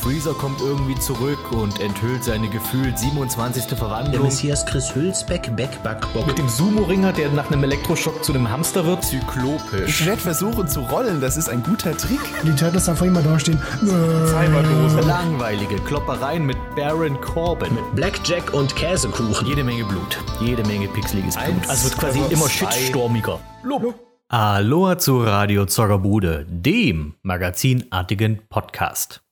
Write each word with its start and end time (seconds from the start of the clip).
Freezer 0.00 0.32
kommt 0.32 0.60
irgendwie 0.62 0.98
zurück 0.98 1.52
und 1.52 1.78
enthüllt 1.78 2.24
seine 2.24 2.48
gefühlt 2.48 2.98
27. 2.98 3.66
Der 3.66 3.76
Verwandlung. 3.76 4.22
Messias 4.22 4.64
Chris 4.64 4.94
Hülsbeck, 4.94 5.54
Backbackbock. 5.54 6.26
Mit 6.26 6.38
dem 6.38 6.48
Sumo-Ringer, 6.48 7.12
der 7.12 7.28
nach 7.30 7.50
einem 7.50 7.64
Elektroschock 7.64 8.24
zu 8.24 8.32
einem 8.32 8.50
Hamster 8.50 8.86
wird. 8.86 9.04
Zyklopisch. 9.04 10.00
Ich 10.00 10.06
werde 10.06 10.22
versuchen 10.22 10.68
zu 10.68 10.80
rollen, 10.80 11.20
das 11.20 11.36
ist 11.36 11.50
ein 11.50 11.62
guter 11.62 11.94
Trick. 11.96 12.20
Die 12.44 12.56
Turtles 12.56 12.88
einfach 12.88 13.04
immer 13.04 13.20
dastehen. 13.20 13.58
Cyberdose. 13.80 15.00
Langweilige 15.06 15.76
Kloppereien 15.76 16.46
mit 16.46 16.56
Baron 16.74 17.20
Corbin. 17.20 17.76
Blackjack 17.94 18.54
und 18.54 18.74
Käsekuchen. 18.76 19.46
Jede 19.46 19.62
Menge 19.64 19.84
Blut. 19.84 20.18
Jede 20.40 20.64
Menge 20.64 20.88
pixeliges 20.88 21.36
Blut. 21.36 21.68
Also 21.68 21.72
es 21.72 21.84
wird 21.84 21.98
quasi 21.98 22.20
immer 22.30 22.48
shitstormiger. 22.48 23.38
Aloha 24.28 24.96
zu 24.96 25.22
Radio 25.22 25.66
Zockerbude, 25.66 26.46
dem 26.48 27.16
magazinartigen 27.22 28.40
Podcast. 28.48 29.22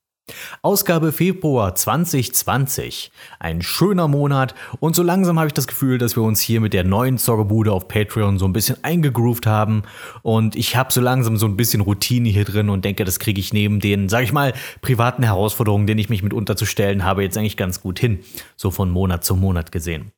Ausgabe 0.63 1.13
Februar 1.13 1.75
2020. 1.75 3.11
Ein 3.39 3.63
schöner 3.63 4.09
Monat 4.09 4.55
und 4.81 4.97
so 4.97 5.03
langsam 5.03 5.39
habe 5.39 5.49
ich 5.49 5.55
das 5.55 5.67
Gefühl, 5.67 5.99
dass 5.99 6.17
wir 6.17 6.23
uns 6.23 6.41
hier 6.41 6.61
mit 6.61 6.73
der 6.73 6.85
neuen 6.85 7.19
Zockerbude 7.19 7.73
auf 7.73 7.89
Patreon 7.89 8.39
so 8.39 8.45
ein 8.45 8.53
bisschen 8.53 8.83
eingegroovt 8.83 9.47
haben 9.47 9.83
und 10.23 10.57
ich 10.57 10.77
habe 10.77 10.93
so 10.93 11.01
langsam 11.01 11.37
so 11.37 11.47
ein 11.47 11.57
bisschen 11.57 11.81
Routine 11.81 12.29
hier 12.29 12.45
drin 12.45 12.69
und 12.71 12.85
denke, 12.85 13.05
das 13.05 13.19
kriege 13.19 13.41
ich 13.41 13.53
neben 13.53 13.81
den, 13.81 14.09
sage 14.09 14.25
ich 14.25 14.33
mal, 14.33 14.53
privaten 14.81 15.23
Herausforderungen, 15.23 15.87
denen 15.87 16.01
ich 16.01 16.09
mich 16.09 16.23
mitunter 16.23 16.57
zu 16.57 16.67
stellen 16.67 17.05
habe, 17.05 17.23
jetzt 17.23 17.37
eigentlich 17.37 17.57
ganz 17.57 17.81
gut 17.81 17.99
hin, 17.99 18.21
so 18.57 18.71
von 18.71 18.91
Monat 18.91 19.25
zu 19.25 19.37
Monat 19.37 19.73
gesehen. 19.73 20.13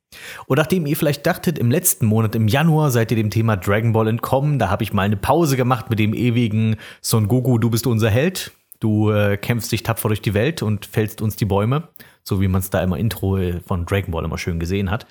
Und 0.46 0.56
nachdem 0.58 0.86
ihr 0.86 0.96
vielleicht 0.96 1.26
dachtet, 1.26 1.58
im 1.58 1.70
letzten 1.70 2.06
Monat, 2.06 2.34
im 2.34 2.48
Januar, 2.48 2.90
seid 2.90 3.10
ihr 3.12 3.16
dem 3.16 3.30
Thema 3.30 3.56
Dragon 3.56 3.92
Ball 3.92 4.08
entkommen, 4.08 4.58
da 4.58 4.68
habe 4.68 4.82
ich 4.82 4.92
mal 4.92 5.02
eine 5.02 5.16
Pause 5.16 5.56
gemacht 5.56 5.88
mit 5.88 5.98
dem 5.98 6.14
ewigen 6.14 6.76
Son 7.00 7.28
Goku, 7.28 7.58
du 7.58 7.70
bist 7.70 7.86
unser 7.86 8.10
Held. 8.10 8.52
Du 8.80 9.10
äh, 9.10 9.36
kämpfst 9.36 9.70
dich 9.70 9.82
tapfer 9.82 10.08
durch 10.08 10.22
die 10.22 10.34
Welt 10.34 10.62
und 10.62 10.86
fällst 10.86 11.20
uns 11.20 11.36
die 11.36 11.44
Bäume, 11.44 11.88
so 12.24 12.40
wie 12.40 12.48
man 12.48 12.60
es 12.60 12.70
da 12.70 12.82
immer 12.82 12.98
Intro 12.98 13.36
äh, 13.36 13.60
von 13.60 13.84
Dragon 13.86 14.10
Ball 14.10 14.24
immer 14.24 14.38
schön 14.38 14.58
gesehen 14.58 14.90
hat. 14.90 15.06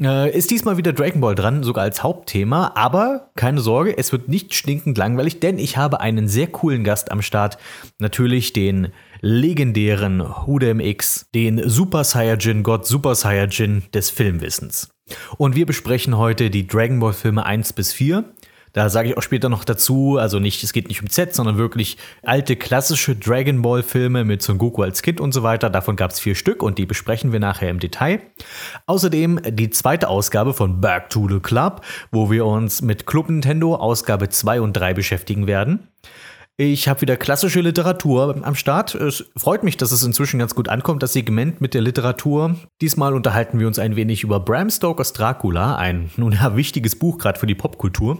Äh, 0.00 0.36
ist 0.36 0.50
diesmal 0.50 0.76
wieder 0.76 0.92
Dragon 0.92 1.20
Ball 1.20 1.36
dran, 1.36 1.62
sogar 1.62 1.84
als 1.84 2.02
Hauptthema, 2.02 2.72
aber 2.74 3.30
keine 3.36 3.60
Sorge, 3.60 3.96
es 3.96 4.10
wird 4.10 4.28
nicht 4.28 4.54
stinkend 4.54 4.98
langweilig, 4.98 5.38
denn 5.38 5.58
ich 5.58 5.76
habe 5.76 6.00
einen 6.00 6.26
sehr 6.26 6.48
coolen 6.48 6.82
Gast 6.82 7.12
am 7.12 7.22
Start. 7.22 7.58
Natürlich 7.98 8.52
den 8.52 8.88
legendären 9.20 10.46
Hudem 10.46 10.80
X, 10.80 11.26
den 11.34 11.68
Super 11.68 12.02
Saiyajin 12.02 12.64
Gott 12.64 12.86
Super 12.86 13.14
Saiyajin 13.14 13.84
des 13.92 14.10
Filmwissens. 14.10 14.88
Und 15.36 15.54
wir 15.54 15.66
besprechen 15.66 16.16
heute 16.16 16.50
die 16.50 16.66
Dragon 16.66 16.98
Ball 16.98 17.12
Filme 17.12 17.46
1 17.46 17.72
bis 17.74 17.92
4. 17.92 18.24
Da 18.74 18.88
sage 18.90 19.08
ich 19.08 19.16
auch 19.16 19.22
später 19.22 19.48
noch 19.48 19.62
dazu, 19.62 20.18
also 20.18 20.40
nicht, 20.40 20.64
es 20.64 20.72
geht 20.72 20.88
nicht 20.88 21.00
um 21.00 21.08
Z, 21.08 21.32
sondern 21.32 21.56
wirklich 21.58 21.96
alte 22.24 22.56
klassische 22.56 23.14
Dragon 23.14 23.62
Ball 23.62 23.84
Filme 23.84 24.24
mit 24.24 24.42
Son 24.42 24.58
Goku 24.58 24.82
als 24.82 25.00
Kind 25.00 25.20
und 25.20 25.32
so 25.32 25.44
weiter. 25.44 25.70
Davon 25.70 25.94
gab 25.94 26.10
es 26.10 26.18
vier 26.18 26.34
Stück 26.34 26.60
und 26.60 26.76
die 26.76 26.84
besprechen 26.84 27.30
wir 27.30 27.38
nachher 27.38 27.70
im 27.70 27.78
Detail. 27.78 28.20
Außerdem 28.86 29.40
die 29.48 29.70
zweite 29.70 30.08
Ausgabe 30.08 30.54
von 30.54 30.80
Back 30.80 31.08
to 31.08 31.28
the 31.28 31.38
Club, 31.38 31.82
wo 32.10 32.32
wir 32.32 32.46
uns 32.46 32.82
mit 32.82 33.06
Club 33.06 33.30
Nintendo 33.30 33.76
Ausgabe 33.76 34.28
2 34.28 34.60
und 34.60 34.72
3 34.72 34.92
beschäftigen 34.92 35.46
werden. 35.46 35.86
Ich 36.56 36.88
habe 36.88 37.00
wieder 37.00 37.16
klassische 37.16 37.60
Literatur 37.60 38.40
am 38.42 38.54
Start. 38.56 38.96
Es 38.96 39.24
freut 39.36 39.62
mich, 39.62 39.76
dass 39.76 39.92
es 39.92 40.02
inzwischen 40.02 40.40
ganz 40.40 40.56
gut 40.56 40.68
ankommt, 40.68 41.04
das 41.04 41.12
Segment 41.12 41.60
mit 41.60 41.74
der 41.74 41.80
Literatur. 41.80 42.56
Diesmal 42.80 43.14
unterhalten 43.14 43.60
wir 43.60 43.68
uns 43.68 43.78
ein 43.78 43.94
wenig 43.94 44.24
über 44.24 44.40
Bram 44.40 44.68
Stokers 44.68 45.12
Dracula, 45.12 45.76
ein 45.76 46.10
nun 46.16 46.32
ja 46.32 46.56
wichtiges 46.56 46.98
Buch 46.98 47.18
gerade 47.18 47.38
für 47.38 47.46
die 47.46 47.54
Popkultur 47.54 48.18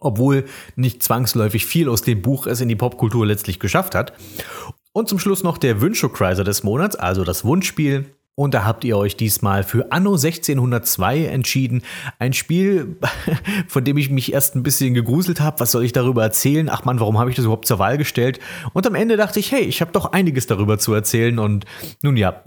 obwohl 0.00 0.46
nicht 0.76 1.02
zwangsläufig 1.02 1.66
viel 1.66 1.88
aus 1.88 2.02
dem 2.02 2.22
Buch 2.22 2.46
es 2.46 2.60
in 2.60 2.68
die 2.68 2.76
Popkultur 2.76 3.26
letztlich 3.26 3.60
geschafft 3.60 3.94
hat. 3.94 4.12
Und 4.92 5.08
zum 5.08 5.18
Schluss 5.20 5.44
noch 5.44 5.58
der 5.58 5.80
Wünschokreiser 5.80 6.42
des 6.42 6.64
Monats, 6.64 6.96
also 6.96 7.22
das 7.22 7.44
Wunschspiel. 7.44 8.06
Und 8.36 8.54
da 8.54 8.64
habt 8.64 8.84
ihr 8.84 8.96
euch 8.96 9.16
diesmal 9.16 9.64
für 9.64 9.92
Anno 9.92 10.12
1602 10.12 11.26
entschieden. 11.26 11.82
Ein 12.18 12.32
Spiel, 12.32 12.96
von 13.68 13.84
dem 13.84 13.98
ich 13.98 14.08
mich 14.08 14.32
erst 14.32 14.56
ein 14.56 14.62
bisschen 14.62 14.94
gegruselt 14.94 15.40
habe. 15.40 15.60
Was 15.60 15.72
soll 15.72 15.84
ich 15.84 15.92
darüber 15.92 16.22
erzählen? 16.22 16.70
Ach 16.70 16.84
man, 16.84 17.00
warum 17.00 17.18
habe 17.18 17.28
ich 17.28 17.36
das 17.36 17.44
überhaupt 17.44 17.66
zur 17.66 17.78
Wahl 17.78 17.98
gestellt? 17.98 18.40
Und 18.72 18.86
am 18.86 18.94
Ende 18.94 19.18
dachte 19.18 19.40
ich, 19.40 19.52
hey, 19.52 19.62
ich 19.62 19.82
habe 19.82 19.92
doch 19.92 20.12
einiges 20.12 20.46
darüber 20.46 20.78
zu 20.78 20.94
erzählen. 20.94 21.38
Und 21.38 21.66
nun 22.02 22.16
ja, 22.16 22.42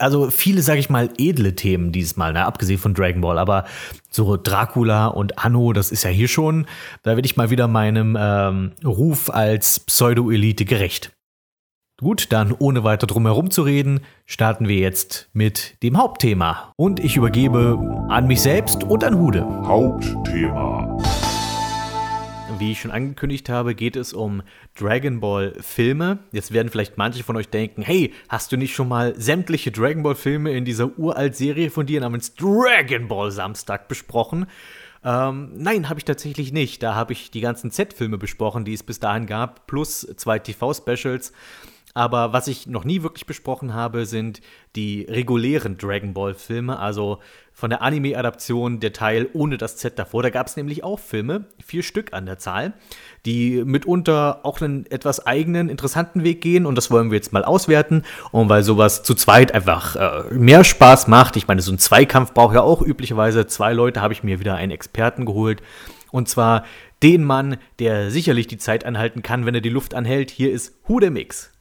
also 0.00 0.30
viele, 0.30 0.60
sage 0.60 0.80
ich 0.80 0.90
mal, 0.90 1.08
edle 1.16 1.56
Themen 1.56 1.92
diesmal, 1.92 2.34
ne? 2.34 2.44
abgesehen 2.44 2.78
von 2.78 2.92
Dragon 2.92 3.22
Ball. 3.22 3.38
Aber 3.38 3.64
so 4.10 4.36
Dracula 4.36 5.06
und 5.06 5.38
Anno, 5.38 5.72
das 5.72 5.92
ist 5.92 6.02
ja 6.02 6.10
hier 6.10 6.28
schon, 6.28 6.66
da 7.04 7.16
werde 7.16 7.24
ich 7.24 7.36
mal 7.36 7.48
wieder 7.48 7.68
meinem 7.68 8.18
ähm, 8.20 8.72
Ruf 8.84 9.30
als 9.30 9.80
Pseudo-Elite 9.80 10.66
gerecht. 10.66 11.12
Gut, 12.02 12.32
dann 12.32 12.52
ohne 12.58 12.82
weiter 12.82 13.06
drum 13.06 13.26
herum 13.26 13.52
zu 13.52 13.62
reden, 13.62 14.00
starten 14.26 14.66
wir 14.66 14.74
jetzt 14.74 15.28
mit 15.34 15.80
dem 15.84 15.96
Hauptthema. 15.96 16.72
Und 16.74 16.98
ich 16.98 17.16
übergebe 17.16 17.78
an 18.08 18.26
mich 18.26 18.40
selbst 18.40 18.82
und 18.82 19.04
an 19.04 19.16
Hude. 19.16 19.44
Hauptthema. 19.44 20.98
Wie 22.58 22.72
ich 22.72 22.80
schon 22.80 22.90
angekündigt 22.90 23.48
habe, 23.48 23.76
geht 23.76 23.94
es 23.94 24.12
um 24.12 24.42
Dragon 24.74 25.20
Ball 25.20 25.54
Filme. 25.60 26.18
Jetzt 26.32 26.52
werden 26.52 26.70
vielleicht 26.70 26.98
manche 26.98 27.22
von 27.22 27.36
euch 27.36 27.50
denken, 27.50 27.82
hey, 27.82 28.12
hast 28.28 28.50
du 28.50 28.56
nicht 28.56 28.74
schon 28.74 28.88
mal 28.88 29.14
sämtliche 29.16 29.70
Dragon 29.70 30.02
Ball 30.02 30.16
Filme 30.16 30.50
in 30.50 30.64
dieser 30.64 30.98
uralt 30.98 31.36
Serie 31.36 31.70
von 31.70 31.86
dir 31.86 32.00
namens 32.00 32.34
Dragon 32.34 33.06
Ball 33.06 33.30
Samstag 33.30 33.86
besprochen? 33.86 34.46
Ähm, 35.04 35.50
nein, 35.56 35.88
habe 35.88 35.98
ich 35.98 36.04
tatsächlich 36.04 36.52
nicht. 36.52 36.82
Da 36.82 36.94
habe 36.94 37.12
ich 37.12 37.30
die 37.30 37.40
ganzen 37.40 37.70
Z-Filme 37.70 38.18
besprochen, 38.18 38.64
die 38.64 38.72
es 38.72 38.82
bis 38.82 39.00
dahin 39.00 39.26
gab, 39.26 39.66
plus 39.66 40.00
zwei 40.16 40.38
TV-Specials. 40.38 41.32
Aber 41.94 42.32
was 42.32 42.48
ich 42.48 42.66
noch 42.66 42.84
nie 42.84 43.02
wirklich 43.02 43.26
besprochen 43.26 43.74
habe, 43.74 44.06
sind 44.06 44.40
die 44.76 45.06
regulären 45.08 45.76
Dragon 45.76 46.14
Ball 46.14 46.34
Filme, 46.34 46.78
also 46.78 47.18
von 47.52 47.68
der 47.68 47.82
Anime-Adaption 47.82 48.80
der 48.80 48.94
Teil 48.94 49.28
ohne 49.34 49.58
das 49.58 49.76
Z 49.76 49.98
davor. 49.98 50.22
Da 50.22 50.30
gab 50.30 50.46
es 50.46 50.56
nämlich 50.56 50.84
auch 50.84 50.98
Filme, 50.98 51.44
vier 51.62 51.82
Stück 51.82 52.14
an 52.14 52.24
der 52.24 52.38
Zahl, 52.38 52.72
die 53.26 53.62
mitunter 53.64 54.40
auch 54.44 54.62
einen 54.62 54.86
etwas 54.90 55.26
eigenen, 55.26 55.68
interessanten 55.68 56.24
Weg 56.24 56.40
gehen. 56.40 56.64
Und 56.64 56.76
das 56.76 56.90
wollen 56.90 57.10
wir 57.10 57.16
jetzt 57.16 57.34
mal 57.34 57.44
auswerten. 57.44 58.04
Und 58.30 58.48
weil 58.48 58.62
sowas 58.62 59.02
zu 59.02 59.14
zweit 59.14 59.52
einfach 59.52 59.96
äh, 59.96 60.32
mehr 60.32 60.64
Spaß 60.64 61.08
macht, 61.08 61.36
ich 61.36 61.46
meine, 61.46 61.60
so 61.60 61.72
ein 61.72 61.78
Zweikampf 61.78 62.32
braucht 62.32 62.54
ja 62.54 62.62
auch 62.62 62.80
üblicherweise 62.80 63.46
zwei 63.46 63.74
Leute, 63.74 64.00
habe 64.00 64.14
ich 64.14 64.22
mir 64.22 64.40
wieder 64.40 64.54
einen 64.54 64.72
Experten 64.72 65.26
geholt. 65.26 65.62
Und 66.10 66.28
zwar 66.28 66.64
den 67.02 67.22
Mann, 67.22 67.58
der 67.78 68.10
sicherlich 68.10 68.46
die 68.46 68.58
Zeit 68.58 68.86
anhalten 68.86 69.22
kann, 69.22 69.44
wenn 69.44 69.54
er 69.54 69.60
die 69.60 69.68
Luft 69.68 69.94
anhält. 69.94 70.30
Hier 70.30 70.52
ist 70.52 70.74
Hudemix. 70.88 71.51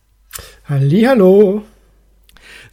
Hallihallo. 0.66 1.64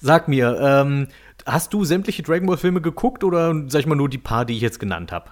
Sag 0.00 0.28
mir, 0.28 0.58
ähm, 0.60 1.08
hast 1.44 1.72
du 1.72 1.84
sämtliche 1.84 2.22
Dragon 2.22 2.46
Ball 2.46 2.56
Filme 2.56 2.80
geguckt 2.80 3.24
oder 3.24 3.54
sag 3.68 3.80
ich 3.80 3.86
mal 3.86 3.96
nur 3.96 4.08
die 4.08 4.18
paar, 4.18 4.44
die 4.44 4.54
ich 4.54 4.60
jetzt 4.60 4.78
genannt 4.78 5.12
habe? 5.12 5.30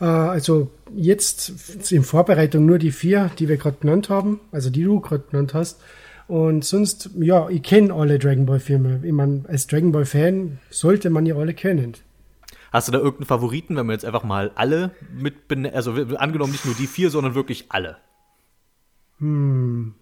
Äh, 0.00 0.04
also 0.04 0.70
jetzt 0.94 1.90
in 1.90 2.04
Vorbereitung 2.04 2.66
nur 2.66 2.78
die 2.78 2.92
vier, 2.92 3.30
die 3.38 3.48
wir 3.48 3.56
gerade 3.56 3.78
genannt 3.80 4.08
haben, 4.08 4.40
also 4.52 4.70
die 4.70 4.84
du 4.84 5.00
gerade 5.00 5.24
genannt 5.30 5.54
hast. 5.54 5.80
Und 6.28 6.64
sonst, 6.64 7.10
ja, 7.18 7.48
ich 7.48 7.62
kenne 7.62 7.92
alle 7.94 8.18
Dragon 8.18 8.44
Ball 8.44 8.60
Filme. 8.60 9.00
Ich 9.02 9.12
meine, 9.12 9.44
als 9.48 9.66
Dragon 9.66 9.92
Ball 9.92 10.04
Fan 10.04 10.58
sollte 10.68 11.08
man 11.08 11.24
ja 11.24 11.36
alle 11.36 11.54
kennen. 11.54 11.94
Hast 12.70 12.86
du 12.86 12.92
da 12.92 12.98
irgendeinen 12.98 13.26
Favoriten, 13.26 13.76
wenn 13.76 13.86
wir 13.86 13.94
jetzt 13.94 14.04
einfach 14.04 14.24
mal 14.24 14.50
alle 14.54 14.90
mit, 15.10 15.36
also 15.74 15.92
angenommen 15.92 16.52
nicht 16.52 16.66
nur 16.66 16.74
die 16.74 16.86
vier, 16.86 17.08
sondern 17.08 17.34
wirklich 17.34 17.66
alle? 17.70 17.96
Hm, 19.20 19.94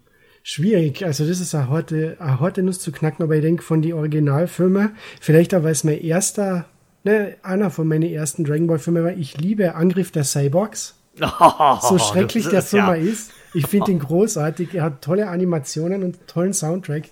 schwierig. 0.47 1.05
Also 1.05 1.27
das 1.27 1.41
ist 1.41 1.53
eine 1.53 1.69
harte, 1.69 2.15
eine 2.19 2.39
harte 2.39 2.63
Nuss 2.63 2.79
zu 2.79 2.93
knacken, 2.93 3.21
aber 3.21 3.35
ich 3.35 3.41
denke 3.41 3.63
von 3.63 3.81
den 3.81 3.93
Originalfilmen, 3.93 4.95
vielleicht 5.19 5.53
auch 5.53 5.63
weil 5.63 5.73
es 5.73 5.83
mein 5.83 6.01
erster, 6.01 6.65
ne, 7.03 7.35
einer 7.43 7.69
von 7.69 7.85
meinen 7.85 8.09
ersten 8.09 8.45
Dragon 8.45 8.65
Ball 8.65 8.79
Filmen 8.79 9.03
war, 9.03 9.11
ich 9.11 9.37
liebe 9.37 9.75
Angriff 9.75 10.11
der 10.11 10.23
Cyborgs. 10.23 10.95
so 11.81 11.97
schrecklich 11.97 12.45
das 12.45 12.51
der 12.51 12.61
Film 12.61 12.85
ja. 12.85 12.93
ist. 12.93 13.31
Ich 13.53 13.67
finde 13.67 13.91
ihn 13.91 13.99
großartig. 13.99 14.73
Er 14.75 14.83
hat 14.83 15.01
tolle 15.01 15.27
Animationen 15.27 16.03
und 16.03 16.27
tollen 16.27 16.53
Soundtrack. 16.53 17.05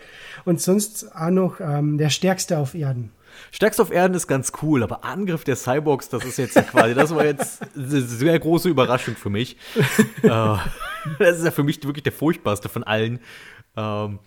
Und 0.45 0.61
sonst 0.61 1.13
auch 1.15 1.31
noch 1.31 1.59
ähm, 1.59 1.97
der 1.97 2.11
stärkste 2.11 2.59
auf 2.59 2.75
Erden. 2.75 3.11
Stärkst 3.51 3.81
auf 3.81 3.91
Erden 3.91 4.13
ist 4.13 4.27
ganz 4.27 4.53
cool, 4.61 4.83
aber 4.83 5.03
Angriff 5.03 5.43
der 5.43 5.55
Cyborgs, 5.55 6.07
das 6.07 6.23
ist 6.23 6.37
jetzt 6.37 6.55
quasi, 6.67 6.93
das 6.93 7.13
war 7.13 7.25
jetzt 7.25 7.61
eine 7.75 8.01
sehr 8.01 8.39
große 8.39 8.69
Überraschung 8.69 9.15
für 9.15 9.31
mich. 9.31 9.57
äh, 10.23 10.55
das 11.19 11.39
ist 11.39 11.45
ja 11.45 11.51
für 11.51 11.63
mich 11.63 11.83
wirklich 11.83 12.03
der 12.03 12.11
furchtbarste 12.11 12.69
von 12.69 12.83
allen. 12.83 13.19
Ähm, 13.75 14.19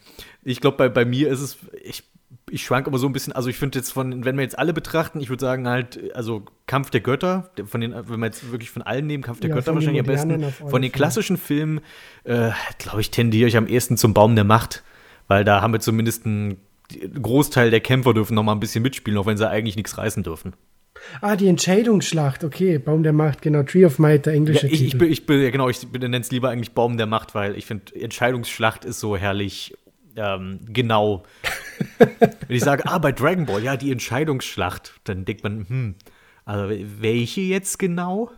ich 0.43 0.61
glaube, 0.61 0.77
bei, 0.77 0.89
bei 0.89 1.05
mir 1.05 1.29
ist 1.29 1.41
es, 1.41 1.59
ich, 1.83 2.05
ich 2.51 2.63
schwank 2.65 2.87
aber 2.87 2.99
so 2.99 3.07
ein 3.07 3.13
bisschen, 3.13 3.33
also 3.33 3.49
ich 3.49 3.57
finde 3.57 3.79
jetzt 3.79 3.93
von, 3.93 4.25
wenn 4.25 4.37
wir 4.37 4.43
jetzt 4.43 4.59
alle 4.59 4.73
betrachten, 4.73 5.21
ich 5.21 5.29
würde 5.31 5.41
sagen 5.41 5.69
halt, 5.69 6.15
also 6.15 6.45
Kampf 6.67 6.91
der 6.91 7.01
Götter, 7.01 7.51
von 7.65 7.81
den, 7.81 7.95
wenn 7.95 8.21
wir 8.21 8.27
jetzt 8.27 8.51
wirklich 8.51 8.71
von 8.71 8.83
allen 8.83 9.07
nehmen, 9.07 9.23
Kampf 9.23 9.41
der 9.41 9.51
Ja, 9.51 9.57
Götter 9.57 9.75
wahrscheinlich 9.75 10.01
am 10.01 10.07
besten. 10.07 10.45
Von 10.69 10.83
den 10.83 10.93
klassischen 10.93 11.37
Filmen, 11.37 11.81
äh, 12.25 12.51
glaube 12.79 13.01
ich, 13.01 13.11
tendiere 13.11 13.49
ich 13.49 13.57
am 13.57 13.67
ehesten 13.67 13.97
zum 13.97 14.15
Baum 14.15 14.35
der 14.35 14.45
Macht, 14.45 14.83
weil 15.27 15.45
da 15.45 15.61
haben 15.63 15.73
wir 15.73 15.81
zumindest 15.81 16.27
einen 16.27 16.59
Großteil 17.21 17.71
der 17.71 17.81
Kämpfer 17.81 18.15
dürfen 18.15 18.35
noch 18.35 18.43
mal 18.43 18.53
ein 18.53 18.61
bisschen 18.61 18.83
mitspielen, 18.83 19.19
auch 19.19 19.27
wenn 19.27 19.37
sie 19.37 19.49
eigentlich 19.49 19.77
nichts 19.77 19.99
reißen 19.99 20.23
dürfen. 20.23 20.55
Ah, 21.21 21.37
die 21.37 21.49
Entscheidungsschlacht. 21.49 22.45
Okay, 22.45 22.79
Baum 22.79 23.03
der 23.03 23.13
Macht, 23.13 23.43
genau. 23.43 23.63
Tree 23.63 23.85
of 23.85 23.99
Might, 23.99 24.27
der 24.27 24.33
Ja, 24.35 24.39
englische 24.39 24.67
ich, 24.67 24.73
ich, 24.75 24.79
Titel. 24.81 24.99
bin- 24.99 25.13
ich 25.13 25.27
bin, 25.27 25.43
ja, 25.43 25.51
genau, 25.51 25.69
ich 25.69 25.87
nenne 25.93 26.19
es 26.19 26.31
lieber 26.31 26.51
eigentlich 26.51 26.73
Baum 26.73 26.97
der 26.97 27.07
Macht, 27.07 27.35
weil 27.35 27.57
ich 27.57 27.67
finde, 27.67 27.95
Entscheidungsschlacht 27.95 28.85
ist 28.85 29.01
so 29.01 29.17
herrlich 29.17 29.75
ähm, 30.17 30.61
genau. 30.69 31.23
Wenn 31.99 32.57
ich 32.57 32.63
sage, 32.63 32.85
ah, 32.87 32.99
bei 32.99 33.13
Dragon 33.13 33.47
Ball, 33.47 33.63
ja, 33.63 33.77
die 33.77 33.93
Entscheidungsschlacht, 33.93 34.95
dann 35.05 35.25
denkt 35.25 35.45
man, 35.45 35.67
hm, 35.69 35.95
also 36.45 36.75
welche 37.01 37.41
jetzt 37.43 37.79
genau? 37.79 38.31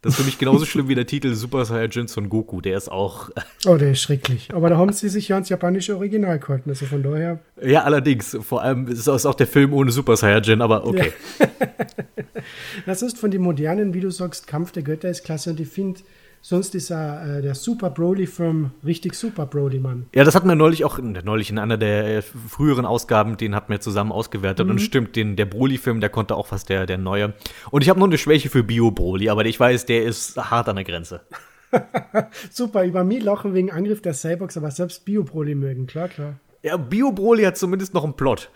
Das 0.00 0.12
ist 0.12 0.20
für 0.20 0.26
mich 0.26 0.38
genauso 0.38 0.64
schlimm 0.64 0.88
wie 0.88 0.94
der 0.94 1.06
Titel 1.06 1.34
Super 1.34 1.64
Saiyajin 1.64 2.06
Son 2.06 2.28
Goku. 2.28 2.60
Der 2.60 2.76
ist 2.76 2.88
auch. 2.88 3.30
Oh, 3.66 3.76
der 3.76 3.92
ist 3.92 4.00
schrecklich. 4.00 4.48
Aber 4.54 4.70
da 4.70 4.76
haben 4.76 4.92
sie 4.92 5.08
sich 5.08 5.28
ja 5.28 5.36
ans 5.36 5.48
japanische 5.48 5.96
Original 5.96 6.38
gehalten. 6.38 6.70
Also 6.70 6.86
von 6.86 7.02
daher. 7.02 7.40
Ja, 7.60 7.82
allerdings. 7.82 8.36
Vor 8.40 8.62
allem 8.62 8.86
ist 8.86 9.08
es 9.08 9.26
auch 9.26 9.34
der 9.34 9.48
Film 9.48 9.72
ohne 9.72 9.90
Super 9.90 10.16
Saiyajin, 10.16 10.62
aber 10.62 10.86
okay. 10.86 11.12
Ja. 11.40 11.46
das 12.86 13.02
ist 13.02 13.18
von 13.18 13.32
den 13.32 13.42
modernen, 13.42 13.92
wie 13.92 14.00
du 14.00 14.10
sagst, 14.10 14.46
Kampf 14.46 14.70
der 14.70 14.84
Götter 14.84 15.10
ist 15.10 15.24
klasse 15.24 15.50
und 15.50 15.58
ich 15.58 15.68
finde 15.68 16.00
Sonst 16.40 16.74
ist 16.74 16.90
er, 16.90 17.38
äh, 17.38 17.42
der 17.42 17.54
Super 17.54 17.90
Broly-Film 17.90 18.70
richtig 18.84 19.14
Super 19.14 19.46
Broly-Mann. 19.46 20.06
Ja, 20.14 20.24
das 20.24 20.34
hatten 20.34 20.48
wir 20.48 20.54
neulich 20.54 20.84
auch, 20.84 20.98
neulich 20.98 21.50
in 21.50 21.58
einer 21.58 21.76
der 21.76 22.22
früheren 22.22 22.86
Ausgaben, 22.86 23.36
den 23.36 23.54
hatten 23.54 23.72
wir 23.72 23.80
zusammen 23.80 24.12
ausgewertet. 24.12 24.66
Mhm. 24.66 24.72
Und 24.72 24.78
stimmt, 24.78 25.16
den, 25.16 25.36
der 25.36 25.46
Broly-Film, 25.46 26.00
der 26.00 26.10
konnte 26.10 26.36
auch 26.36 26.46
fast 26.46 26.68
der, 26.68 26.86
der 26.86 26.98
neue. 26.98 27.34
Und 27.70 27.82
ich 27.82 27.88
habe 27.88 27.98
noch 27.98 28.06
eine 28.06 28.18
Schwäche 28.18 28.48
für 28.48 28.62
Bio-Broly, 28.62 29.28
aber 29.28 29.44
ich 29.46 29.58
weiß, 29.58 29.86
der 29.86 30.04
ist 30.04 30.36
hart 30.36 30.68
an 30.68 30.76
der 30.76 30.84
Grenze. 30.84 31.22
Super, 32.50 32.84
über 32.84 33.04
mich 33.04 33.22
lachen 33.22 33.54
wegen 33.54 33.70
Angriff 33.70 34.00
der 34.00 34.14
Cyborgs, 34.14 34.56
aber 34.56 34.70
selbst 34.70 35.04
Bio-Broly 35.04 35.54
mögen, 35.54 35.86
klar, 35.86 36.08
klar. 36.08 36.40
Ja, 36.62 36.76
Bio-Broly 36.76 37.44
hat 37.44 37.56
zumindest 37.56 37.94
noch 37.94 38.04
einen 38.04 38.14
Plot. 38.14 38.50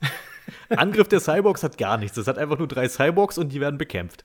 Angriff 0.68 1.08
der 1.08 1.20
Cyborgs 1.20 1.62
hat 1.62 1.78
gar 1.78 1.98
nichts. 1.98 2.16
Es 2.16 2.26
hat 2.26 2.38
einfach 2.38 2.58
nur 2.58 2.68
drei 2.68 2.88
Cyborgs 2.88 3.38
und 3.38 3.52
die 3.52 3.60
werden 3.60 3.78
bekämpft. 3.78 4.24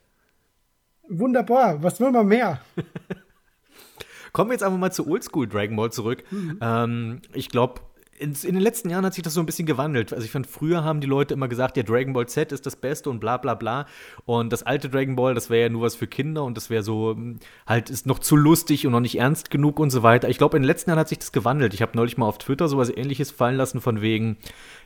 Wunderbar, 1.08 1.82
was 1.82 2.00
will 2.00 2.10
man 2.10 2.26
mehr? 2.26 2.60
Kommen 4.32 4.50
wir 4.50 4.54
jetzt 4.54 4.62
einfach 4.62 4.78
mal 4.78 4.92
zu 4.92 5.06
Oldschool 5.06 5.46
Dragon 5.46 5.76
Ball 5.76 5.92
zurück. 5.92 6.24
Mhm. 6.30 6.58
Ähm, 6.62 7.22
ich 7.34 7.48
glaube, 7.48 7.82
in, 8.22 8.34
in, 8.42 8.54
den 8.54 8.62
letzten 8.62 8.88
Jahren 8.88 9.04
hat 9.04 9.14
sich 9.14 9.22
das 9.24 9.34
so 9.34 9.40
ein 9.40 9.46
bisschen 9.46 9.66
gewandelt. 9.66 10.12
Also 10.12 10.24
ich 10.24 10.30
fand, 10.30 10.46
früher 10.46 10.84
haben 10.84 11.00
die 11.00 11.06
Leute 11.06 11.34
immer 11.34 11.48
gesagt, 11.48 11.76
ja, 11.76 11.82
Dragon 11.82 12.12
Ball 12.12 12.26
Z 12.26 12.52
ist 12.52 12.64
das 12.64 12.76
Beste 12.76 13.10
und 13.10 13.18
bla 13.18 13.36
bla 13.36 13.54
bla. 13.54 13.86
Und 14.24 14.52
das 14.52 14.62
alte 14.62 14.88
Dragon 14.88 15.16
Ball, 15.16 15.34
das 15.34 15.50
wäre 15.50 15.62
ja 15.62 15.68
nur 15.68 15.82
was 15.82 15.96
für 15.96 16.06
Kinder 16.06 16.44
und 16.44 16.56
das 16.56 16.70
wäre 16.70 16.82
so, 16.82 17.10
hm, 17.10 17.38
halt, 17.66 17.90
ist 17.90 18.06
noch 18.06 18.20
zu 18.20 18.36
lustig 18.36 18.86
und 18.86 18.92
noch 18.92 19.00
nicht 19.00 19.18
ernst 19.18 19.50
genug 19.50 19.80
und 19.80 19.90
so 19.90 20.02
weiter. 20.02 20.28
Ich 20.28 20.38
glaube, 20.38 20.56
in 20.56 20.62
den 20.62 20.68
letzten 20.68 20.90
Jahren 20.90 21.00
hat 21.00 21.08
sich 21.08 21.18
das 21.18 21.32
gewandelt. 21.32 21.74
Ich 21.74 21.82
habe 21.82 21.96
neulich 21.96 22.16
mal 22.16 22.26
auf 22.26 22.38
Twitter 22.38 22.68
sowas 22.68 22.90
ähnliches 22.90 23.30
fallen 23.32 23.56
lassen 23.56 23.80
von 23.80 24.00
wegen, 24.00 24.36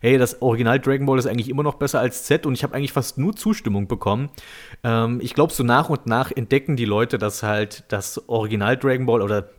hey, 0.00 0.16
das 0.16 0.40
Original 0.40 0.80
Dragon 0.80 1.06
Ball 1.06 1.18
ist 1.18 1.26
eigentlich 1.26 1.50
immer 1.50 1.62
noch 1.62 1.74
besser 1.74 2.00
als 2.00 2.24
Z 2.24 2.46
und 2.46 2.54
ich 2.54 2.62
habe 2.62 2.74
eigentlich 2.74 2.92
fast 2.92 3.18
nur 3.18 3.36
Zustimmung 3.36 3.86
bekommen. 3.86 4.30
Ähm, 4.82 5.20
ich 5.22 5.34
glaube, 5.34 5.52
so 5.52 5.62
nach 5.62 5.90
und 5.90 6.06
nach 6.06 6.32
entdecken 6.34 6.76
die 6.76 6.86
Leute, 6.86 7.18
dass 7.18 7.42
halt 7.42 7.84
das 7.88 8.28
Original 8.28 8.76
Dragon 8.76 9.06
Ball 9.06 9.20
oder 9.20 9.50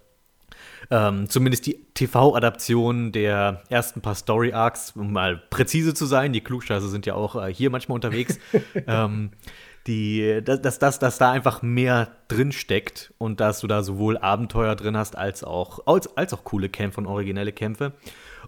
ähm, 0.90 1.30
zumindest 1.30 1.66
die 1.66 1.86
TV-Adaption 1.94 3.12
der 3.12 3.64
ersten 3.70 4.02
paar 4.02 4.16
Story-Arcs, 4.16 4.94
um 4.96 5.12
mal 5.12 5.42
präzise 5.50 5.94
zu 5.94 6.06
sein, 6.06 6.34
die 6.34 6.42
Klugscheiße 6.42 6.90
sind 6.90 7.06
ja 7.06 7.16
auch 7.16 7.36
äh, 7.36 7.54
hier 7.54 7.70
manchmal 7.70 7.96
unterwegs, 7.96 8.40
ähm, 8.88 9.32
die, 9.86 10.42
dass, 10.44 10.80
dass, 10.80 11.00
dass 11.00 11.18
da 11.18 11.32
einfach 11.32 11.62
mehr 11.62 12.10
drin 12.28 12.52
steckt 12.52 13.14
und 13.18 13.40
dass 13.40 13.62
du 13.62 13.68
da 13.68 13.84
sowohl 13.84 14.18
Abenteuer 14.18 14.76
drin 14.76 14.98
hast, 14.98 15.18
als 15.18 15.44
auch, 15.44 15.88
als, 15.88 16.16
als 16.18 16.34
auch 16.34 16.44
coole 16.44 16.70
Kämpfe 16.70 17.00
und 17.00 17.08
originelle 17.08 17.54
Kämpfe. 17.54 17.94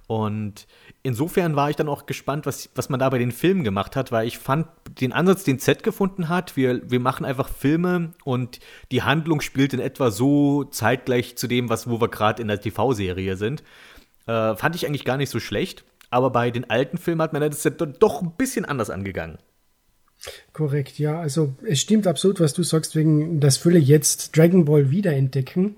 Und 0.07 0.66
insofern 1.04 1.56
war 1.56 1.69
ich 1.69 1.75
dann 1.75 1.88
auch 1.88 2.06
gespannt, 2.06 2.46
was, 2.46 2.69
was 2.75 2.90
man 2.90 3.00
da 3.00 3.10
bei 3.10 3.19
den 3.19 3.31
Filmen 3.31 3.63
gemacht 3.63 3.96
hat, 3.96 4.12
weil 4.12 4.28
ich 4.28 4.40
fand 4.40 4.68
den 5.00 5.13
Ansatz, 5.13 5.44
den 5.44 5.60
Z 5.60 5.84
gefunden 5.84 6.30
hat, 6.30 6.57
wir, 6.57 6.90
wir 6.90 7.00
machen 7.00 7.25
einfach 7.25 7.50
Filme 7.50 8.13
und 8.24 8.60
die 8.92 9.04
Handlung 9.04 9.42
spielt 9.42 9.74
in 9.74 9.80
etwa 9.80 10.10
so 10.10 10.63
zeitgleich 10.63 11.38
zu 11.38 11.48
dem, 11.48 11.69
was, 11.69 11.90
wo 11.90 12.01
wir 12.01 12.10
gerade 12.10 12.42
in 12.42 12.48
der 12.48 12.60
TV-Serie 12.60 13.38
sind, 13.38 13.63
äh, 14.25 14.56
fand 14.56 14.75
ich 14.75 14.88
eigentlich 14.88 15.06
gar 15.06 15.18
nicht 15.18 15.30
so 15.30 15.40
schlecht. 15.40 15.86
Aber 16.10 16.31
bei 16.31 16.50
den 16.50 16.69
alten 16.69 16.98
Filmen 16.98 17.22
hat 17.22 17.34
man 17.34 17.42
das 17.44 17.62
doch 18.00 18.22
ein 18.22 18.31
bisschen 18.36 18.66
anders 18.66 18.90
angegangen. 18.90 19.38
Korrekt, 20.54 21.00
ja. 21.00 21.19
Also 21.19 21.54
es 21.66 21.80
stimmt 21.80 22.07
absolut, 22.07 22.40
was 22.40 22.54
du 22.54 22.63
sagst, 22.63 22.96
wegen 22.96 23.40
das 23.40 23.57
Fülle 23.57 23.80
jetzt 23.80 24.36
Dragon 24.36 24.66
Ball 24.66 24.90
wiederentdecken. 24.92 25.78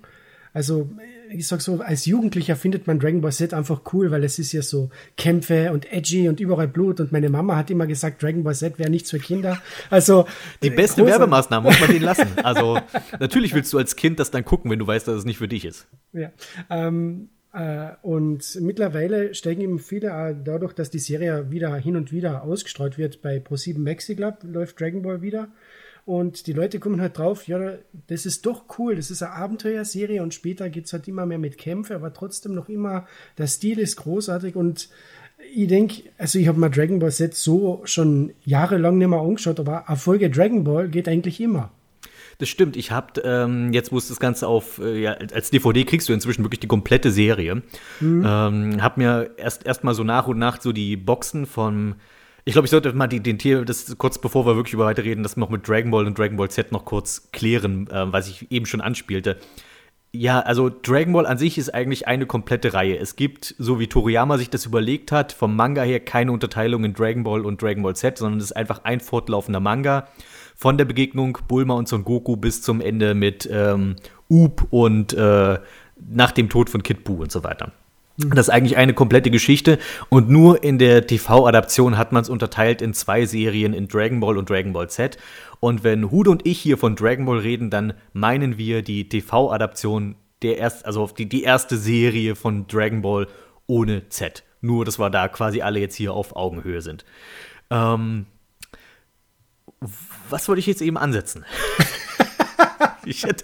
Also 0.54 0.90
ich 1.34 1.48
sag 1.48 1.62
so, 1.62 1.80
als 1.82 2.06
Jugendlicher 2.06 2.56
findet 2.56 2.88
man 2.88 3.00
Dragon 3.00 3.22
Ball 3.22 3.32
Z 3.32 3.54
einfach 3.54 3.82
cool, 3.94 4.12
weil 4.12 4.24
es 4.24 4.40
ist 4.40 4.52
ja 4.52 4.62
so 4.62 4.90
Kämpfe 5.18 5.72
und 5.72 5.92
edgy 5.92 6.30
und 6.30 6.40
überall 6.40 6.68
Blut 6.68 7.00
und 7.00 7.12
meine 7.12 7.30
Mama 7.30 7.56
hat 7.56 7.70
immer 7.70 7.88
gesagt, 7.88 8.22
Dragon 8.22 8.44
Ball 8.44 8.56
Z 8.56 8.80
wäre 8.80 8.90
nichts 8.90 9.10
für 9.10 9.20
Kinder. 9.20 9.62
Also 9.90 10.26
die 10.62 10.70
beste 10.70 11.06
Werbemaßnahme 11.06 11.70
muss 11.70 11.80
man 11.80 11.92
den 11.92 12.04
lassen. 12.04 12.28
Also 12.44 12.80
natürlich 13.20 13.54
willst 13.54 13.72
du 13.72 13.78
als 13.78 13.96
Kind 13.96 14.20
das 14.20 14.32
dann 14.32 14.44
gucken, 14.44 14.72
wenn 14.72 14.80
du 14.80 14.88
weißt, 14.88 15.08
dass 15.08 15.16
es 15.16 15.26
nicht 15.26 15.38
für 15.38 15.48
dich 15.48 15.64
ist. 15.66 15.88
Ja. 16.12 16.32
Ähm, 16.70 17.30
äh, 17.54 17.92
und 18.02 18.58
mittlerweile 18.62 19.34
steigen 19.34 19.62
eben 19.62 19.80
viele 19.80 20.08
äh, 20.08 20.36
dadurch, 20.44 20.74
dass 20.74 20.90
die 20.90 21.00
Serie 21.00 21.52
wieder 21.52 21.76
hin 21.76 21.96
und 21.96 22.12
wieder 22.12 22.44
ausgestreut 22.44 22.98
wird 22.98 23.22
bei 23.22 23.38
Pro7 23.38 23.80
Maxi 23.80 24.16
Club 24.16 24.40
läuft 24.44 24.80
Dragon 24.80 25.02
Ball 25.02 25.22
wieder 25.22 25.50
und 26.06 26.48
die 26.48 26.54
Leute 26.54 26.80
kommen 26.80 27.02
halt 27.02 27.18
drauf, 27.18 27.48
ja, 27.48 27.74
das 28.08 28.26
ist 28.26 28.46
doch 28.46 28.64
cool, 28.78 28.96
das 28.96 29.12
ist 29.12 29.22
eine 29.22 29.34
Abenteuerserie 29.34 30.22
und 30.24 30.34
später 30.34 30.70
geht 30.70 30.86
es 30.86 30.94
halt 30.94 31.08
immer 31.08 31.26
mehr 31.26 31.38
mit 31.38 31.58
Kämpfe, 31.58 31.96
aber 31.96 32.14
trotzdem 32.14 32.54
noch 32.54 32.70
immer, 32.70 33.06
der 33.38 33.48
Stil 33.48 33.80
ist 33.80 33.98
großartig 33.98 34.56
und 34.56 34.90
ich 35.54 35.68
denke, 35.68 36.04
also 36.18 36.40
ich 36.40 36.48
habe 36.48 36.60
mal 36.60 36.70
Dragon 36.70 37.00
Ball 37.00 37.12
Z 37.12 37.34
so 37.34 37.82
schon 37.86 38.34
jahrelang 38.46 38.98
nicht 38.98 39.08
mehr 39.08 39.20
angeschaut, 39.20 39.60
aber 39.60 39.86
Erfolge 39.88 40.30
Dragon 40.30 40.64
Ball 40.64 40.88
geht 40.88 41.08
eigentlich 41.08 41.40
immer. 41.42 41.72
Das 42.38 42.50
stimmt. 42.50 42.76
Ich 42.76 42.90
habe 42.90 43.22
ähm, 43.24 43.72
jetzt, 43.72 43.92
wo 43.92 43.98
es 44.00 44.08
das 44.08 44.20
Ganze 44.20 44.48
auf 44.48 44.80
äh, 44.80 45.00
ja, 45.00 45.14
als 45.14 45.52
DVD 45.52 45.84
kriegst 45.84 46.10
du 46.10 46.14
inzwischen 46.14 46.44
wirklich 46.44 46.60
die 46.60 46.68
komplette 46.68 47.12
Serie. 47.12 47.62
Mhm. 48.00 48.26
Ähm, 48.26 48.82
habe 48.82 49.00
mir 49.00 49.32
erst 49.38 49.66
erstmal 49.66 49.94
so 49.94 50.04
nach 50.04 50.28
und 50.28 50.40
nach 50.40 50.60
so 50.60 50.72
die 50.72 50.98
Boxen 50.98 51.46
von 51.46 51.96
ich 52.46 52.54
glaube, 52.54 52.66
ich 52.66 52.72
sollte 52.72 52.92
mal 52.94 53.08
die, 53.08 53.20
den 53.20 53.38
Tier, 53.38 53.66
das 53.66 53.98
kurz 53.98 54.20
bevor 54.20 54.46
wir 54.46 54.56
wirklich 54.56 54.74
über 54.74 54.86
weiterreden, 54.86 55.24
das 55.24 55.38
noch 55.38 55.50
mit 55.50 55.68
Dragon 55.68 55.92
Ball 55.92 56.06
und 56.06 56.18
Dragon 56.18 56.38
Ball 56.38 56.50
Z 56.50 56.72
noch 56.72 56.86
kurz 56.86 57.32
klären, 57.32 57.88
äh, 57.88 58.12
was 58.12 58.28
ich 58.28 58.52
eben 58.52 58.66
schon 58.66 58.82
anspielte. 58.82 59.38
Ja, 60.14 60.42
also 60.42 60.70
Dragon 60.70 61.14
Ball 61.14 61.26
an 61.26 61.38
sich 61.38 61.58
ist 61.58 61.74
eigentlich 61.74 62.06
eine 62.08 62.26
komplette 62.26 62.74
Reihe. 62.74 62.98
Es 62.98 63.16
gibt, 63.16 63.56
so 63.58 63.80
wie 63.80 63.88
Toriyama 63.88 64.38
sich 64.38 64.50
das 64.50 64.66
überlegt 64.66 65.12
hat, 65.12 65.32
vom 65.32 65.56
Manga 65.56 65.84
her 65.84 66.02
keine 66.02 66.34
Unterteilung 66.34 66.84
in 66.84 66.94
Dragon 66.94 67.24
Ball 67.24 67.46
und 67.46 67.62
Dragon 67.62 67.82
Ball 67.82 67.96
Z, 67.96 68.18
sondern 68.18 68.40
es 68.40 68.46
ist 68.46 68.52
einfach 68.52 68.84
ein 68.84 69.00
fortlaufender 69.00 69.62
Manga. 69.62 70.10
Von 70.56 70.78
der 70.78 70.86
Begegnung 70.86 71.38
Bulma 71.48 71.76
und 71.76 71.88
Son 71.88 72.04
Goku 72.04 72.36
bis 72.36 72.62
zum 72.62 72.82
Ende 72.82 73.14
mit 73.14 73.50
ähm, 73.52 73.96
Up 74.30 74.68
und 74.70 75.14
äh, 75.14 75.60
nach 75.96 76.32
dem 76.32 76.50
Tod 76.50 76.70
von 76.70 76.84
Kid 76.84 77.04
Buu 77.06 77.22
und 77.22 77.32
so 77.32 77.44
weiter. 77.44 77.72
Das 78.30 78.48
ist 78.48 78.50
eigentlich 78.50 78.78
eine 78.78 78.94
komplette 78.94 79.32
Geschichte 79.32 79.80
und 80.10 80.30
nur 80.30 80.64
in 80.64 80.78
der 80.78 81.08
TV-Adaption 81.08 81.98
hat 81.98 82.12
man 82.12 82.22
es 82.22 82.30
unterteilt 82.30 82.82
in 82.82 82.94
zwei 82.94 83.26
Serien, 83.26 83.74
in 83.74 83.88
Dragon 83.88 84.20
Ball 84.20 84.38
und 84.38 84.50
Dragon 84.50 84.74
Ball 84.74 84.90
Z. 84.90 85.18
Und 85.60 85.84
wenn 85.84 86.12
Hude 86.12 86.30
und 86.30 86.46
ich 86.46 86.60
hier 86.60 86.78
von 86.78 86.96
Dragon 86.96 87.26
Ball 87.26 87.40
reden, 87.40 87.70
dann 87.70 87.94
meinen 88.14 88.58
wir 88.58 88.82
die 88.82 89.10
TV-Adaption 89.10 90.16
der 90.42 90.58
erst, 90.58 90.86
also 90.86 91.08
die, 91.08 91.30
die 91.30 91.44
erste 91.44 91.78
Serie 91.78 92.36
von 92.36 92.68
Dragon 92.68 93.02
Ball 93.02 93.28
ohne 93.68 94.10
Z. 94.10 94.44
Nur, 94.62 94.86
dass 94.86 95.00
wir 95.00 95.10
da 95.10 95.28
quasi 95.28 95.62
alle 95.62 95.80
jetzt 95.80 95.96
hier 95.96 96.14
auf 96.14 96.36
Augenhöhe 96.36 96.82
sind. 96.82 97.06
Ähm, 97.70 98.26
was 100.30 100.48
wollte 100.48 100.60
ich 100.60 100.68
jetzt 100.68 100.82
eben 100.82 100.98
ansetzen? 100.98 101.46
ich 103.06 103.24
hätte, 103.24 103.44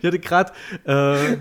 ich 0.00 0.06
hatte 0.06 0.18
gerade. 0.18 0.52
Äh, 0.84 1.38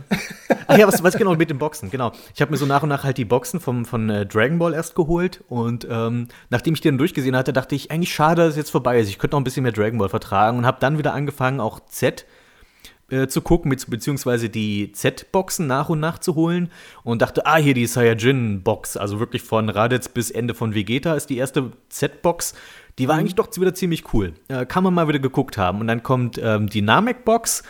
ach 0.68 0.78
ja, 0.78 0.88
was, 0.88 1.04
was 1.04 1.16
genau 1.16 1.36
mit 1.36 1.50
den 1.50 1.58
Boxen? 1.58 1.90
Genau. 1.90 2.12
Ich 2.34 2.42
habe 2.42 2.52
mir 2.52 2.58
so 2.58 2.66
nach 2.66 2.84
und 2.84 2.90
nach 2.90 3.04
halt 3.04 3.18
die 3.18 3.26
Boxen 3.26 3.60
vom, 3.60 3.86
von 3.86 4.10
äh, 4.10 4.26
Dragon 4.26 4.60
Ball 4.60 4.74
erst 4.74 4.96
geholt. 4.96 5.44
Und 5.48 5.88
ähm, 5.90 6.28
nachdem 6.50 6.74
ich 6.74 6.82
die 6.82 6.88
dann 6.88 6.98
durchgesehen 6.98 7.36
hatte, 7.36 7.54
dachte 7.54 7.76
ich, 7.76 7.92
eigentlich 7.92 8.14
schade, 8.14 8.44
dass 8.44 8.52
es 8.52 8.58
jetzt 8.58 8.72
vorbei 8.72 9.00
ist. 9.00 9.10
Ich 9.10 9.20
könnte 9.20 9.36
noch 9.36 9.42
ein 9.42 9.44
bisschen 9.44 9.64
mehr 9.64 9.72
Dragon 9.72 10.00
Ball 10.00 10.10
vertragen. 10.10 10.58
Und 10.58 10.66
habe 10.66 10.78
dann 10.80 10.98
wieder 10.98 11.14
angefangen, 11.14 11.60
auch 11.60 11.80
Z 11.86 12.26
äh, 13.12 13.28
zu 13.28 13.42
gucken, 13.42 13.70
mit, 13.70 13.88
beziehungsweise 13.90 14.50
die 14.50 14.92
Z-Boxen 14.94 15.68
nach 15.68 15.90
und 15.90 16.00
nach 16.00 16.20
zu 16.20 16.36
holen. 16.36 16.72
Und 17.04 17.22
dachte, 17.22 17.46
ah, 17.46 17.58
hier 17.58 17.74
die 17.74 17.86
Saiyajin-Box. 17.86 18.98
Also 18.98 19.20
wirklich 19.20 19.44
von 19.44 19.70
Raditz 19.70 20.10
bis 20.10 20.32
Ende 20.32 20.54
von 20.54 20.74
Vegeta 20.74 21.14
ist 21.14 21.30
die 21.30 21.38
erste 21.38 21.72
Z-Box. 21.90 22.54
Die 23.00 23.08
war 23.08 23.16
mhm. 23.16 23.22
eigentlich 23.22 23.36
doch 23.36 23.50
wieder 23.56 23.74
ziemlich 23.74 24.14
cool. 24.14 24.34
Äh, 24.48 24.66
kann 24.66 24.84
man 24.84 24.94
mal 24.94 25.08
wieder 25.08 25.20
geguckt 25.20 25.58
haben. 25.58 25.80
Und 25.80 25.88
dann 25.88 26.04
kommt 26.04 26.40
ähm, 26.42 26.68
die 26.68 26.82
Namek-Box 26.82 27.64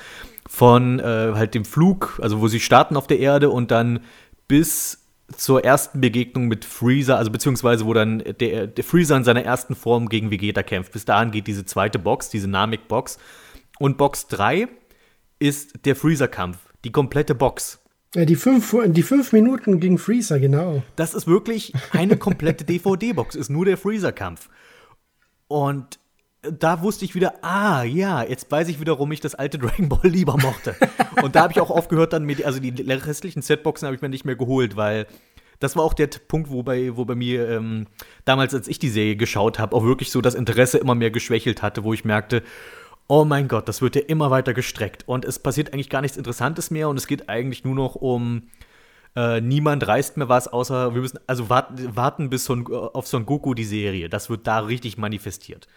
von 0.47 0.99
äh, 0.99 1.03
halt 1.03 1.53
dem 1.53 1.65
Flug, 1.65 2.19
also 2.21 2.41
wo 2.41 2.47
sie 2.47 2.59
starten 2.59 2.97
auf 2.97 3.07
der 3.07 3.19
Erde 3.19 3.49
und 3.49 3.71
dann 3.71 4.01
bis 4.47 5.01
zur 5.37 5.63
ersten 5.63 6.01
Begegnung 6.01 6.47
mit 6.47 6.65
Freezer, 6.65 7.17
also 7.17 7.31
beziehungsweise 7.31 7.85
wo 7.85 7.93
dann 7.93 8.23
der, 8.39 8.67
der 8.67 8.83
Freezer 8.83 9.15
in 9.15 9.23
seiner 9.23 9.43
ersten 9.43 9.75
Form 9.75 10.09
gegen 10.09 10.31
Vegeta 10.31 10.63
kämpft. 10.63 10.91
Bis 10.91 11.05
dahin 11.05 11.31
geht 11.31 11.47
diese 11.47 11.65
zweite 11.65 11.99
Box, 11.99 12.29
diese 12.29 12.49
Namek-Box. 12.49 13.17
Und 13.79 13.97
Box 13.97 14.27
3 14.27 14.67
ist 15.39 15.85
der 15.85 15.95
Freezer-Kampf, 15.95 16.57
die 16.83 16.91
komplette 16.91 17.33
Box. 17.33 17.79
Ja, 18.13 18.25
die 18.25 18.35
fünf, 18.35 18.75
die 18.87 19.03
fünf 19.03 19.31
Minuten 19.31 19.79
gegen 19.79 19.97
Freezer, 19.97 20.39
genau. 20.39 20.83
Das 20.97 21.13
ist 21.13 21.27
wirklich 21.27 21.73
eine 21.91 22.17
komplette 22.17 22.65
DVD-Box, 22.65 23.35
ist 23.35 23.49
nur 23.49 23.65
der 23.65 23.77
Freezer-Kampf. 23.77 24.49
Und 25.51 25.99
da 26.41 26.81
wusste 26.81 27.03
ich 27.05 27.13
wieder, 27.13 27.35
ah 27.43 27.83
ja, 27.83 28.23
jetzt 28.23 28.49
weiß 28.49 28.69
ich 28.69 28.79
wieder, 28.79 28.93
warum 28.93 29.11
ich 29.11 29.19
das 29.19 29.35
alte 29.35 29.57
Dragon 29.59 29.89
Ball 29.89 30.07
lieber 30.07 30.37
mochte. 30.37 30.75
und 31.21 31.35
da 31.35 31.43
habe 31.43 31.53
ich 31.53 31.59
auch 31.59 31.69
aufgehört, 31.69 32.13
dann 32.13 32.23
mir, 32.23 32.45
also 32.45 32.59
die 32.59 32.69
restlichen 32.81 33.41
Setboxen 33.41 33.85
habe 33.85 33.95
ich 33.95 34.01
mir 34.01 34.09
nicht 34.09 34.25
mehr 34.25 34.35
geholt, 34.35 34.75
weil 34.75 35.07
das 35.59 35.75
war 35.75 35.83
auch 35.83 35.93
der 35.93 36.07
Punkt, 36.07 36.49
wo 36.49 36.63
bei, 36.63 36.95
wo 36.95 37.05
bei 37.05 37.15
mir 37.15 37.47
ähm, 37.49 37.85
damals, 38.25 38.55
als 38.55 38.67
ich 38.67 38.79
die 38.79 38.89
Serie 38.89 39.15
geschaut 39.15 39.59
habe, 39.59 39.75
auch 39.75 39.83
wirklich 39.83 40.09
so 40.09 40.21
das 40.21 40.33
Interesse 40.33 40.79
immer 40.79 40.95
mehr 40.95 41.11
geschwächelt 41.11 41.61
hatte, 41.61 41.83
wo 41.83 41.93
ich 41.93 42.05
merkte, 42.05 42.41
oh 43.07 43.25
mein 43.25 43.47
Gott, 43.47 43.67
das 43.67 43.81
wird 43.81 43.95
ja 43.95 44.01
immer 44.01 44.31
weiter 44.31 44.53
gestreckt 44.53 45.03
und 45.05 45.25
es 45.25 45.37
passiert 45.37 45.73
eigentlich 45.73 45.89
gar 45.89 46.01
nichts 46.01 46.17
Interessantes 46.17 46.71
mehr 46.71 46.87
und 46.87 46.97
es 46.97 47.07
geht 47.07 47.29
eigentlich 47.29 47.63
nur 47.65 47.75
noch 47.75 47.95
um 47.95 48.43
äh, 49.15 49.41
niemand 49.41 49.87
reißt 49.87 50.17
mehr 50.17 50.29
was, 50.29 50.47
außer 50.47 50.93
wir 50.93 51.01
müssen 51.01 51.19
also 51.27 51.49
warten, 51.49 51.95
warten 51.95 52.29
bis 52.29 52.45
Son, 52.45 52.65
auf 52.67 53.07
Son 53.07 53.25
Goku 53.25 53.53
die 53.53 53.65
Serie. 53.65 54.07
Das 54.09 54.29
wird 54.29 54.47
da 54.47 54.59
richtig 54.59 54.97
manifestiert. 54.97 55.67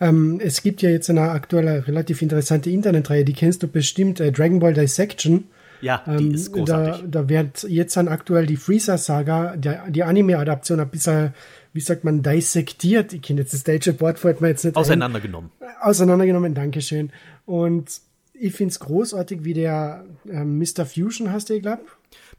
Ähm, 0.00 0.40
es 0.42 0.62
gibt 0.62 0.82
ja 0.82 0.90
jetzt 0.90 1.10
eine 1.10 1.30
aktuelle, 1.30 1.86
relativ 1.86 2.22
interessante 2.22 2.70
Internetreihe, 2.70 3.24
die 3.24 3.32
kennst 3.34 3.62
du 3.62 3.68
bestimmt, 3.68 4.20
äh, 4.20 4.32
Dragon 4.32 4.58
Ball 4.58 4.72
Dissection. 4.74 5.44
Ja, 5.82 6.02
die 6.06 6.26
Ähm, 6.26 6.34
ist 6.34 6.52
da, 6.52 6.58
großartig. 6.58 7.04
da 7.10 7.28
wird 7.28 7.62
jetzt 7.64 7.96
dann 7.96 8.08
aktuell 8.08 8.44
die 8.46 8.56
Freezer-Saga, 8.58 9.56
die 9.56 10.02
Anime-Adaption, 10.02 10.78
ein 10.78 10.88
bisschen, 10.90 11.32
wie 11.72 11.80
sagt 11.80 12.04
man, 12.04 12.22
dissektiert. 12.22 13.14
Ich 13.14 13.22
kenne 13.22 13.40
jetzt 13.40 13.54
das 13.54 13.64
deutsche 13.64 13.98
Wort, 14.00 14.18
fällt 14.18 14.42
mir 14.42 14.48
jetzt 14.48 14.64
nicht 14.64 14.76
ein. 14.76 14.80
Auseinandergenommen. 14.80 15.50
auseinandergenommen, 15.80 16.52
Dankeschön. 16.54 17.10
Und 17.46 17.90
ich 18.40 18.54
finde 18.54 18.72
es 18.72 18.80
großartig, 18.80 19.44
wie 19.44 19.52
der 19.52 20.06
ähm, 20.28 20.58
Mr. 20.58 20.86
Fusion 20.86 21.30
heißt 21.30 21.50
der, 21.50 21.60
glaub? 21.60 21.80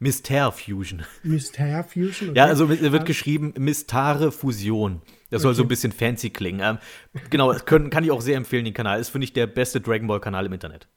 Myster 0.00 0.50
Fusion. 0.50 1.04
Mr. 1.22 1.84
Fusion. 1.84 2.30
okay. 2.30 2.38
Ja, 2.38 2.46
also 2.46 2.68
wird 2.68 3.06
geschrieben 3.06 3.54
Mystare 3.56 4.32
Fusion. 4.32 5.00
Das 5.30 5.42
soll 5.42 5.54
so 5.54 5.62
ein 5.62 5.68
bisschen 5.68 5.92
fancy 5.92 6.30
klingen. 6.30 6.60
Ähm, 6.60 6.78
genau, 7.30 7.52
das 7.52 7.64
können, 7.64 7.88
kann 7.88 8.04
ich 8.04 8.10
auch 8.10 8.20
sehr 8.20 8.36
empfehlen, 8.36 8.64
den 8.64 8.74
Kanal. 8.74 9.00
Ist, 9.00 9.10
finde 9.10 9.24
ich, 9.24 9.32
der 9.32 9.46
beste 9.46 9.80
Dragon 9.80 10.08
Ball 10.08 10.20
Kanal 10.20 10.44
im 10.46 10.52
Internet. 10.52 10.88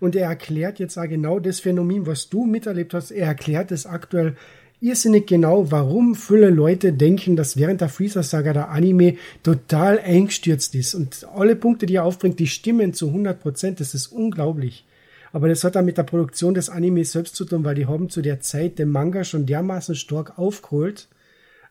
Und 0.00 0.16
er 0.16 0.28
erklärt 0.28 0.78
jetzt 0.78 0.94
genau 0.94 1.40
das 1.40 1.60
Phänomen, 1.60 2.06
was 2.06 2.30
du 2.30 2.46
miterlebt 2.46 2.94
hast. 2.94 3.10
Er 3.10 3.26
erklärt 3.26 3.72
es 3.72 3.84
aktuell 3.84 4.36
irrsinnig 4.82 5.26
genau, 5.28 5.70
warum 5.70 6.16
viele 6.16 6.50
Leute 6.50 6.92
denken, 6.92 7.36
dass 7.36 7.56
während 7.56 7.80
der 7.80 7.88
Freezer-Saga 7.88 8.52
der 8.52 8.70
Anime 8.70 9.16
total 9.42 10.00
eingestürzt 10.00 10.74
ist. 10.74 10.94
Und 10.94 11.26
alle 11.34 11.54
Punkte, 11.54 11.86
die 11.86 11.94
er 11.94 12.04
aufbringt, 12.04 12.40
die 12.40 12.48
stimmen 12.48 12.92
zu 12.92 13.08
100 13.08 13.40
Prozent. 13.40 13.80
Das 13.80 13.94
ist 13.94 14.08
unglaublich. 14.08 14.84
Aber 15.32 15.48
das 15.48 15.62
hat 15.64 15.76
dann 15.76 15.84
mit 15.84 15.98
der 15.98 16.02
Produktion 16.02 16.54
des 16.54 16.68
Animes 16.68 17.12
selbst 17.12 17.36
zu 17.36 17.44
tun, 17.44 17.64
weil 17.64 17.76
die 17.76 17.86
haben 17.86 18.10
zu 18.10 18.22
der 18.22 18.40
Zeit 18.40 18.78
den 18.78 18.90
Manga 18.90 19.24
schon 19.24 19.46
dermaßen 19.46 19.94
stark 19.94 20.38
aufgeholt, 20.38 21.08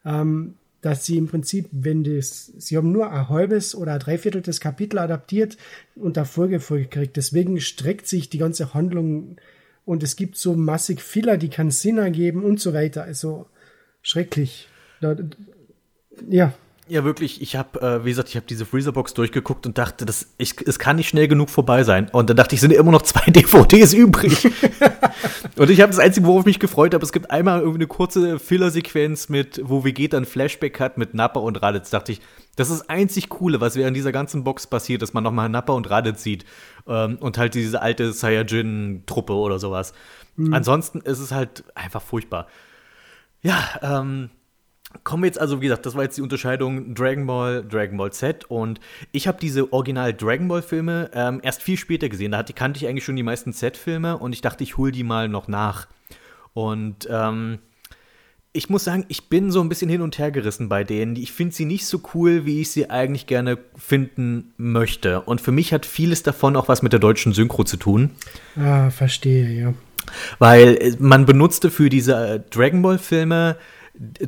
ähm, 0.05 0.55
dass 0.81 1.05
sie 1.05 1.17
im 1.17 1.27
Prinzip, 1.27 1.67
wenn 1.71 2.03
das, 2.03 2.51
sie 2.57 2.75
haben 2.77 2.91
nur 2.91 3.11
ein 3.11 3.29
halbes 3.29 3.75
oder 3.75 3.93
ein 3.93 3.99
Dreiviertel 3.99 4.41
des 4.41 4.61
Kapitel 4.61 4.97
adaptiert 4.97 5.57
und 5.95 6.17
da 6.17 6.25
Folgefolge 6.25 6.85
gekriegt. 6.85 7.17
Deswegen 7.17 7.59
streckt 7.59 8.07
sich 8.07 8.29
die 8.29 8.39
ganze 8.39 8.73
Handlung 8.73 9.35
und 9.85 10.03
es 10.03 10.15
gibt 10.15 10.37
so 10.37 10.55
massig 10.55 11.01
Filler, 11.01 11.37
die 11.37 11.49
keinen 11.49 11.71
Sinn 11.71 11.97
ergeben 11.97 12.43
und 12.43 12.59
so 12.59 12.73
weiter. 12.73 13.03
Also 13.03 13.47
schrecklich. 14.01 14.67
Da, 15.01 15.15
ja, 16.29 16.53
Ja, 16.91 17.05
wirklich, 17.05 17.41
ich 17.41 17.55
habe, 17.55 17.79
äh, 17.79 18.03
wie 18.03 18.09
gesagt, 18.09 18.27
ich 18.27 18.35
habe 18.35 18.45
diese 18.45 18.65
Freezerbox 18.65 19.13
durchgeguckt 19.13 19.65
und 19.65 19.77
dachte, 19.77 20.05
das, 20.05 20.27
ich, 20.37 20.55
es 20.67 20.77
kann 20.77 20.97
nicht 20.97 21.07
schnell 21.07 21.29
genug 21.29 21.49
vorbei 21.49 21.83
sein. 21.83 22.09
Und 22.09 22.29
dann 22.29 22.35
dachte 22.35 22.53
ich, 22.53 22.59
sind 22.59 22.73
immer 22.73 22.91
noch 22.91 23.03
zwei 23.03 23.23
DVDs 23.31 23.93
übrig. 23.93 24.45
und 25.55 25.69
ich 25.69 25.79
habe 25.79 25.91
das 25.91 25.99
Einzige, 25.99 26.27
worauf 26.27 26.41
ich 26.41 26.47
mich 26.47 26.59
gefreut 26.59 26.93
habe, 26.93 27.05
es 27.05 27.13
gibt 27.13 27.31
einmal 27.31 27.61
irgendwie 27.61 27.77
eine 27.77 27.87
kurze 27.87 28.39
Filler-Sequenz 28.39 29.29
mit, 29.29 29.61
wo 29.63 29.85
Vegeta 29.85 30.17
ein 30.17 30.25
Flashback 30.25 30.81
hat 30.81 30.97
mit 30.97 31.13
Nappa 31.13 31.39
und 31.39 31.61
Raditz. 31.61 31.91
Dachte 31.91 32.11
ich, 32.11 32.21
das 32.55 32.69
ist 32.69 32.81
das 32.81 32.89
einzig 32.89 33.29
Coole, 33.29 33.61
was 33.61 33.75
während 33.75 33.95
dieser 33.95 34.11
ganzen 34.11 34.43
Box 34.43 34.67
passiert, 34.67 35.01
dass 35.01 35.13
man 35.13 35.23
nochmal 35.23 35.49
Nappa 35.49 35.73
und 35.73 35.89
Raditz 35.89 36.23
sieht. 36.23 36.45
Ähm, 36.87 37.17
und 37.19 37.37
halt 37.37 37.53
diese 37.53 37.81
alte 37.81 38.11
Saiyajin-Truppe 38.11 39.33
oder 39.33 39.59
sowas. 39.59 39.93
Ansonsten 40.51 41.01
ist 41.01 41.19
es 41.19 41.31
halt 41.31 41.63
einfach 41.75 42.01
furchtbar. 42.01 42.47
Ja, 43.41 43.79
ähm, 43.81 44.31
Kommen 45.03 45.23
wir 45.23 45.27
jetzt 45.27 45.39
also, 45.39 45.61
wie 45.61 45.67
gesagt, 45.67 45.85
das 45.85 45.95
war 45.95 46.03
jetzt 46.03 46.17
die 46.17 46.21
Unterscheidung 46.21 46.93
Dragon 46.93 47.25
Ball, 47.25 47.63
Dragon 47.63 47.97
Ball 47.97 48.11
Z 48.11 48.43
und 48.49 48.79
ich 49.13 49.27
habe 49.27 49.37
diese 49.39 49.71
Original 49.71 50.13
Dragon 50.13 50.47
Ball 50.49 50.61
Filme 50.61 51.09
ähm, 51.13 51.39
erst 51.43 51.63
viel 51.63 51.77
später 51.77 52.09
gesehen. 52.09 52.33
Da 52.33 52.39
hatte, 52.39 52.53
kannte 52.53 52.77
ich 52.77 52.87
eigentlich 52.87 53.05
schon 53.05 53.15
die 53.15 53.23
meisten 53.23 53.53
Z-Filme 53.53 54.17
und 54.17 54.33
ich 54.33 54.41
dachte, 54.41 54.63
ich 54.63 54.77
hole 54.77 54.91
die 54.91 55.03
mal 55.03 55.29
noch 55.29 55.47
nach. 55.47 55.87
Und 56.53 57.07
ähm, 57.09 57.59
ich 58.53 58.69
muss 58.69 58.83
sagen, 58.83 59.05
ich 59.07 59.29
bin 59.29 59.51
so 59.51 59.61
ein 59.61 59.69
bisschen 59.69 59.89
hin 59.89 60.01
und 60.01 60.17
her 60.17 60.31
gerissen 60.31 60.67
bei 60.67 60.83
denen. 60.83 61.15
Ich 61.15 61.31
finde 61.31 61.55
sie 61.55 61.65
nicht 61.65 61.85
so 61.85 62.01
cool, 62.13 62.45
wie 62.45 62.61
ich 62.61 62.71
sie 62.71 62.89
eigentlich 62.89 63.25
gerne 63.25 63.57
finden 63.77 64.53
möchte. 64.57 65.21
Und 65.21 65.39
für 65.39 65.53
mich 65.53 65.71
hat 65.71 65.85
vieles 65.85 66.23
davon 66.23 66.57
auch 66.57 66.67
was 66.67 66.81
mit 66.81 66.91
der 66.91 66.99
deutschen 66.99 67.31
Synchro 67.31 67.63
zu 67.63 67.77
tun. 67.77 68.11
ah, 68.57 68.89
verstehe, 68.89 69.49
ja. 69.49 69.73
Weil 70.39 70.77
äh, 70.81 70.95
man 70.99 71.25
benutzte 71.25 71.71
für 71.71 71.89
diese 71.89 72.13
äh, 72.27 72.39
Dragon 72.49 72.81
Ball-Filme 72.81 73.55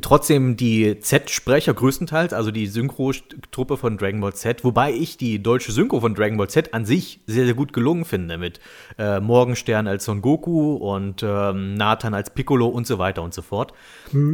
trotzdem 0.02 0.56
die 0.56 0.98
Z-Sprecher 1.00 1.74
größtenteils, 1.74 2.32
also 2.32 2.50
die 2.50 2.66
Synchro-Truppe 2.66 3.76
von 3.76 3.96
Dragon 3.96 4.20
Ball 4.20 4.34
Z, 4.34 4.64
wobei 4.64 4.92
ich 4.92 5.16
die 5.16 5.42
deutsche 5.42 5.72
Synchro 5.72 6.00
von 6.00 6.14
Dragon 6.14 6.36
Ball 6.36 6.48
Z 6.48 6.74
an 6.74 6.84
sich 6.84 7.20
sehr, 7.26 7.44
sehr 7.44 7.54
gut 7.54 7.72
gelungen 7.72 8.04
finde, 8.04 8.38
mit 8.38 8.60
äh, 8.98 9.20
Morgenstern 9.20 9.86
als 9.86 10.04
Son 10.04 10.22
Goku 10.22 10.74
und 10.74 11.22
ähm, 11.22 11.74
Nathan 11.74 12.14
als 12.14 12.30
Piccolo 12.30 12.68
und 12.68 12.86
so 12.86 12.98
weiter 12.98 13.22
und 13.22 13.32
so 13.34 13.42
fort. 13.42 13.72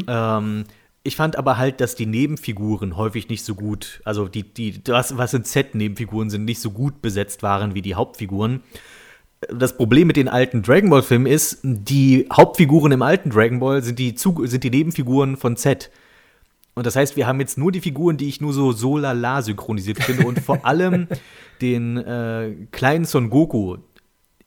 Ähm, 0.08 0.64
ich 1.02 1.16
fand 1.16 1.36
aber 1.36 1.56
halt, 1.56 1.80
dass 1.80 1.94
die 1.94 2.06
Nebenfiguren 2.06 2.96
häufig 2.96 3.28
nicht 3.28 3.44
so 3.44 3.54
gut, 3.54 4.02
also 4.04 4.28
die, 4.28 4.42
die, 4.42 4.82
das, 4.84 5.16
was 5.16 5.32
in 5.32 5.44
Z-Nebenfiguren 5.44 6.28
sind, 6.28 6.44
nicht 6.44 6.60
so 6.60 6.70
gut 6.70 7.00
besetzt 7.00 7.42
waren 7.42 7.74
wie 7.74 7.82
die 7.82 7.94
Hauptfiguren 7.94 8.62
das 9.48 9.76
Problem 9.76 10.06
mit 10.06 10.16
den 10.16 10.28
alten 10.28 10.62
Dragon 10.62 10.90
Ball 10.90 11.02
Filmen 11.02 11.26
ist, 11.26 11.60
die 11.62 12.26
Hauptfiguren 12.32 12.92
im 12.92 13.02
alten 13.02 13.30
Dragon 13.30 13.60
Ball 13.60 13.82
sind 13.82 13.98
die, 13.98 14.14
Zug 14.14 14.46
sind 14.46 14.64
die 14.64 14.70
Nebenfiguren 14.70 15.36
von 15.36 15.56
Z. 15.56 15.90
Und 16.74 16.86
das 16.86 16.96
heißt, 16.96 17.16
wir 17.16 17.26
haben 17.26 17.40
jetzt 17.40 17.58
nur 17.58 17.72
die 17.72 17.80
Figuren, 17.80 18.16
die 18.16 18.28
ich 18.28 18.40
nur 18.40 18.52
so 18.52 18.72
so 18.72 18.96
lala 18.96 19.42
synchronisiert 19.42 20.02
finde 20.02 20.26
und 20.26 20.40
vor 20.40 20.64
allem 20.64 21.08
den 21.60 21.96
äh, 21.96 22.54
kleinen 22.70 23.04
Son 23.04 23.30
Goku 23.30 23.78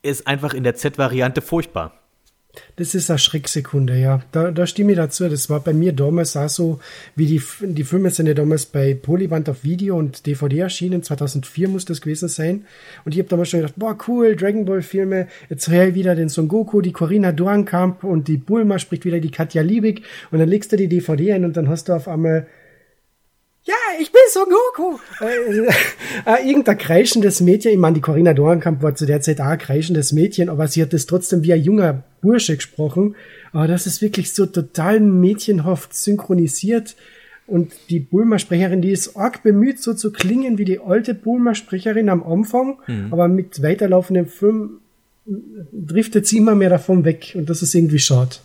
ist 0.01 0.27
einfach 0.27 0.53
in 0.53 0.63
der 0.63 0.75
Z-Variante 0.75 1.41
furchtbar. 1.41 2.02
Das 2.75 2.93
ist 2.93 3.09
eine 3.09 3.17
Schrecksekunde, 3.17 3.97
ja. 3.99 4.21
Da, 4.31 4.51
da 4.51 4.67
stimme 4.67 4.91
ich 4.91 4.97
dazu. 4.97 5.27
Das 5.27 5.49
war 5.49 5.59
bei 5.59 5.73
mir 5.73 5.91
damals 5.91 6.37
auch 6.37 6.49
so, 6.49 6.79
wie 7.15 7.25
die, 7.25 7.41
die 7.61 7.83
Filme 7.83 8.11
sind 8.11 8.27
ja 8.27 8.35
damals 8.35 8.67
bei 8.67 8.93
Polyband 8.93 9.49
auf 9.49 9.63
Video 9.63 9.97
und 9.97 10.25
DVD 10.27 10.59
erschienen. 10.59 11.01
2004 11.01 11.67
muss 11.67 11.85
das 11.85 12.01
gewesen 12.01 12.29
sein. 12.29 12.65
Und 13.05 13.13
ich 13.13 13.19
habe 13.19 13.29
damals 13.29 13.49
schon 13.49 13.61
gedacht, 13.61 13.75
boah, 13.77 13.97
cool, 14.07 14.35
Dragon 14.35 14.65
Ball 14.65 14.83
Filme. 14.83 15.27
Jetzt 15.49 15.67
höre 15.67 15.87
ich 15.87 15.95
wieder 15.95 16.15
den 16.15 16.29
Son 16.29 16.47
Goku, 16.47 16.81
die 16.81 16.91
Corinna 16.91 17.31
Dornkamp 17.31 18.03
und 18.03 18.27
die 18.27 18.37
Bulma 18.37 18.77
spricht 18.77 19.05
wieder 19.05 19.19
die 19.19 19.31
Katja 19.31 19.63
Liebig. 19.63 20.03
Und 20.29 20.39
dann 20.39 20.49
legst 20.49 20.71
du 20.71 20.77
die 20.77 20.87
DVD 20.87 21.33
ein 21.33 21.45
und 21.45 21.57
dann 21.57 21.69
hast 21.69 21.89
du 21.89 21.93
auf 21.93 22.07
einmal 22.07 22.45
ja, 23.65 23.75
ich 23.99 24.11
bin 24.11 24.21
Son 24.29 24.47
Goku. 24.49 24.97
Äh, 25.21 25.67
äh, 26.25 26.47
irgendein 26.47 26.77
kreischendes 26.77 27.39
Mädchen. 27.39 27.71
Ich 27.71 27.77
meine, 27.77 27.95
die 27.95 28.01
Corinna 28.01 28.33
Dornkamp 28.33 28.81
war 28.81 28.95
zu 28.95 29.05
der 29.05 29.21
Zeit 29.21 29.39
auch 29.39 29.45
ein 29.45 29.57
kreischendes 29.57 30.11
Mädchen, 30.11 30.49
aber 30.49 30.67
sie 30.67 30.81
hat 30.81 30.91
das 30.91 31.05
trotzdem 31.05 31.43
wie 31.43 31.53
ein 31.53 31.63
junger 31.63 32.03
Bursche 32.21 32.55
gesprochen. 32.55 33.15
Aber 33.53 33.67
das 33.67 33.87
ist 33.87 34.01
wirklich 34.01 34.33
so 34.33 34.45
total 34.45 34.99
mädchenhaft 34.99 35.95
synchronisiert. 35.95 36.95
Und 37.45 37.73
die 37.89 37.99
Bulma-Sprecherin, 37.99 38.81
die 38.81 38.91
ist 38.91 39.15
arg 39.15 39.43
bemüht, 39.43 39.81
so 39.81 39.93
zu 39.93 40.11
klingen 40.11 40.57
wie 40.57 40.65
die 40.65 40.79
alte 40.79 41.13
Bulma-Sprecherin 41.13 42.09
am 42.09 42.23
Anfang, 42.23 42.79
aber 43.11 43.27
mit 43.27 43.61
weiterlaufendem 43.61 44.27
Film 44.27 44.79
driftet 45.25 46.25
sie 46.25 46.37
immer 46.37 46.55
mehr 46.55 46.69
davon 46.69 47.03
weg. 47.03 47.33
Und 47.35 47.49
das 47.49 47.61
ist 47.61 47.75
irgendwie 47.75 47.99
schade. 47.99 48.37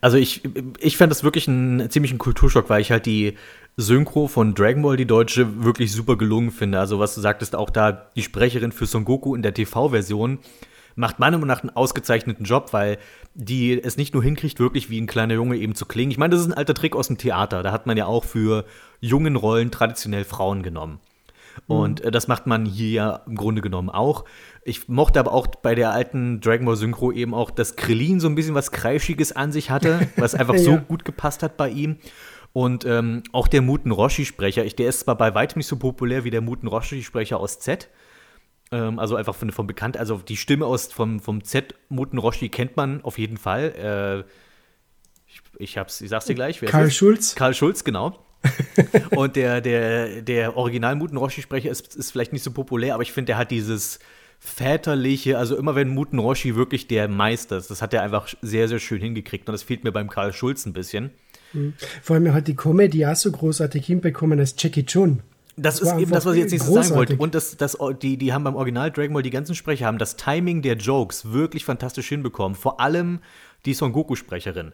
Also 0.00 0.16
ich, 0.16 0.42
ich 0.80 0.96
fand 0.96 1.10
das 1.10 1.24
wirklich 1.24 1.48
einen 1.48 1.90
ziemlichen 1.90 2.18
Kulturschock, 2.18 2.70
weil 2.70 2.80
ich 2.80 2.90
halt 2.90 3.06
die 3.06 3.34
Synchro 3.76 4.28
von 4.28 4.54
Dragon 4.54 4.82
Ball, 4.82 4.96
die 4.96 5.06
deutsche, 5.06 5.64
wirklich 5.64 5.92
super 5.92 6.16
gelungen 6.16 6.50
finde. 6.50 6.78
Also 6.78 6.98
was 6.98 7.14
du 7.14 7.20
sagtest, 7.20 7.56
auch 7.56 7.70
da 7.70 7.92
die 7.92 8.22
Sprecherin 8.22 8.72
für 8.72 8.86
Son 8.86 9.04
Goku 9.04 9.34
in 9.34 9.42
der 9.42 9.54
TV-Version 9.54 10.38
macht 10.94 11.18
meiner 11.18 11.38
Meinung 11.38 11.48
nach 11.48 11.62
einen 11.62 11.74
ausgezeichneten 11.74 12.44
Job, 12.44 12.74
weil 12.74 12.98
die 13.34 13.82
es 13.82 13.96
nicht 13.96 14.12
nur 14.12 14.22
hinkriegt, 14.22 14.60
wirklich 14.60 14.90
wie 14.90 15.00
ein 15.00 15.06
kleiner 15.06 15.32
Junge 15.34 15.56
eben 15.56 15.74
zu 15.74 15.86
klingen. 15.86 16.10
Ich 16.10 16.18
meine, 16.18 16.32
das 16.32 16.42
ist 16.42 16.48
ein 16.48 16.52
alter 16.52 16.74
Trick 16.74 16.94
aus 16.94 17.06
dem 17.06 17.16
Theater. 17.16 17.62
Da 17.62 17.72
hat 17.72 17.86
man 17.86 17.96
ja 17.96 18.04
auch 18.04 18.24
für 18.24 18.66
jungen 19.00 19.36
Rollen 19.36 19.70
traditionell 19.70 20.24
Frauen 20.24 20.62
genommen. 20.62 21.00
Und 21.66 22.00
äh, 22.02 22.10
das 22.10 22.28
macht 22.28 22.46
man 22.46 22.64
hier 22.66 22.90
ja 22.90 23.20
im 23.26 23.36
Grunde 23.36 23.60
genommen 23.62 23.90
auch. 23.90 24.24
Ich 24.64 24.88
mochte 24.88 25.18
aber 25.20 25.32
auch 25.32 25.46
bei 25.46 25.74
der 25.74 25.92
alten 25.92 26.40
Dragon 26.40 26.64
Ball 26.66 26.76
Synchro 26.76 27.12
eben 27.12 27.34
auch, 27.34 27.50
dass 27.50 27.76
Krillin 27.76 28.20
so 28.20 28.28
ein 28.28 28.34
bisschen 28.34 28.54
was 28.54 28.70
Kreischiges 28.70 29.32
an 29.32 29.52
sich 29.52 29.70
hatte, 29.70 30.08
was 30.16 30.34
einfach 30.34 30.56
so 30.58 30.72
Ja. 30.72 30.76
gut 30.76 31.04
gepasst 31.04 31.42
hat 31.42 31.56
bei 31.56 31.68
ihm. 31.68 31.96
Und 32.52 32.84
ähm, 32.84 33.22
auch 33.32 33.48
der 33.48 33.62
Muten 33.62 33.92
Roshi-Sprecher, 33.92 34.64
der 34.64 34.88
ist 34.88 35.00
zwar 35.00 35.16
bei 35.16 35.34
weitem 35.34 35.58
nicht 35.58 35.66
so 35.66 35.76
populär 35.76 36.24
wie 36.24 36.30
der 36.30 36.42
Muten 36.42 36.66
Roshi-Sprecher 36.66 37.40
aus 37.40 37.60
Z, 37.60 37.88
ähm, 38.72 38.98
also 38.98 39.16
einfach 39.16 39.34
von, 39.34 39.50
vom 39.50 39.66
Bekannt, 39.66 39.96
also 39.96 40.16
die 40.16 40.36
Stimme 40.36 40.66
aus 40.66 40.92
vom, 40.92 41.20
vom 41.20 41.44
Z 41.44 41.74
Muten 41.88 42.18
Roshi 42.18 42.48
kennt 42.48 42.76
man 42.76 43.02
auf 43.02 43.18
jeden 43.18 43.36
Fall. 43.36 44.24
Äh, 44.26 44.30
ich, 45.26 45.40
ich 45.58 45.78
hab's, 45.78 46.00
ich 46.00 46.10
sag's 46.10 46.26
dir 46.26 46.34
gleich. 46.34 46.60
Wer 46.60 46.68
Karl? 46.68 46.90
Schulz. 46.90 47.34
Karl 47.34 47.54
Schulz, 47.54 47.84
genau. 47.84 48.18
Und 49.10 49.36
der, 49.36 49.60
der, 49.60 50.22
der 50.22 50.56
Original 50.56 50.96
Muten 50.96 51.16
Roshi-Sprecher 51.16 51.70
ist, 51.70 51.94
ist 51.94 52.10
vielleicht 52.10 52.32
nicht 52.32 52.42
so 52.42 52.50
populär, 52.50 52.94
aber 52.94 53.02
ich 53.02 53.12
finde, 53.12 53.26
der 53.26 53.38
hat 53.38 53.50
dieses 53.50 53.98
väterliche, 54.40 55.38
also 55.38 55.56
immer 55.56 55.76
wenn 55.76 55.88
Muten 55.88 56.18
Roshi 56.18 56.56
wirklich 56.56 56.88
der 56.88 57.06
Meister 57.06 57.58
ist, 57.58 57.70
das 57.70 57.80
hat 57.80 57.94
er 57.94 58.02
einfach 58.02 58.26
sehr, 58.42 58.66
sehr 58.66 58.80
schön 58.80 59.00
hingekriegt 59.00 59.48
und 59.48 59.52
das 59.52 59.62
fehlt 59.62 59.84
mir 59.84 59.92
beim 59.92 60.10
Karl 60.10 60.32
Schulz 60.32 60.66
ein 60.66 60.72
bisschen. 60.72 61.12
Vor 62.02 62.16
allem 62.16 62.32
hat 62.32 62.48
die 62.48 62.56
Comedy 62.56 63.06
auch 63.06 63.16
so 63.16 63.30
großartig 63.30 63.84
hinbekommen 63.86 64.38
als 64.38 64.54
Jackie 64.58 64.84
Chun. 64.84 65.20
Das, 65.56 65.80
Das 65.80 65.92
ist 65.92 66.00
eben 66.00 66.10
das, 66.10 66.24
was 66.24 66.34
ich 66.34 66.40
jetzt 66.40 66.52
nicht 66.52 66.64
sagen 66.64 66.94
wollte. 66.94 67.16
Und 67.16 67.34
das, 67.34 67.56
das, 67.56 67.76
die, 68.00 68.16
die 68.16 68.32
haben 68.32 68.44
beim 68.44 68.56
Original 68.56 68.90
Dragon 68.90 69.12
Ball, 69.12 69.22
die 69.22 69.30
ganzen 69.30 69.54
Sprecher 69.54 69.86
haben 69.86 69.98
das 69.98 70.16
Timing 70.16 70.62
der 70.62 70.76
Jokes 70.76 71.32
wirklich 71.32 71.64
fantastisch 71.64 72.08
hinbekommen. 72.08 72.56
Vor 72.56 72.80
allem 72.80 73.20
die 73.66 73.74
Son 73.74 73.92
Goku-Sprecherin. 73.92 74.72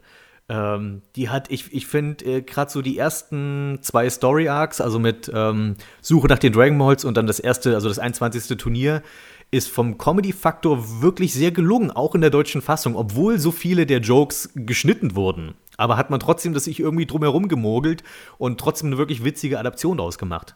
Ähm, 0.49 1.03
die 1.17 1.29
hat, 1.29 1.51
ich, 1.51 1.75
ich 1.75 1.87
finde, 1.87 2.25
äh, 2.25 2.43
gerade 2.43 2.71
so 2.71 2.81
die 2.81 2.97
ersten 2.97 3.81
zwei 3.83 4.09
Story-Arcs, 4.09 4.81
also 4.81 4.99
mit 4.99 5.31
ähm, 5.35 5.75
Suche 6.01 6.29
nach 6.29 6.39
den 6.39 6.53
Dragon 6.53 6.79
Balls 6.79 7.05
und 7.05 7.17
dann 7.17 7.27
das 7.27 7.39
erste, 7.41 7.75
also 7.75 7.89
das 7.89 7.99
21. 7.99 8.57
Turnier, 8.57 9.03
ist 9.51 9.69
vom 9.69 9.99
Comedy-Faktor 9.99 11.03
wirklich 11.03 11.35
sehr 11.35 11.51
gelungen, 11.51 11.91
auch 11.91 12.15
in 12.15 12.21
der 12.21 12.31
deutschen 12.31 12.63
Fassung, 12.63 12.97
obwohl 12.97 13.39
so 13.39 13.51
viele 13.51 13.85
der 13.85 14.01
Jokes 14.01 14.51
geschnitten 14.55 15.17
wurden. 15.17 15.55
Aber 15.79 15.97
hat 15.97 16.11
man 16.11 16.21
trotzdem 16.21 16.53
das 16.53 16.65
sich 16.65 16.79
irgendwie 16.81 17.07
drumherum 17.07 17.49
gemogelt 17.49 18.03
und 18.37 18.61
trotzdem 18.61 18.89
eine 18.89 18.99
wirklich 18.99 19.25
witzige 19.25 19.59
Adaption 19.59 19.97
daraus 19.97 20.19
gemacht. 20.19 20.55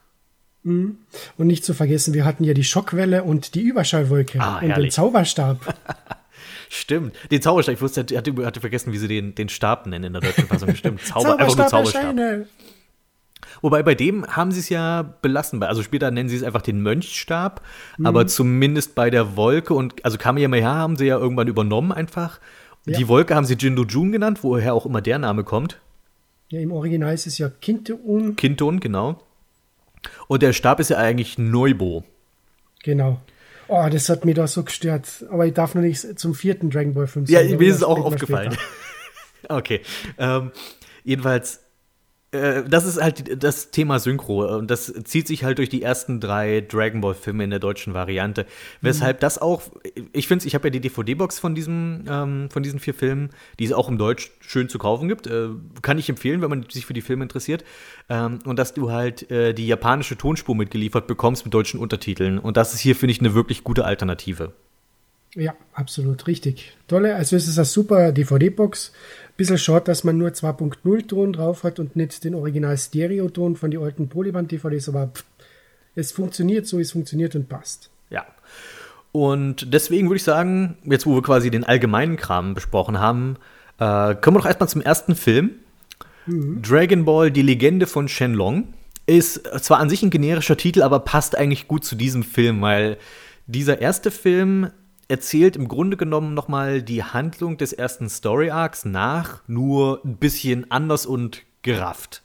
Und 0.65 0.99
nicht 1.39 1.65
zu 1.65 1.75
vergessen, 1.75 2.13
wir 2.15 2.25
hatten 2.25 2.45
ja 2.45 2.55
die 2.55 2.63
Schockwelle 2.65 3.25
und 3.25 3.55
die 3.55 3.63
Überschallwolke 3.63 4.41
Ah, 4.41 4.59
und 4.59 4.69
den. 4.77 4.91
Zauberstab. 4.91 5.75
Stimmt. 6.69 7.15
Den 7.31 7.43
Zauberstab, 7.43 7.75
ich 7.75 7.81
wusste, 7.81 8.05
ich 8.09 8.17
hatte, 8.17 8.47
hatte 8.47 8.61
vergessen, 8.61 8.93
wie 8.93 8.99
sie 8.99 9.09
den, 9.09 9.35
den 9.35 9.49
Stab 9.49 9.87
nennen 9.87 10.05
in 10.05 10.13
der 10.13 10.23
deutschen 10.23 10.47
Fassung. 10.47 10.75
Stimmt. 10.75 11.01
Zauber, 11.05 11.39
einfach 11.39 11.57
nur 11.57 11.67
Zauberstab. 11.67 12.03
erscheine. 12.03 12.47
Wobei 13.61 13.83
bei 13.83 13.95
dem 13.95 14.27
haben 14.27 14.51
sie 14.53 14.61
es 14.61 14.69
ja 14.69 15.03
belassen. 15.21 15.63
Also 15.63 15.83
später 15.83 16.11
nennen 16.11 16.29
sie 16.29 16.37
es 16.37 16.43
einfach 16.43 16.63
den 16.63 16.81
Mönchstab, 16.81 17.61
aber 18.03 18.27
zumindest 18.27 18.95
bei 18.95 19.11
der 19.11 19.37
Wolke 19.37 19.75
und 19.75 20.05
also 20.05 20.17
Kamehameha 20.19 20.75
haben 20.75 20.97
sie 20.97 21.07
ja 21.07 21.19
irgendwann 21.19 21.49
übernommen 21.49 21.93
einfach. 21.93 22.41
Ja. 22.85 22.99
Die 22.99 23.09
Wolke 23.09 23.35
haben 23.35 23.45
sie 23.45 23.55
Jindo 23.55 23.85
Jun 23.85 24.13
genannt, 24.13 24.41
woher 24.43 24.75
auch 24.75 24.87
immer 24.87 25.01
der 25.01 25.19
Name 25.19 25.45
kommt. 25.45 25.81
Ja, 26.49 26.61
im 26.61 26.73
Original 26.73 27.15
ist 27.15 27.27
es 27.27 27.39
ja 27.39 27.49
Kinteun. 27.49 28.37
Kinton, 28.37 28.81
genau. 28.81 29.23
Und 30.27 30.43
der 30.43 30.53
Stab 30.53 30.81
ist 30.81 30.91
ja 30.91 30.99
eigentlich 30.99 31.39
Neubo. 31.39 32.05
Genau. 32.83 33.21
Oh, 33.69 33.89
das 33.91 34.09
hat 34.09 34.25
mich 34.25 34.35
da 34.35 34.47
so 34.47 34.65
gestört. 34.65 35.25
Aber 35.31 35.47
ich 35.47 35.55
darf 35.55 35.75
noch 35.75 35.83
nicht 35.83 36.19
zum 36.19 36.35
vierten 36.35 36.71
Dragon 36.71 36.93
Ball 36.93 37.07
Film 37.07 37.25
Ja, 37.27 37.43
sagen, 37.43 37.57
mir 37.57 37.69
ist 37.69 37.77
es 37.77 37.83
auch 37.83 38.05
aufgefallen. 38.05 38.57
okay. 39.49 39.81
Ähm, 40.19 40.51
jedenfalls, 41.05 41.62
äh, 42.33 42.65
das 42.67 42.87
ist 42.87 43.01
halt 43.01 43.43
das 43.43 43.71
Thema 43.71 43.99
Synchro. 43.99 44.57
Und 44.57 44.71
das 44.71 44.93
zieht 45.05 45.29
sich 45.29 45.45
halt 45.45 45.59
durch 45.59 45.69
die 45.69 45.83
ersten 45.83 46.21
drei 46.21 46.61
Dragon 46.61 47.01
Ball-Filme 47.01 47.45
in 47.45 47.51
der 47.51 47.59
deutschen 47.59 47.95
Variante. 47.95 48.47
Weshalb 48.81 49.21
das 49.21 49.41
auch, 49.41 49.63
ich 50.13 50.27
finde 50.27 50.47
ich 50.47 50.55
habe 50.55 50.69
ja 50.69 50.71
die 50.71 50.81
DVD-Box 50.81 51.39
von, 51.39 51.55
diesem, 51.55 52.05
ähm, 52.09 52.49
von 52.51 52.63
diesen 52.63 52.81
vier 52.81 52.95
Filmen, 52.95 53.31
die 53.59 53.65
es 53.65 53.73
auch 53.73 53.89
im 53.89 53.99
Deutsch 53.99 54.33
schön 54.41 54.69
zu 54.69 54.79
kaufen 54.79 55.09
gibt. 55.09 55.27
Äh, 55.27 55.51
kann 55.83 55.99
ich 55.99 56.09
empfehlen, 56.09 56.43
wenn 56.43 56.51
man 56.51 56.67
sich 56.69 56.87
für 56.87 56.95
die 56.95 57.03
Filme 57.03 57.23
interessiert. 57.23 57.65
Ähm, 58.09 58.39
und 58.45 58.59
dass 58.59 58.75
du 58.75 58.91
halt 58.91 59.31
äh, 59.31 59.53
die 59.53 59.67
japanische 59.67 60.17
Tonspur 60.17 60.57
mitgeliefert 60.57 61.07
bekommst 61.07 61.45
mit 61.45 61.55
deutschen 61.55 61.79
Untertiteln. 61.79 62.39
Und 62.39 62.57
das 62.57 62.75
ist 62.75 62.81
hier, 62.81 62.97
finde 62.97 63.13
ich, 63.13 63.21
eine 63.21 63.35
wirklich 63.35 63.63
gute 63.63 63.85
Alternative. 63.85 64.53
Ja, 65.35 65.55
absolut 65.73 66.27
richtig. 66.27 66.77
Tolle, 66.89 67.17
also 67.17 67.37
es 67.37 67.49
ist 67.49 67.59
eine 67.59 67.65
super 67.65 68.13
DVD-Box. 68.13 68.93
Bisschen 69.37 69.59
schade, 69.59 69.87
dass 69.87 70.05
man 70.05 70.19
nur 70.19 70.29
2.0 70.29 71.07
Ton 71.07 71.33
drauf 71.33 71.65
hat 71.65 71.79
und 71.79 71.97
nicht 71.97 72.23
den 72.25 72.35
Original 72.35 72.77
Stereo-Ton 72.77 73.57
von 73.57 73.71
den 73.71 73.83
alten 73.83 74.09
Polyband-DVDs, 74.09 74.91
aber 74.91 75.09
pff, 75.09 75.25
es 75.95 76.13
funktioniert 76.13 76.67
so, 76.67 76.79
es 76.79 76.93
funktioniert 76.93 77.35
und 77.35 77.49
passt. 77.49 77.91
Ja. 78.11 78.27
Und 79.11 79.73
deswegen 79.73 80.09
würde 80.09 80.17
ich 80.17 80.23
sagen, 80.23 80.77
jetzt 80.85 81.07
wo 81.07 81.15
wir 81.15 81.23
quasi 81.23 81.51
den 81.51 81.65
allgemeinen 81.65 82.17
Kram 82.17 82.55
besprochen 82.55 82.99
haben, 82.99 83.37
äh, 83.79 84.15
kommen 84.15 84.37
wir 84.37 84.41
doch 84.41 84.47
erstmal 84.47 84.69
zum 84.69 84.83
ersten 84.83 85.15
Film. 85.15 85.51
Dragon 86.27 87.05
Ball, 87.05 87.31
die 87.31 87.43
Legende 87.43 87.87
von 87.87 88.09
Shenlong. 88.09 88.75
Ist 89.07 89.45
zwar 89.65 89.81
an 89.81 89.91
sich 89.91 90.03
ein 90.03 90.11
generischer 90.11 90.57
Titel, 90.57 90.83
aber 90.83 91.01
passt 91.01 91.37
eigentlich 91.37 91.67
gut 91.67 91.85
zu 91.85 91.97
diesem 91.97 92.23
Film, 92.23 92.63
weil 92.63 92.97
dieser 93.47 93.81
erste 93.81 94.13
Film 94.13 94.71
erzählt 95.13 95.57
im 95.57 95.69
Grunde 95.69 95.97
genommen 95.97 96.35
nochmal 96.35 96.83
die 96.83 97.05
Handlung 97.05 97.57
des 97.59 97.73
ersten 97.73 98.09
Story 98.09 98.51
Arcs 98.51 98.85
nach, 98.85 99.43
nur 99.47 100.01
ein 100.05 100.17
bisschen 100.17 100.71
anders 100.71 101.07
und 101.07 101.43
gerafft. 101.63 102.23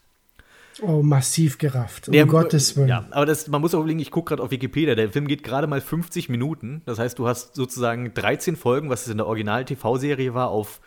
Oh, 0.82 1.02
massiv 1.02 1.58
gerafft, 1.58 2.08
um 2.08 2.14
Der- 2.14 2.26
Gottes 2.26 2.78
Willen. 2.78 2.88
Ja, 2.88 3.06
aber 3.12 3.26
das, 3.26 3.48
man 3.48 3.62
muss 3.62 3.74
auch 3.74 3.80
überlegen, 3.80 4.00
ich 4.00 4.12
gucke 4.12 4.30
gerade 4.30 4.44
auf 4.44 4.52
Wikipedia, 4.52 4.96
der 4.96 5.10
Film 5.12 5.28
geht 5.28 5.44
gerade 5.44 5.68
mal 5.68 5.82
50 5.82 6.30
Minuten. 6.30 6.82
Das 6.86 6.98
heißt, 7.00 7.18
du 7.20 7.28
hast 7.28 7.56
sozusagen 7.56 8.14
13 8.14 8.56
Folgen, 8.56 8.90
was 8.90 9.02
es 9.02 9.08
in 9.10 9.18
der 9.18 9.28
Original-TV-Serie 9.28 10.34
war, 10.34 10.50
auf 10.50 10.80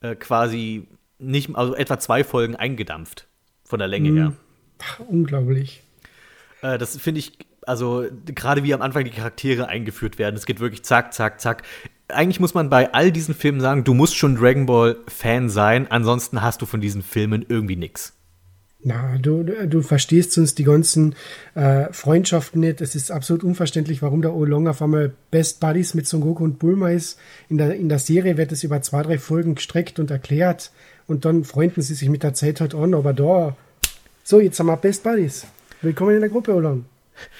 äh, 0.00 0.14
quasi 0.16 0.88
nicht, 1.18 1.54
also 1.54 1.74
etwa 1.74 1.98
zwei 1.98 2.24
Folgen 2.24 2.56
eingedampft. 2.56 3.28
Von 3.64 3.78
der 3.80 3.88
Länge 3.88 4.10
her. 4.12 4.32
Unglaublich. 5.08 5.82
Äh, 6.62 6.78
das 6.78 6.96
finde 6.96 7.18
ich, 7.20 7.32
also 7.68 8.06
gerade 8.24 8.64
wie 8.64 8.74
am 8.74 8.82
Anfang 8.82 9.04
die 9.04 9.10
Charaktere 9.10 9.68
eingeführt 9.68 10.18
werden, 10.18 10.36
es 10.36 10.46
geht 10.46 10.60
wirklich 10.60 10.82
zack, 10.82 11.12
zack, 11.12 11.40
zack. 11.40 11.62
Eigentlich 12.08 12.40
muss 12.40 12.54
man 12.54 12.70
bei 12.70 12.92
all 12.94 13.12
diesen 13.12 13.34
Filmen 13.34 13.60
sagen, 13.60 13.84
du 13.84 13.92
musst 13.92 14.16
schon 14.16 14.36
Dragon 14.36 14.66
Ball-Fan 14.66 15.50
sein, 15.50 15.90
ansonsten 15.90 16.40
hast 16.40 16.62
du 16.62 16.66
von 16.66 16.80
diesen 16.80 17.02
Filmen 17.02 17.44
irgendwie 17.48 17.76
nichts. 17.76 18.14
Na, 18.80 19.18
du, 19.18 19.42
du 19.42 19.82
verstehst 19.82 20.32
sonst 20.32 20.56
die 20.58 20.64
ganzen 20.64 21.16
äh, 21.54 21.92
Freundschaften 21.92 22.60
nicht. 22.60 22.80
Es 22.80 22.94
ist 22.94 23.10
absolut 23.10 23.42
unverständlich, 23.42 24.02
warum 24.02 24.22
der 24.22 24.34
Oolong 24.34 24.68
auf 24.68 24.80
einmal 24.80 25.12
Best 25.32 25.58
Buddies 25.58 25.94
mit 25.94 26.06
Son 26.06 26.20
Goku 26.20 26.44
und 26.44 26.60
Bulma 26.60 26.90
ist. 26.90 27.18
In 27.48 27.58
der, 27.58 27.74
in 27.74 27.88
der 27.88 27.98
Serie 27.98 28.36
wird 28.36 28.52
es 28.52 28.62
über 28.62 28.80
zwei, 28.80 29.02
drei 29.02 29.18
Folgen 29.18 29.56
gestreckt 29.56 29.98
und 29.98 30.12
erklärt. 30.12 30.70
Und 31.08 31.24
dann 31.24 31.42
freunden 31.42 31.82
sie 31.82 31.94
sich 31.94 32.08
mit 32.08 32.22
der 32.22 32.34
Zeit 32.34 32.60
halt 32.60 32.74
an. 32.74 32.94
Aber 32.94 33.12
da, 33.12 33.56
so, 34.22 34.38
jetzt 34.38 34.60
haben 34.60 34.66
wir 34.66 34.76
Best 34.76 35.02
Buddies. 35.02 35.44
Willkommen 35.82 36.14
in 36.14 36.20
der 36.20 36.30
Gruppe, 36.30 36.54
Oolong. 36.54 36.84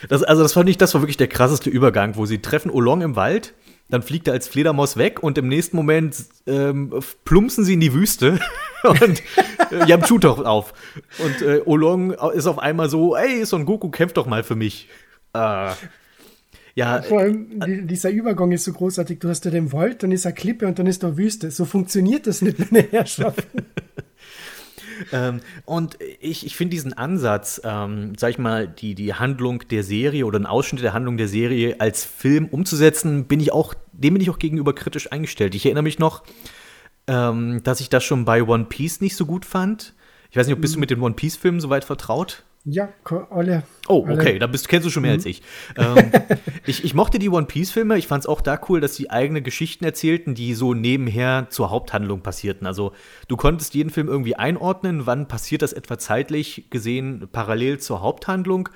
Das, 0.08 0.22
also 0.22 0.42
das 0.42 0.52
fand 0.52 0.68
ich, 0.68 0.78
das 0.78 0.94
war 0.94 1.02
wirklich 1.02 1.16
der 1.16 1.28
krasseste 1.28 1.70
Übergang, 1.70 2.16
wo 2.16 2.26
sie 2.26 2.38
treffen 2.38 2.70
Olong 2.70 3.02
im 3.02 3.16
Wald, 3.16 3.54
dann 3.90 4.02
fliegt 4.02 4.26
er 4.28 4.34
als 4.34 4.48
Fledermaus 4.48 4.96
weg 4.96 5.22
und 5.22 5.38
im 5.38 5.48
nächsten 5.48 5.76
Moment 5.76 6.16
ähm, 6.46 6.92
plumpsen 7.24 7.64
sie 7.64 7.74
in 7.74 7.80
die 7.80 7.94
Wüste 7.94 8.38
und 8.82 9.22
äh, 9.70 9.92
haben 9.92 10.04
Schuhtuch 10.04 10.44
auf. 10.44 10.74
Und 11.18 11.42
äh, 11.42 11.62
Olong 11.64 12.12
ist 12.34 12.46
auf 12.46 12.58
einmal 12.58 12.90
so, 12.90 13.16
ey, 13.16 13.44
Son 13.46 13.64
Goku, 13.64 13.90
kämpf 13.90 14.12
doch 14.12 14.26
mal 14.26 14.42
für 14.42 14.56
mich. 14.56 14.88
Äh, 15.32 15.70
ja, 16.74 17.02
Vor 17.02 17.20
allem, 17.20 17.60
die, 17.66 17.86
dieser 17.86 18.10
Übergang 18.10 18.52
ist 18.52 18.64
so 18.64 18.72
großartig. 18.72 19.18
Du 19.18 19.28
hast 19.28 19.44
ja 19.44 19.50
den 19.50 19.72
Wald, 19.72 20.02
dann 20.04 20.12
ist 20.12 20.26
eine 20.26 20.34
Klippe 20.34 20.66
und 20.66 20.78
dann 20.78 20.86
ist 20.86 21.02
da 21.02 21.16
Wüste. 21.16 21.50
So 21.50 21.64
funktioniert 21.64 22.28
das 22.28 22.40
nicht, 22.40 22.70
meine 22.70 22.86
Herrschaften. 22.88 23.66
Ähm, 25.12 25.40
und 25.64 25.98
ich, 26.20 26.46
ich 26.46 26.56
finde 26.56 26.70
diesen 26.70 26.92
Ansatz, 26.92 27.61
ähm, 27.64 28.12
sag 28.16 28.30
ich 28.30 28.38
mal, 28.38 28.68
die, 28.68 28.94
die 28.94 29.14
Handlung 29.14 29.66
der 29.68 29.82
Serie 29.82 30.26
oder 30.26 30.37
einen 30.37 30.46
Ausschnitt 30.46 30.82
der 30.82 30.92
Handlung 30.92 31.16
der 31.16 31.28
Serie 31.28 31.76
als 31.80 32.04
Film 32.04 32.46
umzusetzen, 32.46 33.26
bin 33.26 33.40
ich 33.40 33.52
auch, 33.52 33.74
dem 33.92 34.14
bin 34.14 34.22
ich 34.22 34.30
auch 34.30 34.38
gegenüber 34.38 34.74
kritisch 34.74 35.12
eingestellt. 35.12 35.54
Ich 35.54 35.66
erinnere 35.66 35.84
mich 35.84 35.98
noch, 35.98 36.22
ähm, 37.06 37.62
dass 37.62 37.80
ich 37.80 37.88
das 37.88 38.04
schon 38.04 38.24
bei 38.24 38.42
One 38.42 38.66
Piece 38.66 39.00
nicht 39.00 39.16
so 39.16 39.26
gut 39.26 39.44
fand. 39.44 39.94
Ich 40.30 40.37
weiß 40.37 40.46
nicht, 40.46 40.54
ob 40.54 40.61
bist 40.61 40.74
du 40.74 40.78
mit 40.78 40.90
den 40.90 41.00
One 41.00 41.14
Piece-Filmen 41.14 41.61
soweit 41.61 41.84
vertraut? 41.84 42.44
Ja, 42.70 42.88
alle. 43.31 43.62
Oh, 43.88 44.07
okay, 44.09 44.38
da 44.38 44.46
bist, 44.46 44.68
kennst 44.68 44.87
du 44.87 44.90
schon 44.90 45.02
mehr 45.02 45.12
als 45.12 45.24
ich. 45.24 45.42
Ähm, 45.76 46.11
ich. 46.66 46.85
Ich 46.85 46.94
mochte 46.94 47.18
die 47.18 47.28
One 47.28 47.46
Piece-Filme. 47.46 47.96
Ich 47.96 48.07
fand 48.07 48.24
es 48.24 48.26
auch 48.26 48.40
da 48.40 48.61
cool, 48.68 48.81
dass 48.81 48.94
sie 48.94 49.11
eigene 49.11 49.42
Geschichten 49.42 49.85
erzählten, 49.85 50.35
die 50.35 50.54
so 50.54 50.74
nebenher 50.74 51.46
zur 51.50 51.70
Haupthandlung 51.70 52.20
passierten. 52.20 52.66
Also 52.66 52.92
du 53.28 53.37
konntest 53.37 53.74
jeden 53.74 53.90
Film 53.90 54.09
irgendwie 54.09 54.37
einordnen, 54.37 55.07
wann 55.07 55.28
passiert 55.28 55.62
das 55.62 55.72
etwa 55.72 55.98
zeitlich 55.98 56.66
gesehen 56.70 57.28
parallel 57.33 57.78
zur 57.78 58.02
Haupthandlung. 58.02 58.68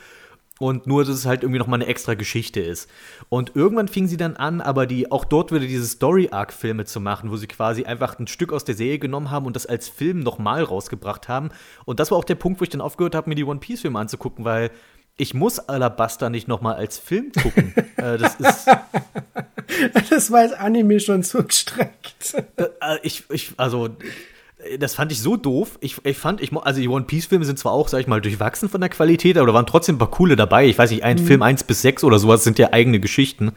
Und 0.62 0.86
nur, 0.86 1.04
dass 1.04 1.16
es 1.16 1.26
halt 1.26 1.42
irgendwie 1.42 1.58
nochmal 1.58 1.80
eine 1.80 1.90
extra 1.90 2.14
Geschichte 2.14 2.60
ist. 2.60 2.88
Und 3.28 3.56
irgendwann 3.56 3.88
fing 3.88 4.06
sie 4.06 4.16
dann 4.16 4.36
an, 4.36 4.60
aber 4.60 4.86
die 4.86 5.10
auch 5.10 5.24
dort 5.24 5.50
wieder 5.50 5.66
diese 5.66 5.88
Story-Arc-Filme 5.88 6.84
zu 6.84 7.00
machen, 7.00 7.32
wo 7.32 7.36
sie 7.36 7.48
quasi 7.48 7.82
einfach 7.82 8.16
ein 8.20 8.28
Stück 8.28 8.52
aus 8.52 8.64
der 8.64 8.76
Serie 8.76 9.00
genommen 9.00 9.32
haben 9.32 9.46
und 9.46 9.56
das 9.56 9.66
als 9.66 9.88
Film 9.88 10.20
nochmal 10.20 10.62
rausgebracht 10.62 11.28
haben. 11.28 11.48
Und 11.84 11.98
das 11.98 12.12
war 12.12 12.18
auch 12.18 12.24
der 12.24 12.36
Punkt, 12.36 12.60
wo 12.60 12.62
ich 12.62 12.70
dann 12.70 12.80
aufgehört 12.80 13.16
habe, 13.16 13.28
mir 13.28 13.34
die 13.34 13.42
One 13.42 13.58
Piece-Filme 13.58 13.98
anzugucken, 13.98 14.44
weil 14.44 14.70
ich 15.16 15.34
muss 15.34 15.58
Alabaster 15.58 16.30
nicht 16.30 16.46
nochmal 16.46 16.76
als 16.76 16.96
Film 16.96 17.32
gucken. 17.32 17.74
äh, 17.96 18.18
das 18.18 18.36
ist, 18.36 18.68
Das 20.10 20.30
war 20.30 20.42
als 20.42 20.52
Anime 20.52 21.00
schon 21.00 21.24
so 21.24 21.42
gestreckt. 21.42 22.36
äh, 22.56 22.98
ich, 23.02 23.24
ich, 23.30 23.54
also, 23.56 23.88
das 24.78 24.94
fand 24.94 25.12
ich 25.12 25.20
so 25.20 25.36
doof. 25.36 25.78
Ich, 25.80 26.04
ich 26.04 26.18
fand, 26.18 26.40
ich, 26.40 26.52
also 26.52 26.80
die 26.80 26.88
One 26.88 27.04
Piece-Filme 27.04 27.44
sind 27.44 27.58
zwar 27.58 27.72
auch, 27.72 27.88
sag 27.88 28.00
ich 28.00 28.06
mal, 28.06 28.20
durchwachsen 28.20 28.68
von 28.68 28.80
der 28.80 28.90
Qualität, 28.90 29.36
aber 29.36 29.48
da 29.48 29.54
waren 29.54 29.66
trotzdem 29.66 29.96
ein 29.96 29.98
paar 29.98 30.10
coole 30.10 30.36
dabei. 30.36 30.66
Ich 30.66 30.78
weiß 30.78 30.90
nicht, 30.90 31.04
ein 31.04 31.18
Film 31.18 31.42
1 31.42 31.64
bis 31.64 31.82
6 31.82 32.04
oder 32.04 32.18
sowas 32.18 32.44
sind 32.44 32.58
ja 32.58 32.72
eigene 32.72 33.00
Geschichten. 33.00 33.52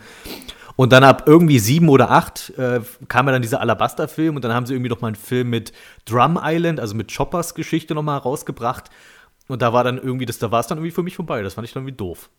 Und 0.76 0.92
dann 0.92 1.04
ab 1.04 1.24
irgendwie 1.26 1.60
sieben 1.60 1.88
oder 1.88 2.12
acht 2.12 2.52
äh, 2.58 2.82
kam 3.08 3.28
ja 3.28 3.32
dann 3.32 3.42
dieser 3.42 3.62
Alabaster-Film 3.62 4.36
und 4.36 4.44
dann 4.44 4.54
haben 4.54 4.66
sie 4.66 4.74
irgendwie 4.74 4.90
noch 4.90 5.00
mal 5.00 5.08
einen 5.08 5.16
Film 5.16 5.50
mit 5.50 5.72
Drum 6.04 6.38
Island, 6.42 6.80
also 6.80 6.96
mit 6.96 7.16
Choppers 7.16 7.56
Geschichte 7.56 7.96
noch 7.96 8.04
mal 8.04 8.18
rausgebracht. 8.18 8.90
Und 9.48 9.62
da 9.62 9.72
war 9.72 9.84
dann 9.84 9.98
irgendwie, 9.98 10.26
das, 10.26 10.40
da 10.40 10.52
war 10.52 10.60
es 10.60 10.68
dann 10.68 10.80
irgendwie 10.80 10.92
für 10.92 11.04
mich 11.04 11.16
vorbei. 11.16 11.42
Das 11.44 11.54
fand 11.54 11.68
ich 11.68 11.74
dann 11.74 11.84
irgendwie 11.84 11.98
doof. 11.98 12.30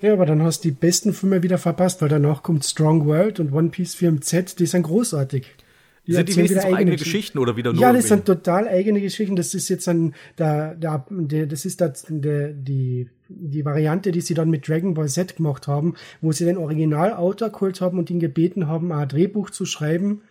Ja, 0.00 0.12
aber 0.12 0.26
dann 0.26 0.42
hast 0.42 0.64
du 0.64 0.68
die 0.68 0.74
besten 0.74 1.12
Filme 1.12 1.42
wieder 1.44 1.58
verpasst, 1.58 2.02
weil 2.02 2.08
danach 2.08 2.42
kommt 2.42 2.64
Strong 2.64 3.06
World 3.06 3.38
und 3.38 3.52
One 3.52 3.68
Piece 3.68 3.94
Film 3.94 4.22
Z, 4.22 4.58
die 4.58 4.66
sind 4.66 4.82
großartig. 4.82 5.46
Die 6.06 6.12
sind 6.12 6.28
die 6.28 6.36
wenigstens 6.36 6.64
eigene 6.64 6.96
Geschichten. 6.96 7.38
Oder 7.38 7.56
wieder 7.56 7.72
nur 7.72 7.82
Ja, 7.82 7.92
das 7.92 8.08
sind 8.08 8.24
total 8.24 8.68
eigene 8.68 9.00
Geschichten. 9.00 9.36
Das 9.36 9.54
ist 9.54 9.68
jetzt 9.68 9.88
ein, 9.88 10.14
da, 10.36 10.74
da, 10.74 11.04
das 11.10 11.64
ist 11.64 11.80
das, 11.80 12.06
der, 12.08 12.52
die, 12.52 13.08
die 13.28 13.64
Variante, 13.64 14.12
die 14.12 14.20
sie 14.20 14.34
dann 14.34 14.50
mit 14.50 14.68
Dragon 14.68 14.94
Ball 14.94 15.08
Z 15.08 15.36
gemacht 15.36 15.66
haben, 15.66 15.94
wo 16.20 16.32
sie 16.32 16.44
den 16.44 16.56
Originalautor 16.56 17.50
geholt 17.50 17.80
haben 17.80 17.98
und 17.98 18.10
ihn 18.10 18.20
gebeten 18.20 18.68
haben, 18.68 18.92
ein 18.92 19.08
Drehbuch 19.08 19.50
zu 19.50 19.64
schreiben 19.64 20.22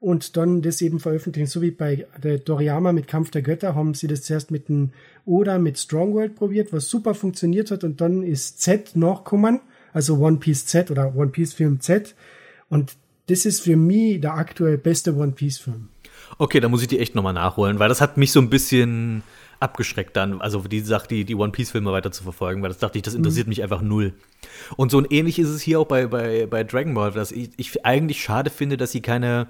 und 0.00 0.36
dann 0.36 0.62
das 0.62 0.80
eben 0.80 0.98
veröffentlichen. 0.98 1.46
So 1.46 1.62
wie 1.62 1.70
bei 1.70 2.06
der 2.22 2.42
Toriyama 2.42 2.92
mit 2.92 3.06
Kampf 3.06 3.30
der 3.30 3.42
Götter 3.42 3.74
haben 3.74 3.94
sie 3.94 4.06
das 4.06 4.22
zuerst 4.22 4.50
mit 4.50 4.68
dem 4.68 4.90
Oda 5.26 5.58
mit 5.58 5.78
Strong 5.78 6.14
World 6.14 6.34
probiert, 6.34 6.72
was 6.72 6.88
super 6.88 7.14
funktioniert 7.14 7.70
hat 7.70 7.84
und 7.84 8.00
dann 8.00 8.22
ist 8.22 8.60
Z 8.60 8.96
nachgekommen, 8.96 9.60
also 9.92 10.18
One 10.18 10.38
Piece 10.38 10.66
Z 10.66 10.90
oder 10.90 11.14
One 11.14 11.30
Piece 11.30 11.52
Film 11.52 11.80
Z 11.80 12.14
und 12.68 12.96
das 13.30 13.44
ist 13.44 13.60
für 13.60 13.76
mich 13.76 14.20
der 14.20 14.34
aktuell 14.34 14.76
beste 14.76 15.14
One 15.14 15.32
Piece 15.32 15.58
Film. 15.58 15.88
Okay, 16.38 16.60
da 16.60 16.68
muss 16.68 16.82
ich 16.82 16.88
die 16.88 16.98
echt 16.98 17.14
nochmal 17.14 17.32
nachholen, 17.32 17.78
weil 17.78 17.88
das 17.88 18.00
hat 18.00 18.16
mich 18.16 18.32
so 18.32 18.40
ein 18.40 18.50
bisschen 18.50 19.22
abgeschreckt 19.60 20.16
dann, 20.16 20.40
also 20.40 20.60
die 20.60 20.80
Sache, 20.80 21.06
die, 21.06 21.24
die 21.24 21.34
One 21.34 21.52
Piece-Filme 21.52 21.92
weiter 21.92 22.10
zu 22.10 22.22
verfolgen, 22.22 22.62
weil 22.62 22.70
das 22.70 22.78
dachte 22.78 22.98
ich, 22.98 23.02
das 23.02 23.14
interessiert 23.14 23.46
mich 23.46 23.62
einfach 23.62 23.82
null. 23.82 24.14
Und 24.76 24.90
so 24.90 24.98
ein 24.98 25.06
ähnlich 25.10 25.38
ist 25.38 25.50
es 25.50 25.60
hier 25.60 25.78
auch 25.80 25.86
bei, 25.86 26.06
bei, 26.06 26.46
bei 26.46 26.64
Dragon 26.64 26.94
Ball, 26.94 27.12
dass 27.12 27.30
ich, 27.30 27.50
ich 27.58 27.84
eigentlich 27.84 28.22
schade 28.22 28.48
finde, 28.48 28.78
dass 28.78 28.92
sie 28.92 29.02
keine, 29.02 29.48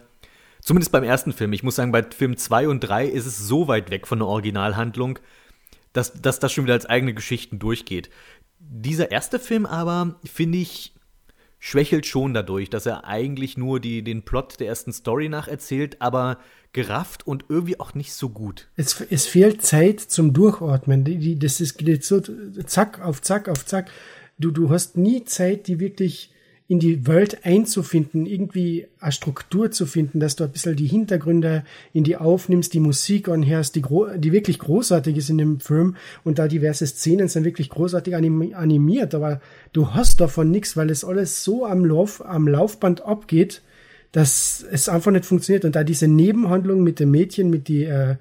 zumindest 0.60 0.90
beim 0.90 1.04
ersten 1.04 1.32
Film, 1.32 1.52
ich 1.52 1.62
muss 1.62 1.76
sagen, 1.76 1.92
bei 1.92 2.02
Film 2.02 2.36
2 2.36 2.68
und 2.68 2.80
3 2.80 3.06
ist 3.06 3.26
es 3.26 3.38
so 3.38 3.68
weit 3.68 3.90
weg 3.90 4.08
von 4.08 4.18
der 4.18 4.26
Originalhandlung, 4.26 5.20
dass, 5.92 6.20
dass 6.20 6.40
das 6.40 6.52
schon 6.52 6.64
wieder 6.64 6.74
als 6.74 6.86
eigene 6.86 7.14
Geschichten 7.14 7.60
durchgeht. 7.60 8.10
Dieser 8.58 9.12
erste 9.12 9.38
Film 9.38 9.64
aber, 9.64 10.16
finde 10.24 10.58
ich, 10.58 10.92
schwächelt 11.60 12.06
schon 12.06 12.34
dadurch, 12.34 12.70
dass 12.70 12.86
er 12.86 13.04
eigentlich 13.04 13.56
nur 13.56 13.78
die, 13.78 14.02
den 14.02 14.22
Plot 14.22 14.58
der 14.58 14.66
ersten 14.66 14.92
Story 14.92 15.28
nacherzählt, 15.28 16.00
aber 16.00 16.38
gerafft 16.72 17.26
und 17.26 17.44
irgendwie 17.48 17.78
auch 17.78 17.94
nicht 17.94 18.12
so 18.12 18.30
gut. 18.30 18.68
Es, 18.76 19.00
es 19.10 19.26
fehlt 19.26 19.62
Zeit 19.62 20.00
zum 20.00 20.32
Durchatmen. 20.32 21.04
Die, 21.04 21.18
die, 21.18 21.38
das 21.38 21.60
ist 21.60 21.78
geht 21.78 22.04
so 22.04 22.20
zack 22.66 23.00
auf 23.00 23.20
zack 23.20 23.48
auf 23.48 23.66
zack. 23.66 23.90
Du, 24.38 24.50
du 24.50 24.70
hast 24.70 24.96
nie 24.96 25.24
Zeit, 25.24 25.68
die 25.68 25.78
wirklich 25.78 26.32
in 26.70 26.78
die 26.78 27.04
Welt 27.08 27.44
einzufinden, 27.44 28.26
irgendwie 28.26 28.86
eine 29.00 29.10
Struktur 29.10 29.72
zu 29.72 29.86
finden, 29.86 30.20
dass 30.20 30.36
du 30.36 30.44
ein 30.44 30.52
bisschen 30.52 30.76
die 30.76 30.86
Hintergründe 30.86 31.64
in 31.92 32.04
die 32.04 32.16
aufnimmst, 32.16 32.72
die 32.72 32.78
Musik 32.78 33.28
anhörst, 33.28 33.74
die, 33.74 33.82
die 34.18 34.30
wirklich 34.30 34.60
großartig 34.60 35.16
ist 35.16 35.30
in 35.30 35.38
dem 35.38 35.58
Film 35.58 35.96
und 36.22 36.38
da 36.38 36.46
diverse 36.46 36.86
Szenen 36.86 37.26
sind 37.26 37.44
wirklich 37.44 37.70
großartig 37.70 38.14
anim 38.14 38.54
animiert, 38.54 39.16
aber 39.16 39.40
du 39.72 39.94
hast 39.94 40.20
davon 40.20 40.52
nichts, 40.52 40.76
weil 40.76 40.90
es 40.90 41.04
alles 41.04 41.42
so 41.42 41.66
am, 41.66 41.84
Lauf 41.84 42.24
am 42.24 42.46
Laufband 42.46 43.04
abgeht, 43.04 43.62
dass 44.12 44.64
es 44.70 44.88
einfach 44.88 45.10
nicht 45.10 45.24
funktioniert. 45.24 45.64
Und 45.64 45.74
da 45.74 45.82
diese 45.82 46.06
Nebenhandlung 46.06 46.84
mit 46.84 47.00
dem 47.00 47.10
Mädchen, 47.10 47.50
mit 47.50 47.66
die 47.66 47.82
äh, 47.82 48.14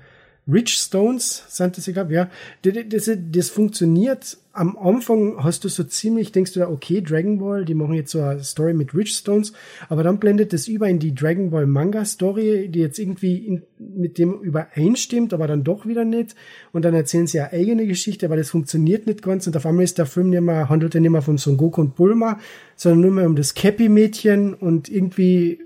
Rich 0.52 0.74
Stones, 0.78 1.44
sind 1.48 1.78
das, 1.78 1.88
ich 1.88 1.94
glaube, 1.94 2.14
ja, 2.14 2.30
das, 2.64 2.74
das, 2.88 3.18
das 3.32 3.50
funktioniert. 3.50 4.38
Am 4.52 4.78
Anfang 4.78 5.44
hast 5.44 5.64
du 5.64 5.70
so 5.70 5.84
ziemlich, 5.84 6.32
denkst 6.32 6.54
du 6.54 6.60
da, 6.60 6.70
okay, 6.70 7.02
Dragon 7.02 7.38
Ball, 7.38 7.66
die 7.66 7.76
machen 7.76 7.94
jetzt 7.94 8.12
so 8.12 8.22
eine 8.22 8.44
Story 8.44 8.74
mit 8.74 8.94
Rich 8.94 9.16
Stones, 9.16 9.54
aber 9.88 10.04
dann 10.04 10.20
blendet 10.20 10.52
das 10.52 10.68
über 10.68 10.90
in 10.90 11.00
die 11.00 11.14
Dragon 11.14 11.52
Ball 11.52 11.66
Manga 11.66 12.04
Story, 12.04 12.68
die 12.68 12.80
jetzt 12.80 13.00
irgendwie 13.00 13.38
in, 13.38 13.62
mit 13.78 14.18
dem 14.18 14.42
übereinstimmt, 14.42 15.34
aber 15.34 15.48
dann 15.48 15.64
doch 15.64 15.86
wieder 15.86 16.04
nicht. 16.04 16.36
Und 16.74 16.84
dann 16.84 16.94
erzählen 16.94 17.28
sie 17.28 17.40
eine 17.40 17.54
eigene 17.54 17.86
Geschichte, 17.88 18.26
aber 18.26 18.36
das 18.36 18.50
funktioniert 18.50 19.06
nicht 19.06 19.22
ganz. 19.22 19.48
Und 19.48 19.56
auf 19.56 19.66
einmal 19.66 19.84
ist 19.84 19.98
der 19.98 20.08
Film 20.08 20.30
nicht 20.30 20.42
mehr, 20.42 20.68
handelt 20.68 20.96
er 20.96 21.02
nicht 21.02 21.12
mehr 21.12 21.22
von 21.22 21.38
Son 21.38 21.58
Goku 21.58 21.82
und 21.82 21.96
Bulma, 21.96 22.40
sondern 22.76 23.02
nur 23.02 23.12
mehr 23.12 23.28
um 23.28 23.36
das 23.36 23.54
Cappy-Mädchen 23.54 24.56
und 24.56 24.90
irgendwie 24.90 25.60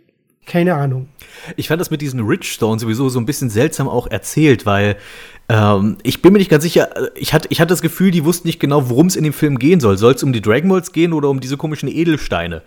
keine 0.46 0.76
Ahnung. 0.76 1.08
Ich 1.56 1.68
fand 1.68 1.82
das 1.82 1.92
mit 1.92 2.02
diesen 2.02 2.20
Rich 2.22 2.52
Stones 2.52 2.82
sowieso 2.82 3.10
so 3.10 3.20
ein 3.20 3.26
bisschen 3.26 3.50
seltsam 3.50 3.88
auch 3.88 4.08
erzählt, 4.08 4.66
weil 4.66 4.98
ähm, 5.50 5.98
ich 6.04 6.22
bin 6.22 6.34
mir 6.34 6.40
nicht 6.40 6.52
ganz 6.52 6.64
sicher, 6.64 6.90
ich 7.16 7.34
hatte, 7.34 7.48
ich 7.52 7.60
hatte 7.60 7.70
das 7.70 7.82
Gefühl, 7.82 8.12
die 8.12 8.26
wussten 8.26 8.48
nicht 8.48 8.60
genau, 8.60 8.90
worum 8.90 9.08
es 9.08 9.16
in 9.16 9.24
dem 9.24 9.34
Film 9.34 9.60
gehen 9.60 9.80
soll. 9.80 9.98
Soll 9.98 10.14
es 10.14 10.24
um 10.24 10.34
die 10.34 10.42
Dragon 10.42 10.70
Balls 10.70 10.92
gehen 10.92 11.14
oder 11.14 11.30
um 11.30 11.40
diese 11.40 11.58
komischen 11.58 11.90
Edelsteine? 11.90 12.62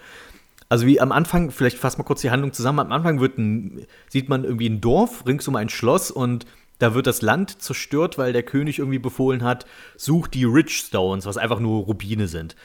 Also 0.69 0.87
wie 0.87 1.01
am 1.01 1.12
Anfang, 1.12 1.51
vielleicht 1.51 1.79
fassen 1.79 1.99
wir 1.99 2.05
kurz 2.05 2.23
die 2.23 2.31
Handlung 2.31 2.53
zusammen, 2.53 2.81
am 2.81 2.93
Anfang 2.93 3.21
wird 3.21 3.39
ein, 3.39 3.87
sieht 4.09 4.29
man 4.29 4.45
irgendwie 4.45 4.69
ein 4.69 4.81
Dorf 4.81 5.25
rings 5.27 5.47
um 5.47 5.57
ein 5.57 5.69
Schloss 5.69 6.11
und 6.11 6.45
da 6.79 6.95
wird 6.95 7.07
das 7.07 7.23
Land 7.23 7.62
zerstört, 7.62 8.19
weil 8.19 8.33
der 8.33 8.43
König 8.43 8.79
irgendwie 8.79 8.99
befohlen 8.99 9.43
hat, 9.43 9.67
sucht 9.97 10.35
die 10.35 10.45
Rich 10.45 10.77
Stones, 10.77 11.25
was 11.25 11.39
einfach 11.39 11.61
nur 11.61 11.85
Rubine 11.85 12.29
sind. 12.29 12.57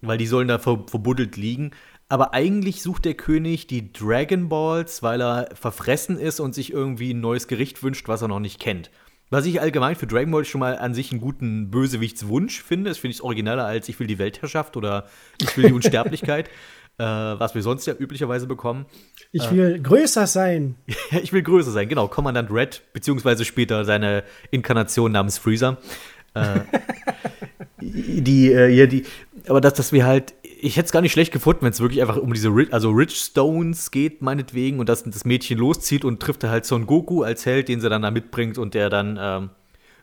Weil 0.00 0.18
die 0.18 0.26
sollen 0.26 0.48
da 0.48 0.58
ver 0.58 0.84
verbuddelt 0.86 1.36
liegen. 1.36 1.72
Aber 2.10 2.34
eigentlich 2.34 2.82
sucht 2.82 3.04
der 3.04 3.14
König 3.14 3.68
die 3.68 3.92
Dragon 3.92 4.48
Balls, 4.48 5.00
weil 5.00 5.22
er 5.22 5.48
verfressen 5.54 6.18
ist 6.18 6.40
und 6.40 6.56
sich 6.56 6.72
irgendwie 6.72 7.14
ein 7.14 7.20
neues 7.20 7.46
Gericht 7.46 7.84
wünscht, 7.84 8.08
was 8.08 8.20
er 8.20 8.26
noch 8.26 8.40
nicht 8.40 8.58
kennt. 8.58 8.90
Was 9.30 9.46
ich 9.46 9.60
allgemein 9.60 9.94
für 9.94 10.08
Dragon 10.08 10.32
Ball 10.32 10.44
schon 10.44 10.58
mal 10.58 10.76
an 10.76 10.92
sich 10.92 11.12
einen 11.12 11.20
guten 11.20 11.70
Bösewichtswunsch 11.70 12.64
finde. 12.64 12.90
Das 12.90 12.98
finde 12.98 13.14
ich 13.14 13.22
origineller 13.22 13.64
als 13.64 13.88
ich 13.88 14.00
will 14.00 14.08
die 14.08 14.18
Weltherrschaft 14.18 14.76
oder 14.76 15.06
ich 15.40 15.56
will 15.56 15.68
die 15.68 15.72
Unsterblichkeit, 15.72 16.48
äh, 16.98 17.04
was 17.04 17.54
wir 17.54 17.62
sonst 17.62 17.86
ja 17.86 17.94
üblicherweise 17.94 18.48
bekommen. 18.48 18.86
Ich 19.30 19.48
will 19.52 19.80
größer 19.80 20.26
sein. 20.26 20.74
ich 21.22 21.32
will 21.32 21.42
größer 21.42 21.70
sein, 21.70 21.88
genau. 21.88 22.08
Kommandant 22.08 22.50
Red, 22.50 22.82
beziehungsweise 22.92 23.44
später 23.44 23.84
seine 23.84 24.24
Inkarnation 24.50 25.12
namens 25.12 25.38
Freezer. 25.38 25.78
Äh, 26.34 26.58
die, 27.80 28.52
äh, 28.52 28.68
ja, 28.68 28.86
die, 28.86 29.04
aber 29.48 29.60
dass, 29.60 29.74
dass 29.74 29.92
wir 29.92 30.04
halt, 30.06 30.34
ich 30.42 30.76
hätte 30.76 30.86
es 30.86 30.92
gar 30.92 31.00
nicht 31.00 31.12
schlecht 31.12 31.32
gefunden, 31.32 31.62
wenn 31.62 31.72
es 31.72 31.80
wirklich 31.80 32.00
einfach 32.00 32.16
um 32.16 32.32
diese 32.32 32.52
also 32.70 32.90
Rich 32.90 33.16
Stones 33.16 33.90
geht, 33.90 34.22
meinetwegen, 34.22 34.78
und 34.80 34.88
dass 34.88 35.04
das 35.04 35.24
Mädchen 35.24 35.58
loszieht 35.58 36.04
und 36.04 36.20
trifft 36.20 36.44
halt 36.44 36.64
Son 36.66 36.86
Goku 36.86 37.22
als 37.22 37.46
Held, 37.46 37.68
den 37.68 37.80
sie 37.80 37.88
dann 37.88 38.02
da 38.02 38.10
mitbringt 38.10 38.58
und 38.58 38.74
der 38.74 38.90
dann 38.90 39.18
ähm, 39.20 39.50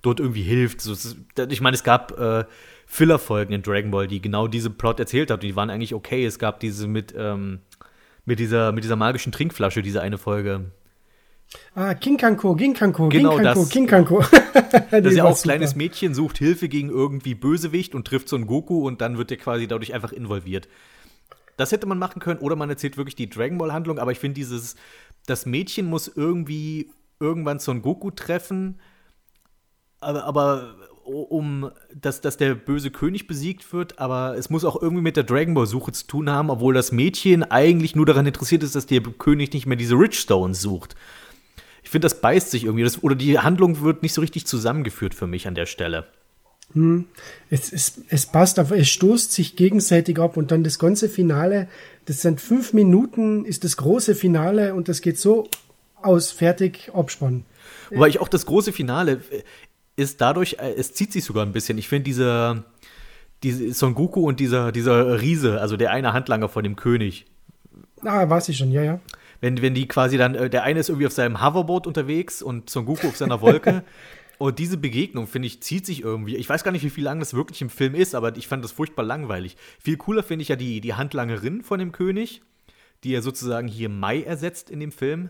dort 0.01 0.19
irgendwie 0.19 0.43
hilft. 0.43 0.81
So, 0.81 0.93
ist- 0.93 1.17
ich 1.49 1.61
meine, 1.61 1.75
es 1.75 1.83
gab 1.83 2.17
äh, 2.19 2.45
Filler-Folgen 2.85 3.53
in 3.53 3.61
Dragon 3.61 3.91
Ball, 3.91 4.07
die 4.07 4.21
genau 4.21 4.47
diese 4.47 4.69
Plot 4.69 4.99
erzählt 4.99 5.29
hat, 5.31 5.43
und 5.43 5.47
die 5.47 5.55
waren 5.55 5.69
eigentlich 5.69 5.93
okay. 5.93 6.25
Es 6.25 6.39
gab 6.39 6.59
diese 6.59 6.87
mit, 6.87 7.13
ähm, 7.17 7.59
mit 8.25 8.39
dieser, 8.39 8.71
mit 8.71 8.83
dieser 8.83 8.95
magischen 8.95 9.31
Trinkflasche, 9.31 9.81
diese 9.81 10.01
eine 10.01 10.17
Folge. 10.17 10.71
Ah, 11.75 11.93
Kinkanko, 11.93 12.55
Ginkanko, 12.55 13.09
Genau 13.09 13.37
Ginkanko, 13.37 13.61
das. 13.61 13.69
Kinkanko. 13.69 14.25
Das 14.91 15.05
ist 15.05 15.17
ja 15.17 15.23
auch 15.23 15.35
ein 15.35 15.41
kleines 15.41 15.75
Mädchen, 15.75 16.13
sucht 16.13 16.37
Hilfe 16.37 16.69
gegen 16.69 16.89
irgendwie 16.89 17.35
Bösewicht 17.35 17.95
und 17.95 18.05
trifft 18.05 18.29
so 18.29 18.35
einen 18.35 18.47
Goku 18.47 18.85
und 18.85 19.01
dann 19.01 19.17
wird 19.17 19.31
er 19.31 19.37
quasi 19.37 19.67
dadurch 19.67 19.93
einfach 19.93 20.11
involviert. 20.11 20.67
Das 21.55 21.71
hätte 21.71 21.87
man 21.87 21.97
machen 21.97 22.21
können 22.21 22.39
oder 22.39 22.55
man 22.55 22.69
erzählt 22.69 22.97
wirklich 22.97 23.15
die 23.15 23.29
Dragon 23.29 23.57
Ball 23.57 23.73
Handlung, 23.73 23.97
aber 23.99 24.11
ich 24.11 24.19
finde 24.19 24.35
dieses, 24.35 24.75
das 25.25 25.45
Mädchen 25.45 25.87
muss 25.87 26.07
irgendwie 26.07 26.91
irgendwann 27.19 27.59
Son 27.59 27.81
Goku 27.81 28.11
treffen, 28.11 28.79
aber, 29.99 30.25
aber 30.25 30.75
um, 31.03 31.71
dass, 31.95 32.21
dass 32.21 32.37
der 32.37 32.53
böse 32.53 32.91
König 32.91 33.27
besiegt 33.27 33.71
wird, 33.71 33.97
aber 33.97 34.37
es 34.37 34.49
muss 34.49 34.65
auch 34.65 34.79
irgendwie 34.81 35.03
mit 35.03 35.15
der 35.15 35.23
Dragon 35.23 35.53
Ball 35.53 35.65
Suche 35.65 35.93
zu 35.93 36.05
tun 36.05 36.29
haben, 36.29 36.49
obwohl 36.49 36.73
das 36.73 36.91
Mädchen 36.91 37.43
eigentlich 37.43 37.95
nur 37.95 38.05
daran 38.05 38.25
interessiert 38.25 38.61
ist, 38.61 38.75
dass 38.75 38.85
der 38.85 39.01
König 39.01 39.53
nicht 39.53 39.65
mehr 39.65 39.77
diese 39.77 39.95
Rich 39.95 40.19
Stones 40.19 40.61
sucht. 40.61 40.95
Ich 41.87 41.91
finde, 41.91 42.07
das 42.07 42.19
beißt 42.19 42.51
sich 42.51 42.65
irgendwie. 42.65 42.83
Das, 42.83 43.01
oder 43.01 43.15
die 43.15 43.39
Handlung 43.39 43.79
wird 43.79 44.03
nicht 44.03 44.11
so 44.11 44.19
richtig 44.19 44.45
zusammengeführt 44.45 45.15
für 45.15 45.25
mich 45.25 45.47
an 45.47 45.55
der 45.55 45.65
Stelle. 45.65 46.05
Es, 47.49 47.71
es, 47.71 48.01
es 48.09 48.25
passt, 48.25 48.59
aber 48.59 48.77
es 48.77 48.89
stoßt 48.89 49.31
sich 49.31 49.55
gegenseitig 49.55 50.19
ab 50.19 50.35
und 50.35 50.51
dann 50.51 50.65
das 50.65 50.79
ganze 50.79 51.07
Finale, 51.07 51.69
das 52.03 52.21
sind 52.21 52.41
fünf 52.41 52.73
Minuten, 52.73 53.45
ist 53.45 53.63
das 53.63 53.77
große 53.77 54.15
Finale 54.15 54.73
und 54.73 54.89
das 54.89 54.99
geht 54.99 55.17
so 55.17 55.47
aus, 56.01 56.33
fertig, 56.33 56.91
Abspann. 56.93 57.45
Wobei 57.89 58.09
ich 58.09 58.19
auch 58.19 58.27
das 58.27 58.45
große 58.45 58.73
Finale 58.73 59.21
äh, 59.31 59.43
ist 59.95 60.19
dadurch, 60.19 60.57
äh, 60.59 60.73
es 60.73 60.93
zieht 60.93 61.13
sich 61.13 61.23
sogar 61.23 61.45
ein 61.45 61.53
bisschen. 61.53 61.77
Ich 61.77 61.87
finde 61.87 62.03
diese, 62.03 62.65
diese 63.43 63.73
Son 63.73 63.95
Goku 63.95 64.27
und 64.27 64.41
dieser, 64.41 64.73
dieser 64.73 65.21
Riese, 65.21 65.61
also 65.61 65.77
der 65.77 65.91
eine 65.91 66.11
Handlanger 66.11 66.49
von 66.49 66.65
dem 66.65 66.75
König, 66.75 67.27
Ah, 68.03 68.29
weiß 68.29 68.49
ich 68.49 68.57
schon, 68.57 68.71
ja, 68.71 68.83
ja. 68.83 68.99
Wenn, 69.41 69.61
wenn 69.61 69.73
die 69.73 69.87
quasi 69.87 70.17
dann, 70.17 70.35
äh, 70.35 70.49
der 70.49 70.63
eine 70.63 70.79
ist 70.79 70.89
irgendwie 70.89 71.07
auf 71.07 71.13
seinem 71.13 71.43
Hoverboard 71.43 71.87
unterwegs 71.87 72.41
und 72.41 72.69
Son 72.69 72.85
Goku 72.85 73.07
auf 73.07 73.17
seiner 73.17 73.41
Wolke. 73.41 73.83
und 74.37 74.59
diese 74.59 74.77
Begegnung, 74.77 75.27
finde 75.27 75.47
ich, 75.47 75.61
zieht 75.61 75.85
sich 75.85 76.01
irgendwie. 76.01 76.35
Ich 76.35 76.49
weiß 76.49 76.63
gar 76.63 76.71
nicht, 76.71 76.83
wie 76.83 76.89
viel 76.89 77.03
lang 77.03 77.19
das 77.19 77.33
wirklich 77.33 77.61
im 77.61 77.69
Film 77.69 77.95
ist, 77.95 78.15
aber 78.15 78.35
ich 78.35 78.47
fand 78.47 78.63
das 78.63 78.71
furchtbar 78.71 79.03
langweilig. 79.03 79.57
Viel 79.79 79.97
cooler 79.97 80.23
finde 80.23 80.43
ich 80.43 80.49
ja 80.49 80.55
die, 80.55 80.81
die 80.81 80.93
Handlangerin 80.93 81.61
von 81.61 81.79
dem 81.79 81.91
König, 81.91 82.41
die 83.03 83.11
ja 83.11 83.21
sozusagen 83.21 83.67
hier 83.67 83.89
Mai 83.89 84.23
ersetzt 84.23 84.69
in 84.69 84.79
dem 84.79 84.91
Film. 84.91 85.29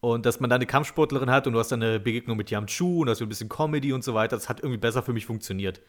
Und 0.00 0.26
dass 0.26 0.38
man 0.38 0.50
da 0.50 0.56
eine 0.56 0.66
Kampfsportlerin 0.66 1.30
hat 1.30 1.46
und 1.46 1.54
du 1.54 1.58
hast 1.58 1.72
dann 1.72 1.82
eine 1.82 1.98
Begegnung 1.98 2.36
mit 2.36 2.50
Yamchu 2.50 3.00
und 3.00 3.08
hast 3.08 3.18
so 3.18 3.24
ein 3.24 3.28
bisschen 3.30 3.48
Comedy 3.48 3.92
und 3.94 4.04
so 4.04 4.12
weiter. 4.12 4.36
Das 4.36 4.50
hat 4.50 4.60
irgendwie 4.60 4.76
besser 4.76 5.02
für 5.02 5.14
mich 5.14 5.24
funktioniert. 5.24 5.80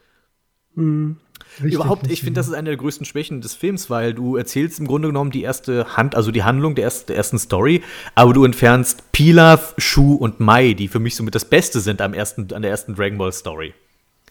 Richtig, 1.58 1.74
Überhaupt, 1.74 2.02
ich 2.04 2.10
richtig. 2.10 2.24
finde, 2.24 2.38
das 2.40 2.48
ist 2.48 2.54
eine 2.54 2.68
der 2.70 2.76
größten 2.76 3.06
Schwächen 3.06 3.40
des 3.40 3.54
Films, 3.54 3.88
weil 3.88 4.12
du 4.12 4.36
erzählst 4.36 4.78
im 4.78 4.86
Grunde 4.86 5.08
genommen 5.08 5.30
die 5.30 5.42
erste 5.42 5.96
Hand, 5.96 6.14
also 6.14 6.30
die 6.30 6.42
Handlung 6.42 6.74
der, 6.74 6.84
erst, 6.84 7.08
der 7.08 7.16
ersten 7.16 7.38
Story, 7.38 7.82
aber 8.14 8.34
du 8.34 8.44
entfernst 8.44 9.10
Pilaf, 9.12 9.74
Shu 9.78 10.14
und 10.14 10.38
Mai, 10.38 10.74
die 10.74 10.88
für 10.88 10.98
mich 10.98 11.16
somit 11.16 11.34
das 11.34 11.46
Beste 11.46 11.80
sind 11.80 12.02
am 12.02 12.12
ersten, 12.12 12.52
an 12.52 12.62
der 12.62 12.70
ersten 12.70 12.94
Dragon 12.94 13.16
Ball 13.16 13.32
Story. 13.32 13.72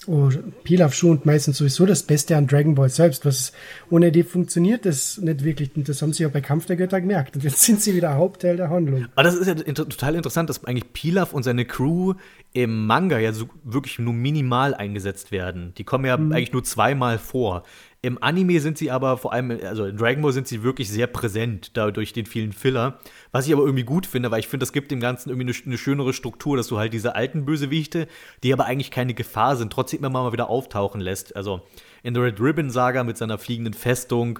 Oh, 0.08 0.30
Pilaf 0.64 0.94
schont 0.94 1.26
meistens 1.26 1.58
sowieso 1.58 1.86
das 1.86 2.04
Beste 2.04 2.38
an 2.38 2.48
Dragon 2.48 2.76
Ball 2.76 2.90
selbst. 2.90 3.26
Was 3.26 3.54
ohne 3.90 4.12
die 4.12 4.24
funktioniert 4.24 4.86
das 4.86 5.18
nicht 5.18 5.44
wirklich. 5.44 5.76
Und 5.76 5.90
das 5.90 6.02
haben 6.02 6.14
sie 6.14 6.24
ja 6.24 6.30
bei 6.30 6.42
Kampf 6.42 6.66
der 6.66 6.76
Götter 6.76 7.02
gemerkt. 7.02 7.36
Und 7.36 7.44
jetzt 7.44 7.62
sind 7.64 7.82
sie 7.82 7.96
wieder 7.96 8.16
Hauptteil 8.16 8.58
der 8.58 8.70
Handlung. 8.70 9.08
Aber 9.16 9.24
das 9.24 9.36
ist 9.36 9.48
ja 9.48 9.56
total 9.56 10.16
interessant, 10.16 10.50
dass 10.50 10.64
eigentlich 10.64 10.94
Pilaf 10.94 11.34
und 11.34 11.44
seine 11.44 11.66
Crew 11.66 12.14
im 12.54 12.86
Manga 12.86 13.20
ja 13.20 13.34
so 13.34 13.50
wirklich 13.64 14.00
nur 14.00 14.14
minimal 14.14 14.74
eingesetzt 14.74 15.32
werden. 15.32 15.74
Die 15.78 15.84
kommen 15.84 16.06
ja 16.06 16.16
eigentlich 16.16 16.54
nur 16.54 16.64
zweimal 16.64 17.18
vor. 17.18 17.64
Im 18.06 18.22
Anime 18.22 18.60
sind 18.60 18.78
sie 18.78 18.92
aber 18.92 19.18
vor 19.18 19.34
allem, 19.34 19.50
also 19.64 19.86
in 19.86 19.98
Dragon 19.98 20.22
Ball 20.22 20.32
sind 20.32 20.48
sie 20.48 20.62
wirklich 20.62 20.92
sehr 20.92 21.08
präsent, 21.08 21.76
da 21.76 21.90
durch 21.90 22.14
den 22.14 22.28
vielen 22.28 22.54
Filler. 22.54 23.00
Was 23.32 23.48
ich 23.48 23.54
aber 23.54 23.64
irgendwie 23.64 23.84
gut 23.84 24.06
finde, 24.06 24.30
weil 24.30 24.42
ich 24.42 24.48
finde, 24.48 24.64
das 24.64 24.74
gibt 24.74 24.92
dem 24.92 25.00
Ganzen 25.00 25.32
irgendwie 25.32 25.52
eine, 25.52 25.66
eine 25.66 25.78
schönere 25.80 26.14
Struktur, 26.14 26.56
dass 26.56 26.68
du 26.68 26.78
halt 26.78 26.94
diese 26.94 27.16
alten 27.16 27.46
Bösewichte, 27.46 28.08
die 28.44 28.54
aber 28.54 28.66
eigentlich 28.66 28.92
keine 28.92 29.16
Gefahr 29.16 29.56
sind, 29.56 29.74
trotzdem 29.74 30.04
immer 30.04 30.22
mal 30.22 30.34
wieder 30.34 30.52
auftauchen 30.52 31.02
lässt. 31.02 31.36
Also 31.36 31.62
in 32.04 32.14
der 32.14 32.22
Red 32.22 32.40
Ribbon 32.40 32.70
Saga 32.70 33.04
mit 33.04 33.18
seiner 33.18 33.40
fliegenden 33.40 33.74
Festung. 33.74 34.38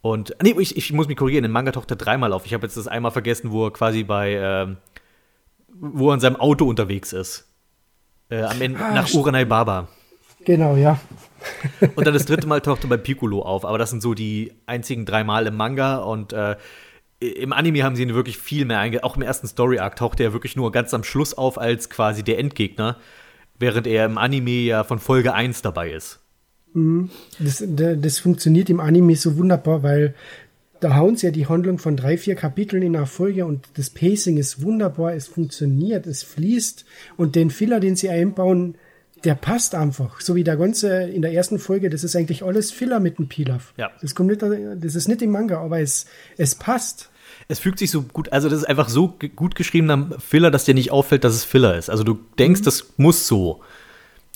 Und, 0.00 0.34
nee, 0.42 0.56
ich, 0.58 0.76
ich 0.76 0.92
muss 0.92 1.06
mich 1.06 1.16
korrigieren, 1.16 1.44
in 1.44 1.52
Manga 1.52 1.70
taucht 1.70 1.92
er 1.92 1.96
dreimal 1.96 2.32
auf. 2.32 2.46
Ich 2.46 2.52
habe 2.52 2.66
jetzt 2.66 2.76
das 2.76 2.88
einmal 2.88 3.12
vergessen, 3.12 3.52
wo 3.52 3.66
er 3.66 3.72
quasi 3.72 4.02
bei, 4.02 4.32
ähm, 4.32 4.78
wo 5.68 6.10
er 6.10 6.14
in 6.14 6.20
seinem 6.20 6.34
Auto 6.34 6.68
unterwegs 6.68 7.12
ist. 7.12 7.48
Äh, 8.28 8.42
am 8.42 8.60
Ende, 8.60 8.80
Ah, 8.84 8.92
nach 8.92 9.14
Uranai 9.14 9.44
Baba. 9.44 9.86
Genau, 10.44 10.76
ja. 10.76 11.00
Und 11.96 12.06
dann 12.06 12.14
das 12.14 12.26
dritte 12.26 12.46
Mal 12.46 12.60
taucht 12.60 12.84
er 12.84 12.88
bei 12.90 12.96
Piccolo 12.96 13.42
auf. 13.42 13.64
Aber 13.64 13.78
das 13.78 13.90
sind 13.90 14.02
so 14.02 14.14
die 14.14 14.52
einzigen 14.66 15.04
drei 15.06 15.24
Mal 15.24 15.46
im 15.46 15.56
Manga. 15.56 15.96
Und 15.96 16.32
äh, 16.32 16.56
im 17.20 17.52
Anime 17.52 17.82
haben 17.82 17.96
sie 17.96 18.02
ihn 18.02 18.14
wirklich 18.14 18.38
viel 18.38 18.64
mehr 18.64 18.78
einge... 18.78 19.04
Auch 19.04 19.16
im 19.16 19.22
ersten 19.22 19.46
Story-Arc 19.46 19.96
taucht 19.96 20.20
er 20.20 20.32
wirklich 20.32 20.56
nur 20.56 20.72
ganz 20.72 20.92
am 20.94 21.04
Schluss 21.04 21.34
auf 21.34 21.58
als 21.58 21.90
quasi 21.90 22.22
der 22.22 22.38
Endgegner. 22.38 22.98
Während 23.58 23.86
er 23.86 24.06
im 24.06 24.18
Anime 24.18 24.50
ja 24.50 24.84
von 24.84 24.98
Folge 24.98 25.32
1 25.34 25.62
dabei 25.62 25.90
ist. 25.92 26.20
Das, 27.38 27.62
da- 27.66 27.94
das 27.94 28.18
funktioniert 28.18 28.68
im 28.68 28.80
Anime 28.80 29.14
so 29.14 29.36
wunderbar, 29.36 29.84
weil 29.84 30.14
da 30.80 30.96
hauen 30.96 31.16
sie 31.16 31.26
ja 31.26 31.32
die 31.32 31.46
Handlung 31.46 31.78
von 31.78 31.96
drei, 31.96 32.18
vier 32.18 32.34
Kapiteln 32.34 32.82
in 32.82 32.96
einer 32.96 33.06
Folge 33.06 33.46
und 33.46 33.68
das 33.74 33.90
Pacing 33.90 34.36
ist 34.38 34.60
wunderbar, 34.60 35.14
es 35.14 35.28
funktioniert, 35.28 36.06
es 36.08 36.24
fließt 36.24 36.84
und 37.16 37.36
den 37.36 37.50
Filler, 37.50 37.78
den 37.78 37.94
sie 37.94 38.10
einbauen, 38.10 38.74
der 39.24 39.34
passt 39.34 39.74
einfach. 39.74 40.20
So 40.20 40.34
wie 40.34 40.44
der 40.44 40.56
ganze 40.56 41.04
in 41.04 41.22
der 41.22 41.32
ersten 41.32 41.58
Folge, 41.58 41.90
das 41.90 42.04
ist 42.04 42.14
eigentlich 42.16 42.42
alles 42.42 42.70
Filler 42.70 43.00
mit 43.00 43.18
dem 43.18 43.28
Pilaf. 43.28 43.72
Ja. 43.76 43.90
Das 44.00 44.14
kommt 44.14 44.30
nicht, 44.30 44.42
das 44.42 44.94
ist 44.94 45.08
nicht 45.08 45.22
im 45.22 45.30
Manga, 45.30 45.60
aber 45.60 45.80
es, 45.80 46.06
es 46.36 46.54
passt. 46.54 47.10
Es 47.48 47.58
fügt 47.58 47.78
sich 47.78 47.90
so 47.90 48.02
gut, 48.02 48.32
also 48.32 48.48
das 48.48 48.58
ist 48.58 48.64
einfach 48.64 48.88
so 48.88 49.18
gut 49.36 49.54
geschriebener 49.54 50.18
Filler, 50.18 50.50
dass 50.50 50.64
dir 50.64 50.74
nicht 50.74 50.92
auffällt, 50.92 51.24
dass 51.24 51.34
es 51.34 51.44
Filler 51.44 51.76
ist. 51.76 51.90
Also 51.90 52.04
du 52.04 52.18
denkst, 52.38 52.62
das 52.62 52.94
muss 52.96 53.26
so. 53.26 53.60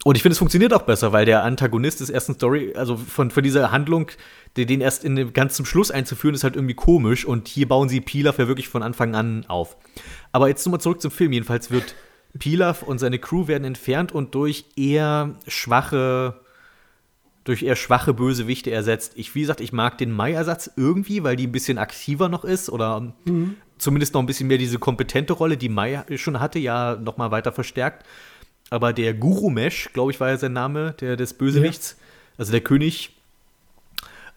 Und 0.04 0.16
ich 0.16 0.22
finde, 0.22 0.34
es 0.34 0.38
funktioniert 0.38 0.72
auch 0.72 0.82
besser, 0.82 1.12
weil 1.12 1.24
der 1.26 1.42
Antagonist 1.42 2.00
des 2.00 2.08
ersten 2.08 2.34
Story, 2.34 2.72
also 2.76 2.96
von, 2.96 3.30
von 3.30 3.42
dieser 3.42 3.72
Handlung, 3.72 4.10
den, 4.56 4.68
den 4.68 4.80
erst 4.80 5.04
in 5.04 5.16
dem 5.16 5.32
ganz 5.32 5.54
zum 5.54 5.66
Schluss 5.66 5.90
einzuführen, 5.90 6.34
ist 6.34 6.44
halt 6.44 6.54
irgendwie 6.54 6.74
komisch. 6.74 7.24
Und 7.24 7.48
hier 7.48 7.68
bauen 7.68 7.88
sie 7.88 8.00
Pilaf 8.00 8.38
ja 8.38 8.46
wirklich 8.46 8.68
von 8.68 8.82
Anfang 8.82 9.14
an 9.14 9.44
auf. 9.48 9.76
Aber 10.30 10.48
jetzt 10.48 10.64
nochmal 10.64 10.80
zurück 10.80 11.00
zum 11.00 11.10
Film. 11.10 11.32
Jedenfalls 11.32 11.70
wird 11.70 11.94
Pilaf 12.38 12.82
und 12.82 12.98
seine 12.98 13.18
Crew 13.18 13.48
werden 13.48 13.64
entfernt 13.64 14.12
und 14.12 14.34
durch 14.34 14.66
eher 14.76 15.34
schwache, 15.46 16.40
durch 17.44 17.62
eher 17.62 17.76
schwache 17.76 18.14
Bösewichte 18.14 18.70
ersetzt. 18.70 19.12
Ich, 19.16 19.34
wie 19.34 19.40
gesagt, 19.40 19.60
ich 19.60 19.72
mag 19.72 19.98
den 19.98 20.12
Mai-Ersatz 20.12 20.70
irgendwie, 20.76 21.22
weil 21.22 21.36
die 21.36 21.46
ein 21.46 21.52
bisschen 21.52 21.78
aktiver 21.78 22.28
noch 22.28 22.44
ist 22.44 22.70
oder 22.70 23.14
zumindest 23.78 24.14
noch 24.14 24.20
ein 24.20 24.26
bisschen 24.26 24.48
mehr 24.48 24.58
diese 24.58 24.78
kompetente 24.78 25.32
Rolle, 25.32 25.56
die 25.56 25.68
Mai 25.68 26.04
schon 26.16 26.40
hatte, 26.40 26.58
ja 26.58 26.96
noch 26.96 27.16
mal 27.16 27.30
weiter 27.30 27.52
verstärkt. 27.52 28.04
Aber 28.70 28.92
der 28.92 29.14
Guru 29.14 29.50
Mesh, 29.50 29.90
glaube 29.92 30.10
ich, 30.12 30.20
war 30.20 30.28
ja 30.28 30.36
sein 30.36 30.52
Name, 30.52 30.94
der 31.00 31.16
des 31.16 31.34
Bösewichts, 31.34 31.96
also 32.36 32.52
der 32.52 32.60
König, 32.60 33.16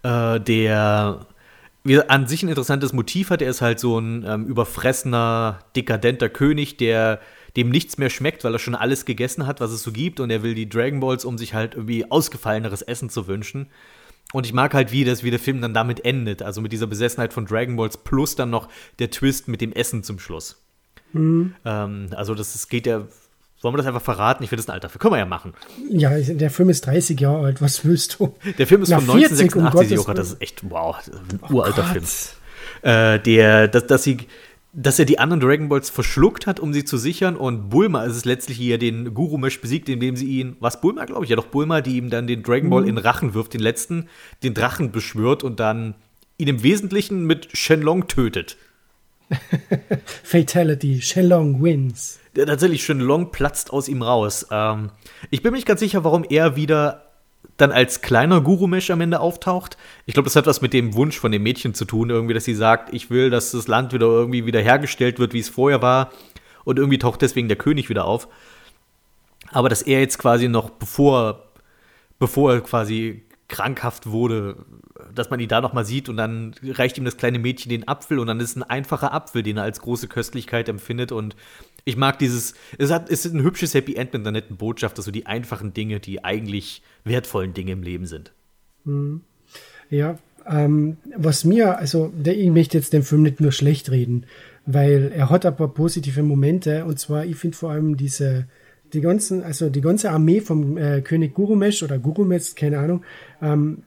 äh, 0.03 0.39
der 0.39 1.25
wie 1.83 1.99
an 1.99 2.27
sich 2.27 2.43
ein 2.43 2.49
interessantes 2.49 2.93
Motiv 2.93 3.31
hat. 3.31 3.41
Er 3.41 3.49
ist 3.49 3.61
halt 3.61 3.79
so 3.79 3.99
ein 3.99 4.23
ähm, 4.25 4.45
überfressener, 4.45 5.59
dekadenter 5.75 6.29
König, 6.29 6.77
der 6.77 7.19
dem 7.55 7.69
nichts 7.69 7.97
mehr 7.97 8.09
schmeckt, 8.09 8.43
weil 8.43 8.53
er 8.53 8.59
schon 8.59 8.75
alles 8.75 9.05
gegessen 9.05 9.47
hat, 9.47 9.59
was 9.59 9.71
es 9.71 9.83
so 9.83 9.91
gibt. 9.91 10.19
Und 10.19 10.29
er 10.29 10.43
will 10.43 10.55
die 10.55 10.69
Dragon 10.69 10.99
Balls, 10.99 11.25
um 11.25 11.37
sich 11.37 11.53
halt 11.53 11.75
irgendwie 11.75 12.09
ausgefalleneres 12.09 12.81
Essen 12.81 13.09
zu 13.09 13.27
wünschen. 13.27 13.67
Und 14.33 14.45
ich 14.45 14.53
mag 14.53 14.73
halt, 14.73 14.91
wie, 14.91 15.03
das, 15.03 15.23
wie 15.23 15.31
der 15.31 15.39
Film 15.39 15.61
dann 15.61 15.73
damit 15.73 16.05
endet. 16.05 16.41
Also 16.41 16.61
mit 16.61 16.71
dieser 16.71 16.87
Besessenheit 16.87 17.33
von 17.33 17.45
Dragon 17.45 17.75
Balls 17.75 17.97
plus 17.97 18.35
dann 18.35 18.49
noch 18.49 18.69
der 18.99 19.11
Twist 19.11 19.47
mit 19.47 19.61
dem 19.61 19.73
Essen 19.73 20.03
zum 20.03 20.19
Schluss. 20.19 20.61
Ähm, 21.13 22.07
also 22.11 22.35
das 22.35 22.55
ist, 22.55 22.69
geht 22.69 22.87
ja. 22.87 23.07
Wollen 23.61 23.75
wir 23.75 23.77
das 23.77 23.85
einfach 23.85 24.01
verraten? 24.01 24.43
Ich 24.43 24.49
finde 24.49 24.63
das 24.63 24.69
ein 24.69 24.73
alter 24.73 24.89
Film. 24.89 24.99
Können 24.99 25.13
wir 25.13 25.19
ja 25.19 25.25
machen. 25.25 25.53
Ja, 25.91 26.17
der 26.17 26.49
Film 26.49 26.69
ist 26.69 26.87
30 26.87 27.19
Jahre 27.19 27.45
alt, 27.45 27.61
was 27.61 27.85
willst 27.85 28.19
du? 28.19 28.35
Der 28.57 28.65
Film 28.65 28.81
ist 28.81 28.89
Na, 28.89 28.99
von 28.99 29.19
40, 29.19 29.55
um 29.55 29.65
1986, 29.65 29.97
Gottes. 29.97 30.07
Willen. 30.07 30.15
Das 30.17 30.31
ist 30.31 30.41
echt, 30.41 30.69
wow, 30.71 30.97
das 30.97 31.15
ein 31.15 31.53
uralter 31.53 31.83
Gott. 31.83 31.91
Film. 31.91 32.05
Äh, 32.81 33.19
der, 33.19 33.67
dass, 33.67 33.85
dass, 33.85 34.03
sie, 34.03 34.17
dass 34.73 34.99
er 34.99 35.05
die 35.05 35.19
anderen 35.19 35.41
Dragon 35.41 35.67
Balls 35.69 35.89
verschluckt 35.89 36.47
hat, 36.47 36.59
um 36.59 36.73
sie 36.73 36.85
zu 36.85 36.97
sichern. 36.97 37.35
Und 37.35 37.69
Bulma 37.69 38.03
ist 38.05 38.15
es 38.15 38.25
letztlich 38.25 38.57
hier 38.57 38.77
den 38.77 39.13
Guru 39.13 39.37
Mesh 39.37 39.59
besiegt, 39.59 39.89
indem 39.89 40.15
sie 40.15 40.27
ihn, 40.27 40.55
was 40.59 40.79
Bulma, 40.79 41.05
glaube 41.05 41.25
ich, 41.25 41.29
ja 41.29 41.35
doch 41.35 41.47
Bulma, 41.47 41.81
die 41.81 41.97
ihm 41.97 42.09
dann 42.09 42.27
den 42.27 42.41
Dragon 42.43 42.67
Mhm. 42.67 42.69
Ball 42.69 42.87
in 42.87 42.95
den 42.95 43.03
Rachen 43.05 43.33
wirft, 43.33 43.53
den 43.53 43.61
letzten, 43.61 44.07
den 44.43 44.53
Drachen 44.53 44.91
beschwört 44.91 45.43
und 45.43 45.59
dann 45.59 45.95
ihn 46.37 46.47
im 46.47 46.63
Wesentlichen 46.63 47.25
mit 47.25 47.49
Shenlong 47.53 48.07
tötet. 48.07 48.57
Fatality, 50.23 51.01
Shenlong 51.01 51.61
wins. 51.63 52.19
Der 52.35 52.45
tatsächlich 52.45 52.83
Shenlong 52.83 53.31
platzt 53.31 53.71
aus 53.73 53.87
ihm 53.87 54.01
raus. 54.01 54.47
Ähm, 54.51 54.89
ich 55.29 55.41
bin 55.41 55.51
mir 55.51 55.57
nicht 55.57 55.67
ganz 55.67 55.79
sicher, 55.81 56.03
warum 56.03 56.23
er 56.29 56.55
wieder 56.55 57.10
dann 57.57 57.71
als 57.71 58.01
kleiner 58.01 58.41
Guru-Mesh 58.41 58.89
am 58.89 59.01
Ende 59.01 59.19
auftaucht. 59.19 59.77
Ich 60.05 60.13
glaube, 60.13 60.25
das 60.25 60.35
hat 60.35 60.47
was 60.47 60.61
mit 60.61 60.73
dem 60.73 60.95
Wunsch 60.95 61.19
von 61.19 61.31
dem 61.31 61.43
Mädchen 61.43 61.73
zu 61.73 61.85
tun, 61.85 62.09
irgendwie, 62.09 62.33
dass 62.33 62.45
sie 62.45 62.55
sagt, 62.55 62.93
ich 62.93 63.09
will, 63.09 63.29
dass 63.29 63.51
das 63.51 63.67
Land 63.67 63.93
wieder 63.93 64.07
irgendwie 64.07 64.45
wieder 64.45 64.59
hergestellt 64.59 65.19
wird, 65.19 65.33
wie 65.33 65.39
es 65.39 65.49
vorher 65.49 65.81
war. 65.81 66.11
Und 66.63 66.79
irgendwie 66.79 66.97
taucht 66.97 67.21
deswegen 67.21 67.47
der 67.47 67.57
König 67.57 67.89
wieder 67.89 68.05
auf. 68.05 68.27
Aber 69.51 69.69
dass 69.69 69.81
er 69.81 69.99
jetzt 69.99 70.17
quasi 70.17 70.47
noch 70.47 70.69
bevor, 70.69 71.43
bevor 72.19 72.53
er 72.53 72.61
quasi 72.61 73.23
krankhaft 73.47 74.07
wurde, 74.07 74.55
dass 75.13 75.29
man 75.29 75.39
ihn 75.39 75.47
da 75.47 75.61
noch 75.61 75.73
mal 75.73 75.85
sieht 75.85 76.09
und 76.09 76.17
dann 76.17 76.53
reicht 76.63 76.97
ihm 76.97 77.05
das 77.05 77.17
kleine 77.17 77.39
Mädchen 77.39 77.69
den 77.69 77.87
Apfel 77.87 78.19
und 78.19 78.27
dann 78.27 78.39
ist 78.39 78.51
es 78.51 78.55
ein 78.55 78.63
einfacher 78.63 79.13
Apfel, 79.13 79.43
den 79.43 79.57
er 79.57 79.63
als 79.63 79.81
große 79.81 80.07
Köstlichkeit 80.07 80.69
empfindet. 80.69 81.11
Und 81.11 81.35
ich 81.85 81.97
mag 81.97 82.19
dieses, 82.19 82.53
es 82.77 82.91
hat, 82.91 83.09
es 83.09 83.25
ist 83.25 83.33
ein 83.33 83.43
hübsches 83.43 83.73
Happy 83.73 83.95
End 83.95 84.13
mit 84.13 84.21
einer 84.21 84.31
netten 84.31 84.57
Botschaft, 84.57 84.97
dass 84.97 85.05
so 85.05 85.11
die 85.11 85.25
einfachen 85.25 85.73
Dinge, 85.73 85.99
die 85.99 86.23
eigentlich 86.23 86.81
wertvollen 87.03 87.53
Dinge 87.53 87.71
im 87.71 87.83
Leben 87.83 88.05
sind. 88.05 88.31
Ja, 89.89 90.17
ähm, 90.47 90.97
was 91.15 91.43
mir, 91.43 91.77
also 91.77 92.11
der, 92.15 92.37
ich 92.37 92.49
möchte 92.49 92.77
jetzt 92.77 92.93
den 92.93 93.03
Film 93.03 93.23
nicht 93.23 93.41
nur 93.41 93.51
schlecht 93.51 93.91
reden, 93.91 94.25
weil 94.65 95.11
er 95.13 95.29
hat 95.29 95.45
ein 95.45 95.55
paar 95.55 95.73
positive 95.73 96.23
Momente. 96.23 96.85
Und 96.85 96.99
zwar, 96.99 97.25
ich 97.25 97.35
finde 97.35 97.57
vor 97.57 97.71
allem 97.71 97.97
diese, 97.97 98.47
die 98.93 99.01
ganzen, 99.01 99.43
also 99.43 99.69
die 99.69 99.81
ganze 99.81 100.11
Armee 100.11 100.41
vom 100.41 100.77
äh, 100.77 101.01
König 101.01 101.33
Gurumesh 101.33 101.83
oder 101.83 101.97
Gurumesh, 101.99 102.55
keine 102.55 102.79
Ahnung, 102.79 103.03
ähm, 103.41 103.83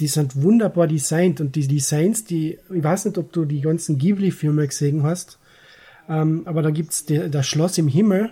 die 0.00 0.06
sind 0.06 0.42
wunderbar 0.42 0.86
designt 0.86 1.40
und 1.40 1.54
die 1.56 1.66
Designs, 1.66 2.24
die, 2.24 2.58
ich 2.72 2.82
weiß 2.82 3.06
nicht, 3.06 3.18
ob 3.18 3.32
du 3.32 3.44
die 3.44 3.60
ganzen 3.60 3.98
Ghibli-Filme 3.98 4.66
gesehen 4.66 5.02
hast, 5.02 5.38
ähm, 6.08 6.42
aber 6.44 6.62
da 6.62 6.70
gibt's 6.70 7.04
die, 7.04 7.30
das 7.30 7.46
Schloss 7.46 7.78
im 7.78 7.88
Himmel 7.88 8.28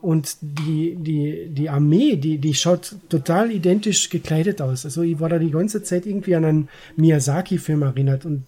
und 0.00 0.36
die, 0.40 0.96
die, 0.96 1.48
die 1.50 1.68
Armee, 1.68 2.16
die, 2.16 2.38
die 2.38 2.54
schaut 2.54 2.96
total 3.08 3.50
identisch 3.50 4.10
gekleidet 4.10 4.60
aus. 4.60 4.84
Also 4.84 5.02
ich 5.02 5.18
war 5.18 5.28
da 5.28 5.38
die 5.38 5.50
ganze 5.50 5.82
Zeit 5.82 6.06
irgendwie 6.06 6.34
an 6.36 6.44
einen 6.44 6.68
Miyazaki-Film 6.96 7.82
erinnert 7.82 8.24
und 8.24 8.44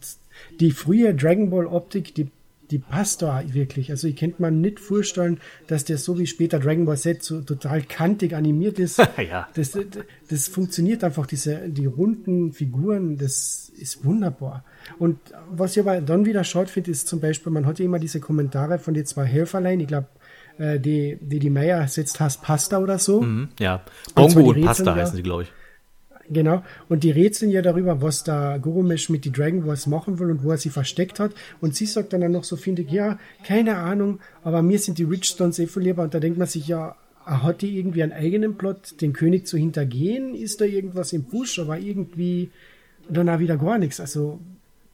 die 0.60 0.70
frühe 0.70 1.14
Dragon 1.14 1.50
Ball 1.50 1.66
Optik, 1.66 2.14
die, 2.14 2.28
die 2.70 2.78
passt 2.78 3.22
da 3.22 3.42
wirklich. 3.52 3.90
Also 3.90 4.06
ich 4.06 4.16
könnte 4.16 4.40
mir 4.42 4.50
nicht 4.50 4.80
vorstellen, 4.80 5.40
dass 5.66 5.84
der 5.84 5.98
so 5.98 6.18
wie 6.18 6.26
später 6.26 6.58
Dragon 6.58 6.84
Ball 6.84 6.96
Z 6.96 7.22
so 7.22 7.40
total 7.40 7.82
kantig 7.82 8.34
animiert 8.34 8.78
ist. 8.78 9.00
Ja. 9.20 9.48
Das, 9.54 9.76
das, 10.28 10.48
funktioniert 10.48 11.04
einfach, 11.04 11.26
diese, 11.26 11.68
die 11.68 11.84
runden 11.84 12.52
Figuren, 12.52 13.18
das 13.18 13.70
ist 13.76 14.04
wunderbar. 14.04 14.64
Und 14.98 15.18
was 15.50 15.76
ich 15.76 15.80
aber 15.80 16.00
dann 16.00 16.24
wieder 16.24 16.42
schaut 16.42 16.70
finde, 16.70 16.90
ist 16.90 17.06
zum 17.06 17.20
Beispiel, 17.20 17.52
man 17.52 17.66
hat 17.66 17.78
ja 17.78 17.84
immer 17.84 17.98
diese 17.98 18.18
Kommentare 18.18 18.78
von 18.78 18.94
den 18.94 19.04
zwei 19.04 19.26
Helferlein, 19.26 19.78
ich 19.80 19.88
glaube, 19.88 20.06
äh, 20.58 20.80
die, 20.80 21.18
die 21.20 21.38
die 21.38 21.50
Meier 21.50 21.86
setzt 21.88 22.18
heißt 22.18 22.42
Pasta 22.42 22.78
oder 22.78 22.98
so. 22.98 23.20
Hm, 23.20 23.48
ja. 23.58 23.82
Und 24.14 24.34
Bongo 24.34 24.40
und 24.40 24.56
Rätsel, 24.56 24.66
Pasta 24.66 24.94
heißen 24.94 25.16
sie, 25.16 25.22
glaube 25.22 25.42
ich. 25.44 25.52
Genau. 26.32 26.62
Und 26.88 27.02
die 27.02 27.10
rätseln 27.10 27.50
ja 27.50 27.60
darüber, 27.60 28.02
was 28.02 28.22
da 28.22 28.56
Gurumesh 28.58 29.10
mit 29.10 29.24
die 29.24 29.32
Dragon 29.32 29.64
Balls 29.64 29.88
machen 29.88 30.20
will 30.20 30.30
und 30.30 30.44
wo 30.44 30.52
er 30.52 30.58
sie 30.58 30.70
versteckt 30.70 31.18
hat. 31.18 31.32
Und 31.60 31.74
sie 31.74 31.86
sagt 31.86 32.12
dann, 32.12 32.20
dann 32.20 32.30
noch 32.30 32.44
so, 32.44 32.56
finde 32.56 32.82
ich, 32.82 32.90
ja, 32.90 33.18
keine 33.44 33.76
Ahnung, 33.78 34.20
aber 34.44 34.62
mir 34.62 34.78
sind 34.78 34.98
die 34.98 35.04
Richstones 35.04 35.58
eh 35.58 35.66
viel 35.66 35.82
lieber. 35.82 36.04
Und 36.04 36.14
da 36.14 36.20
denkt 36.20 36.38
man 36.38 36.46
sich, 36.46 36.68
ja, 36.68 36.94
hat 37.24 37.62
die 37.62 37.76
irgendwie 37.76 38.04
einen 38.04 38.12
eigenen 38.12 38.56
Plot, 38.56 39.00
den 39.00 39.12
König 39.12 39.48
zu 39.48 39.58
hintergehen? 39.58 40.36
Ist 40.36 40.60
da 40.60 40.64
irgendwas 40.64 41.12
im 41.12 41.24
Busch? 41.24 41.58
Aber 41.58 41.78
irgendwie 41.78 42.50
dann 43.08 43.28
auch 43.28 43.40
wieder 43.40 43.56
gar 43.56 43.78
nichts. 43.78 43.98
Also, 43.98 44.38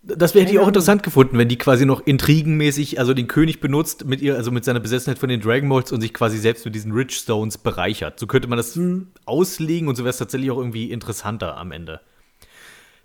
Das 0.09 0.35
wäre 0.35 0.45
hätte 0.45 0.55
ich 0.55 0.61
auch 0.61 0.69
interessant 0.69 1.03
gefunden, 1.03 1.37
wenn 1.37 1.49
die 1.49 1.59
quasi 1.59 1.85
noch 1.85 2.07
intrigenmäßig, 2.07 3.01
also 3.01 3.13
den 3.13 3.27
König 3.27 3.59
benutzt 3.59 4.05
mit 4.05 4.21
ihr, 4.23 4.37
also 4.37 4.53
mit 4.53 4.65
seiner 4.65 4.79
Besessenheit 4.79 5.19
von 5.19 5.29
den 5.29 5.41
Dragon 5.41 5.69
Balls 5.69 5.91
und 5.91 6.01
sich 6.01 6.15
quasi 6.15 6.39
selbst 6.39 6.65
mit 6.65 6.77
diesen 6.77 6.93
Rich 6.93 7.17
Stones 7.17 7.59
bereichert. 7.59 8.21
So 8.21 8.29
könnte 8.29 8.47
man 8.47 8.57
das 8.57 8.79
auslegen 9.25 9.89
und 9.89 9.97
so 9.97 10.05
wäre 10.05 10.11
es 10.11 10.19
tatsächlich 10.19 10.53
auch 10.53 10.59
irgendwie 10.59 10.93
interessanter 10.93 11.57
am 11.57 11.73
Ende. 11.73 12.01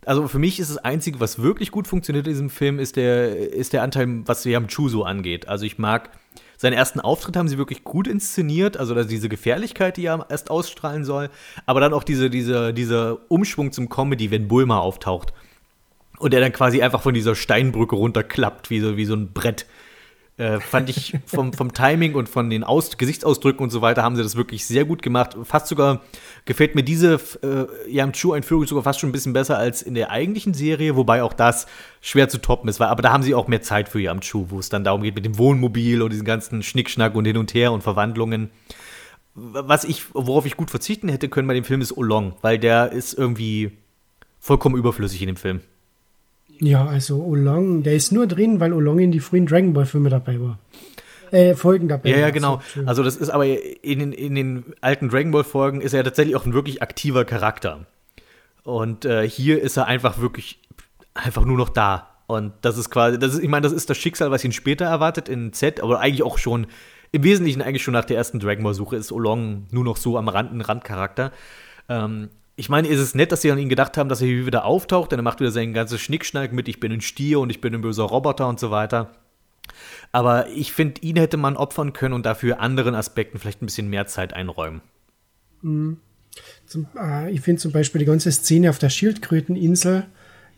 Also 0.06 0.28
für 0.28 0.38
mich 0.38 0.60
ist 0.60 0.70
das 0.70 0.78
Einzige, 0.78 1.20
was 1.20 1.42
wirklich 1.42 1.72
gut 1.72 1.88
funktioniert 1.88 2.28
in 2.28 2.34
diesem 2.34 2.50
Film, 2.52 2.78
ist 2.78 2.96
der, 2.98 3.36
ist 3.52 3.74
der 3.74 3.82
Anteil, 3.82 4.22
was 4.26 4.46
Yam 4.46 4.68
Chu 4.68 4.88
so 4.88 5.04
angeht. 5.04 5.48
Also 5.48 5.66
ich 5.66 5.80
mag 5.80 6.12
seinen 6.58 6.74
ersten 6.74 7.00
Auftritt 7.00 7.36
haben 7.36 7.48
sie 7.48 7.58
wirklich 7.58 7.84
gut 7.84 8.08
inszeniert, 8.08 8.78
also 8.78 9.04
diese 9.04 9.28
Gefährlichkeit, 9.28 9.98
die 9.98 10.06
er 10.06 10.28
erst 10.30 10.52
ausstrahlen 10.52 11.04
soll, 11.04 11.32
aber 11.66 11.80
dann 11.80 11.94
auch 11.94 12.04
diese, 12.04 12.30
diese, 12.30 12.76
dieser 12.76 13.18
Umschwung 13.32 13.72
zum 13.72 13.90
Comedy, 13.90 14.30
wenn 14.30 14.48
Bulma 14.48 14.78
auftaucht 14.78 15.34
und 16.22 16.34
er 16.34 16.40
dann 16.40 16.52
quasi 16.52 16.82
einfach 16.82 17.02
von 17.02 17.14
dieser 17.14 17.36
Steinbrücke 17.36 17.96
runterklappt, 17.96 18.70
wie 18.70 18.80
so, 18.80 18.98
wie 18.98 19.06
so 19.06 19.16
ein 19.16 19.34
Brett. 19.34 19.66
Äh, 20.38 20.60
fand 20.60 20.90
ich 20.90 21.14
vom, 21.26 21.54
vom 21.54 21.74
Timing 21.74 22.16
und 22.16 22.30
von 22.30 22.50
den 22.50 22.64
Aus 22.64 22.98
Gesichtsausdrücken 22.98 23.64
und 23.64 23.70
so 23.70 23.82
weiter 23.82 24.02
haben 24.02 24.16
sie 24.16 24.24
das 24.24 24.36
wirklich 24.36 24.66
sehr 24.66 24.86
gut 24.86 25.02
gemacht. 25.02 25.38
Fast 25.44 25.68
sogar 25.68 26.02
gefällt 26.46 26.74
mir 26.74 26.84
diese 26.84 27.20
äh, 27.44 27.92
Yam 27.92 28.14
Chu-Einführung 28.14 28.66
sogar 28.66 28.84
fast 28.84 29.00
schon 29.00 29.10
ein 29.10 29.12
bisschen 29.12 29.34
besser 29.34 29.58
als 29.58 29.82
in 29.82 29.94
der 29.94 30.10
eigentlichen 30.10 30.54
Serie, 30.54 30.96
wobei 30.96 31.22
auch 31.22 31.34
das 31.34 31.68
schwer 32.00 32.30
zu 32.30 32.40
toppen 32.40 32.70
ist. 32.70 32.80
Weil, 32.80 32.88
aber 32.88 33.02
da 33.02 33.12
haben 33.12 33.24
sie 33.24 33.36
auch 33.36 33.48
mehr 33.48 33.62
Zeit 33.62 33.90
für 33.90 34.00
Yam 34.00 34.22
Chu, 34.22 34.48
wo 34.50 34.58
es 34.58 34.70
dann 34.70 34.84
darum 34.84 35.04
geht 35.04 35.16
mit 35.16 35.26
dem 35.26 35.38
Wohnmobil 35.38 36.02
und 36.02 36.12
diesen 36.12 36.26
ganzen 36.26 36.64
Schnickschnack 36.64 37.14
und 37.14 37.26
hin 37.26 37.38
und 37.38 37.54
her 37.54 37.72
und 37.72 37.84
Verwandlungen. 37.84 38.50
Was 39.36 39.84
ich, 39.84 40.06
worauf 40.14 40.46
ich 40.46 40.58
gut 40.58 40.72
verzichten 40.72 41.10
hätte 41.10 41.30
können 41.30 41.48
bei 41.48 41.54
dem 41.54 41.66
Film 41.66 41.82
ist 41.82 41.96
Olong, 41.96 42.34
weil 42.42 42.58
der 42.58 42.92
ist 42.94 43.14
irgendwie 43.14 43.78
vollkommen 44.40 44.76
überflüssig 44.76 45.22
in 45.22 45.28
dem 45.28 45.38
Film. 45.38 45.62
Ja, 46.62 46.86
also 46.86 47.24
Olong, 47.24 47.82
der 47.82 47.96
ist 47.96 48.12
nur 48.12 48.28
drin, 48.28 48.60
weil 48.60 48.72
Olong 48.72 49.00
in 49.00 49.12
die 49.12 49.20
frühen 49.20 49.48
Dragon 49.48 49.74
Ball 49.74 49.88
Filme 49.88 50.10
dabei 50.10 50.40
war. 50.40 50.60
Äh, 51.32 51.56
Folgen 51.56 51.88
dabei. 51.88 52.10
Ja, 52.10 52.18
ja, 52.18 52.30
genau. 52.30 52.62
Also 52.86 53.04
das 53.04 53.18
ist 53.18 53.30
aber 53.30 53.46
in 53.46 54.00
den, 54.00 54.14
in 54.14 54.36
den 54.36 54.66
alten 54.80 55.10
Dragon 55.10 55.32
Ball 55.32 55.44
Folgen 55.44 55.82
ist 55.82 55.94
er 55.94 56.04
tatsächlich 56.04 56.36
auch 56.36 56.46
ein 56.46 56.54
wirklich 56.54 56.84
aktiver 56.84 57.26
Charakter. 57.26 57.88
Und 58.64 59.06
äh, 59.06 59.28
hier 59.28 59.60
ist 59.60 59.78
er 59.78 59.88
einfach 59.88 60.20
wirklich 60.20 60.60
einfach 61.16 61.46
nur 61.46 61.58
noch 61.58 61.70
da. 61.70 62.10
Und 62.28 62.54
das 62.62 62.78
ist 62.78 62.92
quasi, 62.92 63.18
das 63.18 63.34
ist, 63.34 63.44
ich 63.44 63.50
meine, 63.50 63.64
das 63.64 63.74
ist 63.74 63.90
das 63.90 63.98
Schicksal, 63.98 64.30
was 64.30 64.44
ihn 64.44 64.52
später 64.52 64.86
erwartet 64.86 65.30
in 65.30 65.54
Z, 65.54 65.82
aber 65.82 66.00
eigentlich 66.00 66.24
auch 66.24 66.38
schon, 66.38 66.68
im 67.12 67.24
Wesentlichen 67.24 67.62
eigentlich 67.62 67.84
schon 67.84 67.94
nach 67.94 68.06
der 68.06 68.18
ersten 68.18 68.40
Dragon 68.40 68.64
Ball 68.64 68.74
Suche 68.74 68.96
ist 68.96 69.12
Olong 69.12 69.66
nur 69.72 69.84
noch 69.84 69.98
so 69.98 70.18
am 70.18 70.28
Rand 70.28 70.54
ein 70.54 70.62
Randcharakter. 70.62 71.32
Ähm, 71.90 72.30
ich 72.62 72.70
meine, 72.70 72.88
ist 72.88 73.00
es 73.00 73.16
nett, 73.16 73.32
dass 73.32 73.42
sie 73.42 73.52
an 73.52 73.58
ihn 73.58 73.70
gedacht 73.70 73.98
haben, 73.98 74.08
dass 74.08 74.22
er 74.22 74.28
hier 74.28 74.46
wieder 74.46 74.66
auftaucht, 74.66 75.12
denn 75.12 75.18
er 75.18 75.24
macht 75.24 75.40
wieder 75.40 75.50
seinen 75.50 75.74
ganzen 75.74 75.98
Schnickschnack 75.98 76.54
mit, 76.54 76.68
ich 76.68 76.80
bin 76.80 76.92
ein 76.92 77.02
Stier 77.02 77.40
und 77.40 77.50
ich 77.50 77.60
bin 77.60 77.74
ein 77.74 77.82
böser 77.82 78.04
Roboter 78.04 78.48
und 78.48 78.60
so 78.60 78.70
weiter. 78.70 79.10
Aber 80.12 80.48
ich 80.50 80.72
finde, 80.72 81.02
ihn 81.02 81.16
hätte 81.16 81.38
man 81.38 81.58
opfern 81.58 81.92
können 81.92 82.14
und 82.14 82.24
dafür 82.24 82.60
anderen 82.60 82.94
Aspekten 82.94 83.40
vielleicht 83.40 83.64
ein 83.64 83.66
bisschen 83.66 83.90
mehr 83.90 84.06
Zeit 84.06 84.34
einräumen. 84.36 84.82
Mhm. 85.64 85.98
Zum, 86.68 86.86
äh, 86.96 87.32
ich 87.32 87.42
finde 87.42 87.60
zum 87.60 87.72
Beispiel 87.72 87.98
die 87.98 88.06
ganze 88.06 88.32
Szene 88.32 88.70
auf 88.70 88.78
der 88.78 88.92
Schildkröteninsel, 88.92 90.06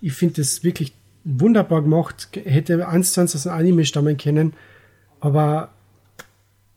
ich 0.02 0.12
finde 0.12 0.42
das 0.42 0.66
wirklich 0.66 0.94
wunderbar 1.24 1.84
gemacht. 1.84 2.28
Hätte 2.34 2.86
eins 2.86 3.14
zu 3.14 3.22
eins 3.22 3.34
aus 3.34 3.44
dem 3.44 3.54
Anime 3.54 3.86
stammen 3.86 4.18
können. 4.18 4.56
Aber 5.22 5.72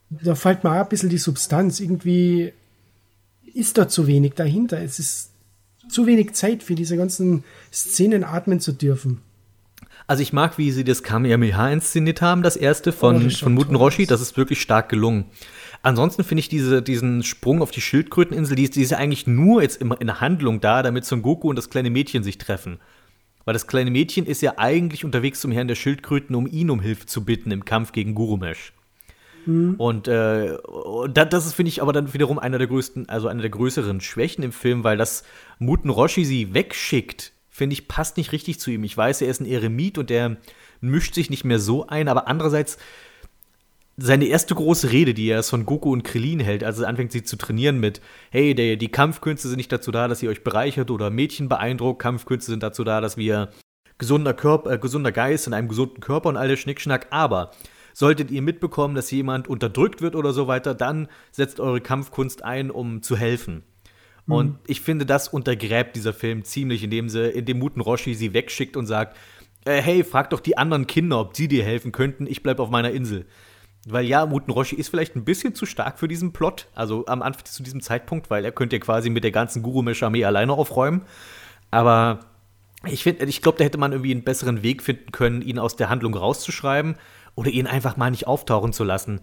da 0.08 0.36
fällt 0.36 0.62
mir 0.62 0.70
auch 0.70 0.84
ein 0.84 0.88
bisschen 0.88 1.08
die 1.08 1.18
Substanz. 1.18 1.80
Irgendwie 1.80 2.52
ist 3.56 3.78
da 3.78 3.88
zu 3.88 4.06
wenig 4.06 4.34
dahinter. 4.34 4.80
Es 4.80 4.98
ist 4.98 5.30
zu 5.88 6.06
wenig 6.06 6.34
Zeit 6.34 6.62
für 6.62 6.74
diese 6.74 6.96
ganzen 6.96 7.44
Szenen 7.72 8.24
atmen 8.24 8.60
zu 8.60 8.72
dürfen. 8.72 9.20
Also 10.06 10.22
ich 10.22 10.32
mag, 10.32 10.56
wie 10.58 10.70
sie 10.70 10.84
das 10.84 11.02
Kamehameha 11.02 11.70
inszeniert 11.70 12.22
haben, 12.22 12.42
das 12.42 12.56
erste 12.56 12.92
von, 12.92 13.26
oh, 13.26 13.30
von 13.30 13.54
Muten 13.54 13.74
Roshi. 13.74 14.06
Das 14.06 14.20
ist 14.20 14.36
wirklich 14.36 14.60
stark 14.60 14.88
gelungen. 14.88 15.24
Ansonsten 15.82 16.22
finde 16.22 16.40
ich 16.40 16.48
diese, 16.48 16.82
diesen 16.82 17.22
Sprung 17.22 17.60
auf 17.60 17.70
die 17.70 17.80
Schildkröteninsel, 17.80 18.56
die, 18.56 18.70
die 18.70 18.82
ist 18.82 18.90
ja 18.90 18.98
eigentlich 18.98 19.26
nur 19.26 19.62
jetzt 19.62 19.80
in, 19.80 19.90
in 19.92 20.06
der 20.06 20.20
Handlung 20.20 20.60
da, 20.60 20.82
damit 20.82 21.04
Son 21.04 21.22
Goku 21.22 21.48
und 21.48 21.56
das 21.56 21.70
kleine 21.70 21.90
Mädchen 21.90 22.22
sich 22.22 22.38
treffen. 22.38 22.78
Weil 23.44 23.54
das 23.54 23.66
kleine 23.66 23.90
Mädchen 23.90 24.26
ist 24.26 24.42
ja 24.42 24.54
eigentlich 24.58 25.04
unterwegs 25.04 25.40
zum 25.40 25.52
Herrn 25.52 25.68
der 25.68 25.76
Schildkröten, 25.76 26.34
um 26.34 26.46
ihn 26.46 26.70
um 26.70 26.80
Hilfe 26.80 27.06
zu 27.06 27.24
bitten 27.24 27.50
im 27.50 27.64
Kampf 27.64 27.92
gegen 27.92 28.14
Gurumesh. 28.14 28.72
Mhm. 29.46 29.74
Und, 29.76 30.08
äh, 30.08 30.56
das, 31.10 31.28
das 31.30 31.46
ist, 31.46 31.54
finde 31.54 31.68
ich, 31.68 31.80
aber 31.80 31.92
dann 31.92 32.12
wiederum 32.12 32.38
einer 32.38 32.58
der 32.58 32.66
größten, 32.66 33.08
also 33.08 33.28
einer 33.28 33.42
der 33.42 33.50
größeren 33.50 34.00
Schwächen 34.00 34.44
im 34.44 34.52
Film, 34.52 34.84
weil 34.84 34.96
das 34.96 35.24
Muten 35.58 35.88
Roshi 35.88 36.24
sie 36.24 36.52
wegschickt, 36.52 37.32
finde 37.48 37.74
ich, 37.74 37.88
passt 37.88 38.16
nicht 38.16 38.32
richtig 38.32 38.60
zu 38.60 38.70
ihm. 38.70 38.84
Ich 38.84 38.96
weiß, 38.96 39.22
er 39.22 39.28
ist 39.28 39.40
ein 39.40 39.46
Eremit 39.46 39.98
und 39.98 40.10
der 40.10 40.36
mischt 40.80 41.14
sich 41.14 41.30
nicht 41.30 41.44
mehr 41.44 41.58
so 41.58 41.86
ein, 41.86 42.08
aber 42.08 42.28
andererseits 42.28 42.76
seine 43.96 44.26
erste 44.26 44.54
große 44.54 44.92
Rede, 44.92 45.14
die 45.14 45.28
er 45.28 45.42
von 45.42 45.64
Goku 45.64 45.90
und 45.90 46.02
Krillin 46.02 46.40
hält, 46.40 46.62
als 46.62 46.78
er 46.78 46.88
anfängt, 46.88 47.12
sie 47.12 47.22
zu 47.22 47.36
trainieren 47.36 47.80
mit, 47.80 48.02
hey, 48.30 48.54
der, 48.54 48.76
die 48.76 48.88
Kampfkünste 48.90 49.48
sind 49.48 49.56
nicht 49.56 49.72
dazu 49.72 49.90
da, 49.90 50.06
dass 50.06 50.22
ihr 50.22 50.28
euch 50.28 50.44
bereichert 50.44 50.90
oder 50.90 51.08
Mädchen 51.08 51.48
beeindruckt, 51.48 52.02
Kampfkünste 52.02 52.50
sind 52.50 52.62
dazu 52.62 52.84
da, 52.84 53.00
dass 53.00 53.16
wir 53.16 53.48
gesunder 53.96 54.34
Körper, 54.34 54.72
äh, 54.72 54.78
gesunder 54.78 55.12
Geist 55.12 55.46
in 55.46 55.54
einem 55.54 55.68
gesunden 55.68 56.00
Körper 56.00 56.28
und 56.28 56.36
all 56.36 56.48
der 56.48 56.56
Schnickschnack, 56.56 57.06
aber 57.08 57.52
Solltet 57.98 58.30
ihr 58.30 58.42
mitbekommen, 58.42 58.94
dass 58.94 59.10
jemand 59.10 59.48
unterdrückt 59.48 60.02
wird 60.02 60.16
oder 60.16 60.34
so 60.34 60.46
weiter, 60.46 60.74
dann 60.74 61.08
setzt 61.32 61.60
eure 61.60 61.80
Kampfkunst 61.80 62.44
ein, 62.44 62.70
um 62.70 63.00
zu 63.00 63.16
helfen. 63.16 63.62
Mhm. 64.26 64.34
Und 64.34 64.58
ich 64.66 64.82
finde, 64.82 65.06
das 65.06 65.28
untergräbt 65.28 65.96
dieser 65.96 66.12
Film 66.12 66.44
ziemlich, 66.44 66.82
indem 66.82 67.08
sie, 67.08 67.30
indem 67.30 67.58
Muten 67.58 67.80
Roshi 67.80 68.12
sie 68.12 68.34
wegschickt 68.34 68.76
und 68.76 68.84
sagt, 68.84 69.16
äh, 69.64 69.80
hey, 69.80 70.04
frag 70.04 70.28
doch 70.28 70.40
die 70.40 70.58
anderen 70.58 70.86
Kinder, 70.86 71.18
ob 71.18 71.34
sie 71.34 71.48
dir 71.48 71.64
helfen 71.64 71.90
könnten, 71.90 72.26
ich 72.26 72.42
bleib 72.42 72.60
auf 72.60 72.68
meiner 72.68 72.90
Insel. 72.90 73.24
Weil 73.88 74.04
ja, 74.04 74.26
Muten 74.26 74.52
Roshi 74.52 74.76
ist 74.76 74.90
vielleicht 74.90 75.16
ein 75.16 75.24
bisschen 75.24 75.54
zu 75.54 75.64
stark 75.64 75.98
für 75.98 76.06
diesen 76.06 76.34
Plot, 76.34 76.68
also 76.74 77.06
am 77.06 77.22
Anfang 77.22 77.46
zu 77.46 77.62
diesem 77.62 77.80
Zeitpunkt, 77.80 78.28
weil 78.28 78.44
er 78.44 78.52
könnte 78.52 78.76
ja 78.76 78.80
quasi 78.80 79.08
mit 79.08 79.24
der 79.24 79.30
ganzen 79.30 79.62
Guru-Mesh-Armee 79.62 80.26
alleine 80.26 80.52
aufräumen. 80.52 81.00
Aber 81.70 82.20
ich 82.84 83.06
ich 83.06 83.40
glaube, 83.40 83.56
da 83.56 83.64
hätte 83.64 83.78
man 83.78 83.92
irgendwie 83.92 84.12
einen 84.12 84.22
besseren 84.22 84.62
Weg 84.62 84.82
finden 84.82 85.12
können, 85.12 85.40
ihn 85.40 85.58
aus 85.58 85.76
der 85.76 85.88
Handlung 85.88 86.14
rauszuschreiben 86.14 86.96
oder 87.36 87.50
ihn 87.50 87.68
einfach 87.68 87.96
mal 87.96 88.10
nicht 88.10 88.26
auftauchen 88.26 88.72
zu 88.72 88.82
lassen. 88.82 89.20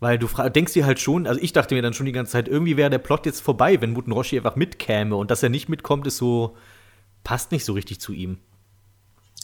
Weil 0.00 0.18
du 0.18 0.26
denkst 0.50 0.74
dir 0.74 0.84
halt 0.84 0.98
schon, 1.00 1.26
also 1.26 1.40
ich 1.40 1.52
dachte 1.52 1.74
mir 1.74 1.80
dann 1.80 1.94
schon 1.94 2.06
die 2.06 2.12
ganze 2.12 2.32
Zeit, 2.32 2.48
irgendwie 2.48 2.76
wäre 2.76 2.90
der 2.90 2.98
Plot 2.98 3.24
jetzt 3.24 3.40
vorbei, 3.40 3.80
wenn 3.80 3.92
Muten 3.92 4.12
Roshi 4.12 4.36
einfach 4.36 4.56
mitkäme. 4.56 5.14
Und 5.14 5.30
dass 5.30 5.42
er 5.42 5.48
nicht 5.48 5.68
mitkommt, 5.68 6.06
ist 6.06 6.16
so, 6.16 6.56
passt 7.22 7.52
nicht 7.52 7.64
so 7.64 7.72
richtig 7.72 8.00
zu 8.00 8.12
ihm. 8.12 8.38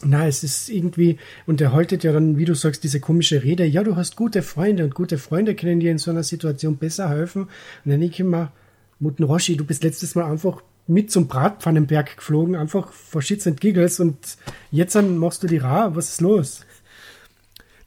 Na, 0.04 0.26
es 0.26 0.44
ist 0.44 0.68
irgendwie, 0.68 1.18
und 1.46 1.61
er 1.61 1.72
haltet 1.72 2.04
ja 2.04 2.12
dann, 2.12 2.38
wie 2.38 2.44
du 2.44 2.54
sagst, 2.54 2.85
diese 2.85 3.00
komische 3.00 3.42
Rede, 3.42 3.64
ja, 3.64 3.83
du 3.83 3.96
hast 3.96 4.16
gute 4.16 4.42
Freunde 4.42 4.85
und 4.85 4.94
gute 4.94 5.18
Freunde 5.18 5.54
können 5.54 5.81
dir 5.81 5.90
in 5.90 5.98
so 5.98 6.11
einer 6.11 6.22
Situation 6.22 6.76
besser 6.76 7.09
helfen. 7.09 7.42
Und 7.42 7.50
dann 7.85 8.00
denke 8.00 8.14
ich 8.14 8.20
immer, 8.20 8.52
Muten 9.00 9.24
Roshi, 9.24 9.57
du 9.57 9.64
bist 9.64 9.85
letztes 9.85 10.16
Mal 10.16 10.24
einfach 10.24 10.62
mit 10.88 11.11
zum 11.12 11.28
Bratpfannenberg 11.28 12.16
geflogen, 12.16 12.57
einfach 12.57 12.92
vor 12.92 13.22
Shits 13.22 13.46
and 13.46 13.61
Giggles 13.61 14.00
und 14.00 14.38
jetzt 14.70 14.94
dann 14.94 15.18
machst 15.18 15.42
du 15.42 15.46
die 15.46 15.59
Ra, 15.59 15.94
was 15.94 16.09
ist 16.09 16.20
los? 16.20 16.64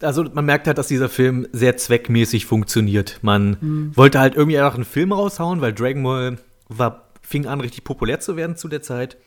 Also 0.01 0.23
man 0.33 0.45
merkt 0.45 0.67
halt, 0.67 0.77
dass 0.77 0.87
dieser 0.87 1.09
Film 1.09 1.47
sehr 1.51 1.77
zweckmäßig 1.77 2.45
funktioniert. 2.45 3.19
Man 3.21 3.57
mhm. 3.59 3.97
wollte 3.97 4.19
halt 4.19 4.35
irgendwie 4.35 4.57
einfach 4.57 4.75
einen 4.75 4.85
Film 4.85 5.11
raushauen, 5.11 5.61
weil 5.61 5.73
Dragon 5.73 6.03
Ball 6.03 6.37
war, 6.67 7.09
fing 7.21 7.45
an, 7.47 7.61
richtig 7.61 7.83
populär 7.83 8.19
zu 8.19 8.35
werden 8.35 8.55
zu 8.55 8.67
der 8.67 8.81
Zeit. 8.81 9.17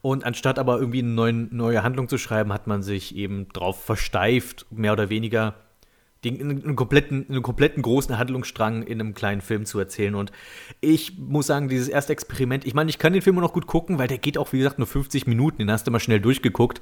Und 0.00 0.24
anstatt 0.24 0.58
aber 0.58 0.78
irgendwie 0.78 1.00
eine 1.00 1.08
neuen, 1.08 1.48
neue 1.54 1.82
Handlung 1.82 2.08
zu 2.08 2.18
schreiben, 2.18 2.52
hat 2.52 2.66
man 2.66 2.82
sich 2.82 3.16
eben 3.16 3.48
drauf 3.52 3.82
versteift, 3.84 4.66
mehr 4.70 4.92
oder 4.92 5.10
weniger 5.10 5.54
den, 6.24 6.40
einen, 6.40 6.76
kompletten, 6.76 7.26
einen 7.28 7.42
kompletten 7.42 7.82
großen 7.82 8.18
Handlungsstrang 8.18 8.82
in 8.82 9.00
einem 9.00 9.14
kleinen 9.14 9.40
Film 9.40 9.64
zu 9.64 9.78
erzählen. 9.78 10.14
Und 10.14 10.32
ich 10.80 11.18
muss 11.18 11.46
sagen, 11.46 11.68
dieses 11.68 11.88
erste 11.88 12.12
Experiment, 12.12 12.66
ich 12.66 12.74
meine, 12.74 12.90
ich 12.90 12.98
kann 12.98 13.12
den 13.12 13.22
Film 13.22 13.36
noch 13.36 13.52
gut 13.52 13.66
gucken, 13.66 13.98
weil 13.98 14.08
der 14.08 14.18
geht 14.18 14.38
auch, 14.38 14.52
wie 14.52 14.58
gesagt, 14.58 14.78
nur 14.78 14.88
50 14.88 15.26
Minuten, 15.26 15.58
den 15.58 15.70
hast 15.70 15.86
du 15.86 15.90
mal 15.90 16.00
schnell 16.00 16.20
durchgeguckt. 16.20 16.80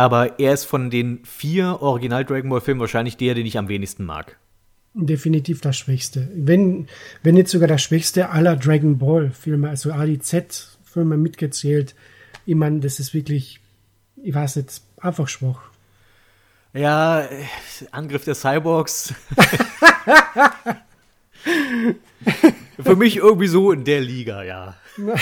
Aber 0.00 0.40
er 0.40 0.54
ist 0.54 0.64
von 0.64 0.88
den 0.88 1.22
vier 1.26 1.82
Original 1.82 2.24
Dragon 2.24 2.48
Ball 2.48 2.62
Filmen 2.62 2.80
wahrscheinlich 2.80 3.18
der, 3.18 3.34
den 3.34 3.44
ich 3.44 3.58
am 3.58 3.68
wenigsten 3.68 4.06
mag. 4.06 4.38
Definitiv 4.94 5.60
das 5.60 5.76
Schwächste. 5.76 6.30
Wenn, 6.34 6.88
wenn 7.22 7.34
nicht 7.34 7.48
sogar 7.48 7.68
das 7.68 7.82
Schwächste 7.82 8.30
aller 8.30 8.56
Dragon 8.56 8.96
Ball 8.96 9.30
Filme, 9.30 9.68
also 9.68 9.92
Ali 9.92 10.18
Z 10.18 10.78
Filme 10.84 11.18
mitgezählt. 11.18 11.94
Ich 12.46 12.54
meine, 12.54 12.80
das 12.80 12.98
ist 12.98 13.12
wirklich, 13.12 13.60
ich 14.22 14.34
weiß 14.34 14.56
nicht, 14.56 14.80
einfach 14.96 15.28
schwach. 15.28 15.60
Ja, 16.72 17.28
Angriff 17.90 18.24
der 18.24 18.36
Cyborgs. 18.36 19.12
Für 22.82 22.96
mich 22.96 23.18
irgendwie 23.18 23.48
so 23.48 23.70
in 23.70 23.84
der 23.84 24.00
Liga, 24.00 24.44
ja. 24.44 24.78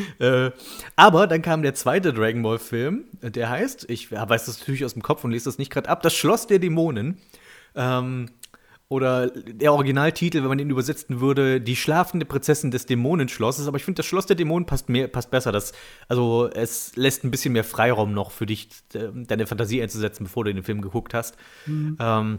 äh, 0.18 0.50
aber 0.96 1.26
dann 1.26 1.42
kam 1.42 1.62
der 1.62 1.74
zweite 1.74 2.12
Dragon 2.12 2.42
Ball 2.42 2.58
Film, 2.58 3.04
der 3.22 3.50
heißt, 3.50 3.88
ich 3.88 4.10
weiß 4.12 4.46
das 4.46 4.60
natürlich 4.60 4.84
aus 4.84 4.94
dem 4.94 5.02
Kopf 5.02 5.24
und 5.24 5.30
lese 5.30 5.46
das 5.46 5.58
nicht 5.58 5.70
gerade 5.70 5.88
ab, 5.88 6.02
Das 6.02 6.14
Schloss 6.14 6.46
der 6.46 6.58
Dämonen. 6.58 7.18
Ähm, 7.74 8.28
oder 8.90 9.28
der 9.30 9.72
Originaltitel, 9.72 10.38
wenn 10.38 10.48
man 10.48 10.58
ihn 10.58 10.68
übersetzen 10.68 11.20
würde, 11.20 11.60
Die 11.60 11.76
schlafende 11.76 12.26
Prinzessin 12.26 12.72
des 12.72 12.86
Dämonenschlosses. 12.86 13.68
Aber 13.68 13.76
ich 13.76 13.84
finde, 13.84 13.98
das 13.98 14.06
Schloss 14.06 14.26
der 14.26 14.34
Dämonen 14.34 14.66
passt, 14.66 14.88
mehr, 14.88 15.06
passt 15.06 15.30
besser. 15.30 15.52
Das, 15.52 15.72
also 16.08 16.50
es 16.52 16.96
lässt 16.96 17.22
ein 17.22 17.30
bisschen 17.30 17.52
mehr 17.52 17.62
Freiraum 17.62 18.12
noch 18.12 18.32
für 18.32 18.46
dich, 18.46 18.68
deine 18.92 19.46
Fantasie 19.46 19.80
einzusetzen, 19.80 20.24
bevor 20.24 20.44
du 20.44 20.52
den 20.52 20.64
Film 20.64 20.80
geguckt 20.80 21.14
hast. 21.14 21.36
Mhm. 21.66 21.96
Ähm, 22.00 22.38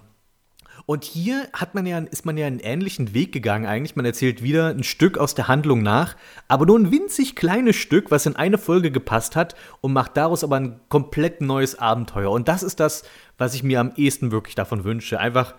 Und 0.85 1.03
hier 1.03 1.47
hat 1.53 1.75
man 1.75 1.85
ja, 1.85 1.99
ist 1.99 2.25
man 2.25 2.37
ja 2.37 2.47
einen 2.47 2.59
ähnlichen 2.59 3.13
Weg 3.13 3.31
gegangen 3.31 3.65
eigentlich. 3.65 3.95
Man 3.95 4.05
erzählt 4.05 4.41
wieder 4.43 4.67
ein 4.67 4.83
Stück 4.83 5.17
aus 5.17 5.35
der 5.35 5.47
Handlung 5.47 5.81
nach, 5.81 6.15
aber 6.47 6.65
nur 6.65 6.77
ein 6.77 6.91
winzig 6.91 7.35
kleines 7.35 7.75
Stück, 7.75 8.11
was 8.11 8.25
in 8.25 8.35
eine 8.35 8.57
Folge 8.57 8.91
gepasst 8.91 9.35
hat 9.35 9.55
und 9.81 9.93
macht 9.93 10.17
daraus 10.17 10.43
aber 10.43 10.57
ein 10.57 10.79
komplett 10.89 11.41
neues 11.41 11.77
Abenteuer. 11.77 12.31
Und 12.31 12.47
das 12.47 12.63
ist 12.63 12.79
das, 12.79 13.03
was 13.37 13.53
ich 13.53 13.63
mir 13.63 13.79
am 13.79 13.93
ehesten 13.95 14.31
wirklich 14.31 14.55
davon 14.55 14.83
wünsche. 14.83 15.19
Einfach 15.19 15.55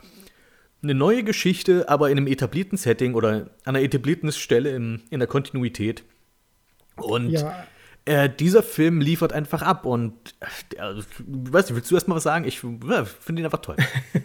eine 0.82 0.94
neue 0.94 1.22
Geschichte, 1.22 1.88
aber 1.88 2.10
in 2.10 2.18
einem 2.18 2.26
etablierten 2.26 2.76
Setting 2.76 3.14
oder 3.14 3.30
an 3.64 3.76
einer 3.76 3.82
etablierten 3.82 4.32
Stelle 4.32 4.70
in, 4.70 5.02
in 5.10 5.20
der 5.20 5.28
Kontinuität. 5.28 6.04
Und 6.96 7.30
Ja. 7.30 7.66
Äh, 8.04 8.28
dieser 8.28 8.64
Film 8.64 9.00
liefert 9.00 9.32
einfach 9.32 9.62
ab 9.62 9.86
und 9.86 10.12
äh, 10.40 10.78
also, 10.80 11.02
weiß 11.26 11.66
nicht, 11.66 11.76
willst 11.76 11.90
du 11.90 11.94
erst 11.94 12.08
mal 12.08 12.16
was 12.16 12.24
sagen? 12.24 12.44
Ich 12.44 12.60
ja, 12.62 13.04
finde 13.04 13.42
ihn 13.42 13.44
einfach 13.44 13.60
toll. 13.60 13.76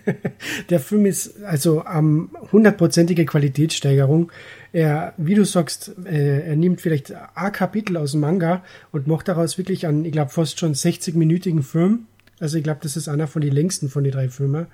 Der 0.70 0.80
Film 0.80 1.06
ist 1.06 1.44
also 1.44 1.84
am 1.86 2.36
hundertprozentige 2.52 3.26
Qualitätssteigerung. 3.26 4.32
Er, 4.74 5.14
wie 5.18 5.36
du 5.36 5.46
sagst, 5.46 5.94
äh, 6.06 6.48
er 6.48 6.56
nimmt 6.56 6.82
vielleicht 6.82 7.14
ein 7.36 7.52
Kapitel 7.52 7.98
aus 7.98 8.12
dem 8.12 8.22
Manga 8.22 8.64
und 8.92 9.06
macht 9.06 9.28
daraus 9.28 9.60
wirklich 9.60 9.86
einen, 9.86 10.06
ich 10.06 10.12
glaube, 10.12 10.32
fast 10.32 10.60
schon 10.60 10.74
60-minütigen 10.74 11.62
Film. 11.62 12.08
Also 12.40 12.58
ich 12.58 12.64
glaube, 12.64 12.80
das 12.82 12.98
ist 12.98 13.08
einer 13.08 13.28
von 13.28 13.44
den 13.44 13.54
längsten 13.54 13.90
von 13.90 14.04
den 14.04 14.14
drei 14.14 14.30
Filmen. 14.30 14.68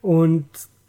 Und 0.00 0.46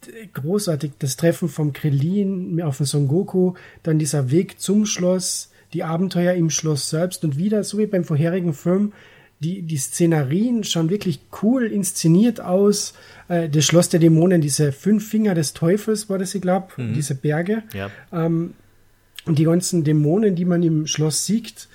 äh, 0.07 0.25
großartig, 0.33 0.93
das 0.97 1.17
Treffen 1.17 1.49
vom 1.49 1.71
Krillin 1.71 2.59
auf 2.63 2.77
den 2.77 2.87
Son 2.87 3.07
Goku, 3.07 3.53
dann 3.83 3.99
dieser 3.99 4.31
Weg 4.31 4.59
zum 4.59 4.87
Schloss, 4.87 5.51
die 5.73 5.83
Abenteuer 5.83 6.33
im 6.33 6.49
Schloss 6.49 6.89
selbst 6.89 7.23
und 7.23 7.37
wieder, 7.37 7.63
so 7.63 7.77
wie 7.77 7.87
beim 7.87 8.03
vorherigen 8.03 8.53
Film, 8.53 8.93
die, 9.39 9.61
die 9.61 9.77
Szenarien 9.77 10.63
schauen 10.63 10.89
wirklich 10.89 11.19
cool 11.41 11.65
inszeniert 11.65 12.39
aus. 12.39 12.93
Äh, 13.27 13.49
das 13.49 13.65
Schloss 13.65 13.89
der 13.89 13.99
Dämonen, 13.99 14.41
diese 14.41 14.71
fünf 14.71 15.07
Finger 15.09 15.35
des 15.35 15.53
Teufels 15.53 16.09
war 16.09 16.17
das, 16.17 16.33
ich 16.33 16.41
glaube, 16.41 16.67
diese 16.77 17.15
Berge. 17.15 17.63
Ja. 17.73 17.89
Und 19.25 19.39
die 19.39 19.43
ganzen 19.43 19.83
Dämonen, 19.83 20.35
die 20.35 20.45
man 20.45 20.63
im 20.63 20.87
Schloss 20.87 21.25
sieht. 21.25 21.67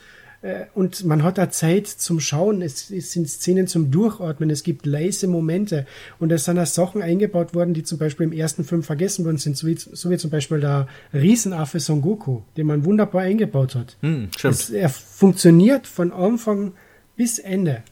Äh, 0.42 0.66
Und 0.74 1.04
man 1.04 1.22
hat 1.22 1.38
da 1.38 1.50
Zeit 1.50 1.86
zum 1.86 2.20
Schauen. 2.20 2.62
Es, 2.62 2.90
es 2.90 3.12
sind 3.12 3.28
Szenen 3.28 3.66
zum 3.66 3.90
Durchatmen. 3.90 4.50
Es 4.50 4.62
gibt 4.62 4.86
leise 4.86 5.26
Momente. 5.26 5.86
Und 6.18 6.30
es 6.30 6.44
sind 6.44 6.56
da 6.56 6.66
Sachen 6.66 7.02
eingebaut 7.02 7.54
worden, 7.54 7.74
die 7.74 7.82
zum 7.82 7.98
Beispiel 7.98 8.24
im 8.24 8.32
ersten 8.32 8.64
Film 8.64 8.82
vergessen 8.82 9.24
worden 9.24 9.38
sind. 9.38 9.56
So 9.56 9.66
wie, 9.66 9.76
so 9.76 10.10
wie 10.10 10.16
zum 10.16 10.30
Beispiel 10.30 10.60
der 10.60 10.86
Riesenaffe 11.12 11.80
Son 11.80 12.02
Goku, 12.02 12.42
den 12.56 12.66
man 12.66 12.84
wunderbar 12.84 13.22
eingebaut 13.22 13.74
hat. 13.74 13.96
Hm. 14.00 14.28
Es, 14.42 14.70
er 14.70 14.88
funktioniert 14.88 15.86
von 15.86 16.12
Anfang 16.12 16.72
bis 17.16 17.38
Ende. 17.38 17.82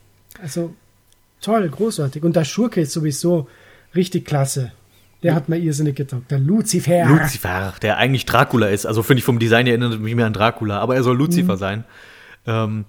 Also 0.40 0.74
toll, 1.40 1.68
großartig. 1.68 2.22
Und 2.22 2.36
der 2.36 2.44
Schurke 2.44 2.82
ist 2.82 2.92
sowieso 2.92 3.48
richtig 3.94 4.24
klasse. 4.24 4.72
Der 5.22 5.34
hat 5.34 5.48
mir 5.48 5.56
irrsinnig 5.58 5.96
getaugt. 5.96 6.30
Der 6.30 6.38
Lucifer. 6.38 7.06
Lucifer, 7.06 7.74
der 7.82 7.96
eigentlich 7.96 8.26
Dracula 8.26 8.68
ist. 8.68 8.86
Also 8.86 9.02
finde 9.02 9.18
ich 9.18 9.24
vom 9.24 9.40
Design 9.40 9.66
erinnert 9.66 9.98
mich 9.98 10.14
mehr 10.14 10.26
an 10.26 10.32
Dracula, 10.32 10.78
aber 10.78 10.94
er 10.94 11.02
soll 11.02 11.16
Lucifer 11.16 11.56
sein. 11.56 11.84
Ähm, 12.46 12.84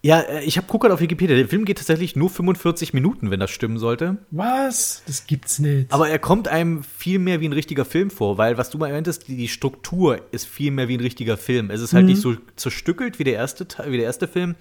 ja, 0.00 0.20
äh, 0.20 0.44
ich 0.44 0.56
habe 0.56 0.66
guckt 0.68 0.88
auf 0.90 1.00
Wikipedia. 1.00 1.34
Der 1.34 1.48
Film 1.48 1.64
geht 1.64 1.78
tatsächlich 1.78 2.14
nur 2.14 2.30
45 2.30 2.94
Minuten, 2.94 3.30
wenn 3.30 3.40
das 3.40 3.50
stimmen 3.50 3.78
sollte. 3.78 4.18
Was? 4.30 5.02
Das 5.06 5.26
gibt's 5.26 5.58
nicht. 5.58 5.92
Aber 5.92 6.08
er 6.08 6.20
kommt 6.20 6.46
einem 6.46 6.84
viel 6.84 7.18
mehr 7.18 7.40
wie 7.40 7.48
ein 7.48 7.52
richtiger 7.52 7.84
Film 7.84 8.10
vor, 8.10 8.38
weil 8.38 8.56
was 8.58 8.70
du 8.70 8.78
mal 8.78 8.92
meintest, 8.92 9.26
die, 9.26 9.36
die 9.36 9.48
Struktur 9.48 10.20
ist 10.30 10.46
viel 10.46 10.70
mehr 10.70 10.88
wie 10.88 10.96
ein 10.96 11.00
richtiger 11.00 11.36
Film. 11.36 11.70
Es 11.70 11.80
ist 11.80 11.94
halt 11.94 12.06
nicht 12.06 12.20
so 12.20 12.36
zerstückelt 12.54 13.18
wie 13.18 13.24
der 13.24 13.34
erste 13.34 13.66
Teil- 13.66 13.90
wie 13.90 13.96
der 13.96 14.06
erste 14.06 14.28
Film, 14.28 14.54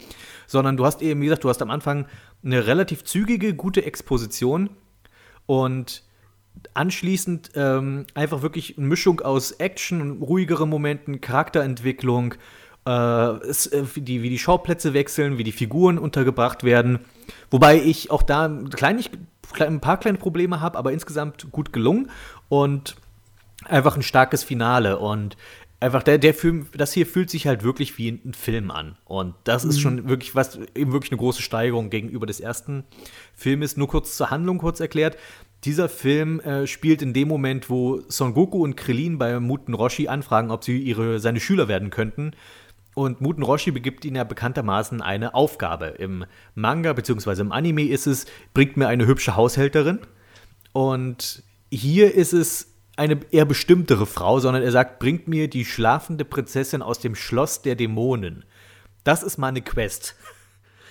sondern 0.48 0.76
du 0.76 0.86
hast 0.86 1.02
eben, 1.04 1.22
wie 1.22 1.26
gesagt, 1.26 1.43
du 1.43 1.50
hast 1.50 1.62
am 1.62 1.70
Anfang 1.70 2.08
eine 2.43 2.66
relativ 2.66 3.04
zügige, 3.04 3.54
gute 3.54 3.86
Exposition 3.86 4.72
und 5.45 6.04
anschließend 6.74 7.52
ähm, 7.56 8.06
einfach 8.16 8.41
wirklich 8.41 8.78
eine 8.78 8.88
Mischung 8.88 9.22
aus 9.22 9.52
Action, 9.52 10.24
ruhigeren 10.24 10.70
Momenten, 10.70 11.22
Charakterentwicklung, 11.22 12.34
es, 12.89 13.67
äh, 13.67 13.83
wie, 13.93 14.01
die, 14.01 14.21
wie 14.21 14.29
die 14.29 14.39
Schauplätze 14.39 14.93
wechseln, 14.93 15.38
wie 15.38 15.43
die 15.43 15.51
Figuren 15.51 15.97
untergebracht 15.97 16.63
werden. 16.63 16.99
Wobei 17.51 17.81
ich 17.81 18.11
auch 18.11 18.23
da 18.23 18.47
klein- 18.71 19.03
ein 19.59 19.79
paar 19.79 19.99
kleine 19.99 20.17
Probleme 20.17 20.61
habe, 20.61 20.77
aber 20.77 20.91
insgesamt 20.91 21.51
gut 21.51 21.73
gelungen 21.73 22.09
und 22.49 22.95
einfach 23.65 23.95
ein 23.95 24.03
starkes 24.03 24.43
Finale. 24.43 24.99
Und 24.99 25.38
einfach 25.79 26.03
der, 26.03 26.17
der 26.17 26.33
Film, 26.33 26.67
das 26.73 26.93
hier 26.93 27.05
fühlt 27.05 27.29
sich 27.29 27.47
halt 27.47 27.63
wirklich 27.63 27.97
wie 27.97 28.09
ein 28.09 28.33
Film 28.33 28.71
an. 28.71 28.97
Und 29.05 29.35
das 29.43 29.63
ist 29.63 29.79
schon 29.79 30.09
wirklich 30.09 30.35
was, 30.35 30.59
eben 30.75 30.91
wirklich 30.91 31.11
eine 31.11 31.19
große 31.19 31.41
Steigerung 31.41 31.89
gegenüber 31.89 32.25
des 32.25 32.39
ersten 32.39 32.83
Filmes. 33.35 33.77
Nur 33.77 33.88
kurz 33.88 34.17
zur 34.17 34.29
Handlung 34.29 34.57
kurz 34.57 34.79
erklärt. 34.79 35.17
Dieser 35.63 35.89
Film 35.89 36.39
äh, 36.41 36.67
spielt 36.67 37.01
in 37.01 37.13
dem 37.13 37.27
Moment, 37.27 37.69
wo 37.69 38.01
Son 38.09 38.33
Goku 38.33 38.63
und 38.63 38.77
Krillin 38.77 39.17
bei 39.17 39.39
Muten 39.39 39.73
Roshi 39.73 40.07
anfragen, 40.07 40.51
ob 40.51 40.63
sie 40.63 40.77
ihre, 40.77 41.19
seine 41.19 41.39
Schüler 41.39 41.67
werden 41.67 41.89
könnten. 41.89 42.31
Und 42.98 43.22
Muten 43.22 43.43
Roshi 43.43 43.70
begibt 43.70 44.06
ihnen 44.06 44.16
ja 44.16 44.24
bekanntermaßen 44.24 45.04
eine 45.04 45.36
Aufgabe. 45.36 45.86
Im 46.00 46.26
Manga 46.56 46.93
bzw. 46.93 47.41
im 47.41 47.52
Anime 47.52 47.84
ist 47.84 48.08
es, 48.08 48.26
bringt 48.56 48.76
mir 48.76 48.88
eine 48.88 49.06
hübsche 49.06 49.36
Haushälterin. 49.36 50.00
Und 50.74 51.43
hier 51.70 52.16
ist 52.16 52.34
es 52.34 52.74
eine 52.95 53.20
eher 53.30 53.45
bestimmtere 53.45 54.08
Frau, 54.08 54.39
sondern 54.39 54.64
er 54.64 54.72
sagt, 54.72 54.98
bringt 54.98 55.28
mir 55.28 55.48
die 55.48 55.64
schlafende 55.64 56.26
Prinzessin 56.26 56.82
aus 56.82 56.98
dem 56.98 57.14
Schloss 57.14 57.62
der 57.62 57.76
Dämonen. 57.76 58.45
Das 59.04 59.22
ist 59.22 59.38
meine 59.38 59.62
Quest. 59.62 60.16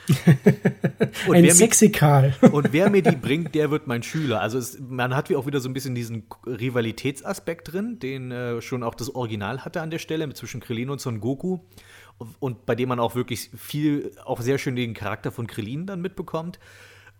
Und 0.09 1.35
Ein 1.35 1.43
wer 1.43 1.43
mir- 1.43 1.55
Sexikal. 1.55 2.35
und 2.53 2.73
wer 2.73 2.91
mir 2.91 3.03
die 3.03 3.17
bringt, 3.17 3.55
der 3.55 3.71
wird 3.71 3.87
mein 3.87 4.03
Schüler. 4.03 4.41
Also 4.41 4.59
es, 4.59 4.79
man 4.81 5.15
hat 5.17 5.31
wie 5.31 5.37
auch 5.37 5.47
wieder 5.47 5.61
so 5.61 5.69
ein 5.69 5.73
bisschen 5.73 5.95
diesen 5.95 6.25
Rivalitätsaspekt 6.47 7.73
drin, 7.73 7.99
den 7.99 8.31
äh, 8.31 8.61
schon 8.63 8.83
auch 8.83 8.95
das 8.95 9.15
Original 9.15 9.65
hatte 9.65 9.81
an 9.83 9.91
der 9.91 9.99
Stelle 9.99 10.33
zwischen 10.35 10.61
Krillin 10.61 10.91
und 10.91 11.01
Son 11.01 11.21
Goku. 11.21 11.59
Und 12.41 12.65
bei 12.67 12.75
dem 12.75 12.89
man 12.89 12.99
auch 13.01 13.15
wirklich 13.15 13.51
viel, 13.57 14.13
auch 14.25 14.41
sehr 14.41 14.59
schön 14.59 14.77
den 14.77 14.95
Charakter 14.95 15.31
von 15.33 15.47
Krillin 15.47 15.87
dann 15.87 16.01
mitbekommt. 16.01 16.59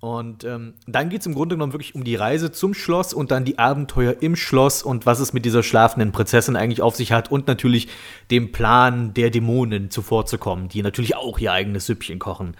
Und 0.01 0.45
ähm, 0.45 0.75
dann 0.87 1.09
geht 1.09 1.21
es 1.21 1.27
im 1.27 1.35
Grunde 1.35 1.55
genommen 1.55 1.73
wirklich 1.73 1.95
um 1.95 2.05
die 2.05 2.17
Reise 2.17 2.53
zum 2.53 2.75
Schloss 2.75 3.15
und 3.15 3.31
dann 3.31 3.45
die 3.45 3.59
Abenteuer 3.59 4.17
im 4.21 4.37
Schloss 4.37 4.83
und 4.83 5.07
was 5.07 5.21
es 5.21 5.33
mit 5.33 5.45
dieser 5.45 5.63
schlafenden 5.63 6.13
Prinzessin 6.13 6.55
eigentlich 6.55 6.83
auf 6.83 6.97
sich 6.97 7.13
hat 7.13 7.31
und 7.31 7.47
natürlich 7.47 7.89
dem 8.31 8.53
Plan 8.53 9.15
der 9.15 9.31
Dämonen 9.31 9.91
zuvorzukommen, 9.91 10.69
die 10.69 10.83
natürlich 10.83 11.17
auch 11.17 11.39
ihr 11.39 11.53
eigenes 11.53 11.87
Süppchen 11.87 12.19
kochen. 12.19 12.57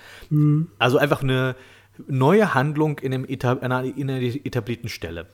Also 0.79 0.97
einfach 0.97 1.23
eine 1.23 1.57
neue 2.09 2.55
Handlung 2.55 2.99
in, 2.99 3.13
einem 3.13 3.27
Eta 3.29 3.53
einer, 3.59 3.85
in 3.85 4.11
einer 4.11 4.23
etablierten 4.23 4.89
Stelle. 4.89 5.27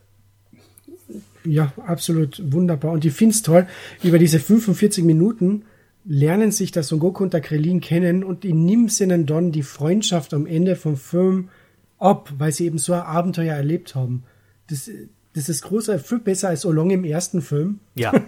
Ja, 1.44 1.72
absolut 1.86 2.42
wunderbar. 2.52 2.92
Und 2.92 3.04
ich 3.04 3.12
finde 3.12 3.34
es 3.34 3.42
toll, 3.42 3.66
über 4.02 4.18
diese 4.18 4.38
45 4.38 5.04
Minuten 5.04 5.64
lernen 6.04 6.50
sich 6.50 6.72
der 6.72 6.82
Son 6.82 6.98
Goku 6.98 7.22
und 7.22 7.32
der 7.32 7.40
Krillin 7.40 7.80
kennen 7.80 8.24
und 8.24 8.44
in 8.44 8.64
nimmt 8.64 8.98
ihnen 9.00 9.26
dann 9.26 9.52
die 9.52 9.62
Freundschaft 9.62 10.34
am 10.34 10.46
Ende 10.46 10.76
vom 10.76 10.96
Film 10.96 11.48
ab, 12.02 12.32
weil 12.38 12.52
sie 12.52 12.66
eben 12.66 12.78
so 12.78 12.92
ein 12.92 13.00
Abenteuer 13.00 13.54
erlebt 13.54 13.94
haben. 13.94 14.24
Das, 14.68 14.90
das 15.34 15.48
ist 15.48 15.62
großartig, 15.62 16.06
viel 16.06 16.18
besser 16.18 16.48
als 16.48 16.66
Olong 16.66 16.90
im 16.90 17.04
ersten 17.04 17.40
Film. 17.40 17.80
Ja, 17.94 18.12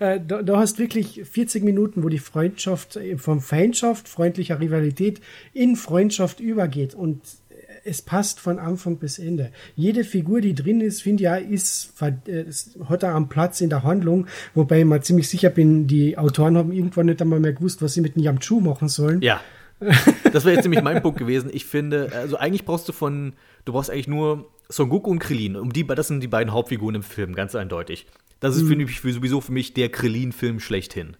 Äh, 0.00 0.20
da, 0.26 0.42
da 0.42 0.58
hast 0.58 0.78
wirklich 0.78 1.22
40 1.24 1.64
Minuten, 1.64 2.02
wo 2.02 2.08
die 2.08 2.18
Freundschaft 2.18 2.96
äh, 2.96 3.16
von 3.16 3.40
Feindschaft, 3.40 4.08
freundlicher 4.08 4.60
Rivalität 4.60 5.20
in 5.54 5.76
Freundschaft 5.76 6.40
übergeht 6.40 6.94
und 6.94 7.22
äh, 7.48 7.54
es 7.84 8.02
passt 8.02 8.40
von 8.40 8.58
Anfang 8.58 8.98
bis 8.98 9.18
Ende. 9.18 9.52
Jede 9.74 10.04
Figur, 10.04 10.40
die 10.40 10.54
drin 10.54 10.80
ist, 10.80 11.02
finde 11.02 11.22
ich, 11.22 11.24
ja, 11.24 11.36
ist, 11.36 11.94
hat 12.00 13.02
er 13.02 13.14
am 13.14 13.28
Platz 13.28 13.60
in 13.60 13.70
der 13.70 13.82
Handlung, 13.82 14.26
wobei 14.54 14.80
ich 14.80 14.84
mir 14.84 15.00
ziemlich 15.00 15.28
sicher 15.28 15.50
bin, 15.50 15.86
die 15.86 16.18
Autoren 16.18 16.56
haben 16.56 16.72
irgendwann 16.72 17.06
nicht 17.06 17.22
einmal 17.22 17.40
mehr 17.40 17.52
gewusst, 17.52 17.80
was 17.80 17.94
sie 17.94 18.00
mit 18.00 18.16
Yamchu 18.16 18.60
machen 18.60 18.88
sollen. 18.88 19.22
ja. 19.22 19.40
Das 19.80 20.44
wäre 20.44 20.54
jetzt 20.54 20.64
nämlich 20.64 20.82
mein 20.82 21.02
Punkt 21.02 21.18
gewesen. 21.18 21.50
Ich 21.52 21.64
finde, 21.66 22.10
also 22.14 22.36
eigentlich 22.36 22.64
brauchst 22.64 22.88
du 22.88 22.92
von, 22.92 23.34
du 23.64 23.72
brauchst 23.72 23.90
eigentlich 23.90 24.08
nur 24.08 24.50
Son 24.68 24.88
Goku 24.88 25.10
und 25.10 25.18
Krillin. 25.18 25.56
Um 25.56 25.72
die, 25.72 25.86
das 25.86 26.08
sind 26.08 26.20
die 26.20 26.28
beiden 26.28 26.52
Hauptfiguren 26.52 26.94
im 26.94 27.02
Film, 27.02 27.34
ganz 27.34 27.54
eindeutig. 27.54 28.06
Das 28.40 28.56
ist 28.56 28.66
für 28.68 28.76
mich, 28.76 29.00
für, 29.00 29.12
sowieso 29.12 29.40
für 29.40 29.52
mich 29.52 29.74
der 29.74 29.88
Krillin-Film 29.88 30.60
schlechthin. 30.60 31.16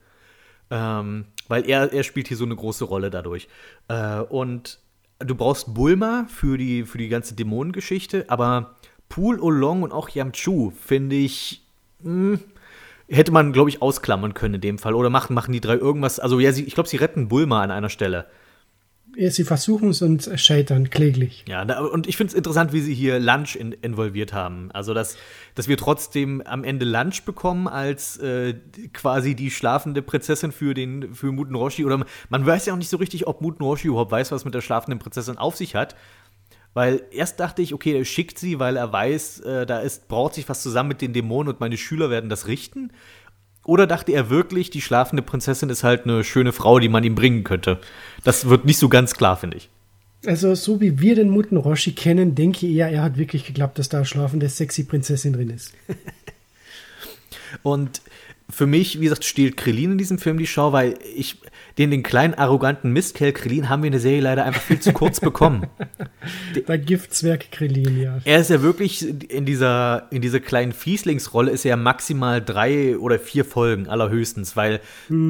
Ähm, 0.70 1.26
weil 1.48 1.68
er, 1.68 1.92
er 1.92 2.02
spielt 2.02 2.28
hier 2.28 2.36
so 2.36 2.44
eine 2.44 2.56
große 2.56 2.84
Rolle 2.84 3.10
dadurch. 3.10 3.48
Äh, 3.88 4.20
und 4.20 4.80
du 5.18 5.34
brauchst 5.34 5.72
Bulma 5.72 6.26
für 6.28 6.58
die, 6.58 6.84
für 6.84 6.98
die 6.98 7.08
ganze 7.08 7.34
Dämonengeschichte, 7.34 8.26
aber 8.28 8.76
Pool 9.08 9.40
Olong 9.40 9.82
und 9.82 9.92
auch 9.92 10.08
Yamchu 10.08 10.70
finde 10.70 11.16
ich, 11.16 11.62
mh, 12.02 12.38
hätte 13.08 13.32
man, 13.32 13.52
glaube 13.52 13.70
ich, 13.70 13.80
ausklammern 13.80 14.34
können 14.34 14.54
in 14.54 14.60
dem 14.60 14.78
Fall. 14.78 14.94
Oder 14.94 15.10
machen, 15.10 15.34
machen 15.34 15.52
die 15.52 15.60
drei 15.60 15.76
irgendwas. 15.76 16.18
Also, 16.18 16.40
ja, 16.40 16.52
sie, 16.52 16.64
ich 16.64 16.74
glaube, 16.74 16.88
sie 16.88 16.96
retten 16.96 17.28
Bulma 17.28 17.62
an 17.62 17.70
einer 17.70 17.88
Stelle. 17.88 18.26
Sie 19.18 19.44
versuchen 19.44 19.90
es 19.90 20.02
und 20.02 20.30
scheitern 20.36 20.90
kläglich. 20.90 21.44
Ja, 21.48 21.62
und 21.80 22.06
ich 22.06 22.18
finde 22.18 22.32
es 22.32 22.34
interessant, 22.34 22.74
wie 22.74 22.80
sie 22.80 22.94
hier 22.94 23.18
Lunch 23.18 23.56
in, 23.56 23.72
involviert 23.72 24.34
haben. 24.34 24.70
Also, 24.72 24.92
dass, 24.92 25.16
dass 25.54 25.68
wir 25.68 25.78
trotzdem 25.78 26.42
am 26.44 26.64
Ende 26.64 26.84
Lunch 26.84 27.22
bekommen 27.24 27.66
als 27.66 28.18
äh, 28.18 28.54
quasi 28.92 29.34
die 29.34 29.50
schlafende 29.50 30.02
Prinzessin 30.02 30.52
für, 30.52 30.74
den, 30.74 31.14
für 31.14 31.32
Muten 31.32 31.54
Roshi. 31.54 31.86
Oder 31.86 32.04
man 32.28 32.46
weiß 32.46 32.66
ja 32.66 32.74
auch 32.74 32.78
nicht 32.78 32.90
so 32.90 32.98
richtig, 32.98 33.26
ob 33.26 33.40
Muten 33.40 33.64
Roshi 33.64 33.88
überhaupt 33.88 34.12
weiß, 34.12 34.32
was 34.32 34.44
mit 34.44 34.54
der 34.54 34.60
schlafenden 34.60 34.98
Prinzessin 34.98 35.38
auf 35.38 35.56
sich 35.56 35.74
hat. 35.74 35.96
Weil 36.74 37.04
erst 37.10 37.40
dachte 37.40 37.62
ich, 37.62 37.72
okay, 37.72 37.96
er 37.96 38.04
schickt 38.04 38.38
sie, 38.38 38.58
weil 38.58 38.76
er 38.76 38.92
weiß, 38.92 39.40
äh, 39.40 39.64
da 39.64 39.78
ist, 39.78 40.08
braut 40.08 40.34
sich 40.34 40.46
was 40.46 40.62
zusammen 40.62 40.90
mit 40.90 41.00
den 41.00 41.14
Dämonen 41.14 41.50
und 41.50 41.58
meine 41.58 41.78
Schüler 41.78 42.10
werden 42.10 42.28
das 42.28 42.48
richten. 42.48 42.92
Oder 43.66 43.88
dachte 43.88 44.12
er 44.12 44.30
wirklich, 44.30 44.70
die 44.70 44.80
schlafende 44.80 45.22
Prinzessin 45.22 45.70
ist 45.70 45.82
halt 45.82 46.04
eine 46.04 46.22
schöne 46.22 46.52
Frau, 46.52 46.78
die 46.78 46.88
man 46.88 47.02
ihm 47.02 47.16
bringen 47.16 47.42
könnte? 47.42 47.80
Das 48.22 48.48
wird 48.48 48.64
nicht 48.64 48.78
so 48.78 48.88
ganz 48.88 49.14
klar, 49.14 49.36
finde 49.36 49.56
ich. 49.56 49.68
Also, 50.24 50.54
so 50.54 50.80
wie 50.80 51.00
wir 51.00 51.16
den 51.16 51.30
Muten 51.30 51.56
Roshi 51.56 51.92
kennen, 51.92 52.34
denke 52.36 52.66
ich 52.66 52.76
eher, 52.76 52.88
er 52.88 53.02
hat 53.02 53.18
wirklich 53.18 53.44
geglaubt, 53.44 53.78
dass 53.78 53.88
da 53.88 53.98
eine 53.98 54.06
schlafende, 54.06 54.48
sexy 54.48 54.84
Prinzessin 54.84 55.32
drin 55.32 55.50
ist. 55.50 55.72
Und 57.62 58.00
für 58.48 58.66
mich, 58.66 59.00
wie 59.00 59.04
gesagt, 59.04 59.24
stiehlt 59.24 59.56
Krillin 59.56 59.92
in 59.92 59.98
diesem 59.98 60.18
Film 60.18 60.38
die 60.38 60.46
Schau, 60.46 60.72
weil 60.72 60.94
ich 61.16 61.40
den, 61.78 61.90
den 61.90 62.02
kleinen, 62.02 62.34
arroganten 62.34 62.92
Mistkerl 62.92 63.32
Krillin 63.32 63.68
haben 63.68 63.82
wir 63.82 63.88
in 63.88 63.92
der 63.92 64.00
Serie 64.00 64.20
leider 64.20 64.44
einfach 64.44 64.62
viel 64.62 64.78
zu 64.78 64.92
kurz 64.92 65.20
bekommen. 65.20 65.66
Der 66.68 66.78
Giftzwerg 66.78 67.50
Krillin, 67.50 68.00
ja. 68.00 68.18
Er 68.24 68.38
ist 68.38 68.50
ja 68.50 68.62
wirklich 68.62 69.06
in 69.30 69.44
dieser, 69.44 70.06
in 70.10 70.22
dieser 70.22 70.40
kleinen 70.40 70.72
Fieslingsrolle 70.72 71.50
ist 71.50 71.64
er 71.64 71.70
ja 71.70 71.76
maximal 71.76 72.42
drei 72.42 72.96
oder 72.98 73.18
vier 73.18 73.44
Folgen 73.44 73.88
allerhöchstens, 73.88 74.56
weil 74.56 74.80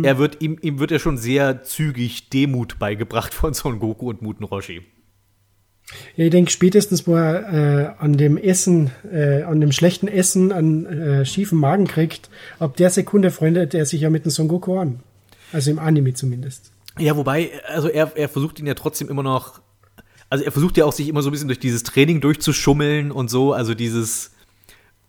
er 0.02 0.18
wird, 0.18 0.42
ihm, 0.42 0.58
ihm 0.60 0.78
wird 0.78 0.90
ja 0.90 0.98
schon 0.98 1.18
sehr 1.18 1.62
zügig 1.62 2.28
Demut 2.30 2.78
beigebracht 2.78 3.34
von 3.34 3.54
Son 3.54 3.78
Goku 3.78 4.10
und 4.10 4.22
Muten 4.22 4.44
Roshi. 4.44 4.82
Ja, 6.16 6.24
ich 6.24 6.30
denke 6.30 6.50
spätestens, 6.50 7.06
wo 7.06 7.14
er 7.14 7.52
äh, 7.52 8.02
an 8.02 8.16
dem 8.16 8.36
Essen, 8.36 8.90
äh, 9.10 9.42
an 9.42 9.60
dem 9.60 9.70
schlechten 9.70 10.08
Essen, 10.08 10.52
an 10.52 10.86
äh, 10.86 11.24
schiefen 11.24 11.58
Magen 11.58 11.86
kriegt, 11.86 12.28
ab 12.58 12.76
der 12.76 12.90
Sekunde 12.90 13.30
freundet 13.30 13.74
er 13.74 13.86
sich 13.86 14.00
ja 14.00 14.10
mit 14.10 14.24
dem 14.24 14.30
Son 14.30 14.48
Goku 14.48 14.78
an. 14.78 15.00
Also 15.52 15.70
im 15.70 15.78
Anime 15.78 16.14
zumindest. 16.14 16.72
Ja, 16.98 17.16
wobei, 17.16 17.50
also 17.68 17.88
er, 17.88 18.12
er 18.16 18.28
versucht 18.28 18.58
ihn 18.58 18.66
ja 18.66 18.74
trotzdem 18.74 19.08
immer 19.08 19.22
noch, 19.22 19.60
also 20.28 20.44
er 20.44 20.50
versucht 20.50 20.76
ja 20.76 20.84
auch 20.84 20.92
sich 20.92 21.08
immer 21.08 21.22
so 21.22 21.28
ein 21.28 21.32
bisschen 21.32 21.48
durch 21.48 21.60
dieses 21.60 21.84
Training 21.84 22.20
durchzuschummeln 22.20 23.12
und 23.12 23.30
so, 23.30 23.52
also 23.52 23.74
dieses 23.74 24.32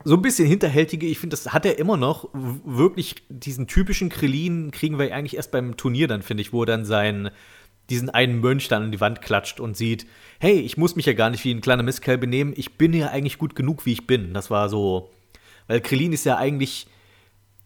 so 0.03 0.15
ein 0.15 0.21
bisschen 0.21 0.47
hinterhältige, 0.47 1.07
ich 1.07 1.19
finde, 1.19 1.35
das 1.35 1.51
hat 1.53 1.65
er 1.65 1.79
immer 1.79 1.97
noch. 1.97 2.29
Wirklich 2.33 3.15
diesen 3.29 3.67
typischen 3.67 4.09
Krillin 4.09 4.71
kriegen 4.71 4.99
wir 4.99 5.13
eigentlich 5.13 5.35
erst 5.35 5.51
beim 5.51 5.75
Turnier 5.75 6.07
dann, 6.07 6.21
finde 6.21 6.41
ich, 6.41 6.53
wo 6.53 6.61
er 6.61 6.67
dann 6.67 6.85
sein, 6.85 7.31
diesen 7.89 8.09
einen 8.09 8.39
Mönch 8.39 8.67
dann 8.67 8.83
an 8.83 8.91
die 8.91 9.01
Wand 9.01 9.21
klatscht 9.21 9.59
und 9.59 9.77
sieht, 9.77 10.05
hey, 10.39 10.59
ich 10.59 10.77
muss 10.77 10.95
mich 10.95 11.05
ja 11.05 11.13
gar 11.13 11.29
nicht 11.29 11.43
wie 11.43 11.53
ein 11.53 11.61
kleiner 11.61 11.83
Mistkerl 11.83 12.17
benehmen, 12.17 12.53
ich 12.55 12.77
bin 12.77 12.93
ja 12.93 13.07
eigentlich 13.07 13.37
gut 13.37 13.55
genug, 13.55 13.85
wie 13.85 13.93
ich 13.93 14.07
bin. 14.07 14.33
Das 14.33 14.49
war 14.49 14.69
so, 14.69 15.11
weil 15.67 15.81
Krillin 15.81 16.13
ist 16.13 16.25
ja 16.25 16.37
eigentlich 16.37 16.87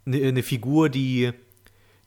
eine, 0.05 0.17
eine 0.17 0.43
Figur, 0.43 0.89
die 0.89 1.31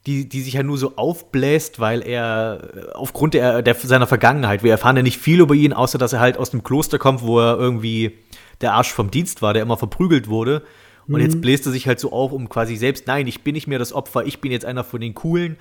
die, 0.07 0.29
die 0.29 0.43
sich 0.43 0.55
ja 0.55 0.62
nur 0.62 0.77
so 0.77 0.97
aufbläst, 0.97 1.81
weil 1.81 2.07
er 2.07 2.93
aufgrund 2.95 3.33
der, 3.33 3.62
der, 3.62 3.75
seiner 3.75 4.07
Vergangenheit, 4.07 4.62
wir 4.62 4.71
erfahren 4.71 4.97
ja 4.97 5.03
nicht 5.03 5.19
viel 5.19 5.41
über 5.41 5.55
ihn, 5.55 5.73
außer 5.73 5.97
dass 5.97 6.12
er 6.12 6.21
halt 6.21 6.37
aus 6.37 6.51
dem 6.51 6.62
Kloster 6.62 6.99
kommt, 6.99 7.23
wo 7.23 7.41
er 7.41 7.59
irgendwie 7.59 8.19
der 8.61 8.75
Arsch 8.75 8.93
vom 8.93 9.11
Dienst 9.11 9.41
war, 9.41 9.55
der 9.55 9.62
immer 9.62 9.79
verprügelt 9.79 10.29
wurde. 10.29 10.62
Und 11.07 11.21
jetzt 11.21 11.43
bläst 11.43 11.67
er 11.67 11.73
sich 11.73 11.87
halt 11.87 12.01
so 12.01 12.12
auf, 12.12 12.33
um 12.33 12.49
quasi 12.49 12.77
selbst, 12.77 13.07
nein, 13.07 13.27
ich 13.27 13.43
bin 13.43 13.55
nicht 13.55 13.67
mehr 13.67 13.79
das 13.79 13.93
Opfer, 13.93 14.25
ich 14.25 14.41
bin 14.41 14.53
jetzt 14.53 14.65
einer 14.65 14.85
von 14.85 15.01
den 15.01 15.15
Coolen. 15.15 15.57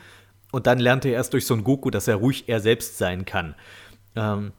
Und 0.54 0.68
dann 0.68 0.78
lernt 0.78 1.04
er 1.04 1.14
erst 1.14 1.34
durch 1.34 1.47
Son 1.47 1.64
Goku, 1.64 1.89
dass 1.89 2.08
er 2.08 2.18
ruhig 2.18 2.43
er 2.45 2.60
selbst 2.60 2.99
sein 2.99 3.26
kann. 3.26 3.56
Ähm, 4.16 4.51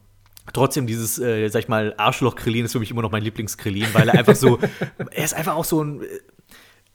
trotzdem 0.51 0.87
dieses, 0.87 1.17
äh, 1.19 1.47
sag 1.47 1.61
ich 1.61 1.67
mal, 1.69 1.93
Arschloch-Krillin 1.95 2.65
ist 2.65 2.73
für 2.73 2.79
mich 2.79 2.91
immer 2.91 3.01
noch 3.01 3.11
mein 3.11 3.23
Lieblings-Krillin, 3.23 3.87
weil 3.93 4.09
er 4.09 4.19
einfach 4.19 4.35
so, 4.35 4.59
er 5.11 5.23
ist 5.23 5.33
einfach 5.33 5.55
auch 5.55 5.63
so 5.63 5.81
ein, 5.81 6.01
äh, 6.01 6.07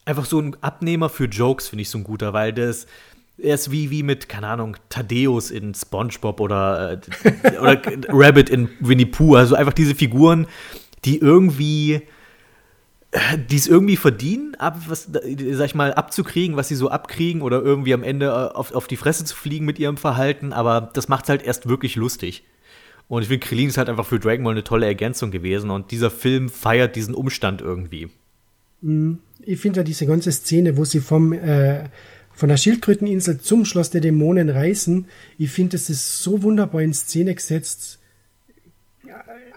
einfach 0.04 0.26
so 0.26 0.38
ein 0.38 0.54
Abnehmer 0.60 1.08
für 1.08 1.24
Jokes, 1.24 1.68
finde 1.68 1.80
ich 1.80 1.88
so 1.88 1.96
ein 1.96 2.04
guter, 2.04 2.34
weil 2.34 2.52
das, 2.52 2.86
er 3.38 3.54
ist 3.54 3.70
wie, 3.70 3.90
wie 3.90 4.02
mit, 4.02 4.28
keine 4.28 4.48
Ahnung, 4.48 4.76
Thaddeus 4.90 5.50
in 5.50 5.72
Spongebob 5.72 6.38
oder, 6.38 7.00
äh, 7.24 7.58
oder 7.58 7.80
Rabbit 8.08 8.50
in 8.50 8.68
Winnie 8.80 9.06
Pooh, 9.06 9.36
also 9.36 9.54
einfach 9.54 9.72
diese 9.72 9.94
Figuren, 9.94 10.46
die 11.06 11.16
irgendwie, 11.16 12.02
die 13.48 13.56
es 13.56 13.66
irgendwie 13.66 13.96
verdienen, 13.96 14.54
ab, 14.56 14.78
was, 14.86 15.08
sag 15.12 15.66
ich 15.66 15.74
mal, 15.74 15.92
abzukriegen, 15.92 16.56
was 16.56 16.68
sie 16.68 16.76
so 16.76 16.90
abkriegen 16.90 17.42
oder 17.42 17.60
irgendwie 17.60 17.92
am 17.92 18.04
Ende 18.04 18.26
äh, 18.26 18.56
auf, 18.56 18.72
auf 18.72 18.86
die 18.86 18.96
Fresse 18.96 19.24
zu 19.24 19.34
fliegen 19.34 19.66
mit 19.66 19.78
ihrem 19.78 19.96
Verhalten, 19.96 20.52
aber 20.52 20.90
das 20.94 21.08
macht 21.08 21.28
halt 21.28 21.42
erst 21.42 21.68
wirklich 21.68 21.96
lustig. 21.96 22.44
Und 23.08 23.22
ich 23.22 23.28
finde, 23.28 23.44
Krillin 23.44 23.68
ist 23.68 23.78
halt 23.78 23.88
einfach 23.88 24.06
für 24.06 24.20
Dragon 24.20 24.44
Ball 24.44 24.54
eine 24.54 24.62
tolle 24.62 24.86
Ergänzung 24.86 25.32
gewesen 25.32 25.70
und 25.70 25.90
dieser 25.90 26.10
Film 26.10 26.48
feiert 26.48 26.94
diesen 26.94 27.14
Umstand 27.14 27.60
irgendwie. 27.60 28.10
Ich 29.40 29.58
finde 29.58 29.80
ja 29.80 29.84
diese 29.84 30.06
ganze 30.06 30.30
Szene, 30.30 30.76
wo 30.76 30.84
sie 30.84 31.00
vom, 31.00 31.32
äh, 31.32 31.88
von 32.32 32.48
der 32.48 32.56
Schildkröteninsel 32.56 33.40
zum 33.40 33.64
Schloss 33.64 33.90
der 33.90 34.00
Dämonen 34.00 34.48
reisen, 34.48 35.06
ich 35.36 35.50
finde, 35.50 35.72
das 35.72 35.90
ist 35.90 36.22
so 36.22 36.44
wunderbar 36.44 36.82
in 36.82 36.94
Szene 36.94 37.34
gesetzt. 37.34 37.99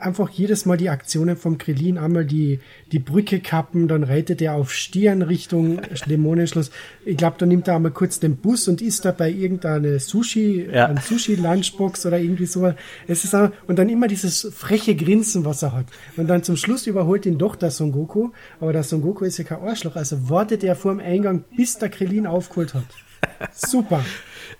Einfach 0.03 0.29
jedes 0.29 0.65
Mal 0.65 0.77
die 0.77 0.89
Aktionen 0.89 1.37
vom 1.37 1.57
Krillin, 1.57 1.97
einmal 1.97 2.25
die, 2.25 2.59
die 2.91 2.99
Brücke 2.99 3.39
kappen, 3.39 3.87
dann 3.87 4.03
reitet 4.03 4.41
er 4.41 4.55
auf 4.55 4.71
Stirn 4.73 5.21
Richtung 5.21 5.81
Dämonenschloss. 6.07 6.71
Ich 7.05 7.17
glaube, 7.17 7.37
dann 7.39 7.49
nimmt 7.49 7.67
er 7.67 7.75
einmal 7.77 7.91
kurz 7.91 8.19
den 8.19 8.35
Bus 8.37 8.67
und 8.67 8.81
isst 8.81 9.05
dabei 9.05 9.31
irgendeine 9.31 9.99
Sushi, 9.99 10.67
Ja. 10.71 10.87
ein 10.87 10.97
Sushi-Lunchbox 10.97 12.05
oder 12.05 12.19
irgendwie 12.19 12.45
so. 12.45 12.73
Es 13.07 13.23
ist 13.23 13.33
auch, 13.33 13.49
und 13.67 13.79
dann 13.79 13.89
immer 13.89 14.07
dieses 14.07 14.47
freche 14.53 14.95
Grinsen, 14.95 15.45
was 15.45 15.63
er 15.63 15.73
hat. 15.73 15.85
Und 16.17 16.27
dann 16.27 16.43
zum 16.43 16.57
Schluss 16.57 16.85
überholt 16.87 17.25
ihn 17.25 17.37
doch 17.37 17.55
der 17.55 17.71
Son 17.71 17.91
Goku. 17.91 18.31
Aber 18.59 18.73
der 18.73 18.83
Son 18.83 19.01
Goku 19.01 19.25
ist 19.25 19.37
ja 19.37 19.43
kein 19.45 19.59
Arschloch, 19.61 19.95
also 19.95 20.29
wartet 20.29 20.63
er 20.63 20.75
vor 20.75 20.91
dem 20.93 20.99
Eingang, 20.99 21.43
bis 21.55 21.77
der 21.77 21.89
Krillin 21.89 22.27
aufgeholt 22.27 22.73
hat. 22.73 22.83
Super. 23.53 24.03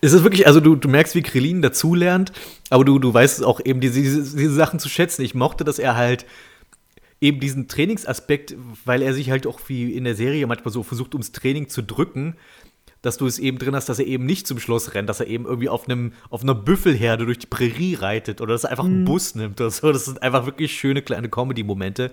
Es 0.04 0.12
ist 0.12 0.24
wirklich, 0.24 0.48
also 0.48 0.60
du, 0.60 0.76
du 0.76 0.90
merkst, 0.90 1.16
wie 1.16 1.22
Krillin 1.22 1.62
dazulernt, 1.62 2.34
aber 2.70 2.84
du, 2.84 3.00
du 3.00 3.14
weißt 3.14 3.42
auch 3.46 3.62
eben 3.64 3.80
diese, 3.80 4.02
diese, 4.02 4.54
Sachen 4.54 4.78
zu 4.78 4.90
schätzen. 4.90 5.22
Ich 5.22 5.34
mochte, 5.34 5.64
dass 5.64 5.80
er 5.80 5.96
halt 5.96 6.26
eben 7.22 7.40
diesen 7.40 7.70
Trainingsaspekt, 7.70 8.54
weil 8.84 9.02
er 9.02 9.14
sich 9.14 9.32
halt 9.32 9.48
auch 9.48 9.62
wie 9.68 9.94
in 9.94 10.04
der 10.04 10.16
Serie 10.16 10.46
manchmal 10.46 10.74
so 10.74 10.84
versucht, 10.84 11.14
ums 11.14 11.32
Training 11.32 11.70
zu 11.70 11.82
drücken, 11.82 12.36
dass 13.02 13.16
du 13.16 13.26
es 13.28 13.40
eben 13.40 13.60
drin 13.60 13.78
hast, 13.78 13.88
dass 13.88 13.98
er 13.98 14.06
eben 14.06 14.26
nicht 14.26 14.46
zum 14.46 14.60
Schloss 14.60 14.94
rennt, 14.94 15.08
dass 15.08 15.22
er 15.22 15.28
eben 15.28 15.46
irgendwie 15.46 15.70
auf 15.70 15.88
einem 15.88 16.12
auf 16.30 16.44
einer 16.44 16.56
Büffelherde 16.56 17.26
durch 17.26 17.40
die 17.40 17.48
Prärie 17.48 17.96
reitet 17.96 18.42
oder 18.42 18.52
dass 18.52 18.66
er 18.66 18.72
einfach 18.72 18.84
einen 18.84 19.06
Bus 19.06 19.36
nimmt 19.36 19.62
oder 19.62 19.72
so. 19.72 19.90
Das 19.94 20.04
sind 20.04 20.22
einfach 20.22 20.46
wirklich 20.46 20.74
schöne 20.74 21.02
kleine 21.02 21.30
Comedy-Momente. 21.30 22.12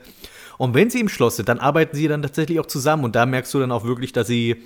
Und 0.59 0.75
wenn 0.75 0.91
sie 0.91 1.01
im 1.01 1.09
Schloss 1.09 1.37
sind, 1.37 1.49
dann 1.49 1.59
arbeiten 1.59 1.97
sie 1.97 2.07
dann 2.07 2.23
tatsächlich 2.23 2.61
auch 2.61 2.67
zusammen 2.67 3.03
und 3.03 3.17
da 3.17 3.27
merkst 3.27 3.53
du 3.53 3.59
dann 3.59 3.73
auch 3.73 3.83
wirklich, 3.83 4.13
dass 4.13 4.29
sie 4.29 4.63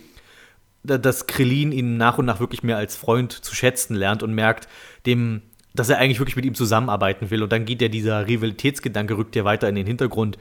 dass 0.84 1.26
Krillin 1.26 1.72
ihn 1.72 1.96
nach 1.96 2.18
und 2.18 2.26
nach 2.26 2.40
wirklich 2.40 2.62
mehr 2.62 2.76
als 2.76 2.94
Freund 2.94 3.32
zu 3.32 3.54
schätzen 3.54 3.94
lernt 3.94 4.22
und 4.22 4.34
merkt, 4.34 4.68
dem, 5.06 5.42
dass 5.74 5.88
er 5.88 5.98
eigentlich 5.98 6.18
wirklich 6.18 6.36
mit 6.36 6.44
ihm 6.44 6.54
zusammenarbeiten 6.54 7.30
will. 7.30 7.42
Und 7.42 7.52
dann 7.52 7.64
geht 7.64 7.82
ja 7.82 7.88
dieser 7.88 8.26
Rivalitätsgedanke, 8.26 9.16
rückt 9.16 9.34
ja 9.34 9.44
weiter 9.44 9.68
in 9.68 9.74
den 9.74 9.86
Hintergrund. 9.86 10.38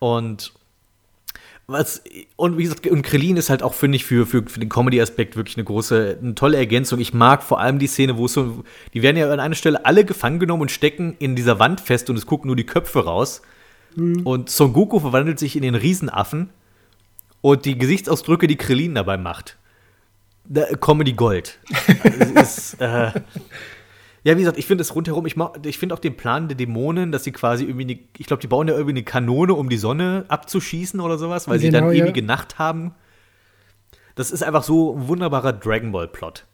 Und 0.00 0.52
was, 1.68 2.02
und 2.36 2.58
wie 2.58 2.62
gesagt, 2.64 2.86
und 2.86 3.02
Krillin 3.02 3.36
ist 3.36 3.50
halt 3.50 3.62
auch, 3.62 3.74
finde 3.74 3.96
ich, 3.96 4.04
für, 4.04 4.26
für, 4.26 4.44
für 4.46 4.60
den 4.60 4.68
Comedy-Aspekt 4.68 5.36
wirklich 5.36 5.56
eine 5.56 5.64
große, 5.64 6.18
eine 6.20 6.34
tolle 6.34 6.58
Ergänzung. 6.58 7.00
Ich 7.00 7.14
mag 7.14 7.42
vor 7.42 7.60
allem 7.60 7.78
die 7.78 7.88
Szene, 7.88 8.16
wo 8.16 8.26
es 8.26 8.34
so, 8.34 8.64
die 8.94 9.02
werden 9.02 9.16
ja 9.16 9.30
an 9.32 9.40
einer 9.40 9.54
Stelle 9.54 9.84
alle 9.84 10.04
gefangen 10.04 10.38
genommen 10.38 10.62
und 10.62 10.70
stecken 10.70 11.16
in 11.18 11.34
dieser 11.34 11.58
Wand 11.58 11.80
fest 11.80 12.10
und 12.10 12.16
es 12.16 12.26
gucken 12.26 12.48
nur 12.48 12.56
die 12.56 12.66
Köpfe 12.66 13.04
raus. 13.04 13.42
Und 14.24 14.50
Son 14.50 14.74
Goku 14.74 15.00
verwandelt 15.00 15.38
sich 15.38 15.56
in 15.56 15.62
den 15.62 15.74
Riesenaffen 15.74 16.50
und 17.40 17.64
die 17.64 17.78
Gesichtsausdrücke, 17.78 18.46
die 18.46 18.56
Krillin 18.56 18.94
dabei 18.94 19.16
macht. 19.16 19.56
Comedy 20.80 21.12
Gold. 21.12 21.58
Es 22.02 22.30
ist, 22.74 22.80
äh, 22.80 23.12
ja, 24.24 24.36
wie 24.36 24.40
gesagt, 24.40 24.58
ich 24.58 24.66
finde 24.66 24.82
es 24.82 24.94
rundherum, 24.94 25.26
ich, 25.26 25.36
ich 25.64 25.78
finde 25.78 25.94
auch 25.94 26.00
den 26.00 26.16
Plan 26.16 26.48
der 26.48 26.56
Dämonen, 26.56 27.12
dass 27.12 27.24
sie 27.24 27.32
quasi 27.32 27.64
irgendwie, 27.64 27.94
eine, 27.94 27.98
ich 28.18 28.26
glaube, 28.26 28.40
die 28.40 28.48
bauen 28.48 28.66
ja 28.66 28.74
irgendwie 28.74 28.94
eine 28.94 29.04
Kanone, 29.04 29.54
um 29.54 29.68
die 29.68 29.76
Sonne 29.76 30.24
abzuschießen 30.28 30.98
oder 31.00 31.16
sowas, 31.18 31.46
weil 31.48 31.58
sie 31.58 31.70
Genau, 31.70 31.86
dann 31.86 31.94
ja. 31.94 32.04
ewige 32.04 32.22
Nacht 32.22 32.58
haben. 32.58 32.94
Das 34.16 34.30
ist 34.30 34.42
einfach 34.42 34.62
so 34.62 34.96
ein 34.96 35.08
wunderbarer 35.08 35.52
Dragon 35.52 35.92
Ball 35.92 36.08
Plot. 36.08 36.44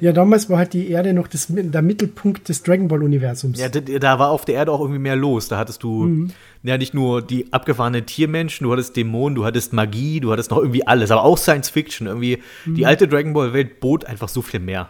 Ja, 0.00 0.12
damals 0.12 0.48
war 0.48 0.58
halt 0.58 0.72
die 0.74 0.90
Erde 0.90 1.12
noch 1.12 1.26
das, 1.26 1.46
der 1.48 1.82
Mittelpunkt 1.82 2.48
des 2.48 2.62
Dragon 2.62 2.88
Ball 2.88 3.02
Universums. 3.02 3.58
Ja, 3.58 3.68
da, 3.68 3.80
da 3.80 4.18
war 4.18 4.30
auf 4.30 4.44
der 4.44 4.54
Erde 4.54 4.70
auch 4.72 4.80
irgendwie 4.80 5.00
mehr 5.00 5.16
los. 5.16 5.48
Da 5.48 5.58
hattest 5.58 5.82
du 5.82 6.28
ja 6.62 6.78
nicht 6.78 6.94
nur 6.94 7.20
die 7.20 7.52
abgefahrenen 7.52 8.06
Tiermenschen, 8.06 8.64
du 8.64 8.72
hattest 8.72 8.96
Dämonen, 8.96 9.34
du 9.34 9.44
hattest 9.44 9.72
Magie, 9.72 10.20
du 10.20 10.30
hattest 10.30 10.50
noch 10.50 10.58
irgendwie 10.58 10.86
alles, 10.86 11.10
aber 11.10 11.24
auch 11.24 11.36
Science 11.36 11.68
Fiction. 11.68 12.06
Irgendwie 12.06 12.38
die 12.66 12.86
alte 12.86 13.08
Dragon 13.08 13.32
Ball 13.32 13.52
Welt 13.52 13.80
bot 13.80 14.04
einfach 14.04 14.28
so 14.28 14.40
viel 14.40 14.60
mehr. 14.60 14.88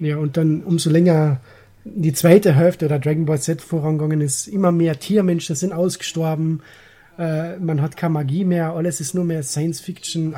Ja, 0.00 0.16
und 0.16 0.36
dann 0.36 0.62
umso 0.62 0.90
länger 0.90 1.40
die 1.84 2.12
zweite 2.12 2.54
Hälfte 2.54 2.88
der 2.88 2.98
Dragon 2.98 3.24
Ball 3.24 3.40
Z 3.40 3.62
vorangegangen 3.62 4.20
ist, 4.20 4.46
immer 4.48 4.72
mehr 4.72 4.98
Tiermenschen 4.98 5.54
sind 5.56 5.72
ausgestorben, 5.72 6.60
äh, 7.18 7.56
man 7.56 7.80
hat 7.80 7.96
keine 7.96 8.12
Magie 8.14 8.44
mehr, 8.44 8.74
alles 8.74 9.00
ist 9.00 9.14
nur 9.14 9.24
mehr 9.24 9.42
Science 9.42 9.80
Fiction. 9.80 10.32
D- 10.32 10.36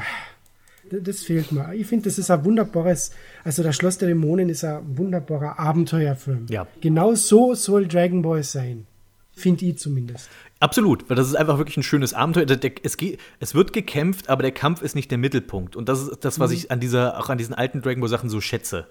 Das 0.90 1.22
fehlt 1.22 1.52
mir. 1.52 1.72
Ich 1.74 1.86
finde, 1.86 2.04
das 2.04 2.18
ist 2.18 2.30
ein 2.30 2.44
wunderbares, 2.44 3.12
also 3.44 3.62
das 3.62 3.76
Schloss 3.76 3.98
der 3.98 4.08
Dämonen 4.08 4.48
ist 4.48 4.64
ein 4.64 4.98
wunderbarer 4.98 5.58
Abenteuerfilm. 5.58 6.46
Ja. 6.50 6.66
Genau 6.80 7.14
so 7.14 7.54
soll 7.54 7.86
Dragon 7.86 8.22
Ball 8.22 8.42
sein. 8.42 8.86
Finde 9.32 9.64
ich 9.64 9.78
zumindest. 9.78 10.28
Absolut, 10.58 11.08
weil 11.08 11.16
das 11.16 11.28
ist 11.28 11.34
einfach 11.34 11.56
wirklich 11.58 11.76
ein 11.76 11.82
schönes 11.82 12.12
Abenteuer. 12.12 12.44
Es, 12.82 12.96
geht, 12.96 13.18
es 13.38 13.54
wird 13.54 13.72
gekämpft, 13.72 14.28
aber 14.28 14.42
der 14.42 14.52
Kampf 14.52 14.82
ist 14.82 14.94
nicht 14.94 15.10
der 15.10 15.18
Mittelpunkt. 15.18 15.76
Und 15.76 15.88
das 15.88 16.02
ist 16.02 16.24
das, 16.24 16.38
was 16.40 16.50
ich 16.50 16.70
an 16.70 16.80
dieser, 16.80 17.18
auch 17.18 17.30
an 17.30 17.38
diesen 17.38 17.54
alten 17.54 17.80
Dragon 17.80 18.00
Ball 18.00 18.10
Sachen 18.10 18.28
so 18.28 18.40
schätze. 18.40 18.86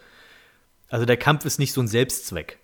Also 0.89 1.05
der 1.05 1.17
Kampf 1.17 1.45
ist 1.45 1.59
nicht 1.59 1.73
so 1.73 1.81
ein 1.81 1.87
Selbstzweck. 1.87 2.57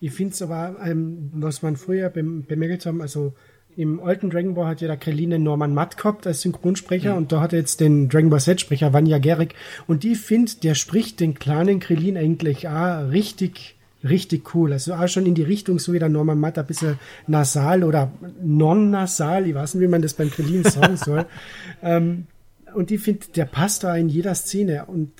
Ich 0.00 0.12
finde 0.12 0.34
es 0.34 0.42
aber, 0.42 0.76
ähm, 0.84 1.30
was 1.34 1.62
man 1.62 1.76
früher 1.76 2.10
bem 2.10 2.44
bemängelt 2.44 2.84
haben, 2.84 3.00
also 3.00 3.34
im 3.76 4.00
alten 4.00 4.30
Dragon 4.30 4.54
Ball 4.54 4.66
hat 4.66 4.80
ja 4.80 4.88
der 4.88 4.96
Krillin 4.96 5.42
Norman 5.42 5.74
Matt 5.74 5.96
gehabt 5.96 6.26
als 6.26 6.42
Synchronsprecher 6.42 7.12
Mhm. 7.12 7.16
und 7.18 7.32
da 7.32 7.40
hat 7.40 7.52
er 7.52 7.58
jetzt 7.58 7.80
den 7.80 8.08
Dragon 8.08 8.30
Ball 8.30 8.40
Z-Sprecher 8.40 8.92
Vanya 8.92 9.18
Gerig 9.18 9.54
und 9.86 10.02
die 10.02 10.14
findet, 10.14 10.62
der 10.64 10.74
spricht 10.74 11.20
den 11.20 11.34
kleinen 11.34 11.80
Krillin 11.80 12.16
eigentlich 12.16 12.68
auch 12.68 13.10
richtig, 13.10 13.76
richtig 14.02 14.54
cool. 14.54 14.72
Also 14.72 14.94
auch 14.94 15.08
schon 15.08 15.26
in 15.26 15.34
die 15.34 15.42
Richtung, 15.42 15.78
so 15.78 15.92
wie 15.92 15.98
der 15.98 16.08
Norman 16.08 16.38
Matt, 16.38 16.58
ein 16.58 16.66
bisschen 16.66 16.98
nasal 17.26 17.84
oder 17.84 18.12
non-nasal, 18.42 19.46
ich 19.48 19.54
weiß 19.54 19.74
nicht, 19.74 19.82
wie 19.82 19.88
man 19.88 20.02
das 20.02 20.14
beim 20.14 20.30
Krillin 20.30 20.64
sagen 20.64 20.96
soll. 20.96 21.26
ähm, 21.82 22.26
und 22.74 22.90
die 22.90 22.98
findet, 22.98 23.36
der 23.36 23.44
passt 23.44 23.84
da 23.84 23.96
in 23.96 24.08
jeder 24.08 24.34
Szene 24.34 24.84
und 24.86 25.12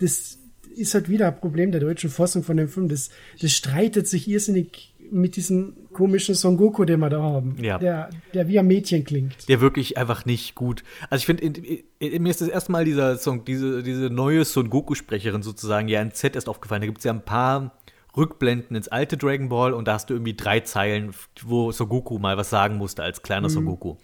das 0.00 0.38
ist 0.76 0.94
halt 0.94 1.08
wieder 1.08 1.26
ein 1.26 1.36
Problem 1.36 1.72
der 1.72 1.80
deutschen 1.80 2.08
Fassung 2.08 2.44
von 2.44 2.56
dem 2.56 2.68
Film. 2.68 2.88
Das, 2.88 3.10
das 3.40 3.52
streitet 3.52 4.06
sich 4.06 4.28
irrsinnig 4.28 4.94
mit 5.10 5.36
diesem 5.36 5.74
komischen 5.92 6.34
Son 6.34 6.56
Goku, 6.56 6.84
den 6.84 7.00
wir 7.00 7.08
da 7.10 7.22
haben. 7.22 7.56
Ja. 7.60 7.78
Der, 7.78 8.10
der 8.34 8.48
wie 8.48 8.58
ein 8.58 8.66
Mädchen 8.66 9.04
klingt. 9.04 9.48
Der 9.48 9.60
wirklich 9.60 9.96
einfach 9.98 10.24
nicht 10.26 10.54
gut. 10.54 10.84
Also 11.10 11.22
ich 11.22 11.26
finde, 11.26 11.44
in- 11.44 11.54
in- 11.54 11.82
in- 11.98 12.22
mir 12.22 12.30
ist 12.30 12.40
das 12.40 12.48
erste 12.48 12.72
Mal 12.72 12.84
dieser 12.84 13.16
Song, 13.18 13.44
diese, 13.44 13.82
diese 13.82 14.10
neue 14.10 14.44
Son 14.44 14.70
Goku-Sprecherin 14.70 15.42
sozusagen 15.42 15.88
ja 15.88 16.00
in 16.02 16.12
Z 16.12 16.34
erst 16.34 16.48
aufgefallen. 16.48 16.82
Da 16.82 16.86
gibt 16.86 16.98
es 16.98 17.04
ja 17.04 17.12
ein 17.12 17.24
paar 17.24 17.72
Rückblenden 18.16 18.76
ins 18.76 18.88
alte 18.88 19.16
Dragon 19.16 19.48
Ball 19.48 19.72
und 19.72 19.86
da 19.86 19.94
hast 19.94 20.10
du 20.10 20.14
irgendwie 20.14 20.34
drei 20.34 20.60
Zeilen, 20.60 21.12
wo 21.42 21.70
Son 21.72 21.88
Goku 21.88 22.18
mal 22.18 22.36
was 22.36 22.50
sagen 22.50 22.76
musste 22.76 23.02
als 23.02 23.22
kleiner 23.22 23.48
Son 23.50 23.64
Goku. 23.64 23.96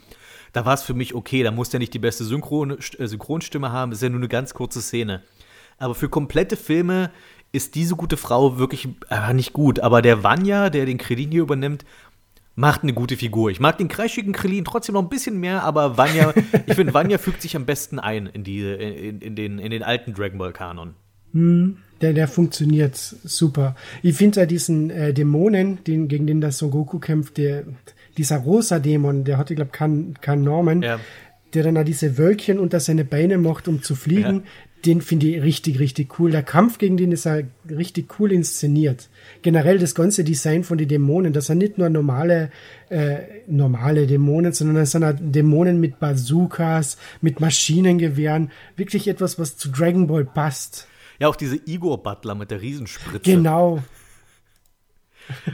Da 0.53 0.65
war 0.65 0.75
es 0.75 0.83
für 0.83 0.95
mich 0.95 1.15
okay, 1.15 1.43
da 1.43 1.51
muss 1.51 1.71
der 1.71 1.81
nicht 1.81 1.95
die 1.95 1.99
beste 1.99 2.23
Synchron, 2.25 2.79
äh, 2.99 3.07
Synchronstimme 3.09 3.73
haben, 3.73 3.91
das 3.91 3.99
ist 3.99 4.03
ja 4.05 4.09
nur 4.11 4.21
eine 4.21 4.29
ganz 4.29 4.55
kurze 4.55 4.81
Szene. 4.83 5.23
Aber 5.79 5.97
für 5.97 6.09
komplette 6.09 6.57
Filme 6.57 7.11
ist 7.55 7.75
diese 7.75 7.95
gute 7.97 8.17
Frau 8.17 8.59
wirklich 8.59 8.89
äh, 9.11 9.33
nicht 9.33 9.53
gut. 9.53 9.81
Aber 9.81 10.03
der 10.03 10.23
Vanya, 10.23 10.71
der 10.71 10.87
den 10.87 10.99
Krillin 10.99 11.31
hier 11.31 11.43
übernimmt, 11.43 11.85
macht 12.57 12.83
eine 12.83 12.93
gute 12.93 13.17
Figur. 13.17 13.51
Ich 13.51 13.61
mag 13.61 13.79
den 13.79 13.89
kreischigen 13.89 14.33
Krillin 14.33 14.65
trotzdem 14.65 14.95
noch 14.95 15.03
ein 15.03 15.09
bisschen 15.09 15.39
mehr, 15.41 15.63
aber 15.65 15.97
Vanya, 15.97 16.35
ich 16.67 16.75
finde, 16.75 16.95
Vanya 16.95 17.19
fügt 17.19 17.43
sich 17.43 17.57
am 17.57 17.67
besten 17.67 17.99
ein 17.99 18.27
in, 18.27 18.45
die, 18.45 18.61
in, 18.61 19.21
in, 19.21 19.37
den, 19.37 19.59
in 19.59 19.71
den 19.71 19.83
alten 19.83 20.15
Dragon 20.15 20.39
Ball 20.39 20.53
Kanon. 20.53 20.95
Der, 22.01 22.13
der 22.13 22.29
funktioniert 22.29 22.95
super. 22.97 23.75
Ich 24.03 24.17
finde 24.17 24.41
ja 24.41 24.47
diesen 24.47 24.91
äh, 24.91 25.13
Dämonen, 25.13 25.83
den, 25.85 26.07
gegen 26.07 26.29
den 26.29 26.41
der 26.41 26.53
Son 26.53 26.71
Goku 26.71 27.01
kämpft, 27.01 27.39
der, 27.39 27.65
dieser 28.17 28.39
rosa 28.39 28.79
Dämon, 28.79 29.25
der 29.25 29.37
hatte, 29.37 29.57
glaube 29.57 29.71
ich, 29.73 30.21
keinen 30.21 30.43
Namen, 30.45 30.83
Ja. 30.83 31.01
der 31.53 31.65
dann 31.65 31.77
auch 31.77 31.85
diese 31.85 32.19
Wölkchen 32.19 32.61
unter 32.61 32.79
seine 32.79 33.05
Beine 33.05 33.39
macht, 33.39 33.67
um 33.67 33.83
zu 33.83 33.97
fliegen. 33.97 34.45
Den 34.85 35.01
finde 35.01 35.29
ich 35.29 35.43
richtig, 35.43 35.79
richtig 35.79 36.19
cool. 36.19 36.31
Der 36.31 36.43
Kampf 36.43 36.79
gegen 36.79 36.97
den 36.97 37.13
ist 37.13 37.25
ja 37.25 37.39
richtig 37.71 38.19
cool 38.19 38.33
inszeniert. 38.33 39.09
Generell 39.43 39.79
das 39.79 39.95
ganze 39.95 40.25
Design 40.25 40.65
von 40.65 40.77
den 40.77 40.89
Dämonen, 40.89 41.33
das 41.33 41.47
sind 41.47 41.59
nicht 41.59 41.79
nur 41.79 41.89
normale, 41.89 42.51
äh, 42.91 43.19
normale 43.47 44.07
Dämonen, 44.07 44.53
sondern 44.53 44.77
das 44.77 44.91
sind 44.91 45.05
auch 45.05 45.15
Dämonen 45.19 45.81
mit 45.81 46.01
Bazookas, 46.01 46.99
mit 47.23 47.41
Maschinengewehren. 47.41 48.51
Wirklich 48.77 49.09
etwas, 49.09 49.39
was 49.39 49.57
zu 49.57 49.71
Dragon 49.71 50.07
Ball 50.07 50.25
passt. 50.25 50.87
Ja, 51.19 51.29
auch 51.29 51.37
diese 51.37 51.59
Igor 51.65 52.03
Butler 52.03 52.35
mit 52.35 52.51
der 52.51 52.61
Riesenspritze. 52.61 53.31
Genau. 53.31 53.83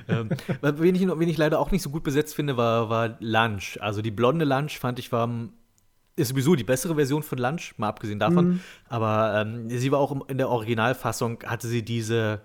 Ähm, 0.09 0.31
wen, 0.63 0.95
ich, 0.95 1.07
wen 1.07 1.29
ich 1.29 1.37
leider 1.37 1.61
auch 1.61 1.71
nicht 1.71 1.83
so 1.83 1.91
gut 1.91 2.03
besetzt 2.03 2.35
finde, 2.35 2.57
war, 2.57 2.91
war 2.91 3.17
Lunch. 3.21 3.79
Also 3.81 4.03
die 4.03 4.11
blonde 4.11 4.45
Lunch 4.45 4.79
fand 4.79 4.99
ich 4.99 5.13
war 5.13 5.29
ist 6.21 6.29
sowieso 6.29 6.55
die 6.55 6.65
bessere 6.65 6.95
Version 6.95 7.23
von 7.23 7.39
Lunch, 7.39 7.75
mal 7.77 7.89
abgesehen 7.89 8.19
davon. 8.19 8.61
Aber 8.89 9.41
ähm, 9.41 9.69
sie 9.69 9.91
war 9.91 9.99
auch 9.99 10.29
in 10.29 10.39
der 10.39 10.49
Originalfassung, 10.49 11.43
hatte 11.45 11.67
sie 11.67 11.83
diese 11.85 12.43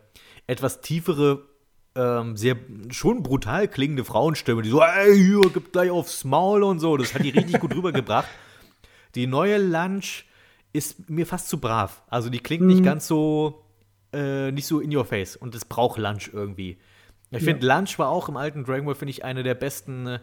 etwas 0.48 0.82
tiefere, 0.82 1.44
ähm, 1.96 2.36
sehr 2.36 2.58
schon 2.90 3.24
brutal 3.24 3.68
klingende 3.68 4.04
Frauenstimme, 4.04 4.62
die 4.62 4.70
so, 4.70 4.82
ey, 4.82 5.16
hier, 5.16 5.42
gib 5.54 5.72
gleich 5.72 5.92
aufs 5.92 6.24
Maul 6.24 6.64
und 6.64 6.80
so. 6.80 6.98
Das 6.98 7.14
hat 7.14 7.24
die 7.24 7.30
richtig 7.30 7.60
gut 7.60 7.76
rübergebracht. 7.76 8.28
Die 9.16 9.28
neue 9.28 9.58
Lunch 9.60 10.26
ist 10.74 11.10
mir 11.10 11.26
fast 11.26 11.48
zu 11.48 11.62
brav. 11.62 12.04
Also 12.10 12.30
die 12.30 12.40
klingt 12.40 12.66
nicht 12.66 12.84
ganz 12.84 13.08
so, 13.08 13.64
äh, 14.12 14.52
nicht 14.52 14.68
so 14.68 14.82
in 14.82 14.94
your 14.94 15.06
face. 15.06 15.38
Und 15.38 15.56
es 15.56 15.64
braucht 15.64 15.98
Lunch 15.98 16.32
irgendwie. 16.34 16.78
Ich 17.32 17.44
finde, 17.44 17.66
Lunch 17.66 17.98
war 17.98 18.10
auch 18.10 18.30
im 18.30 18.38
alten 18.38 18.64
Dragon 18.66 18.86
Ball, 18.86 18.96
finde 18.96 19.12
ich, 19.12 19.24
eine 19.24 19.44
der 19.44 19.56
besten, 19.56 20.08
äh, 20.08 20.20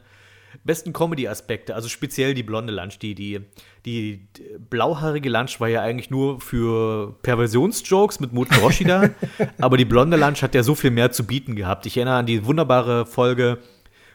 besten 0.64 0.92
Comedy-Aspekte. 0.92 1.74
Also 1.74 1.88
speziell 1.88 2.34
die 2.34 2.42
blonde 2.42 2.72
Lunch. 2.72 2.98
Die, 2.98 3.14
die, 3.14 3.40
die 3.84 4.26
blauhaarige 4.70 5.28
Lunch 5.28 5.61
war 5.61 5.68
ja 5.68 5.82
eigentlich 5.82 6.11
nur 6.11 6.40
für 6.40 7.16
Perversionsjokes 7.22 8.20
mit 8.20 8.32
Muten 8.32 8.57
Roshi 8.57 8.84
da. 8.84 9.11
aber 9.59 9.76
die 9.76 9.84
blonde 9.84 10.16
Lunch 10.16 10.42
hat 10.42 10.55
ja 10.55 10.62
so 10.62 10.74
viel 10.74 10.90
mehr 10.90 11.12
zu 11.12 11.24
bieten 11.24 11.57
gehabt. 11.57 11.86
Ich 11.86 11.96
erinnere 11.96 12.16
an 12.16 12.26
die 12.26 12.44
wunderbare 12.46 13.07
Folge, 13.07 13.59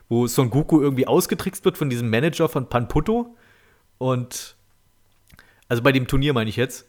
wo 0.09 0.27
Son 0.27 0.49
Goku 0.49 0.81
irgendwie 0.81 1.07
ausgetrickst 1.07 1.65
wird 1.65 1.77
von 1.77 1.89
diesem 1.89 2.09
Manager 2.09 2.49
von 2.49 2.69
Panputto. 2.69 3.35
Und 3.97 4.55
also 5.69 5.83
bei 5.83 5.91
dem 5.91 6.07
Turnier 6.07 6.33
meine 6.33 6.49
ich 6.49 6.55
jetzt. 6.55 6.85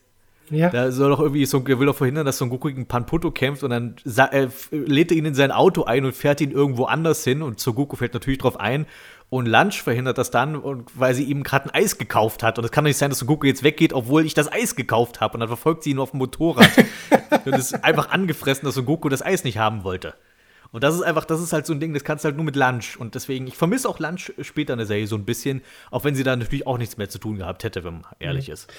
Ja. 0.50 0.70
Da 0.70 0.90
soll 0.92 1.10
doch 1.10 1.20
irgendwie 1.20 1.44
Son, 1.44 1.66
er 1.66 1.78
will 1.78 1.86
doch 1.86 1.96
verhindern, 1.96 2.24
dass 2.24 2.38
Son 2.38 2.48
Goku 2.48 2.68
gegen 2.68 2.86
Panputto 2.86 3.30
kämpft 3.30 3.62
und 3.62 3.70
dann 3.70 3.96
äh, 4.04 4.48
lädt 4.70 5.10
er 5.10 5.16
ihn 5.16 5.26
in 5.26 5.34
sein 5.34 5.50
Auto 5.50 5.84
ein 5.84 6.04
und 6.04 6.14
fährt 6.14 6.40
ihn 6.40 6.50
irgendwo 6.50 6.84
anders 6.84 7.24
hin 7.24 7.42
und 7.42 7.60
Son 7.60 7.74
Goku 7.74 7.96
fällt 7.96 8.14
natürlich 8.14 8.38
drauf 8.38 8.58
ein 8.58 8.86
und 9.30 9.46
Lunch 9.46 9.82
verhindert 9.82 10.18
das 10.18 10.30
dann, 10.30 10.56
und, 10.56 10.90
weil 10.98 11.14
sie 11.14 11.24
ihm 11.24 11.42
gerade 11.42 11.66
ein 11.66 11.82
Eis 11.82 11.98
gekauft 11.98 12.42
hat 12.42 12.58
und 12.58 12.64
es 12.64 12.70
kann 12.70 12.84
doch 12.84 12.88
nicht 12.88 12.96
sein, 12.96 13.10
dass 13.10 13.24
Goku 13.26 13.46
jetzt 13.46 13.62
weggeht, 13.62 13.92
obwohl 13.92 14.24
ich 14.24 14.34
das 14.34 14.50
Eis 14.50 14.74
gekauft 14.74 15.20
habe 15.20 15.34
und 15.34 15.40
dann 15.40 15.48
verfolgt 15.48 15.82
sie 15.82 15.90
ihn 15.90 15.98
auf 15.98 16.12
dem 16.12 16.18
Motorrad 16.18 16.70
und 17.44 17.54
ist 17.54 17.84
einfach 17.84 18.10
angefressen, 18.10 18.64
dass 18.64 18.82
Goku 18.84 19.08
das 19.08 19.22
Eis 19.24 19.44
nicht 19.44 19.58
haben 19.58 19.84
wollte. 19.84 20.14
Und 20.70 20.84
das 20.84 20.94
ist 20.94 21.02
einfach, 21.02 21.24
das 21.24 21.40
ist 21.40 21.52
halt 21.52 21.64
so 21.66 21.72
ein 21.72 21.80
Ding, 21.80 21.94
das 21.94 22.04
kannst 22.04 22.24
du 22.24 22.26
halt 22.26 22.36
nur 22.36 22.44
mit 22.44 22.56
Lunch. 22.56 22.98
Und 22.98 23.14
deswegen, 23.14 23.46
ich 23.46 23.56
vermisse 23.56 23.88
auch 23.88 23.98
Lunch 23.98 24.32
später 24.42 24.74
in 24.74 24.78
der 24.78 24.86
Serie 24.86 25.06
so 25.06 25.16
ein 25.16 25.24
bisschen, 25.24 25.62
auch 25.90 26.04
wenn 26.04 26.14
sie 26.14 26.24
da 26.24 26.36
natürlich 26.36 26.66
auch 26.66 26.76
nichts 26.76 26.98
mehr 26.98 27.08
zu 27.08 27.18
tun 27.18 27.38
gehabt 27.38 27.64
hätte, 27.64 27.84
wenn 27.84 27.94
man 27.94 28.06
ehrlich 28.18 28.50
ist. 28.50 28.70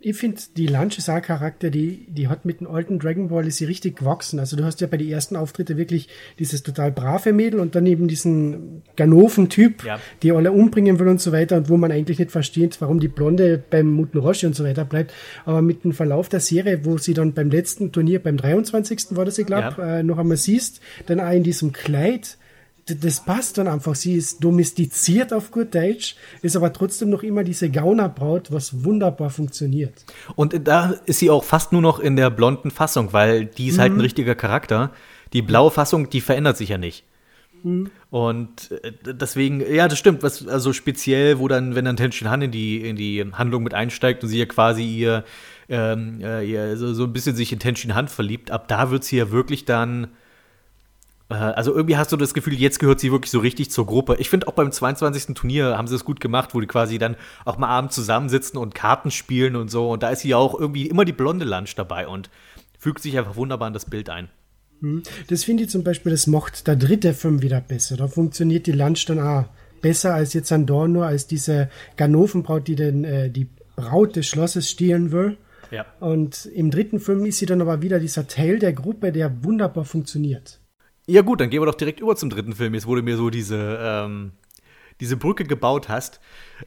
Ich 0.00 0.16
finde, 0.18 0.38
die 0.56 0.66
Lunch 0.66 0.98
ist 0.98 1.08
auch 1.08 1.14
ein 1.14 1.22
Charakter, 1.22 1.70
die, 1.70 2.06
die 2.08 2.28
hat 2.28 2.44
mit 2.44 2.60
dem 2.60 2.66
alten 2.66 2.98
Dragon 2.98 3.28
Ball 3.28 3.46
ist 3.46 3.56
sie 3.56 3.64
richtig 3.64 3.96
gewachsen. 3.96 4.38
Also 4.38 4.54
du 4.56 4.62
hast 4.64 4.80
ja 4.82 4.86
bei 4.86 4.98
den 4.98 5.08
ersten 5.08 5.34
Auftritte 5.34 5.78
wirklich 5.78 6.08
dieses 6.38 6.62
total 6.62 6.92
brave 6.92 7.32
Mädel 7.32 7.58
und 7.60 7.74
dann 7.74 7.86
eben 7.86 8.06
diesen 8.06 8.82
Ganoven-Typ, 8.96 9.84
Ja. 9.84 9.98
die 10.22 10.32
alle 10.32 10.52
umbringen 10.52 10.98
will 10.98 11.08
und 11.08 11.20
so 11.22 11.32
weiter 11.32 11.56
und 11.56 11.68
wo 11.70 11.76
man 11.78 11.90
eigentlich 11.90 12.18
nicht 12.18 12.32
versteht, 12.32 12.80
warum 12.82 13.00
die 13.00 13.08
Blonde 13.08 13.62
beim 13.70 13.90
Muten 13.92 14.18
Roshi 14.20 14.46
und 14.46 14.54
so 14.54 14.64
weiter 14.64 14.84
bleibt. 14.84 15.14
Aber 15.46 15.62
mit 15.62 15.84
dem 15.84 15.92
Verlauf 15.92 16.28
der 16.28 16.40
Serie, 16.40 16.84
wo 16.84 16.98
sie 16.98 17.14
dann 17.14 17.32
beim 17.32 17.48
letzten 17.48 17.90
Turnier, 17.92 18.22
beim 18.22 18.36
23. 18.36 19.16
war 19.16 19.24
das, 19.24 19.38
ich 19.38 19.46
glaube, 19.46 19.76
Ja. 19.78 19.98
äh, 19.98 20.02
noch 20.02 20.18
einmal 20.18 20.36
siehst, 20.36 20.80
dann 21.06 21.20
auch 21.20 21.32
in 21.32 21.44
diesem 21.44 21.72
Kleid, 21.72 22.36
das 22.86 23.24
passt 23.24 23.58
dann 23.58 23.68
einfach. 23.68 23.94
Sie 23.94 24.14
ist 24.14 24.42
domestiziert 24.42 25.32
auf 25.32 25.50
gut 25.50 25.74
Deutsch, 25.74 26.16
ist 26.42 26.56
aber 26.56 26.72
trotzdem 26.72 27.10
noch 27.10 27.22
immer 27.22 27.44
diese 27.44 27.70
Gaunerbraut, 27.70 28.52
was 28.52 28.84
wunderbar 28.84 29.30
funktioniert. 29.30 30.04
Und 30.36 30.66
da 30.66 30.94
ist 31.06 31.18
sie 31.18 31.30
auch 31.30 31.44
fast 31.44 31.72
nur 31.72 31.82
noch 31.82 31.98
in 31.98 32.16
der 32.16 32.30
blonden 32.30 32.70
Fassung, 32.70 33.12
weil 33.12 33.46
die 33.46 33.68
ist 33.68 33.78
halt 33.78 33.92
ein 33.92 34.00
richtiger 34.00 34.34
Charakter. 34.34 34.90
Die 35.32 35.42
blaue 35.42 35.70
Fassung, 35.70 36.10
die 36.10 36.20
verändert 36.20 36.56
sich 36.56 36.68
ja 36.68 36.78
nicht. 36.78 37.04
Und 38.10 38.70
äh, 38.82 38.92
deswegen, 39.14 39.60
ja, 39.72 39.88
das 39.88 39.98
stimmt, 39.98 40.22
was 40.22 40.46
also 40.46 40.74
speziell, 40.74 41.38
wo 41.38 41.48
dann, 41.48 41.74
wenn 41.74 41.86
dann 41.86 41.96
Tenshin 41.96 42.28
Han 42.28 42.42
in 42.42 42.50
die, 42.50 42.86
in 42.86 42.96
die 42.96 43.24
Handlung 43.32 43.62
mit 43.62 43.72
einsteigt 43.72 44.22
und 44.22 44.28
sie 44.28 44.38
ja 44.38 44.44
quasi 44.44 44.84
ihr, 44.84 45.24
ähm, 45.70 46.20
äh, 46.22 46.44
ihr 46.44 46.76
so, 46.76 46.92
so 46.92 47.04
ein 47.04 47.14
bisschen 47.14 47.34
sich 47.34 47.52
in 47.52 47.58
Tenshin 47.58 47.94
Han 47.94 48.08
verliebt, 48.08 48.50
ab 48.50 48.68
da 48.68 48.90
wird 48.90 49.04
sie 49.04 49.16
ja 49.16 49.30
wirklich 49.30 49.64
dann 49.64 50.08
also 51.28 51.74
irgendwie 51.74 51.96
hast 51.96 52.12
du 52.12 52.16
das 52.16 52.34
Gefühl, 52.34 52.54
jetzt 52.54 52.78
gehört 52.78 53.00
sie 53.00 53.10
wirklich 53.10 53.30
so 53.30 53.38
richtig 53.38 53.70
zur 53.70 53.86
Gruppe. 53.86 54.16
Ich 54.18 54.28
finde 54.28 54.46
auch 54.46 54.52
beim 54.52 54.70
22. 54.70 55.34
Turnier 55.34 55.76
haben 55.76 55.88
sie 55.88 55.94
es 55.94 56.04
gut 56.04 56.20
gemacht, 56.20 56.54
wo 56.54 56.60
die 56.60 56.66
quasi 56.66 56.98
dann 56.98 57.16
auch 57.44 57.56
mal 57.56 57.68
abends 57.68 57.94
zusammensitzen 57.94 58.58
und 58.58 58.74
Karten 58.74 59.10
spielen 59.10 59.56
und 59.56 59.70
so. 59.70 59.90
Und 59.90 60.02
da 60.02 60.10
ist 60.10 60.20
sie 60.20 60.28
ja 60.28 60.36
auch 60.36 60.58
irgendwie 60.58 60.86
immer 60.86 61.04
die 61.04 61.12
blonde 61.12 61.44
Lunch 61.44 61.74
dabei 61.76 62.06
und 62.06 62.30
fügt 62.78 63.02
sich 63.02 63.16
einfach 63.16 63.36
wunderbar 63.36 63.68
in 63.68 63.74
das 63.74 63.86
Bild 63.86 64.10
ein. 64.10 64.28
Das 65.28 65.44
finde 65.44 65.64
ich 65.64 65.70
zum 65.70 65.82
Beispiel, 65.82 66.12
das 66.12 66.26
macht 66.26 66.66
der 66.66 66.76
dritte 66.76 67.14
Film 67.14 67.40
wieder 67.40 67.60
besser. 67.60 67.96
Da 67.96 68.06
funktioniert 68.06 68.66
die 68.66 68.72
Lunch 68.72 69.06
dann 69.06 69.20
auch 69.20 69.46
besser 69.80 70.14
als 70.14 70.34
jetzt 70.34 70.52
an 70.52 70.66
Dorn 70.66 70.92
nur 70.92 71.06
als 71.06 71.26
diese 71.26 71.70
Ganovenbraut, 71.96 72.68
die 72.68 72.74
den, 72.74 73.04
äh, 73.04 73.30
die 73.30 73.48
Braut 73.76 74.16
des 74.16 74.26
Schlosses 74.26 74.70
stehlen 74.70 75.10
will. 75.10 75.38
Ja. 75.70 75.86
Und 76.00 76.46
im 76.46 76.70
dritten 76.70 77.00
Film 77.00 77.24
ist 77.24 77.38
sie 77.38 77.46
dann 77.46 77.62
aber 77.62 77.82
wieder 77.82 77.98
dieser 77.98 78.26
Teil 78.26 78.58
der 78.58 78.72
Gruppe, 78.72 79.10
der 79.10 79.42
wunderbar 79.42 79.84
funktioniert. 79.84 80.60
Ja, 81.06 81.22
gut, 81.22 81.40
dann 81.40 81.50
gehen 81.50 81.60
wir 81.60 81.66
doch 81.66 81.74
direkt 81.74 82.00
über 82.00 82.16
zum 82.16 82.30
dritten 82.30 82.54
Film. 82.54 82.74
Jetzt 82.74 82.86
wurde 82.86 83.02
mir 83.02 83.16
so 83.16 83.30
diese, 83.30 83.78
ähm, 83.80 84.32
diese 85.00 85.16
Brücke 85.16 85.44
gebaut 85.44 85.88
hast. 85.88 86.20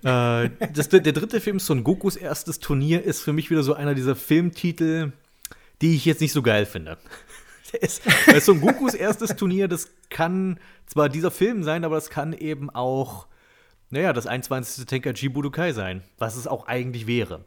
Äh, 0.04 0.50
das, 0.74 0.90
der 0.90 1.02
dritte 1.02 1.42
Film, 1.42 1.60
Son 1.60 1.84
Gokus 1.84 2.16
erstes 2.16 2.60
Turnier, 2.60 3.04
ist 3.04 3.22
für 3.22 3.34
mich 3.34 3.50
wieder 3.50 3.64
so 3.64 3.74
einer 3.74 3.96
dieser 3.96 4.16
Filmtitel, 4.16 5.12
die 5.82 5.96
ich 5.96 6.06
jetzt 6.06 6.22
nicht 6.22 6.34
so 6.34 6.42
geil 6.42 6.66
finde. 6.66 6.98
Ist, 7.82 8.02
weil 8.28 8.40
Son 8.40 8.62
Gokus 8.62 8.94
erstes 8.94 9.36
Turnier, 9.36 9.68
das 9.68 9.92
kann 10.10 10.58
zwar 10.86 11.10
dieser 11.10 11.32
Film 11.32 11.64
sein, 11.64 11.84
aber 11.84 11.96
das 11.96 12.10
kann 12.10 12.32
eben 12.32 12.70
auch, 12.70 13.28
naja, 13.90 14.14
das 14.14 14.26
21. 14.26 14.86
Tenkaichi 14.86 15.28
Budokai 15.28 15.74
sein, 15.74 16.02
was 16.18 16.38
es 16.38 16.48
auch 16.48 16.68
eigentlich 16.68 17.08
wäre. 17.08 17.44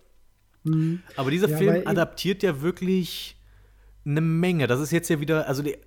Aber 1.17 1.31
dieser 1.31 1.49
Ja, 1.49 1.57
Film 1.57 1.87
adaptiert 1.87 2.43
ja 2.43 2.61
wirklich 2.61 3.39
eine 4.05 4.21
Menge. 4.21 4.67
Das 4.67 4.79
ist 4.81 4.91
jetzt 4.91 5.09
ja 5.09 5.21
wieder, 5.21 5.49
also 5.49 5.63
die, 5.63 5.79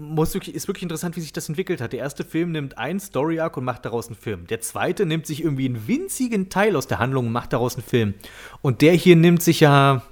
muss 0.00 0.34
wirklich, 0.34 0.54
ist 0.54 0.68
wirklich 0.68 0.82
interessant, 0.82 1.16
wie 1.16 1.20
sich 1.20 1.32
das 1.32 1.48
entwickelt 1.48 1.80
hat. 1.80 1.92
Der 1.92 2.00
erste 2.00 2.24
Film 2.24 2.52
nimmt 2.52 2.78
einen 2.78 3.00
Story-Arc 3.00 3.56
und 3.56 3.64
macht 3.64 3.84
daraus 3.84 4.08
einen 4.08 4.16
Film. 4.16 4.46
Der 4.46 4.60
zweite 4.60 5.06
nimmt 5.06 5.26
sich 5.26 5.42
irgendwie 5.42 5.66
einen 5.66 5.86
winzigen 5.86 6.48
Teil 6.48 6.76
aus 6.76 6.86
der 6.86 6.98
Handlung 6.98 7.26
und 7.26 7.32
macht 7.32 7.52
daraus 7.52 7.76
einen 7.76 7.84
Film. 7.84 8.14
Und 8.62 8.82
der 8.82 8.92
hier 8.92 9.16
nimmt 9.16 9.42
sich 9.42 9.60
ja, 9.60 10.02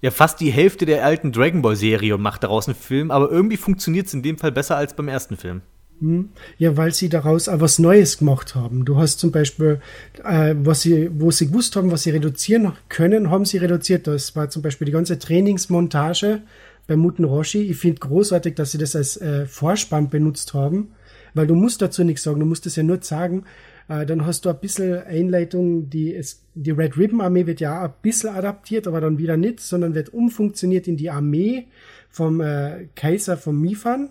ja 0.00 0.10
fast 0.10 0.40
die 0.40 0.50
Hälfte 0.50 0.86
der 0.86 1.04
alten 1.04 1.32
Dragon 1.32 1.62
Ball-Serie 1.62 2.14
und 2.14 2.22
macht 2.22 2.42
daraus 2.42 2.68
einen 2.68 2.76
Film, 2.76 3.10
aber 3.10 3.30
irgendwie 3.30 3.56
funktioniert 3.56 4.06
es 4.06 4.14
in 4.14 4.22
dem 4.22 4.38
Fall 4.38 4.52
besser 4.52 4.76
als 4.76 4.94
beim 4.94 5.08
ersten 5.08 5.36
Film. 5.36 5.62
Hm? 6.00 6.30
Ja, 6.56 6.76
weil 6.76 6.94
sie 6.94 7.08
daraus 7.10 7.48
auch 7.48 7.60
was 7.60 7.78
Neues 7.78 8.18
gemacht 8.18 8.54
haben. 8.54 8.84
Du 8.86 8.96
hast 8.96 9.18
zum 9.18 9.32
Beispiel, 9.32 9.80
äh, 10.24 10.54
was 10.58 10.80
sie, 10.82 11.10
wo 11.12 11.30
sie 11.30 11.48
gewusst 11.48 11.76
haben, 11.76 11.90
was 11.90 12.04
sie 12.04 12.10
reduzieren 12.10 12.72
können, 12.88 13.30
haben 13.30 13.44
sie 13.44 13.58
reduziert. 13.58 14.06
Das 14.06 14.34
war 14.34 14.48
zum 14.48 14.62
Beispiel 14.62 14.86
die 14.86 14.92
ganze 14.92 15.18
Trainingsmontage 15.18 16.42
bei 16.90 16.96
Muten 16.96 17.24
Roshi. 17.24 17.62
Ich 17.62 17.76
finde 17.76 18.00
großartig, 18.00 18.56
dass 18.56 18.72
sie 18.72 18.78
das 18.78 18.96
als 18.96 19.16
äh, 19.16 19.46
Vorspann 19.46 20.10
benutzt 20.10 20.54
haben, 20.54 20.90
weil 21.34 21.46
du 21.46 21.54
musst 21.54 21.80
dazu 21.80 22.02
nichts 22.02 22.24
sagen, 22.24 22.40
du 22.40 22.46
musst 22.46 22.66
es 22.66 22.74
ja 22.74 22.82
nur 22.82 23.00
sagen. 23.00 23.44
Äh, 23.88 24.04
dann 24.06 24.26
hast 24.26 24.44
du 24.44 24.48
ein 24.48 24.58
bisschen 24.58 25.00
Einleitung, 25.04 25.88
die, 25.88 26.12
es, 26.12 26.42
die 26.56 26.72
Red 26.72 26.98
Ribbon 26.98 27.20
Armee 27.20 27.46
wird 27.46 27.60
ja 27.60 27.84
ein 27.84 27.92
bisschen 28.02 28.30
adaptiert, 28.30 28.88
aber 28.88 29.00
dann 29.00 29.18
wieder 29.18 29.36
nicht, 29.36 29.60
sondern 29.60 29.94
wird 29.94 30.12
umfunktioniert 30.12 30.88
in 30.88 30.96
die 30.96 31.10
Armee 31.10 31.68
vom 32.08 32.40
äh, 32.40 32.88
Kaiser 32.96 33.36
von 33.36 33.60
Mifan 33.60 34.08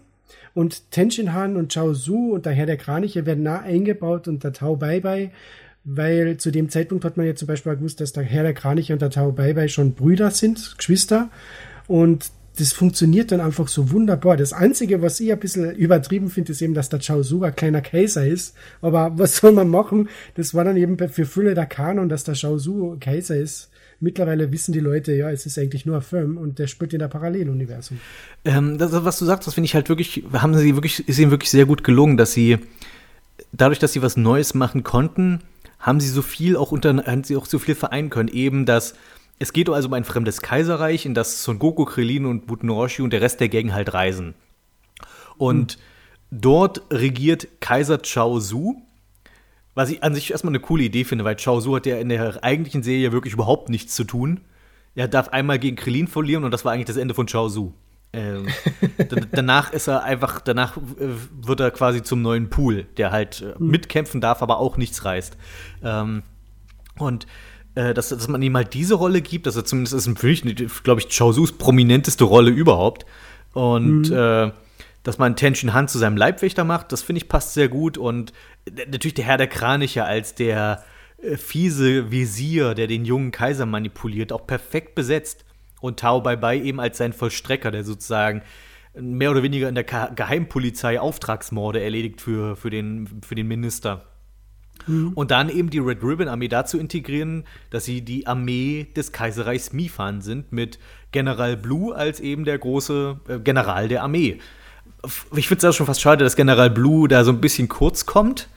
und 0.54 0.90
Tenshin 0.90 1.34
Han 1.34 1.58
und 1.58 1.74
Chao 1.74 1.94
Su 1.94 2.34
und 2.34 2.46
der 2.46 2.54
Herr 2.54 2.66
der 2.66 2.78
Kraniche 2.78 3.26
werden 3.26 3.44
nah 3.44 3.60
eingebaut 3.60 4.30
und 4.30 4.46
der 4.46 4.54
Tao 4.54 4.78
Bai 4.78 5.02
Bai, 5.02 5.32
weil 5.84 6.38
zu 6.38 6.50
dem 6.50 6.70
Zeitpunkt 6.70 7.04
hat 7.04 7.18
man 7.18 7.26
ja 7.26 7.36
zum 7.36 7.50
Beispiel 7.50 7.76
gewusst, 7.76 8.00
dass 8.00 8.14
der 8.14 8.24
Herr 8.24 8.44
der 8.44 8.54
Kraniche 8.54 8.94
und 8.94 9.02
der 9.02 9.10
Bai 9.10 9.52
Bai 9.52 9.68
schon 9.68 9.96
Brüder 9.96 10.32
sind, 10.32 10.76
Geschwister. 10.78 11.30
Und 11.88 12.32
das 12.60 12.74
funktioniert 12.74 13.32
dann 13.32 13.42
einfach 13.42 13.68
so 13.68 13.92
wunderbar. 13.92 14.38
Das 14.38 14.54
Einzige, 14.54 15.02
was 15.02 15.20
ich 15.20 15.32
ein 15.32 15.40
bisschen 15.40 15.76
übertrieben 15.76 16.30
finde, 16.30 16.52
ist 16.52 16.62
eben, 16.62 16.74
dass 16.74 16.90
der 16.90 17.00
Chao 17.00 17.22
ein 17.22 17.56
kleiner 17.56 17.82
Kaiser 17.82 18.28
ist. 18.28 18.56
Aber 18.82 19.18
was 19.18 19.38
soll 19.38 19.54
man 19.54 19.70
machen? 19.70 20.10
Das 20.36 20.54
war 20.54 20.64
dann 20.64 20.78
eben 20.78 20.98
für 21.10 21.26
Fülle 21.26 21.54
der 21.54 21.66
Kanon, 21.66 22.10
dass 22.10 22.24
der 22.24 22.36
Chao 22.36 22.58
Su 22.58 22.98
Kaiser 23.00 23.38
ist 23.38 23.70
mittlerweile 24.00 24.52
wissen 24.52 24.72
die 24.72 24.80
Leute, 24.80 25.14
ja, 25.14 25.30
es 25.30 25.46
ist 25.46 25.58
eigentlich 25.58 25.86
nur 25.86 25.98
ein 25.98 26.02
Film 26.02 26.38
und 26.38 26.60
der 26.60 26.68
spielt 26.68 26.94
in 26.94 27.00
der 27.00 27.08
Paralleluniversum. 27.08 28.00
Ähm, 28.46 28.78
das, 28.78 28.92
was 28.94 29.20
du 29.20 29.26
sagst, 29.26 29.48
das 29.48 29.54
finde 29.54 29.66
ich 29.66 29.76
halt 29.76 29.90
wirklich, 29.90 30.24
haben 30.34 30.58
sie 30.58 30.76
wirklich, 30.76 31.08
ist 31.08 31.20
ihnen 31.20 31.32
wirklich 31.32 31.50
sehr 31.52 31.66
gut 31.66 31.84
gelungen, 31.84 32.18
dass 32.18 32.34
sie, 32.34 32.60
dadurch, 33.52 33.80
dass 33.80 33.94
sie 33.94 34.02
was 34.02 34.18
Neues 34.18 34.54
machen 34.54 34.84
konnten, 34.84 35.42
haben 35.80 36.00
sie 36.00 36.10
so 36.10 36.22
viel 36.22 36.56
auch 36.56 36.72
unter, 36.72 36.96
haben 37.06 37.24
sie 37.24 37.36
auch 37.36 37.46
so 37.46 37.60
viel 37.60 37.76
vereinen 37.76 38.10
können. 38.10 38.30
Eben, 38.30 38.66
dass 38.66 38.96
es 39.40 39.54
geht 39.54 39.70
also 39.70 39.88
um 39.88 39.94
ein 39.94 40.04
fremdes 40.04 40.42
Kaiserreich, 40.42 41.06
in 41.06 41.14
das 41.14 41.44
Son 41.44 41.60
Goku, 41.60 41.86
Krillin 41.86 42.26
und 42.26 42.46
Buttenroshi 42.46 43.02
und 43.02 43.12
der 43.12 43.22
Rest 43.22 43.40
der 43.40 43.50
Gang 43.50 43.72
halt 43.72 43.94
reisen. 43.94 44.36
Und 45.38 45.74
hm. 45.74 45.80
dort 46.42 46.82
regiert 46.92 47.48
Kaiser 47.62 48.02
Chao 48.02 48.40
Su, 48.40 48.82
was 49.76 49.90
ich 49.90 50.04
an 50.04 50.14
sich 50.14 50.32
erstmal 50.32 50.52
eine 50.52 50.60
coole 50.60 50.84
Idee 50.84 51.06
finde, 51.06 51.24
weil 51.24 51.38
Chao 51.38 51.62
Su 51.62 51.76
hat 51.76 51.86
ja 51.86 51.98
in 51.98 52.10
der 52.10 52.44
eigentlichen 52.44 52.84
Serie 52.84 53.14
wirklich 53.14 53.34
überhaupt 53.34 53.70
nichts 53.70 53.96
zu 53.96 54.04
tun. 54.04 54.42
Er 54.94 55.08
darf 55.08 55.30
einmal 55.30 55.58
gegen 55.58 55.78
Krillin 55.78 56.08
verlieren 56.08 56.44
und 56.44 56.52
das 56.52 56.66
war 56.66 56.74
eigentlich 56.74 56.88
das 56.88 56.98
Ende 56.98 57.14
von 57.14 57.28
Chao 57.28 57.48
Su. 57.48 57.72
Ähm, 58.12 58.48
danach 59.32 59.72
ist 59.72 59.88
er 59.88 60.04
einfach, 60.04 60.42
danach 60.42 60.76
äh, 60.76 60.82
wird 61.42 61.62
er 61.62 61.72
quasi 61.72 62.04
zum 62.04 62.22
neuen 62.22 62.50
Pool, 62.50 62.88
der 62.98 63.12
halt 63.12 63.46
mhm. 63.58 63.68
mitkämpfen 63.68 64.20
darf, 64.20 64.42
aber 64.42 64.58
auch 64.58 64.76
nichts 64.76 65.06
reißt. 65.06 65.38
Ähm, 65.84 66.24
und 66.98 67.28
äh, 67.80 67.94
dass, 67.94 68.10
dass 68.10 68.28
man 68.28 68.42
ihm 68.42 68.58
halt 68.58 68.74
diese 68.74 68.96
Rolle 68.96 69.22
gibt, 69.22 69.48
dass 69.48 69.56
er 69.56 69.64
zumindest 69.64 69.94
ist 69.94 70.20
für 70.20 70.28
mich, 70.28 70.44
glaube 70.84 71.00
ich, 71.00 71.08
Chao 71.08 71.32
Sus 71.32 71.54
prominenteste 71.54 72.26
Rolle 72.26 72.52
überhaupt. 72.52 73.06
Und 73.54 74.10
mhm. 74.10 74.16
äh, 74.16 74.52
dass 75.04 75.18
man 75.18 75.38
Tenshin 75.38 75.74
Han 75.74 75.88
zu 75.88 75.98
seinem 75.98 76.18
Leibwächter 76.18 76.66
macht, 76.66 76.92
das 76.92 77.02
finde 77.02 77.22
ich 77.22 77.30
passt 77.30 77.54
sehr 77.54 77.70
gut. 77.70 77.98
Und 77.98 78.34
natürlich 78.68 79.14
der 79.14 79.24
Herr 79.24 79.38
der 79.38 79.48
Kraniche 79.48 80.04
als 80.04 80.36
der 80.36 80.84
äh, 81.22 81.38
fiese 81.38 82.12
Visier, 82.12 82.74
der 82.74 82.88
den 82.88 83.06
jungen 83.06 83.32
Kaiser 83.32 83.66
manipuliert, 83.66 84.34
auch 84.34 84.46
perfekt 84.46 84.94
besetzt. 84.94 85.46
Und 85.80 86.02
Tao 86.02 86.20
Bai 86.20 86.36
Bai 86.36 86.60
eben 86.60 86.82
als 86.82 86.98
sein 86.98 87.14
Vollstrecker, 87.14 87.72
der 87.72 87.86
sozusagen 87.86 88.42
mehr 89.00 89.32
oder 89.32 89.42
weniger 89.42 89.70
in 89.70 89.76
der 89.76 89.86
Geheimpolizei 89.86 91.00
Auftragsmorde 91.00 91.82
erledigt 91.82 92.20
für, 92.20 92.58
für, 92.58 92.70
den, 92.70 93.22
für 93.26 93.36
den 93.36 93.48
Minister. 93.48 94.06
Mhm. 94.90 95.14
Und 95.14 95.32
dann 95.32 95.50
eben 95.50 95.70
die 95.70 95.80
Red 95.80 96.04
Ribbon 96.04 96.28
Armee 96.28 96.48
dazu 96.48 96.78
integrieren, 96.78 97.46
dass 97.70 97.86
sie 97.86 98.02
die 98.02 98.28
Armee 98.28 98.88
des 98.96 99.12
Kaiserreichs 99.12 99.72
Mifan 99.74 100.22
sind, 100.22 100.52
mit 100.52 100.80
General 101.12 101.56
Blue 101.56 101.96
als 101.96 102.20
eben 102.20 102.46
der 102.46 102.58
große 102.58 103.20
äh, 103.28 103.40
General 103.40 103.88
der 103.88 104.04
Armee 104.04 104.40
ich 105.36 105.48
finde 105.48 105.66
es 105.66 105.74
auch 105.74 105.78
schon 105.78 105.86
fast 105.86 106.02
schade, 106.02 106.24
dass 106.24 106.36
General 106.36 106.70
Blue 106.70 107.08
da 107.08 107.24
so 107.24 107.32
ein 107.32 107.42
bisschen 107.42 107.68
kurz 107.68 108.06
kommt. 108.06 108.48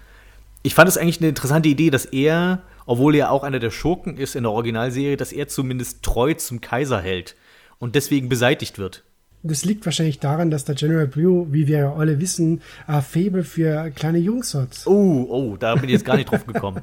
Ich 0.63 0.75
fand 0.75 0.89
es 0.89 0.97
eigentlich 0.97 1.21
eine 1.21 1.29
interessante 1.29 1.69
Idee, 1.69 1.91
dass 1.91 2.05
er, 2.05 2.63
obwohl 2.87 3.15
er 3.15 3.31
auch 3.31 3.43
einer 3.43 3.59
der 3.59 3.71
Schurken 3.71 4.17
ist 4.17 4.37
in 4.37 4.45
der 4.45 4.53
Originalserie, 4.53 5.17
dass 5.17 5.33
er 5.33 5.49
zumindest 5.49 6.03
treu 6.03 6.35
zum 6.35 6.61
Kaiser 6.61 7.01
hält 7.01 7.37
und 7.79 7.95
deswegen 7.95 8.29
beseitigt 8.29 8.79
wird. 8.79 9.05
Das 9.43 9.65
liegt 9.65 9.85
wahrscheinlich 9.85 10.21
daran, 10.21 10.51
dass 10.51 10.65
der 10.65 10.77
General 10.77 11.07
Blue, 11.09 11.49
wie 11.51 11.67
wir 11.67 11.79
ja 11.79 11.95
alle 11.95 12.21
wissen, 12.21 12.63
ein 12.87 13.03
Fable 13.03 13.43
für 13.43 13.91
kleine 13.91 14.19
Jungs 14.19 14.55
hat. 14.55 14.83
Oh, 14.87 15.27
oh, 15.29 15.57
da 15.57 15.75
bin 15.75 15.85
ich 15.85 15.95
jetzt 15.95 16.05
gar 16.05 16.17
nicht 16.17 16.31
drauf 16.31 16.47
gekommen. 16.47 16.83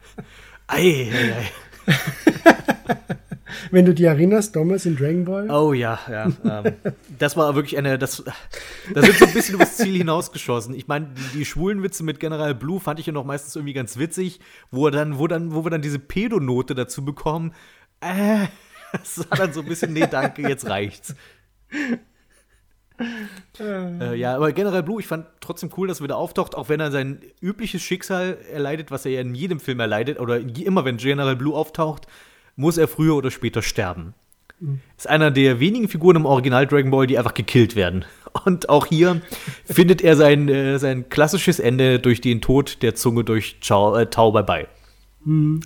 ei, 0.66 1.08
ei, 1.12 1.32
ei. 1.32 1.94
Wenn 3.70 3.84
du 3.84 3.94
dich 3.94 4.06
erinnerst, 4.06 4.56
damals 4.56 4.86
in 4.86 4.96
Dragon 4.96 5.24
Ball. 5.24 5.50
Oh 5.50 5.72
ja, 5.72 5.98
ja. 6.10 6.30
Ähm, 6.44 6.74
das 7.18 7.36
war 7.36 7.54
wirklich 7.54 7.76
eine, 7.78 7.98
das, 7.98 8.24
da 8.92 9.02
sind 9.02 9.18
so 9.18 9.26
ein 9.26 9.32
bisschen 9.32 9.54
übers 9.54 9.76
Ziel 9.76 9.96
hinausgeschossen. 9.96 10.74
Ich 10.74 10.88
meine, 10.88 11.08
die, 11.14 11.38
die 11.38 11.44
schwulen 11.44 11.82
Witze 11.82 12.02
mit 12.02 12.20
General 12.20 12.54
Blue 12.54 12.80
fand 12.80 12.98
ich 13.00 13.06
ja 13.06 13.12
noch 13.12 13.24
meistens 13.24 13.54
irgendwie 13.54 13.74
ganz 13.74 13.98
witzig, 13.98 14.40
wo 14.70 14.86
er 14.86 14.90
dann, 14.90 15.18
wo 15.18 15.26
dann, 15.26 15.54
wo 15.54 15.64
wir 15.64 15.70
dann 15.70 15.82
diese 15.82 15.98
Pedonote 15.98 16.74
dazu 16.74 17.04
bekommen. 17.04 17.52
Äh, 18.00 18.46
das 18.92 19.18
war 19.30 19.38
dann 19.38 19.52
so 19.52 19.60
ein 19.60 19.66
bisschen, 19.66 19.92
nee, 19.92 20.06
danke, 20.10 20.42
jetzt 20.42 20.68
reicht's. 20.68 21.14
Äh, 23.58 24.14
ja, 24.16 24.36
aber 24.36 24.52
General 24.52 24.82
Blue, 24.82 25.00
ich 25.00 25.06
fand 25.06 25.26
trotzdem 25.40 25.70
cool, 25.76 25.88
dass 25.88 26.00
er 26.00 26.04
wieder 26.04 26.16
auftaucht, 26.16 26.54
auch 26.54 26.68
wenn 26.68 26.80
er 26.80 26.90
sein 26.90 27.20
übliches 27.40 27.82
Schicksal 27.82 28.38
erleidet, 28.52 28.90
was 28.90 29.04
er 29.04 29.12
ja 29.12 29.20
in 29.20 29.34
jedem 29.34 29.60
Film 29.60 29.80
erleidet, 29.80 30.20
oder 30.20 30.38
immer 30.38 30.84
wenn 30.84 30.96
General 30.98 31.36
Blue 31.36 31.54
auftaucht, 31.54 32.06
muss 32.56 32.76
er 32.76 32.88
früher 32.88 33.16
oder 33.16 33.30
später 33.30 33.62
sterben. 33.62 34.14
Mhm. 34.60 34.80
Ist 34.96 35.08
einer 35.08 35.30
der 35.30 35.60
wenigen 35.60 35.88
Figuren 35.88 36.16
im 36.16 36.26
Original 36.26 36.66
Dragon 36.66 36.90
Ball, 36.90 37.06
die 37.06 37.18
einfach 37.18 37.34
gekillt 37.34 37.76
werden. 37.76 38.04
Und 38.44 38.68
auch 38.68 38.86
hier 38.86 39.20
findet 39.64 40.02
er 40.02 40.16
sein, 40.16 40.48
äh, 40.48 40.78
sein 40.78 41.08
klassisches 41.08 41.58
Ende 41.58 41.98
durch 41.98 42.20
den 42.20 42.40
Tod 42.40 42.82
der 42.82 42.94
Zunge 42.94 43.24
durch 43.24 43.56
Chao, 43.60 43.96
äh, 43.96 44.06
Tao 44.06 44.32
Bai 44.32 44.42
Bai. 44.42 44.68
Mhm. 45.24 45.60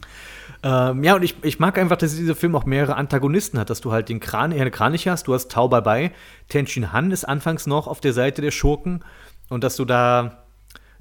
Ähm, 0.62 1.04
ja, 1.04 1.16
und 1.16 1.22
ich, 1.22 1.36
ich 1.42 1.58
mag 1.58 1.78
einfach, 1.78 1.96
dass 1.96 2.16
dieser 2.16 2.34
Film 2.34 2.56
auch 2.56 2.64
mehrere 2.64 2.96
Antagonisten 2.96 3.58
hat, 3.58 3.70
dass 3.70 3.80
du 3.80 3.92
halt 3.92 4.08
den 4.08 4.20
Kran, 4.20 4.52
Herrn 4.52 4.70
Kranich 4.70 5.06
hast, 5.08 5.26
du 5.26 5.34
hast 5.34 5.50
Tao 5.50 5.68
Bai 5.68 5.80
Bai, 5.80 6.12
Tenshin 6.48 6.92
Han 6.92 7.10
ist 7.10 7.24
anfangs 7.24 7.66
noch 7.66 7.86
auf 7.86 8.00
der 8.00 8.12
Seite 8.12 8.42
der 8.42 8.50
Schurken 8.50 9.04
und 9.48 9.62
dass 9.64 9.76
du 9.76 9.84
da 9.84 10.42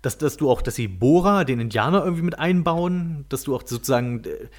dass, 0.01 0.19
dass 0.19 0.37
du 0.37 0.51
auch, 0.51 0.61
dass 0.61 0.75
sie 0.75 0.87
Bora, 0.87 1.45
den 1.45 1.59
Indianer, 1.59 2.03
irgendwie 2.03 2.21
mit 2.21 2.37
einbauen, 2.37 3.25
dass 3.29 3.41
du 3.43 3.55
auch 3.55 3.63
sozusagen 3.65 4.23
äh, 4.23 4.49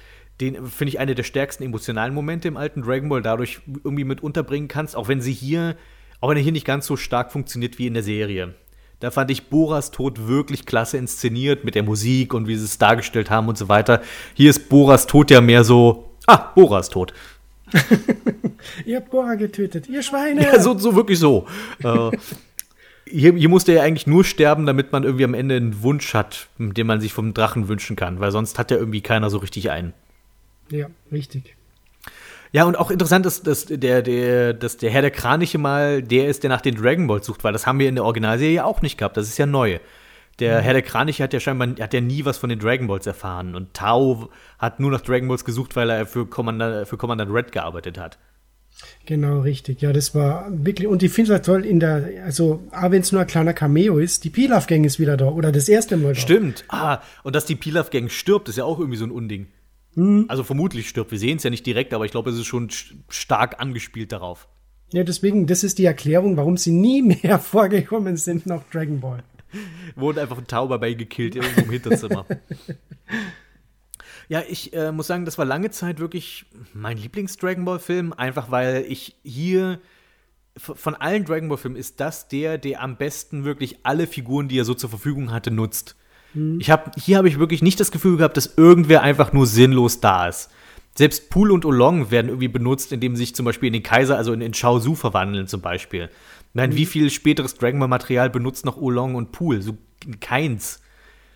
den 0.41 0.67
finde 0.67 0.89
ich 0.89 0.99
eine 0.99 1.15
der 1.15 1.23
stärksten 1.23 1.63
emotionalen 1.63 2.13
Momente 2.13 2.47
im 2.47 2.57
alten 2.57 2.83
Dragon 2.83 3.09
Ball 3.09 3.21
dadurch 3.21 3.61
irgendwie 3.83 4.03
mit 4.03 4.21
unterbringen 4.21 4.67
kannst, 4.67 4.95
auch 4.95 5.07
wenn 5.07 5.21
sie 5.21 5.33
hier, 5.33 5.75
auch 6.19 6.29
wenn 6.29 6.37
er 6.37 6.43
hier 6.43 6.51
nicht 6.51 6.65
ganz 6.65 6.85
so 6.85 6.95
stark 6.95 7.31
funktioniert 7.31 7.79
wie 7.79 7.87
in 7.87 7.95
der 7.95 8.03
Serie. 8.03 8.53
Da 8.99 9.11
fand 9.11 9.29
ich 9.29 9.49
Boras 9.49 9.91
Tod 9.91 10.27
wirklich 10.27 10.65
klasse 10.65 10.97
inszeniert 10.97 11.63
mit 11.63 11.75
der 11.75 11.83
Musik 11.83 12.33
und 12.33 12.47
wie 12.47 12.55
sie 12.55 12.65
es 12.65 12.79
dargestellt 12.79 13.29
haben 13.29 13.47
und 13.47 13.57
so 13.57 13.69
weiter. 13.69 14.01
Hier 14.33 14.49
ist 14.49 14.69
Boras 14.69 15.05
Tod 15.05 15.29
ja 15.29 15.39
mehr 15.39 15.63
so, 15.63 16.09
ah, 16.25 16.51
Boras 16.55 16.89
Tod. 16.89 17.13
ihr 18.85 18.97
habt 18.97 19.11
Bora 19.11 19.35
getötet, 19.35 19.89
ihr 19.89 20.01
Schweine. 20.01 20.43
Ja, 20.43 20.59
so, 20.59 20.77
so 20.77 20.95
wirklich 20.95 21.19
so. 21.19 21.47
äh, 21.83 22.11
hier, 23.05 23.33
hier 23.33 23.49
musste 23.49 23.73
er 23.73 23.83
eigentlich 23.83 24.07
nur 24.07 24.23
sterben, 24.23 24.65
damit 24.65 24.91
man 24.91 25.03
irgendwie 25.03 25.25
am 25.25 25.33
Ende 25.33 25.55
einen 25.55 25.81
Wunsch 25.83 26.13
hat, 26.13 26.47
den 26.57 26.87
man 26.87 27.01
sich 27.01 27.13
vom 27.13 27.33
Drachen 27.33 27.67
wünschen 27.67 27.95
kann, 27.95 28.19
weil 28.19 28.31
sonst 28.31 28.57
hat 28.57 28.71
ja 28.71 28.77
irgendwie 28.77 29.01
keiner 29.01 29.29
so 29.29 29.37
richtig 29.37 29.69
einen. 29.69 29.93
Ja, 30.69 30.87
richtig. 31.11 31.56
Ja, 32.51 32.63
und 32.63 32.77
auch 32.77 32.91
interessant 32.91 33.25
ist, 33.25 33.45
dass 33.45 33.65
der, 33.65 34.01
der, 34.01 34.53
dass 34.53 34.77
der 34.77 34.89
Herr 34.89 35.01
der 35.01 35.11
Kraniche 35.11 35.57
mal 35.57 36.01
der 36.01 36.27
ist, 36.27 36.43
der 36.43 36.49
nach 36.49 36.61
den 36.61 36.75
Dragon 36.75 37.07
Balls 37.07 37.25
sucht, 37.25 37.43
weil 37.43 37.53
das 37.53 37.67
haben 37.67 37.79
wir 37.79 37.89
in 37.89 37.95
der 37.95 38.05
Originalserie 38.05 38.63
auch 38.63 38.81
nicht 38.81 38.97
gehabt. 38.97 39.17
Das 39.17 39.27
ist 39.27 39.37
ja 39.37 39.45
neu. 39.45 39.79
Der 40.39 40.59
mhm. 40.59 40.63
Herr 40.63 40.73
der 40.73 40.81
Kraniche 40.81 41.23
hat 41.23 41.33
ja 41.33 41.39
scheinbar 41.39 41.69
hat 41.79 41.93
ja 41.93 42.01
nie 42.01 42.25
was 42.25 42.37
von 42.37 42.49
den 42.49 42.59
Dragon 42.59 42.87
Balls 42.87 43.07
erfahren. 43.07 43.55
Und 43.55 43.73
Tao 43.73 44.29
hat 44.59 44.79
nur 44.79 44.91
nach 44.91 45.01
Dragon 45.01 45.27
Balls 45.27 45.45
gesucht, 45.45 45.75
weil 45.75 45.89
er 45.89 46.05
für 46.05 46.25
Commandant, 46.25 46.87
für 46.87 46.97
Commandant 46.97 47.33
Red 47.33 47.51
gearbeitet 47.51 47.97
hat. 47.97 48.17
Genau, 49.05 49.39
richtig. 49.39 49.81
Ja, 49.81 49.91
das 49.91 50.13
war 50.13 50.47
wirklich, 50.51 50.87
und 50.87 51.01
ich 51.01 51.11
finde 51.11 51.31
es 51.31 51.33
halt 51.33 51.45
toll 51.45 51.65
in 51.65 51.79
der, 51.79 52.09
also, 52.23 52.61
auch 52.71 52.91
wenn 52.91 53.01
es 53.01 53.11
nur 53.11 53.21
ein 53.21 53.27
kleiner 53.27 53.53
Cameo 53.53 53.97
ist, 53.97 54.23
die 54.23 54.29
Pilaf-Gang 54.29 54.83
ist 54.83 54.99
wieder 54.99 55.17
da, 55.17 55.29
oder 55.29 55.51
das 55.51 55.67
erste 55.67 55.97
Mal 55.97 56.13
da. 56.13 56.19
Stimmt. 56.19 56.63
Ah, 56.67 56.99
und 57.23 57.35
dass 57.35 57.45
die 57.45 57.55
Pilaf-Gang 57.55 58.09
stirbt, 58.09 58.49
ist 58.49 58.57
ja 58.57 58.65
auch 58.65 58.79
irgendwie 58.79 58.97
so 58.97 59.05
ein 59.05 59.11
Unding. 59.11 59.47
Mhm. 59.97 60.25
Also 60.27 60.43
vermutlich 60.43 60.87
stirbt. 60.87 61.11
Wir 61.11 61.17
sehen 61.17 61.37
es 61.37 61.43
ja 61.43 61.49
nicht 61.49 61.65
direkt, 61.65 61.93
aber 61.93 62.05
ich 62.05 62.11
glaube, 62.11 62.29
es 62.29 62.37
ist 62.37 62.45
schon 62.45 62.69
stark 63.09 63.59
angespielt 63.59 64.11
darauf. 64.11 64.47
Ja, 64.93 65.03
deswegen, 65.03 65.47
das 65.47 65.63
ist 65.63 65.79
die 65.79 65.85
Erklärung, 65.85 66.37
warum 66.37 66.55
sie 66.55 66.71
nie 66.71 67.01
mehr 67.23 67.39
vorgekommen 67.39 68.15
sind 68.15 68.45
nach 68.45 68.63
Dragon 68.71 68.99
Ball. 68.99 69.23
Wurde 69.95 70.21
einfach 70.21 70.37
ein 70.37 70.47
Tauber 70.47 70.77
bei 70.77 70.93
gekillt 70.93 71.35
irgendwo 71.35 71.61
im 71.61 71.71
Hinterzimmer. 71.71 72.25
Ja, 74.29 74.43
ich 74.45 74.73
äh, 74.73 74.91
muss 74.91 75.07
sagen, 75.07 75.23
das 75.23 75.37
war 75.37 75.45
lange 75.45 75.71
Zeit 75.71 76.01
wirklich 76.01 76.47
mein 76.73 76.97
Lieblings-Dragon 76.97 77.63
Ball-Film, 77.63 78.11
einfach 78.11 78.51
weil 78.51 78.83
ich 78.89 79.15
hier 79.23 79.79
von 80.57 80.95
allen 80.95 81.23
Dragon 81.23 81.47
Ball-Filmen 81.47 81.77
ist 81.77 82.01
das 82.01 82.27
der, 82.27 82.57
der 82.57 82.81
am 82.81 82.97
besten 82.97 83.45
wirklich 83.45 83.77
alle 83.83 84.05
Figuren, 84.05 84.49
die 84.49 84.59
er 84.59 84.65
so 84.65 84.73
zur 84.73 84.89
Verfügung 84.89 85.31
hatte, 85.31 85.49
nutzt. 85.49 85.95
Mhm. 86.37 86.59
Ich 86.59 86.69
hab, 86.69 86.95
hier 86.99 87.17
habe 87.17 87.27
ich 87.27 87.39
wirklich 87.39 87.61
nicht 87.61 87.79
das 87.79 87.91
Gefühl 87.91 88.17
gehabt, 88.17 88.37
dass 88.37 88.53
irgendwer 88.57 89.01
einfach 89.01 89.33
nur 89.33 89.47
sinnlos 89.47 89.99
da 89.99 90.27
ist. 90.27 90.49
Selbst 90.95 91.29
Pool 91.29 91.51
und 91.51 91.65
Olong 91.65 92.09
werden 92.09 92.29
irgendwie 92.29 92.47
benutzt, 92.47 92.91
indem 92.91 93.15
sie 93.15 93.23
sich 93.23 93.35
zum 93.35 93.45
Beispiel 93.45 93.67
in 93.67 93.73
den 93.73 93.83
Kaiser, 93.83 94.17
also 94.17 94.33
in, 94.33 94.41
in 94.41 94.53
Shao 94.53 94.79
Su 94.79 94.95
verwandeln 94.95 95.47
zum 95.47 95.61
Beispiel. 95.61 96.09
Nein, 96.53 96.71
mhm. 96.71 96.75
wie 96.75 96.85
viel 96.85 97.09
späteres 97.09 97.55
Dragon 97.55 97.79
Ball 97.79 97.87
Material 97.87 98.29
benutzt 98.29 98.65
noch 98.65 98.77
Olong 98.77 99.15
und 99.15 99.31
Pool? 99.31 99.61
So 99.61 99.77
keins. 100.19 100.79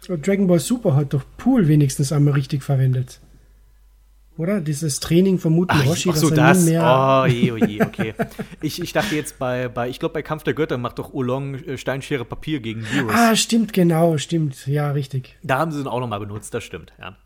Dragon 0.08 0.48
Ball 0.48 0.60
Super 0.60 0.96
hat 0.96 1.14
doch 1.14 1.24
Pool 1.38 1.68
wenigstens 1.68 2.12
einmal 2.12 2.34
richtig 2.34 2.64
verwendet. 2.64 3.20
Oder? 4.38 4.62
Dieses 4.62 5.00
Training 5.00 5.40
von 5.40 5.54
Muten 5.54 5.78
ach, 5.78 5.86
Roshi, 5.86 6.10
ach 6.10 6.16
so, 6.16 6.30
das. 6.30 6.66
oh 6.66 7.26
je, 7.26 7.52
oh 7.52 7.58
je, 7.58 7.82
okay. 7.86 8.14
ich, 8.62 8.82
ich 8.82 8.94
dachte 8.94 9.16
jetzt 9.16 9.38
bei, 9.38 9.68
bei 9.68 9.90
ich 9.90 10.00
glaube, 10.00 10.14
bei 10.14 10.22
Kampf 10.22 10.44
der 10.44 10.54
Götter 10.54 10.78
macht 10.78 11.00
doch 11.00 11.14
Olong 11.14 11.56
äh, 11.56 11.78
Steinschere 11.78 12.26
Papier 12.26 12.62
gegen 12.62 12.86
Virus. 12.92 13.14
Ah, 13.14 13.36
stimmt, 13.36 13.74
genau, 13.74 14.18
stimmt. 14.18 14.66
Ja, 14.68 14.92
richtig. 14.92 15.38
Da 15.44 15.60
haben 15.60 15.72
sie 15.72 15.82
ihn 15.82 15.88
auch 15.88 16.00
nochmal 16.00 16.20
benutzt, 16.20 16.54
das 16.54 16.64
stimmt, 16.64 16.94
ja. 17.00 17.18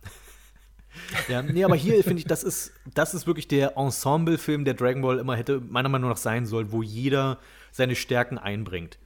ja, 1.29 1.41
nee, 1.41 1.63
aber 1.63 1.75
hier 1.75 2.03
finde 2.03 2.19
ich, 2.19 2.25
das 2.25 2.43
ist, 2.43 2.73
das 2.93 3.13
ist 3.13 3.27
wirklich 3.27 3.47
der 3.47 3.77
Ensemble-Film, 3.77 4.65
der 4.65 4.73
Dragon 4.73 5.01
Ball 5.01 5.19
immer 5.19 5.35
hätte, 5.35 5.61
meiner 5.61 5.89
Meinung 5.89 6.09
nach 6.09 6.17
sein 6.17 6.45
soll, 6.45 6.71
wo 6.71 6.81
jeder 6.81 7.39
seine 7.71 7.95
Stärken 7.95 8.37
einbringt. 8.37 8.97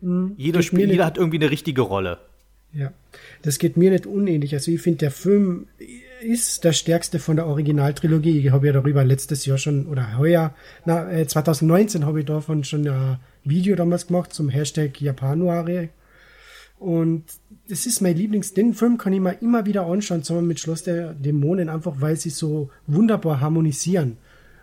Mhm. 0.00 0.34
Jeder, 0.36 0.62
Spiel, 0.62 0.90
jeder 0.90 1.06
hat 1.06 1.18
irgendwie 1.18 1.38
eine 1.38 1.50
richtige 1.50 1.82
Rolle. 1.82 2.20
Ja, 2.72 2.92
das 3.42 3.58
geht 3.58 3.76
mir 3.76 3.90
nicht 3.90 4.06
unähnlich. 4.06 4.52
Also 4.54 4.70
ich 4.70 4.82
finde, 4.82 4.98
der 4.98 5.10
Film 5.10 5.68
ist 6.20 6.64
der 6.64 6.72
stärkste 6.72 7.18
von 7.18 7.36
der 7.36 7.46
Originaltrilogie. 7.46 8.38
Ich 8.38 8.52
habe 8.52 8.66
ja 8.66 8.72
darüber 8.72 9.04
letztes 9.04 9.46
Jahr 9.46 9.58
schon, 9.58 9.86
oder 9.86 10.18
heuer, 10.18 10.54
na, 10.84 11.10
äh, 11.10 11.26
2019 11.26 12.06
habe 12.06 12.20
ich 12.20 12.26
davon 12.26 12.64
schon 12.64 12.86
ein 12.86 13.18
Video 13.44 13.76
damals 13.76 14.06
gemacht 14.06 14.32
zum 14.32 14.48
Hashtag 14.48 15.00
Japanuare. 15.00 15.90
Und 16.78 17.24
das 17.68 17.86
ist 17.86 18.00
mein 18.00 18.16
Lieblings. 18.16 18.54
Den 18.54 18.74
Film 18.74 18.98
kann 18.98 19.12
ich 19.12 19.20
mir 19.20 19.40
immer 19.40 19.66
wieder 19.66 19.86
anschauen, 19.86 20.22
zusammen 20.22 20.48
mit 20.48 20.60
Schloss 20.60 20.82
der 20.82 21.14
Dämonen, 21.14 21.68
einfach 21.68 22.00
weil 22.00 22.16
sie 22.16 22.30
so 22.30 22.70
wunderbar 22.86 23.40
harmonisieren. 23.40 24.18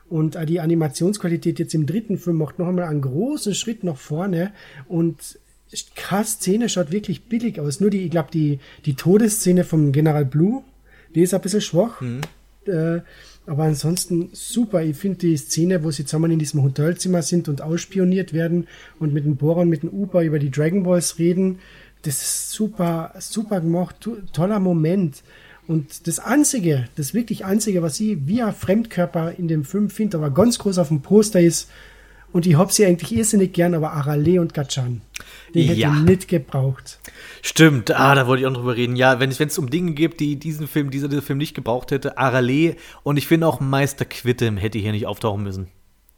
Und 0.09 0.37
die 0.49 0.59
Animationsqualität 0.59 1.57
jetzt 1.57 1.73
im 1.73 1.85
dritten 1.85 2.17
Film 2.17 2.37
macht 2.37 2.59
noch 2.59 2.67
einmal 2.67 2.85
einen 2.85 3.01
großen 3.01 3.55
Schritt 3.55 3.83
nach 3.85 3.95
vorne 3.95 4.51
und 4.89 5.39
keine 5.95 6.25
Szene 6.25 6.67
schaut 6.67 6.91
wirklich 6.91 7.23
billig 7.29 7.59
aus. 7.59 7.79
Nur 7.79 7.89
die, 7.89 8.03
ich 8.03 8.11
glaube, 8.11 8.29
die, 8.31 8.59
die 8.85 8.95
Todesszene 8.95 9.63
vom 9.63 9.93
General 9.93 10.25
Blue, 10.25 10.63
die 11.15 11.21
ist 11.21 11.33
ein 11.33 11.41
bisschen 11.41 11.61
schwach. 11.61 12.01
Mhm. 12.01 12.21
Äh, 12.65 13.01
aber 13.47 13.63
ansonsten 13.63 14.29
super. 14.33 14.83
Ich 14.83 14.97
finde 14.97 15.19
die 15.19 15.37
Szene, 15.37 15.83
wo 15.83 15.91
sie 15.91 16.05
zusammen 16.05 16.31
in 16.31 16.39
diesem 16.39 16.61
Hotelzimmer 16.63 17.21
sind 17.21 17.49
und 17.49 17.61
ausspioniert 17.61 18.33
werden 18.33 18.67
und 18.99 19.13
mit 19.13 19.25
dem 19.25 19.35
Boron, 19.35 19.67
mit 19.67 19.83
dem 19.83 19.89
Uber 19.89 20.23
über 20.23 20.39
die 20.39 20.51
Dragon 20.51 20.83
Balls 20.83 21.17
reden, 21.17 21.59
das 22.03 22.21
ist 22.21 22.51
super, 22.51 23.13
super 23.19 23.61
gemacht. 23.61 23.95
Toller 24.33 24.59
Moment. 24.59 25.23
Und 25.67 26.07
das 26.07 26.19
Einzige, 26.19 26.87
das 26.95 27.13
wirklich 27.13 27.45
Einzige, 27.45 27.81
was 27.81 27.99
ich 27.99 28.17
wie 28.27 28.41
ein 28.41 28.53
Fremdkörper 28.53 29.33
in 29.37 29.47
dem 29.47 29.63
Film 29.63 29.89
finde, 29.89 30.17
aber 30.17 30.31
ganz 30.31 30.59
groß 30.59 30.77
auf 30.79 30.89
dem 30.89 31.01
Poster 31.01 31.39
ist, 31.39 31.69
und 32.33 32.45
ich 32.45 32.57
hab 32.57 32.71
sie 32.71 32.85
eigentlich 32.85 33.11
irrsinnig 33.11 33.53
gern, 33.53 33.73
aber 33.73 33.91
Arale 33.91 34.39
und 34.39 34.53
Gachan. 34.53 35.01
Die 35.53 35.63
hätte 35.63 35.79
ja. 35.79 35.93
ich 35.93 36.01
nicht 36.01 36.27
gebraucht. 36.27 36.99
Stimmt, 37.41 37.91
ah, 37.91 38.15
da 38.15 38.27
wollte 38.27 38.41
ich 38.41 38.47
auch 38.47 38.53
drüber 38.53 38.75
reden. 38.75 38.95
Ja, 38.95 39.19
wenn 39.19 39.29
es 39.29 39.57
um 39.57 39.69
Dinge 39.69 39.93
gibt, 39.93 40.19
die 40.19 40.37
diesen 40.37 40.67
Film, 40.67 40.89
dieser, 40.91 41.07
dieser 41.07 41.21
Film 41.21 41.37
nicht 41.37 41.55
gebraucht 41.55 41.91
hätte, 41.91 42.17
Arale 42.17 42.75
und 43.03 43.17
ich 43.17 43.27
finde 43.27 43.47
auch 43.47 43.59
Meister 43.59 44.05
Quitte 44.05 44.51
hätte 44.55 44.79
hier 44.79 44.91
nicht 44.91 45.07
auftauchen 45.07 45.43
müssen. 45.43 45.67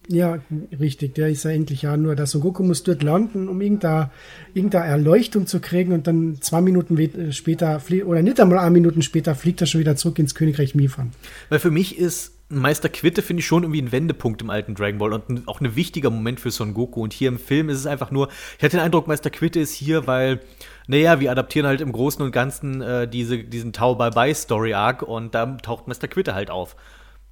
Ja, 0.10 0.40
richtig. 0.80 1.16
Der 1.16 1.30
ist 1.30 1.46
ja 1.46 1.52
endlich 1.52 1.84
ja 1.84 1.96
nur, 1.96 2.16
dass 2.16 2.32
Son 2.32 2.42
Goku 2.42 2.62
muss 2.62 2.84
dort 2.84 3.04
landen, 3.04 3.48
um 3.48 3.62
irgendeine, 3.62 4.10
irgendeine 4.54 4.86
Erleuchtung 4.86 5.48
zu 5.48 5.62
kriegen 5.62 5.94
und 5.94 6.08
dann 6.08 6.40
zwei 6.42 6.62
Minuten 6.62 6.98
später, 7.32 7.82
oder 8.06 8.22
nicht 8.22 8.40
einmal 8.40 8.60
eine 8.60 8.72
Minuten 8.72 9.02
später, 9.02 9.34
fliegt 9.34 9.62
er 9.62 9.68
schon 9.68 9.80
wieder 9.80 9.96
zurück 9.96 10.20
ins 10.20 10.36
Königreich 10.36 10.76
Mifan. 10.76 11.12
Weil 11.50 11.60
für 11.60 11.72
mich 11.72 11.98
ist 11.98 12.34
Meister 12.60 12.90
Quitte 12.90 13.22
finde 13.22 13.42
ich 13.42 13.48
schon 13.48 13.64
irgendwie 13.64 13.82
ein 13.82 13.92
Wendepunkt 13.92 14.42
im 14.42 14.50
alten 14.50 14.76
Dragon 14.76 14.98
Ball 14.98 15.14
und 15.14 15.48
auch 15.48 15.62
ein 15.62 15.76
wichtiger 15.76 16.10
Moment 16.10 16.40
für 16.40 16.52
Son 16.52 16.74
Goku. 16.74 17.02
Und 17.02 17.14
hier 17.14 17.30
im 17.30 17.40
Film 17.40 17.70
ist 17.70 17.80
es 17.80 17.86
einfach 17.86 18.12
nur, 18.12 18.30
ich 18.58 18.64
hatte 18.64 18.78
den 18.78 18.82
Eindruck, 18.86 19.08
Meister 19.08 19.30
Quitte 19.30 19.60
ist 19.60 19.74
hier, 19.74 20.08
weil, 20.08 20.42
naja, 20.88 21.20
wir 21.20 21.32
adaptieren 21.32 21.68
halt 21.68 21.82
im 21.82 21.92
Großen 21.92 22.24
und 22.24 22.32
Ganzen 22.32 22.82
äh, 22.82 23.08
diese, 23.08 23.44
diesen 23.44 23.74
Tau 23.74 23.96
Bye 23.96 24.12
Bye 24.12 24.36
Story 24.36 24.74
Arc 24.74 25.02
und 25.02 25.36
da 25.36 25.46
taucht 25.58 25.88
Meister 25.88 26.08
Quitte 26.08 26.36
halt 26.36 26.50
auf. 26.50 26.76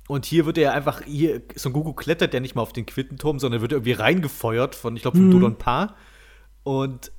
Und 0.07 0.25
hier 0.25 0.45
wird 0.45 0.57
er 0.57 0.73
einfach, 0.73 1.03
hier, 1.05 1.41
Son 1.55 1.73
Goku 1.73 1.93
klettert 1.93 2.33
ja 2.33 2.39
nicht 2.39 2.55
mal 2.55 2.61
auf 2.61 2.73
den 2.73 2.85
Quittenturm, 2.85 3.39
sondern 3.39 3.61
wird 3.61 3.71
irgendwie 3.71 3.93
reingefeuert 3.93 4.75
von, 4.75 4.95
ich 4.95 5.01
glaube, 5.03 5.17
von 5.17 5.27
mhm. 5.27 5.31
Dodon 5.31 5.57
Pa. 5.57 5.95
Und 6.63 7.11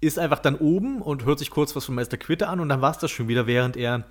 ist 0.00 0.18
einfach 0.18 0.38
dann 0.38 0.56
oben 0.56 1.00
und 1.00 1.24
hört 1.24 1.38
sich 1.38 1.50
kurz 1.50 1.74
was 1.74 1.84
von 1.84 1.94
Meister 1.94 2.16
Quitte 2.16 2.48
an 2.48 2.60
und 2.60 2.68
dann 2.68 2.80
war 2.80 2.90
es 2.90 2.98
das 2.98 3.10
schon 3.10 3.28
wieder, 3.28 3.46
während 3.46 3.76
er 3.76 4.04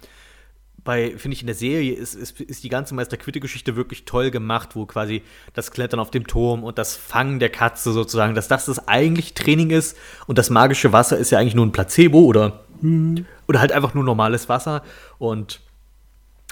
bei, 0.83 1.17
finde 1.17 1.35
ich, 1.35 1.41
in 1.41 1.47
der 1.47 1.55
Serie 1.55 1.93
ist, 1.93 2.13
ist, 2.13 2.39
ist 2.41 2.63
die 2.63 2.69
ganze 2.69 2.93
Meister-Quitte-Geschichte 2.95 3.75
wirklich 3.75 4.05
toll 4.05 4.31
gemacht, 4.31 4.75
wo 4.75 4.85
quasi 4.85 5.21
das 5.53 5.71
Klettern 5.71 5.99
auf 5.99 6.11
dem 6.11 6.27
Turm 6.27 6.63
und 6.63 6.77
das 6.77 6.95
Fangen 6.95 7.39
der 7.39 7.49
Katze 7.49 7.93
sozusagen, 7.93 8.35
dass 8.35 8.47
das 8.47 8.65
das 8.65 8.87
eigentliche 8.87 9.33
Training 9.33 9.69
ist 9.69 9.97
und 10.27 10.37
das 10.37 10.49
magische 10.49 10.91
Wasser 10.91 11.17
ist 11.17 11.31
ja 11.31 11.39
eigentlich 11.39 11.55
nur 11.55 11.65
ein 11.65 11.71
Placebo 11.71 12.19
oder, 12.19 12.63
mhm. 12.81 13.25
oder 13.47 13.59
halt 13.59 13.71
einfach 13.71 13.93
nur 13.93 14.03
normales 14.03 14.49
Wasser 14.49 14.83
und, 15.17 15.61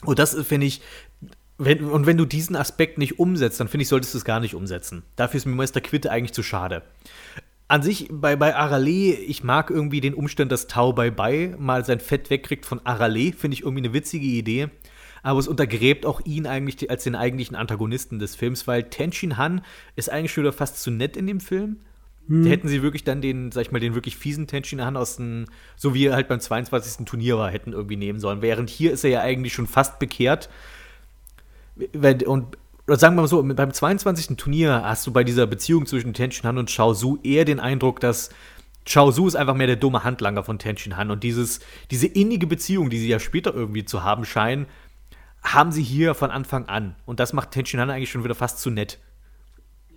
und 0.03 0.17
das 0.17 0.35
finde 0.45 0.67
ich, 0.67 0.81
wenn, 1.57 1.83
und 1.85 2.05
wenn 2.05 2.17
du 2.17 2.25
diesen 2.25 2.55
Aspekt 2.55 2.97
nicht 2.97 3.19
umsetzt, 3.19 3.59
dann 3.59 3.67
finde 3.67 3.83
ich, 3.83 3.89
solltest 3.89 4.13
du 4.13 4.17
es 4.17 4.25
gar 4.25 4.39
nicht 4.39 4.55
umsetzen. 4.55 5.03
Dafür 5.15 5.37
ist 5.37 5.45
mir 5.45 5.53
Meister 5.53 5.79
Quitte 5.79 6.09
eigentlich 6.09 6.33
zu 6.33 6.41
schade 6.41 6.81
an 7.71 7.83
sich 7.83 8.09
bei, 8.11 8.35
bei 8.35 8.53
Arale, 8.53 9.13
ich 9.13 9.45
mag 9.45 9.69
irgendwie 9.69 10.01
den 10.01 10.13
Umstand, 10.13 10.51
dass 10.51 10.67
Tau 10.67 10.91
Bai 10.91 11.09
Bai 11.09 11.55
mal 11.57 11.85
sein 11.85 12.01
Fett 12.01 12.29
wegkriegt 12.29 12.65
von 12.65 12.85
Arale, 12.85 13.31
finde 13.31 13.55
ich 13.55 13.61
irgendwie 13.61 13.85
eine 13.85 13.93
witzige 13.93 14.25
Idee. 14.25 14.67
Aber 15.23 15.39
es 15.39 15.47
untergräbt 15.47 16.05
auch 16.05 16.19
ihn 16.25 16.47
eigentlich 16.47 16.89
als 16.89 17.05
den 17.05 17.15
eigentlichen 17.15 17.55
Antagonisten 17.55 18.19
des 18.19 18.35
Films, 18.35 18.67
weil 18.67 18.83
Tenshin 18.89 19.37
Han 19.37 19.61
ist 19.95 20.11
eigentlich 20.11 20.33
schon 20.33 20.43
wieder 20.43 20.51
fast 20.51 20.83
zu 20.83 20.91
nett 20.91 21.15
in 21.15 21.27
dem 21.27 21.39
Film. 21.39 21.77
Hm. 22.27 22.43
Da 22.43 22.49
hätten 22.49 22.67
sie 22.67 22.83
wirklich 22.83 23.05
dann 23.05 23.21
den, 23.21 23.53
sag 23.53 23.61
ich 23.61 23.71
mal, 23.71 23.79
den 23.79 23.95
wirklich 23.95 24.17
fiesen 24.17 24.47
Tenshin 24.47 24.83
Han 24.83 24.97
aus 24.97 25.15
dem, 25.15 25.45
so 25.77 25.93
wie 25.93 26.07
er 26.07 26.15
halt 26.15 26.27
beim 26.27 26.41
22. 26.41 27.05
Turnier 27.05 27.37
war, 27.37 27.51
hätten 27.51 27.71
irgendwie 27.71 27.95
nehmen 27.95 28.19
sollen. 28.19 28.41
Während 28.41 28.69
hier 28.69 28.91
ist 28.91 29.05
er 29.05 29.11
ja 29.11 29.21
eigentlich 29.21 29.53
schon 29.53 29.67
fast 29.67 29.97
bekehrt. 29.97 30.49
Und 32.25 32.57
oder 32.91 32.99
sagen 32.99 33.15
wir 33.15 33.21
mal 33.21 33.27
so, 33.29 33.41
beim 33.41 33.71
22. 33.71 34.35
Turnier 34.35 34.81
hast 34.83 35.07
du 35.07 35.13
bei 35.13 35.23
dieser 35.23 35.47
Beziehung 35.47 35.85
zwischen 35.85 36.13
Tenshin 36.13 36.45
Han 36.45 36.57
und 36.57 36.69
Shao 36.69 36.93
Su 36.93 37.19
eher 37.23 37.45
den 37.45 37.61
Eindruck, 37.61 38.01
dass 38.01 38.31
Shao 38.85 39.11
Su 39.11 39.27
ist 39.27 39.35
einfach 39.35 39.55
mehr 39.55 39.67
der 39.67 39.77
dumme 39.77 40.03
Handlanger 40.03 40.43
von 40.43 40.59
Tenshin 40.59 40.97
Han 40.97 41.09
und 41.09 41.23
dieses, 41.23 41.61
diese 41.89 42.07
innige 42.07 42.47
Beziehung, 42.47 42.89
die 42.89 42.99
sie 42.99 43.07
ja 43.07 43.21
später 43.21 43.53
irgendwie 43.53 43.85
zu 43.85 44.03
haben 44.03 44.25
scheinen, 44.25 44.65
haben 45.41 45.71
sie 45.71 45.83
hier 45.83 46.15
von 46.15 46.31
Anfang 46.31 46.65
an. 46.65 46.97
Und 47.05 47.21
das 47.21 47.31
macht 47.31 47.51
Tenshin 47.51 47.79
Han 47.79 47.89
eigentlich 47.89 48.11
schon 48.11 48.25
wieder 48.25 48.35
fast 48.35 48.59
zu 48.59 48.69
nett. 48.69 48.99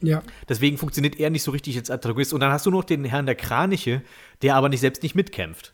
Ja. 0.01 0.23
Deswegen 0.49 0.79
funktioniert 0.79 1.19
er 1.19 1.31
nicht 1.31 1.43
so 1.43 1.51
richtig 1.51 1.77
als 1.77 1.91
Antagonist. 1.91 2.33
Und 2.33 2.39
dann 2.39 2.53
hast 2.53 2.65
du 2.65 2.71
noch 2.71 2.85
den 2.85 3.05
Herrn 3.05 3.27
der 3.27 3.35
Kraniche, 3.35 4.03
der 4.43 4.55
aber 4.55 4.69
nicht 4.69 4.81
selbst 4.81 5.03
nicht 5.03 5.17
mitkämpft. 5.17 5.74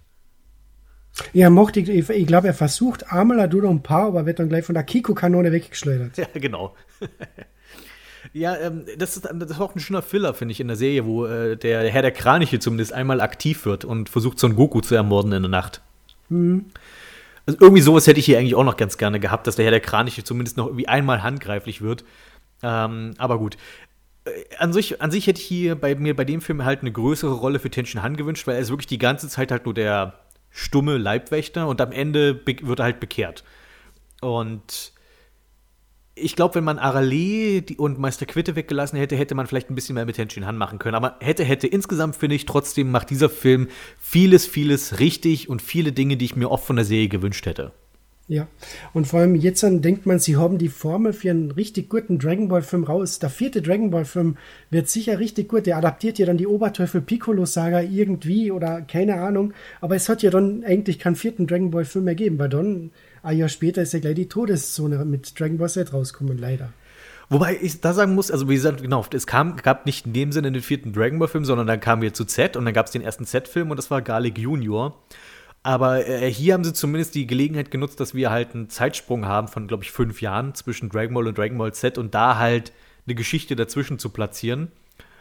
Ja, 1.32 1.50
mochte 1.50 1.80
ich, 1.80 1.88
ich 1.88 2.26
glaube, 2.26 2.48
er 2.48 2.54
versucht 2.54 3.12
einmal 3.12 3.48
Duda 3.48 3.68
ein 3.68 3.82
paar, 3.82 4.06
aber 4.06 4.26
wird 4.26 4.38
dann 4.38 4.48
gleich 4.48 4.64
von 4.64 4.74
der 4.74 4.84
Kiko-Kanone 4.84 5.52
weggeschleudert. 5.52 6.16
Ja, 6.16 6.26
genau. 6.34 6.74
ja, 8.32 8.56
ähm, 8.56 8.84
das, 8.96 9.16
ist, 9.16 9.28
das 9.32 9.50
ist 9.50 9.60
auch 9.60 9.74
ein 9.74 9.80
schöner 9.80 10.02
Filler, 10.02 10.34
finde 10.34 10.52
ich, 10.52 10.60
in 10.60 10.68
der 10.68 10.76
Serie, 10.76 11.04
wo 11.04 11.26
äh, 11.26 11.56
der 11.56 11.88
Herr 11.90 12.02
der 12.02 12.12
Kraniche 12.12 12.58
zumindest 12.58 12.92
einmal 12.92 13.20
aktiv 13.20 13.66
wird 13.66 13.84
und 13.84 14.08
versucht, 14.08 14.38
Son 14.38 14.56
Goku 14.56 14.80
zu 14.80 14.94
ermorden 14.94 15.32
in 15.32 15.42
der 15.42 15.50
Nacht. 15.50 15.82
Mhm. 16.28 16.66
Also 17.46 17.58
irgendwie 17.60 17.82
sowas 17.82 18.06
hätte 18.06 18.20
ich 18.20 18.26
hier 18.26 18.38
eigentlich 18.38 18.54
auch 18.54 18.64
noch 18.64 18.76
ganz 18.76 18.96
gerne 18.96 19.18
gehabt, 19.18 19.46
dass 19.46 19.56
der 19.56 19.64
Herr 19.64 19.72
der 19.72 19.80
Kraniche 19.80 20.24
zumindest 20.24 20.56
noch 20.56 20.66
irgendwie 20.66 20.88
einmal 20.88 21.22
handgreiflich 21.22 21.82
wird. 21.82 22.04
Ähm, 22.62 23.14
aber 23.18 23.38
gut. 23.38 23.56
Äh, 24.24 24.30
an 24.58 24.72
sich, 24.72 25.02
an 25.02 25.10
sich 25.10 25.26
hätte 25.26 25.40
ich 25.40 25.46
hier 25.46 25.74
bei 25.74 25.94
mir 25.94 26.14
bei 26.14 26.24
dem 26.24 26.40
Film 26.40 26.64
halt 26.64 26.80
eine 26.80 26.92
größere 26.92 27.32
Rolle 27.32 27.58
für 27.58 27.70
Tenshin 27.70 28.02
Han 28.02 28.16
gewünscht, 28.16 28.46
weil 28.46 28.54
er 28.54 28.60
ist 28.60 28.70
wirklich 28.70 28.86
die 28.86 28.98
ganze 28.98 29.28
Zeit 29.28 29.50
halt 29.50 29.64
nur 29.64 29.74
der 29.74 30.19
stumme 30.50 30.98
Leibwächter 30.98 31.68
und 31.68 31.80
am 31.80 31.92
Ende 31.92 32.44
wird 32.44 32.78
er 32.78 32.84
halt 32.84 33.00
bekehrt. 33.00 33.44
Und 34.20 34.92
ich 36.14 36.36
glaube, 36.36 36.56
wenn 36.56 36.64
man 36.64 36.78
Arale 36.78 37.64
und 37.78 37.98
Meister 37.98 38.26
Quitte 38.26 38.56
weggelassen 38.56 38.98
hätte, 38.98 39.16
hätte 39.16 39.34
man 39.34 39.46
vielleicht 39.46 39.70
ein 39.70 39.74
bisschen 39.74 39.94
mehr 39.94 40.04
mit 40.04 40.18
Henshin 40.18 40.46
Han 40.46 40.58
machen 40.58 40.78
können. 40.78 40.94
Aber 40.94 41.16
hätte, 41.20 41.44
hätte. 41.44 41.66
Insgesamt 41.66 42.16
finde 42.16 42.36
ich 42.36 42.46
trotzdem 42.46 42.90
macht 42.90 43.10
dieser 43.10 43.30
Film 43.30 43.68
vieles, 43.98 44.46
vieles 44.46 44.98
richtig 44.98 45.48
und 45.48 45.62
viele 45.62 45.92
Dinge, 45.92 46.16
die 46.16 46.26
ich 46.26 46.36
mir 46.36 46.50
oft 46.50 46.66
von 46.66 46.76
der 46.76 46.84
Serie 46.84 47.08
gewünscht 47.08 47.46
hätte. 47.46 47.72
Ja, 48.30 48.46
und 48.92 49.08
vor 49.08 49.18
allem 49.18 49.34
jetzt 49.34 49.64
dann 49.64 49.82
denkt 49.82 50.06
man, 50.06 50.20
sie 50.20 50.36
haben 50.36 50.56
die 50.56 50.68
Formel 50.68 51.12
für 51.12 51.30
einen 51.30 51.50
richtig 51.50 51.88
guten 51.88 52.20
Dragon 52.20 52.46
Ball 52.46 52.62
Film 52.62 52.84
raus. 52.84 53.18
Der 53.18 53.28
vierte 53.28 53.60
Dragon 53.60 53.90
Ball 53.90 54.04
Film 54.04 54.36
wird 54.70 54.88
sicher 54.88 55.18
richtig 55.18 55.48
gut. 55.48 55.66
Der 55.66 55.76
adaptiert 55.76 56.20
ja 56.20 56.26
dann 56.26 56.36
die 56.36 56.46
Oberteufel 56.46 57.00
Piccolo 57.00 57.44
Saga 57.44 57.80
irgendwie 57.80 58.52
oder 58.52 58.82
keine 58.82 59.20
Ahnung. 59.20 59.52
Aber 59.80 59.96
es 59.96 60.08
hat 60.08 60.22
ja 60.22 60.30
dann 60.30 60.62
eigentlich 60.62 61.00
keinen 61.00 61.16
vierten 61.16 61.48
Dragon 61.48 61.72
Ball 61.72 61.84
Film 61.84 62.04
mehr 62.04 62.14
gegeben, 62.14 62.38
weil 62.38 62.48
dann 62.48 62.92
ein 63.24 63.36
Jahr 63.36 63.48
später 63.48 63.82
ist 63.82 63.94
ja 63.94 63.98
gleich 63.98 64.14
die 64.14 64.28
Todeszone 64.28 65.04
mit 65.04 65.38
Dragon 65.38 65.58
Ball 65.58 65.68
Z 65.68 65.92
rausgekommen, 65.92 66.38
leider. 66.38 66.72
Wobei 67.30 67.58
ich 67.60 67.80
da 67.80 67.92
sagen 67.92 68.14
muss, 68.14 68.30
also 68.30 68.48
wie 68.48 68.54
gesagt, 68.54 68.80
genau, 68.80 69.04
es 69.12 69.26
kam, 69.26 69.56
gab 69.56 69.86
nicht 69.86 70.06
in 70.06 70.12
dem 70.12 70.30
Sinne 70.30 70.52
den 70.52 70.62
vierten 70.62 70.92
Dragon 70.92 71.18
Ball 71.18 71.26
Film, 71.26 71.44
sondern 71.44 71.66
dann 71.66 71.80
kamen 71.80 72.00
wir 72.02 72.14
zu 72.14 72.24
Z 72.24 72.56
und 72.56 72.64
dann 72.64 72.74
gab 72.74 72.86
es 72.86 72.92
den 72.92 73.02
ersten 73.02 73.24
Z-Film 73.24 73.72
und 73.72 73.76
das 73.76 73.90
war 73.90 74.02
Garlic 74.02 74.38
Junior. 74.38 74.96
Aber 75.62 76.06
äh, 76.06 76.32
hier 76.32 76.54
haben 76.54 76.64
sie 76.64 76.72
zumindest 76.72 77.14
die 77.14 77.26
Gelegenheit 77.26 77.70
genutzt, 77.70 78.00
dass 78.00 78.14
wir 78.14 78.30
halt 78.30 78.54
einen 78.54 78.70
Zeitsprung 78.70 79.26
haben 79.26 79.48
von, 79.48 79.66
glaube 79.66 79.84
ich, 79.84 79.90
fünf 79.90 80.22
Jahren 80.22 80.54
zwischen 80.54 80.88
Dragon 80.88 81.14
Ball 81.14 81.26
und 81.26 81.36
Dragon 81.36 81.58
Ball 81.58 81.74
Z 81.74 81.98
und 81.98 82.14
da 82.14 82.38
halt 82.38 82.72
eine 83.06 83.14
Geschichte 83.14 83.56
dazwischen 83.56 83.98
zu 83.98 84.08
platzieren, 84.10 84.72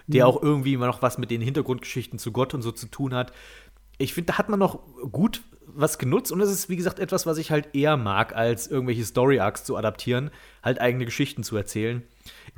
der 0.08 0.28
auch 0.28 0.42
irgendwie 0.42 0.74
immer 0.74 0.88
noch 0.88 1.02
was 1.02 1.18
mit 1.18 1.30
den 1.30 1.42
Hintergrundgeschichten 1.42 2.20
zu 2.20 2.32
Gott 2.32 2.54
und 2.54 2.62
so 2.62 2.72
zu 2.72 2.88
tun 2.88 3.14
hat. 3.14 3.34
Ich 3.98 4.14
finde, 4.14 4.28
da 4.28 4.38
hat 4.38 4.50
man 4.50 4.60
noch 4.60 4.80
gut 5.12 5.42
was 5.66 5.98
genutzt 5.98 6.32
und 6.32 6.42
es 6.42 6.50
ist, 6.50 6.70
wie 6.70 6.78
gesagt, 6.78 7.00
etwas, 7.00 7.26
was 7.26 7.38
ich 7.38 7.52
halt 7.52 7.76
eher 7.76 7.98
mag, 7.98 8.36
als 8.36 8.68
irgendwelche 8.68 9.06
Story-Arcs 9.06 9.66
zu 9.66 9.78
adaptieren, 9.78 10.32
halt 10.64 10.80
eigene 10.82 11.06
Geschichten 11.06 11.44
zu 11.44 11.56
erzählen. 11.58 12.04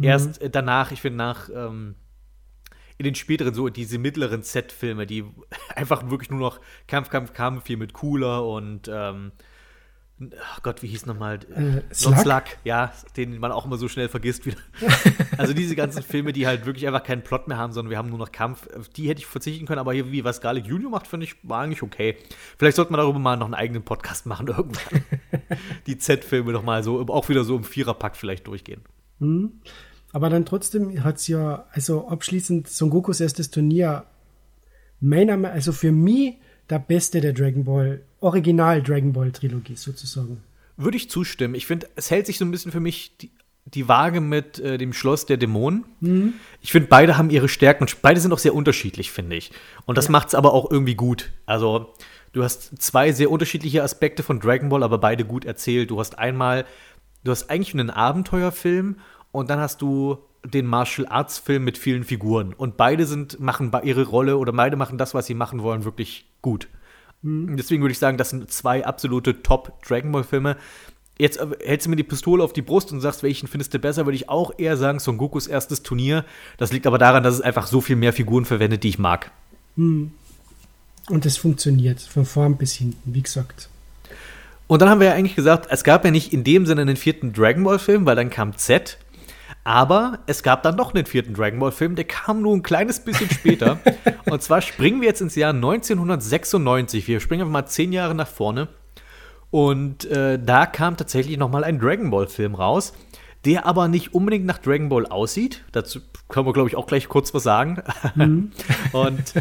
Erst 0.01 0.41
äh, 0.41 0.49
danach, 0.49 0.91
ich 0.91 1.01
finde, 1.01 1.17
nach 1.17 1.49
ähm, 1.53 1.95
in 2.97 3.03
den 3.03 3.15
späteren, 3.15 3.53
so 3.53 3.69
diese 3.69 3.97
mittleren 3.97 4.43
Z-Filme, 4.43 5.05
die 5.05 5.25
einfach 5.75 6.09
wirklich 6.09 6.29
nur 6.29 6.39
noch 6.39 6.59
Kampf, 6.87 7.09
Kampf, 7.09 7.33
Kampf, 7.33 7.65
viel 7.65 7.77
mit 7.77 7.93
Cooler 7.93 8.45
und 8.45 8.89
ähm, 8.91 9.31
ach 10.43 10.61
Gott, 10.61 10.83
wie 10.83 10.87
hieß 10.87 11.05
nochmal? 11.05 11.39
Äh, 11.55 11.93
Slug? 11.93 12.17
Slug? 12.17 12.43
Ja, 12.63 12.93
den 13.17 13.39
man 13.39 13.51
auch 13.51 13.65
immer 13.65 13.77
so 13.77 13.87
schnell 13.87 14.09
vergisst 14.09 14.45
wieder. 14.45 14.57
also 15.37 15.53
diese 15.53 15.75
ganzen 15.75 16.03
Filme, 16.03 16.33
die 16.33 16.47
halt 16.47 16.65
wirklich 16.65 16.85
einfach 16.87 17.03
keinen 17.03 17.23
Plot 17.23 17.47
mehr 17.47 17.57
haben, 17.57 17.73
sondern 17.73 17.89
wir 17.89 17.97
haben 17.97 18.09
nur 18.09 18.19
noch 18.19 18.31
Kampf, 18.31 18.67
die 18.95 19.09
hätte 19.09 19.19
ich 19.19 19.25
verzichten 19.25 19.65
können, 19.65 19.79
aber 19.79 19.93
hier, 19.93 20.11
wie 20.11 20.23
was 20.23 20.41
Garlic 20.41 20.65
Junior 20.65 20.91
macht, 20.91 21.07
finde 21.07 21.25
ich, 21.25 21.35
war 21.43 21.61
eigentlich 21.61 21.83
okay. 21.83 22.17
Vielleicht 22.57 22.75
sollte 22.75 22.91
man 22.91 22.99
darüber 22.99 23.19
mal 23.19 23.37
noch 23.37 23.45
einen 23.45 23.55
eigenen 23.55 23.83
Podcast 23.83 24.25
machen 24.25 24.47
irgendwann. 24.47 25.03
die 25.87 25.97
Z-Filme 25.97 26.51
noch 26.51 26.63
mal 26.63 26.83
so, 26.83 26.99
auch 27.07 27.29
wieder 27.29 27.43
so 27.43 27.55
im 27.55 27.63
Viererpack 27.63 28.15
vielleicht 28.15 28.47
durchgehen. 28.47 28.81
Aber 30.13 30.29
dann 30.29 30.45
trotzdem 30.45 31.03
hat 31.03 31.17
es 31.17 31.27
ja, 31.27 31.65
also 31.71 32.07
abschließend 32.07 32.67
Son 32.67 32.89
Gokus 32.89 33.19
erstes 33.21 33.49
Turnier, 33.49 34.05
meiner 34.99 35.37
Meinung 35.37 35.55
also 35.55 35.71
für 35.71 35.91
mich 35.91 36.35
der 36.69 36.79
beste 36.79 37.21
der 37.21 37.33
Dragon 37.33 37.63
Ball, 37.65 38.01
Original 38.19 38.81
Dragon 38.81 39.13
Ball 39.13 39.31
Trilogie 39.31 39.75
sozusagen. 39.75 40.41
Würde 40.77 40.97
ich 40.97 41.09
zustimmen. 41.09 41.55
Ich 41.55 41.65
finde, 41.65 41.87
es 41.95 42.09
hält 42.11 42.25
sich 42.25 42.37
so 42.37 42.45
ein 42.45 42.51
bisschen 42.51 42.71
für 42.71 42.79
mich 42.79 43.17
die, 43.17 43.31
die 43.65 43.87
Waage 43.87 44.21
mit 44.21 44.59
äh, 44.59 44.77
dem 44.77 44.93
Schloss 44.93 45.25
der 45.25 45.37
Dämonen. 45.37 45.85
Ich 46.61 46.71
finde, 46.71 46.87
beide 46.87 47.17
haben 47.17 47.29
ihre 47.29 47.49
Stärken 47.49 47.83
und 47.83 48.01
beide 48.01 48.19
sind 48.19 48.33
auch 48.33 48.39
sehr 48.39 48.55
unterschiedlich, 48.55 49.11
finde 49.11 49.35
ich. 49.35 49.51
Und 49.85 49.97
das 49.97 50.09
macht 50.09 50.29
es 50.29 50.35
aber 50.35 50.53
auch 50.53 50.71
irgendwie 50.71 50.95
gut. 50.95 51.31
Also, 51.45 51.93
du 52.31 52.43
hast 52.43 52.81
zwei 52.81 53.11
sehr 53.11 53.29
unterschiedliche 53.29 53.83
Aspekte 53.83 54.23
von 54.23 54.39
Dragon 54.39 54.69
Ball, 54.69 54.83
aber 54.83 54.97
beide 54.97 55.25
gut 55.25 55.45
erzählt. 55.45 55.91
Du 55.91 55.99
hast 55.99 56.17
einmal, 56.17 56.65
du 57.23 57.31
hast 57.31 57.49
eigentlich 57.49 57.73
einen 57.73 57.89
Abenteuerfilm 57.89 58.97
und 59.31 59.49
dann 59.49 59.59
hast 59.59 59.81
du 59.81 60.17
den 60.43 60.65
Martial 60.65 61.07
Arts 61.07 61.37
Film 61.37 61.63
mit 61.63 61.77
vielen 61.77 62.03
Figuren. 62.03 62.53
Und 62.53 62.77
beide 62.77 63.05
sind, 63.05 63.39
machen 63.39 63.71
ihre 63.83 64.03
Rolle 64.03 64.37
oder 64.37 64.51
beide 64.51 64.75
machen 64.75 64.97
das, 64.97 65.13
was 65.13 65.27
sie 65.27 65.35
machen 65.35 65.61
wollen, 65.61 65.85
wirklich 65.85 66.25
gut. 66.41 66.67
Deswegen 67.23 67.83
würde 67.83 67.91
ich 67.91 67.99
sagen, 67.99 68.17
das 68.17 68.31
sind 68.31 68.51
zwei 68.51 68.83
absolute 68.83 69.43
Top 69.43 69.79
Dragon 69.87 70.11
Ball 70.11 70.23
Filme. 70.23 70.57
Jetzt 71.19 71.37
äh, 71.39 71.47
hältst 71.63 71.85
du 71.85 71.91
mir 71.91 71.95
die 71.95 72.03
Pistole 72.03 72.43
auf 72.43 72.53
die 72.53 72.63
Brust 72.63 72.91
und 72.91 72.99
sagst, 72.99 73.21
welchen 73.21 73.47
findest 73.47 73.73
du 73.73 73.79
besser, 73.79 74.05
würde 74.07 74.15
ich 74.15 74.27
auch 74.27 74.53
eher 74.57 74.75
sagen, 74.75 74.99
Son 74.99 75.17
Gokus 75.17 75.45
erstes 75.45 75.83
Turnier. 75.83 76.25
Das 76.57 76.71
liegt 76.71 76.87
aber 76.87 76.97
daran, 76.97 77.21
dass 77.21 77.35
es 77.35 77.41
einfach 77.41 77.67
so 77.67 77.79
viel 77.79 77.95
mehr 77.95 78.11
Figuren 78.11 78.45
verwendet, 78.45 78.83
die 78.83 78.89
ich 78.89 78.97
mag. 78.97 79.29
Und 81.09 81.25
das 81.25 81.37
funktioniert 81.37 82.01
von 82.01 82.25
vorn 82.25 82.57
bis 82.57 82.73
hinten, 82.73 83.13
wie 83.13 83.21
gesagt. 83.21 83.69
Und 84.65 84.81
dann 84.81 84.89
haben 84.89 84.99
wir 84.99 85.07
ja 85.07 85.13
eigentlich 85.13 85.35
gesagt, 85.35 85.67
es 85.69 85.83
gab 85.83 86.05
ja 86.05 86.11
nicht 86.11 86.33
in 86.33 86.43
dem 86.43 86.65
Sinne 86.65 86.81
einen 86.81 86.95
vierten 86.95 87.33
Dragon 87.33 87.63
Ball 87.63 87.77
Film, 87.77 88.05
weil 88.05 88.15
dann 88.15 88.29
kam 88.29 88.55
Z. 88.57 88.97
Aber 89.63 90.19
es 90.25 90.41
gab 90.41 90.63
dann 90.63 90.75
noch 90.75 90.93
einen 90.93 91.05
vierten 91.05 91.33
Dragon 91.33 91.59
Ball 91.59 91.71
Film, 91.71 91.95
der 91.95 92.05
kam 92.05 92.41
nur 92.41 92.55
ein 92.55 92.63
kleines 92.63 92.99
bisschen 92.99 93.29
später. 93.29 93.79
und 94.29 94.41
zwar 94.41 94.61
springen 94.61 95.01
wir 95.01 95.07
jetzt 95.07 95.21
ins 95.21 95.35
Jahr 95.35 95.53
1996. 95.53 97.07
Wir 97.07 97.19
springen 97.19 97.43
einfach 97.43 97.53
mal 97.53 97.67
zehn 97.67 97.93
Jahre 97.93 98.15
nach 98.15 98.27
vorne. 98.27 98.69
Und 99.51 100.05
äh, 100.05 100.39
da 100.43 100.65
kam 100.65 100.97
tatsächlich 100.97 101.37
noch 101.37 101.49
mal 101.49 101.63
ein 101.63 101.79
Dragon 101.79 102.09
Ball 102.09 102.27
Film 102.27 102.55
raus, 102.55 102.93
der 103.45 103.65
aber 103.65 103.87
nicht 103.87 104.13
unbedingt 104.13 104.45
nach 104.45 104.57
Dragon 104.57 104.89
Ball 104.89 105.05
aussieht. 105.05 105.63
Dazu 105.73 105.99
können 106.29 106.47
wir, 106.47 106.53
glaube 106.53 106.69
ich, 106.69 106.75
auch 106.75 106.87
gleich 106.87 107.07
kurz 107.07 107.33
was 107.33 107.43
sagen. 107.43 107.83
und 108.93 109.33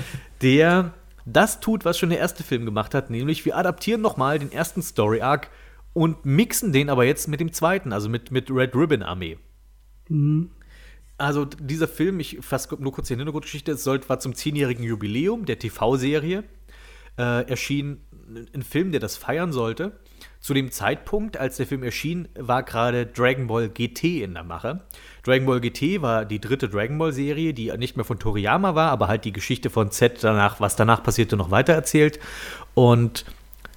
der 0.42 0.92
das 1.26 1.60
tut, 1.60 1.84
was 1.84 1.98
schon 1.98 2.10
der 2.10 2.18
erste 2.18 2.42
Film 2.42 2.64
gemacht 2.64 2.94
hat, 2.94 3.10
nämlich 3.10 3.44
wir 3.44 3.56
adaptieren 3.56 4.00
noch 4.00 4.16
mal 4.16 4.38
den 4.38 4.52
ersten 4.52 4.82
Story 4.82 5.20
Arc 5.20 5.50
und 5.92 6.24
mixen 6.24 6.72
den 6.72 6.88
aber 6.88 7.04
jetzt 7.04 7.28
mit 7.28 7.40
dem 7.40 7.52
zweiten, 7.52 7.92
also 7.92 8.08
mit, 8.08 8.30
mit 8.30 8.50
Red 8.50 8.74
Ribbon 8.74 9.02
Armee. 9.02 9.38
Also 11.18 11.44
dieser 11.44 11.88
Film, 11.88 12.18
ich 12.20 12.38
fasse 12.40 12.74
nur 12.78 12.92
kurz 12.92 13.08
die 13.08 13.14
Hintergrundgeschichte, 13.14 13.72
es 13.72 13.86
war 13.86 14.20
zum 14.20 14.34
zehnjährigen 14.34 14.84
Jubiläum 14.84 15.44
der 15.44 15.58
TV-Serie, 15.58 16.44
äh, 17.18 17.48
erschien 17.48 18.00
ein 18.54 18.62
Film, 18.62 18.92
der 18.92 19.00
das 19.00 19.16
feiern 19.16 19.52
sollte. 19.52 20.00
Zu 20.38 20.54
dem 20.54 20.70
Zeitpunkt, 20.70 21.36
als 21.36 21.56
der 21.56 21.66
Film 21.66 21.82
erschien, 21.82 22.28
war 22.34 22.62
gerade 22.62 23.06
Dragon 23.06 23.46
Ball 23.46 23.68
GT 23.68 24.22
in 24.22 24.34
der 24.34 24.44
Mache. 24.44 24.80
Dragon 25.24 25.46
Ball 25.46 25.60
GT 25.60 26.00
war 26.00 26.24
die 26.24 26.40
dritte 26.40 26.68
Dragon 26.68 26.96
Ball 26.96 27.12
Serie, 27.12 27.52
die 27.52 27.70
nicht 27.76 27.96
mehr 27.96 28.04
von 28.04 28.18
Toriyama 28.18 28.74
war, 28.74 28.90
aber 28.90 29.08
halt 29.08 29.24
die 29.24 29.32
Geschichte 29.32 29.68
von 29.68 29.90
Z 29.90 30.22
danach, 30.22 30.60
was 30.60 30.76
danach 30.76 31.02
passierte, 31.02 31.36
noch 31.36 31.50
weiter 31.50 31.74
erzählt. 31.74 32.18
Und 32.74 33.26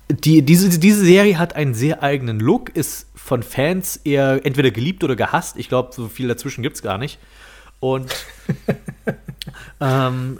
die, 0.10 0.41
diese, 0.43 0.80
diese 0.80 1.06
Serie 1.06 1.38
hat 1.38 1.56
einen 1.56 1.74
sehr 1.74 2.04
eigenen 2.04 2.39
Look, 2.39 2.76
ist 2.76 3.08
von 3.16 3.41
Fans 3.41 3.97
eher 3.97 4.45
entweder 4.45 4.72
geliebt 4.72 5.04
oder 5.04 5.16
gehasst. 5.16 5.58
Ich 5.58 5.70
glaube, 5.70 5.93
so 5.93 6.08
viel 6.08 6.28
dazwischen 6.28 6.62
gibt 6.62 6.76
es 6.76 6.82
gar 6.82 6.97
nicht. 6.97 7.20
Und 7.80 8.14
ähm, 9.80 10.39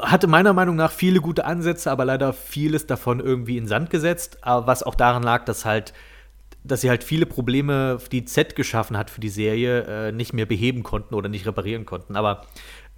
hatte 0.00 0.26
meiner 0.26 0.52
Meinung 0.52 0.76
nach 0.76 0.90
viele 0.90 1.20
gute 1.20 1.44
Ansätze, 1.44 1.90
aber 1.90 2.04
leider 2.04 2.32
vieles 2.32 2.86
davon 2.86 3.20
irgendwie 3.20 3.56
in 3.56 3.68
Sand 3.68 3.90
gesetzt. 3.90 4.38
Aber 4.42 4.66
was 4.66 4.82
auch 4.82 4.96
daran 4.96 5.22
lag, 5.22 5.44
dass 5.44 5.64
halt, 5.64 5.92
dass 6.64 6.80
sie 6.80 6.90
halt 6.90 7.04
viele 7.04 7.26
Probleme, 7.26 7.98
die 8.10 8.24
Z 8.24 8.56
geschaffen 8.56 8.96
hat 8.96 9.10
für 9.10 9.20
die 9.20 9.28
Serie, 9.28 10.08
äh, 10.08 10.12
nicht 10.12 10.32
mehr 10.32 10.46
beheben 10.46 10.82
konnten 10.82 11.14
oder 11.14 11.28
nicht 11.28 11.46
reparieren 11.46 11.86
konnten. 11.86 12.16
Aber 12.16 12.46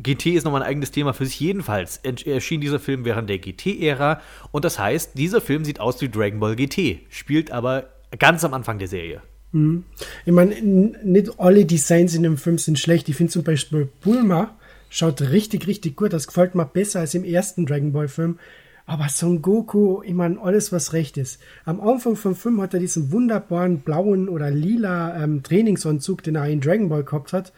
GT 0.03 0.27
ist 0.35 0.45
nochmal 0.45 0.63
ein 0.63 0.69
eigenes 0.69 0.91
Thema 0.91 1.13
für 1.13 1.27
sich. 1.27 1.41
Jedenfalls 1.41 1.99
erschien 1.99 2.61
dieser 2.61 2.81
Film 2.81 3.05
während 3.05 3.29
der 3.29 3.39
GT-Ära 3.39 4.21
und 4.53 4.65
das 4.65 4.79
heißt, 4.79 5.17
dieser 5.17 5.41
Film 5.41 5.65
sieht 5.65 5.81
aus 5.81 6.01
wie 6.01 6.09
Dragon 6.09 6.41
Ball 6.41 6.57
GT, 6.57 7.01
spielt 7.09 7.51
aber 7.51 7.91
ganz 8.19 8.45
am 8.45 8.55
Anfang 8.55 8.79
der 8.79 8.89
Serie. 8.89 9.23
Ich 9.53 10.33
meine, 10.33 10.63
nicht 10.63 11.41
alle 11.41 11.67
Designs 11.67 12.15
in 12.15 12.23
dem 12.23 12.37
Film 12.37 12.59
sind 12.59 12.79
schlecht. 12.79 13.09
Ich 13.09 13.17
finde 13.17 13.33
zum 13.33 13.43
Beispiel 13.43 13.89
Bulma 14.01 14.57
schaut 14.91 15.21
richtig, 15.23 15.67
richtig 15.67 15.97
gut. 15.97 16.13
Das 16.13 16.27
gefällt 16.27 16.55
mir 16.55 16.67
besser 16.67 17.01
als 17.01 17.15
im 17.15 17.25
ersten 17.25 17.67
Dragon 17.67 17.93
Ball 17.93 18.09
Film. 18.09 18.39
Aber 18.87 19.09
Son 19.09 19.41
Goku, 19.41 20.03
ich 20.03 20.15
meine, 20.15 20.41
alles 20.41 20.73
was 20.73 20.93
recht 20.93 21.17
ist. 21.17 21.41
Am 21.65 21.81
Anfang 21.81 22.17
vom 22.17 22.35
Film 22.35 22.61
hat 22.61 22.75
er 22.75 22.81
diesen 22.81 23.13
wunderbaren 23.13 23.81
blauen 23.81 24.29
oder 24.29 24.51
lila 24.51 25.23
ähm, 25.23 25.43
Trainingsanzug, 25.43 26.23
den 26.23 26.35
er 26.35 26.49
in 26.49 26.61
Dragon 26.61 26.89
Ball 26.89 27.05
gehabt 27.05 27.33
hat. 27.33 27.53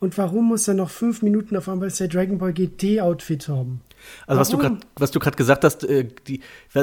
Und 0.00 0.16
warum 0.18 0.46
muss 0.46 0.68
er 0.68 0.74
noch 0.74 0.90
fünf 0.90 1.22
Minuten 1.22 1.56
auf 1.56 1.68
einmal 1.68 1.90
sein 1.90 2.08
Dragon 2.08 2.38
Ball 2.38 2.52
GT 2.52 3.00
Outfit 3.00 3.48
haben? 3.48 3.80
Also 4.26 4.40
was 4.40 4.48
du 4.50 4.58
Warum? 4.58 4.78
grad, 4.78 4.86
was 4.96 5.10
du 5.10 5.18
gerade 5.18 5.36
gesagt 5.36 5.64
hast, 5.64 5.84
äh, 5.84 6.08
die, 6.26 6.40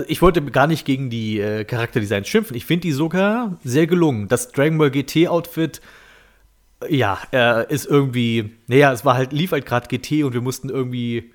ich 0.07 0.21
wollte 0.21 0.41
gar 0.43 0.67
nicht 0.67 0.85
gegen 0.85 1.09
die 1.09 1.39
äh, 1.39 1.63
Charakterdesigns 1.63 2.27
schimpfen. 2.27 2.55
Ich 2.55 2.65
finde 2.65 2.81
die 2.81 2.91
sogar 2.91 3.57
sehr 3.63 3.87
gelungen. 3.87 4.27
Das 4.27 4.51
Dragon 4.51 4.77
Ball 4.77 4.91
GT 4.91 5.27
Outfit, 5.27 5.81
ja, 6.89 7.19
äh, 7.31 7.71
ist 7.73 7.85
irgendwie, 7.85 8.55
naja, 8.67 8.91
es 8.91 9.05
war 9.05 9.15
halt 9.15 9.31
lief 9.31 9.51
halt 9.51 9.65
gerade 9.65 9.87
GT 9.87 10.23
und 10.23 10.33
wir 10.33 10.41
mussten 10.41 10.69
irgendwie 10.69 11.31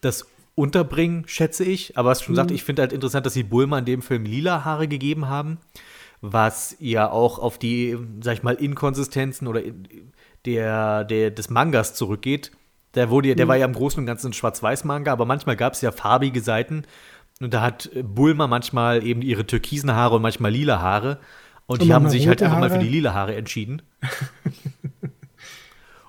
das 0.00 0.26
unterbringen, 0.54 1.24
schätze 1.26 1.64
ich. 1.64 1.96
Aber 1.96 2.10
was 2.10 2.22
schon 2.22 2.34
sagt, 2.34 2.50
ich 2.50 2.64
finde 2.64 2.82
halt 2.82 2.92
interessant, 2.92 3.26
dass 3.26 3.34
sie 3.34 3.42
Bulma 3.42 3.78
in 3.78 3.84
dem 3.84 4.02
Film 4.02 4.24
lila 4.24 4.64
Haare 4.64 4.88
gegeben 4.88 5.28
haben, 5.28 5.58
was 6.20 6.76
ja 6.80 7.10
auch 7.10 7.38
auf 7.38 7.58
die, 7.58 7.96
sag 8.22 8.34
ich 8.34 8.42
mal, 8.42 8.54
Inkonsistenzen 8.54 9.46
oder 9.48 9.62
in, 9.62 9.86
der, 10.46 11.04
der 11.04 11.30
des 11.30 11.50
Mangas 11.50 11.94
zurückgeht. 11.94 12.52
Der 12.94 13.10
wurde 13.10 13.34
der 13.34 13.48
war 13.48 13.56
ja 13.56 13.66
im 13.66 13.74
Großen 13.74 14.00
und 14.00 14.06
Ganzen 14.06 14.28
ein 14.28 14.32
Schwarz-Weiß-Manga, 14.32 15.12
aber 15.12 15.26
manchmal 15.26 15.56
gab 15.56 15.74
es 15.74 15.82
ja 15.82 15.92
farbige 15.92 16.40
Seiten. 16.40 16.84
Und 17.40 17.52
da 17.52 17.60
hat 17.60 17.90
äh, 17.94 18.02
Bulma 18.02 18.46
manchmal 18.46 19.04
eben 19.04 19.20
ihre 19.20 19.46
türkisen 19.46 19.92
Haare 19.92 20.16
und 20.16 20.22
manchmal 20.22 20.50
lila 20.50 20.80
Haare. 20.80 21.18
Und 21.66 21.82
die 21.82 21.88
Und 21.88 21.92
haben 21.92 22.02
manchmal 22.04 22.20
sich 22.20 22.28
halt 22.28 22.42
einfach 22.42 22.58
mal 22.58 22.70
für 22.70 22.76
Haare. 22.76 22.84
die 22.84 22.90
lila 22.90 23.12
Haare 23.12 23.34
entschieden. 23.34 23.82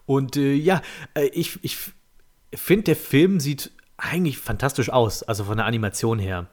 und 0.05 0.37
äh, 0.37 0.53
ja, 0.53 0.81
äh, 1.15 1.25
ich, 1.33 1.59
ich 1.63 1.77
finde, 2.55 2.83
der 2.83 2.95
Film 2.95 3.41
sieht 3.41 3.71
eigentlich 3.97 4.37
fantastisch 4.37 4.89
aus, 4.89 5.23
also 5.23 5.43
von 5.43 5.57
der 5.57 5.65
Animation 5.65 6.19
her. 6.19 6.47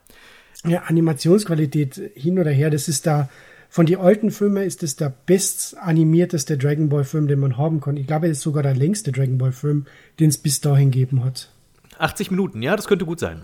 ja, 0.65 0.83
Animationsqualität 0.83 2.01
hin 2.15 2.39
oder 2.39 2.51
her, 2.51 2.71
das 2.71 2.89
ist 2.89 3.07
da, 3.07 3.29
von 3.75 3.87
den 3.87 3.99
alten 3.99 4.31
Filmen 4.31 4.63
ist 4.63 4.85
das 4.85 4.95
der 4.95 5.09
best 5.09 5.77
animierteste 5.79 6.57
Dragon 6.57 6.89
Ball 6.89 7.03
Film, 7.03 7.27
den 7.27 7.41
man 7.41 7.59
haben 7.59 7.81
kann. 7.81 7.97
Ich 7.97 8.07
glaube, 8.07 8.29
es 8.29 8.39
ist 8.39 8.45
sogar 8.45 8.63
der 8.63 8.77
längste 8.77 9.11
Dragon 9.11 9.37
Ball 9.37 9.51
Film, 9.51 9.87
den 10.21 10.29
es 10.29 10.39
bis 10.39 10.61
dahin 10.61 10.93
gegeben 10.93 11.25
hat. 11.25 11.51
80 11.99 12.31
Minuten, 12.31 12.63
ja, 12.63 12.77
das 12.77 12.87
könnte 12.87 13.05
gut 13.05 13.19
sein. 13.19 13.43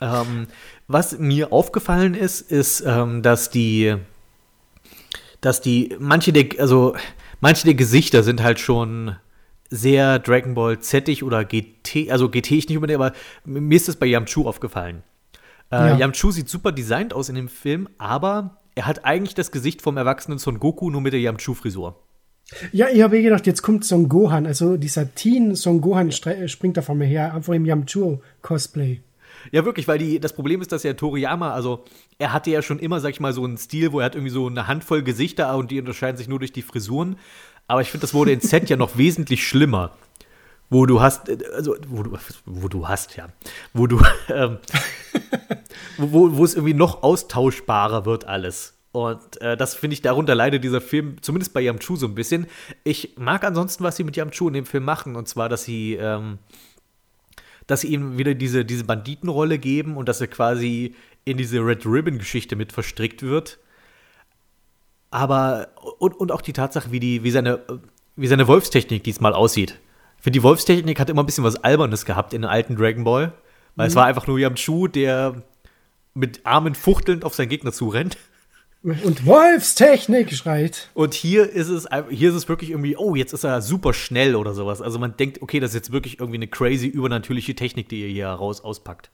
Ähm, 0.00 0.46
was 0.88 1.18
mir 1.18 1.52
aufgefallen 1.52 2.14
ist, 2.14 2.40
ist, 2.50 2.82
ähm, 2.86 3.20
dass 3.20 3.50
die, 3.50 3.96
dass 5.42 5.60
die, 5.60 5.94
manche 5.98 6.32
der, 6.32 6.46
also 6.58 6.96
manche 7.40 7.66
der 7.66 7.74
Gesichter 7.74 8.22
sind 8.22 8.42
halt 8.42 8.60
schon 8.60 9.14
sehr 9.68 10.18
Dragon 10.20 10.54
Ball 10.54 10.80
Z 10.80 11.22
oder 11.22 11.44
GT, 11.44 12.10
also 12.10 12.30
GT 12.30 12.52
ich 12.52 12.68
nicht 12.70 12.78
unbedingt, 12.78 12.98
aber 12.98 13.12
mir 13.44 13.76
ist 13.76 13.88
das 13.88 13.96
bei 13.96 14.06
Yamchu 14.06 14.48
aufgefallen. 14.48 15.02
Äh, 15.70 15.76
Ja. 15.76 15.96
Yamchu 15.98 16.30
sieht 16.30 16.48
super 16.48 16.72
designt 16.72 17.12
aus 17.12 17.28
in 17.28 17.34
dem 17.34 17.50
Film, 17.50 17.86
aber 17.98 18.56
er 18.74 18.86
hat 18.86 19.04
eigentlich 19.04 19.34
das 19.34 19.50
Gesicht 19.50 19.82
vom 19.82 19.96
erwachsenen 19.96 20.38
Son 20.38 20.58
Goku, 20.60 20.90
nur 20.90 21.00
mit 21.00 21.12
der 21.12 21.20
Yamchu-Frisur. 21.20 21.96
Ja, 22.72 22.88
ich 22.88 23.02
habe 23.02 23.18
eh 23.18 23.22
gedacht, 23.22 23.46
jetzt 23.46 23.62
kommt 23.62 23.84
Son 23.84 24.08
Gohan, 24.08 24.46
also 24.46 24.76
dieser 24.76 25.14
Teen 25.14 25.54
Son 25.54 25.80
Gohan 25.80 26.10
stre- 26.10 26.48
springt 26.48 26.76
da 26.76 26.82
vor 26.82 26.94
mir 26.96 27.04
her, 27.06 27.32
einfach 27.34 27.54
im 27.54 27.64
Yamchu-Cosplay. 27.64 29.00
Ja, 29.52 29.64
wirklich, 29.64 29.88
weil 29.88 29.98
die, 29.98 30.20
das 30.20 30.32
Problem 30.32 30.60
ist, 30.60 30.72
dass 30.72 30.82
ja 30.82 30.92
Toriyama, 30.92 31.52
also 31.52 31.84
er 32.18 32.32
hatte 32.32 32.50
ja 32.50 32.60
schon 32.60 32.78
immer, 32.78 33.00
sag 33.00 33.10
ich 33.10 33.20
mal, 33.20 33.32
so 33.32 33.44
einen 33.44 33.56
Stil, 33.56 33.92
wo 33.92 34.00
er 34.00 34.06
hat 34.06 34.14
irgendwie 34.14 34.32
so 34.32 34.46
eine 34.48 34.66
Handvoll 34.66 35.02
Gesichter 35.02 35.56
und 35.56 35.70
die 35.70 35.78
unterscheiden 35.78 36.16
sich 36.16 36.28
nur 36.28 36.38
durch 36.40 36.52
die 36.52 36.62
Frisuren. 36.62 37.16
Aber 37.66 37.80
ich 37.80 37.90
finde, 37.90 38.02
das 38.02 38.14
wurde 38.14 38.32
in 38.32 38.40
Set 38.40 38.68
ja 38.68 38.76
noch 38.76 38.96
wesentlich 38.98 39.46
schlimmer. 39.46 39.92
Wo 40.70 40.86
du 40.86 41.00
hast, 41.00 41.28
äh, 41.28 41.38
also, 41.54 41.76
wo 41.88 42.02
du, 42.04 42.16
wo 42.46 42.68
du 42.68 42.86
hast, 42.88 43.16
ja. 43.16 43.28
Wo 43.74 43.86
du, 43.86 44.00
ähm, 44.28 44.58
wo, 45.98 46.36
wo- 46.36 46.44
es 46.44 46.54
irgendwie 46.54 46.74
noch 46.74 47.02
austauschbarer 47.02 48.06
wird 48.06 48.24
alles. 48.26 48.74
Und 48.92 49.40
äh, 49.40 49.56
das 49.56 49.74
finde 49.74 49.94
ich, 49.94 50.02
darunter 50.02 50.34
leidet 50.34 50.64
dieser 50.64 50.80
Film, 50.80 51.16
zumindest 51.22 51.52
bei 51.52 51.60
Yamchu 51.60 51.94
so 51.96 52.06
ein 52.06 52.14
bisschen. 52.14 52.46
Ich 52.82 53.14
mag 53.16 53.44
ansonsten, 53.44 53.84
was 53.84 53.96
sie 53.96 54.04
mit 54.04 54.16
Yamchu 54.16 54.48
in 54.48 54.54
dem 54.54 54.66
Film 54.66 54.84
machen, 54.84 55.14
und 55.16 55.28
zwar, 55.28 55.48
dass 55.48 55.62
sie, 55.64 55.94
ähm, 55.94 56.38
dass 57.68 57.82
sie 57.82 57.88
ihm 57.88 58.18
wieder 58.18 58.34
diese, 58.34 58.64
diese 58.64 58.84
Banditenrolle 58.84 59.58
geben 59.58 59.96
und 59.96 60.08
dass 60.08 60.20
er 60.20 60.26
quasi 60.26 60.94
in 61.24 61.36
diese 61.36 61.58
Red 61.60 61.86
Ribbon-Geschichte 61.86 62.56
mit 62.56 62.72
verstrickt 62.72 63.22
wird. 63.22 63.58
Aber, 65.10 65.68
und, 65.98 66.14
und 66.18 66.32
auch 66.32 66.40
die 66.40 66.52
Tatsache, 66.52 66.90
wie, 66.92 67.00
die, 67.00 67.22
wie, 67.24 67.30
seine, 67.30 67.60
wie 68.16 68.26
seine 68.26 68.46
Wolfstechnik 68.48 69.02
diesmal 69.04 69.34
aussieht. 69.34 69.78
Ich 70.20 70.24
finde, 70.24 70.38
die 70.38 70.42
Wolfstechnik 70.42 71.00
hat 71.00 71.08
immer 71.08 71.22
ein 71.22 71.26
bisschen 71.26 71.44
was 71.44 71.56
Albernes 71.56 72.04
gehabt 72.04 72.34
in 72.34 72.42
den 72.42 72.50
alten 72.50 72.76
Dragon 72.76 73.04
Ball. 73.04 73.32
Weil 73.74 73.88
es 73.88 73.94
war 73.94 74.04
einfach 74.04 74.26
nur 74.26 74.38
Yamchu, 74.38 74.86
der 74.86 75.42
mit 76.12 76.44
Armen 76.44 76.74
fuchtelnd 76.74 77.24
auf 77.24 77.34
seinen 77.34 77.48
Gegner 77.48 77.72
zurennt. 77.72 78.18
Und 78.82 79.24
Wolfstechnik 79.24 80.30
schreit. 80.34 80.90
Und 80.92 81.14
hier 81.14 81.48
ist 81.48 81.68
es 81.68 81.88
hier 82.10 82.28
ist 82.28 82.34
es 82.34 82.50
wirklich 82.50 82.68
irgendwie, 82.68 82.98
oh, 82.98 83.14
jetzt 83.14 83.32
ist 83.32 83.44
er 83.44 83.62
super 83.62 83.94
schnell 83.94 84.36
oder 84.36 84.52
sowas. 84.52 84.82
Also 84.82 84.98
man 84.98 85.16
denkt, 85.16 85.40
okay, 85.40 85.58
das 85.58 85.70
ist 85.70 85.76
jetzt 85.76 85.92
wirklich 85.92 86.20
irgendwie 86.20 86.36
eine 86.36 86.48
crazy 86.48 86.86
übernatürliche 86.86 87.54
Technik, 87.54 87.88
die 87.88 88.02
ihr 88.02 88.08
hier 88.08 88.28
raus 88.28 88.60
auspackt. 88.60 89.10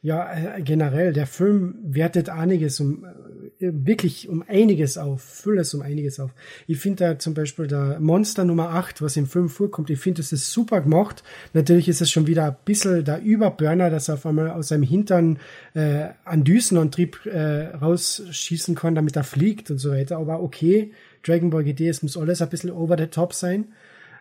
Ja, 0.00 0.32
äh, 0.32 0.62
generell, 0.62 1.12
der 1.12 1.26
Film 1.26 1.74
wertet 1.82 2.28
einiges 2.28 2.78
um, 2.78 3.04
äh, 3.04 3.72
wirklich 3.72 4.28
um 4.28 4.44
einiges 4.46 4.96
auf, 4.96 5.22
vieles 5.22 5.74
um 5.74 5.82
einiges 5.82 6.20
auf. 6.20 6.30
Ich 6.68 6.78
finde 6.78 7.04
da 7.04 7.18
zum 7.18 7.34
Beispiel 7.34 7.66
der 7.66 7.98
Monster 7.98 8.44
Nummer 8.44 8.70
8, 8.70 9.02
was 9.02 9.16
im 9.16 9.26
Film 9.26 9.48
vorkommt, 9.48 9.90
ich 9.90 9.98
finde, 9.98 10.22
das 10.22 10.32
ist 10.32 10.52
super 10.52 10.82
gemacht. 10.82 11.24
Natürlich 11.52 11.88
ist 11.88 12.00
es 12.00 12.12
schon 12.12 12.28
wieder 12.28 12.46
ein 12.46 12.56
bisschen 12.64 13.04
der 13.04 13.20
Überburner, 13.20 13.90
dass 13.90 14.06
er 14.06 14.14
auf 14.14 14.26
einmal 14.26 14.50
aus 14.50 14.68
seinem 14.68 14.84
Hintern 14.84 15.40
äh, 15.74 16.10
einen 16.24 16.44
Düsenantrieb 16.44 17.26
äh, 17.26 17.74
rausschießen 17.76 18.76
kann, 18.76 18.94
damit 18.94 19.16
er 19.16 19.24
fliegt 19.24 19.68
und 19.72 19.78
so 19.78 19.90
weiter. 19.90 20.18
Aber 20.18 20.40
okay, 20.40 20.92
Dragon 21.24 21.50
Ball 21.50 21.64
GT, 21.64 21.88
es 21.88 22.04
muss 22.04 22.16
alles 22.16 22.40
ein 22.40 22.50
bisschen 22.50 22.70
over 22.70 22.96
the 22.96 23.08
top 23.08 23.34
sein. 23.34 23.72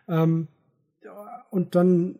Ähm, 0.08 0.48
und 1.52 1.76
dann 1.76 2.18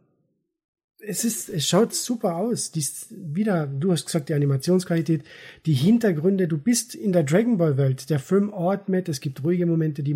es 1.00 1.24
ist, 1.24 1.50
es 1.50 1.68
schaut 1.68 1.94
super 1.94 2.36
aus. 2.36 2.72
Dies, 2.72 3.08
wieder, 3.10 3.68
du 3.68 3.92
hast 3.92 4.06
gesagt, 4.06 4.30
die 4.30 4.34
Animationsqualität, 4.34 5.24
die 5.66 5.74
Hintergründe, 5.74 6.48
du 6.48 6.58
bist 6.58 6.96
in 6.96 7.12
der 7.12 7.24
Dragon 7.24 7.58
Ball 7.58 7.78
Welt. 7.78 8.10
Der 8.10 8.20
Film 8.20 8.54
atmet, 8.54 9.10
es 9.10 9.22
gibt 9.22 9.44
ruhige 9.44 9.66
Momente, 9.66 10.04
die, 10.04 10.16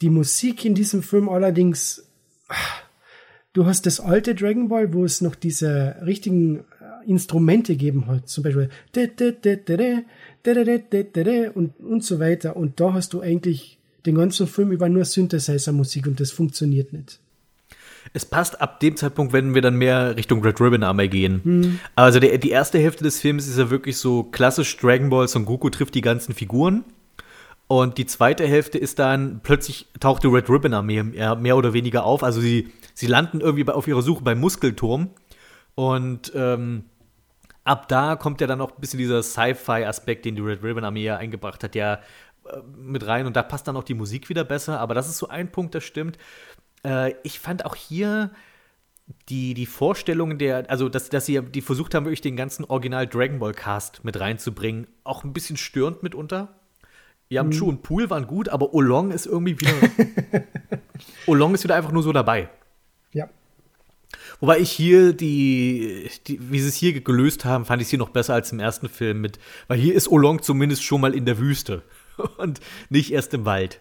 die 0.00 0.10
Musik 0.10 0.64
in 0.64 0.74
diesem 0.74 1.02
Film 1.02 1.28
allerdings, 1.28 2.06
ah, 2.48 2.54
du 3.52 3.66
hast 3.66 3.86
das 3.86 4.00
alte 4.00 4.34
Dragon 4.34 4.68
Ball, 4.68 4.92
wo 4.94 5.04
es 5.04 5.20
noch 5.20 5.34
diese 5.34 5.96
richtigen 6.04 6.60
äh, 6.60 6.62
Instrumente 7.06 7.74
gegeben 7.74 8.06
hat, 8.06 8.28
zum 8.28 8.44
Beispiel 8.44 8.70
und, 11.54 11.80
und 11.80 12.04
so 12.04 12.18
weiter. 12.18 12.56
Und 12.56 12.80
da 12.80 12.94
hast 12.94 13.12
du 13.12 13.20
eigentlich 13.20 13.78
den 14.06 14.14
ganzen 14.16 14.46
Film 14.46 14.72
über 14.72 14.88
nur 14.88 15.04
Synthesizer-Musik 15.04 16.06
und 16.06 16.20
das 16.20 16.30
funktioniert 16.30 16.92
nicht. 16.92 17.20
Es 18.16 18.24
passt 18.24 18.60
ab 18.60 18.78
dem 18.78 18.96
Zeitpunkt, 18.96 19.32
wenn 19.32 19.54
wir 19.54 19.60
dann 19.60 19.74
mehr 19.74 20.16
Richtung 20.16 20.40
Red 20.40 20.60
Ribbon 20.60 20.84
Armee 20.84 21.08
gehen. 21.08 21.80
Also 21.96 22.20
der, 22.20 22.38
die 22.38 22.50
erste 22.50 22.78
Hälfte 22.78 23.02
des 23.02 23.20
Films 23.20 23.48
ist 23.48 23.58
ja 23.58 23.70
wirklich 23.70 23.96
so 23.96 24.22
klassisch 24.22 24.76
Dragon 24.76 25.10
Ball, 25.10 25.26
Son 25.26 25.44
Goku 25.44 25.68
trifft 25.68 25.96
die 25.96 26.00
ganzen 26.00 26.32
Figuren. 26.32 26.84
Und 27.66 27.98
die 27.98 28.06
zweite 28.06 28.46
Hälfte 28.46 28.78
ist 28.78 29.00
dann, 29.00 29.40
plötzlich 29.42 29.88
taucht 29.98 30.22
die 30.22 30.28
Red 30.28 30.48
Ribbon 30.48 30.74
Armee 30.74 31.02
mehr, 31.02 31.34
mehr 31.34 31.56
oder 31.56 31.72
weniger 31.72 32.04
auf. 32.04 32.22
Also 32.22 32.40
sie, 32.40 32.72
sie 32.94 33.06
landen 33.06 33.40
irgendwie 33.40 33.64
bei, 33.64 33.72
auf 33.72 33.88
ihrer 33.88 34.02
Suche 34.02 34.22
beim 34.22 34.38
Muskelturm. 34.38 35.10
Und 35.74 36.30
ähm, 36.36 36.84
ab 37.64 37.88
da 37.88 38.16
kommt 38.16 38.40
ja 38.40 38.46
dann 38.46 38.60
auch 38.60 38.70
ein 38.70 38.80
bisschen 38.80 38.98
dieser 38.98 39.22
Sci-Fi-Aspekt, 39.22 40.24
den 40.24 40.36
die 40.36 40.42
Red 40.42 40.62
Ribbon 40.62 40.84
Armee 40.84 41.02
ja 41.02 41.16
eingebracht 41.16 41.64
hat, 41.64 41.74
ja 41.74 41.94
äh, 42.44 42.58
mit 42.76 43.06
rein. 43.06 43.26
Und 43.26 43.34
da 43.34 43.42
passt 43.42 43.66
dann 43.66 43.76
auch 43.76 43.82
die 43.82 43.94
Musik 43.94 44.28
wieder 44.28 44.44
besser. 44.44 44.78
Aber 44.78 44.94
das 44.94 45.08
ist 45.08 45.18
so 45.18 45.28
ein 45.28 45.50
Punkt, 45.50 45.74
das 45.74 45.84
stimmt. 45.84 46.18
Äh, 46.84 47.14
ich 47.22 47.40
fand 47.40 47.64
auch 47.64 47.74
hier 47.74 48.30
die, 49.28 49.54
die 49.54 49.66
Vorstellung 49.66 50.38
der, 50.38 50.70
also 50.70 50.88
dass, 50.88 51.08
dass 51.08 51.26
sie 51.26 51.40
die 51.42 51.60
versucht 51.60 51.94
haben, 51.94 52.06
wirklich 52.06 52.20
den 52.20 52.36
ganzen 52.36 52.64
Original 52.64 53.06
Dragon 53.06 53.38
Ball 53.38 53.52
Cast 53.52 54.04
mit 54.04 54.18
reinzubringen, 54.18 54.86
auch 55.04 55.24
ein 55.24 55.32
bisschen 55.32 55.56
störend 55.56 56.02
mitunter. 56.02 56.60
Yamchu 57.30 57.68
und 57.68 57.82
Pool 57.82 58.10
waren 58.10 58.26
gut, 58.26 58.48
aber 58.48 58.74
Olong 58.74 59.10
ist 59.10 59.26
irgendwie 59.26 59.58
wieder. 59.58 59.72
Olong 61.26 61.54
ist 61.54 61.64
wieder 61.64 61.74
einfach 61.74 61.90
nur 61.90 62.02
so 62.02 62.12
dabei. 62.12 62.48
Ja. 63.12 63.28
Wobei 64.40 64.58
ich 64.58 64.70
hier 64.70 65.12
die, 65.12 66.10
die, 66.26 66.38
wie 66.50 66.60
sie 66.60 66.68
es 66.68 66.74
hier 66.74 67.00
gelöst 67.00 67.44
haben, 67.44 67.64
fand 67.64 67.82
ich 67.82 67.88
sie 67.88 67.96
noch 67.96 68.10
besser 68.10 68.34
als 68.34 68.52
im 68.52 68.60
ersten 68.60 68.88
Film 68.88 69.20
mit, 69.20 69.38
weil 69.68 69.78
hier 69.78 69.94
ist 69.94 70.08
Olong 70.08 70.42
zumindest 70.42 70.84
schon 70.84 71.00
mal 71.00 71.14
in 71.14 71.24
der 71.24 71.38
Wüste 71.38 71.82
und 72.36 72.60
nicht 72.90 73.12
erst 73.12 73.34
im 73.34 73.44
Wald. 73.44 73.80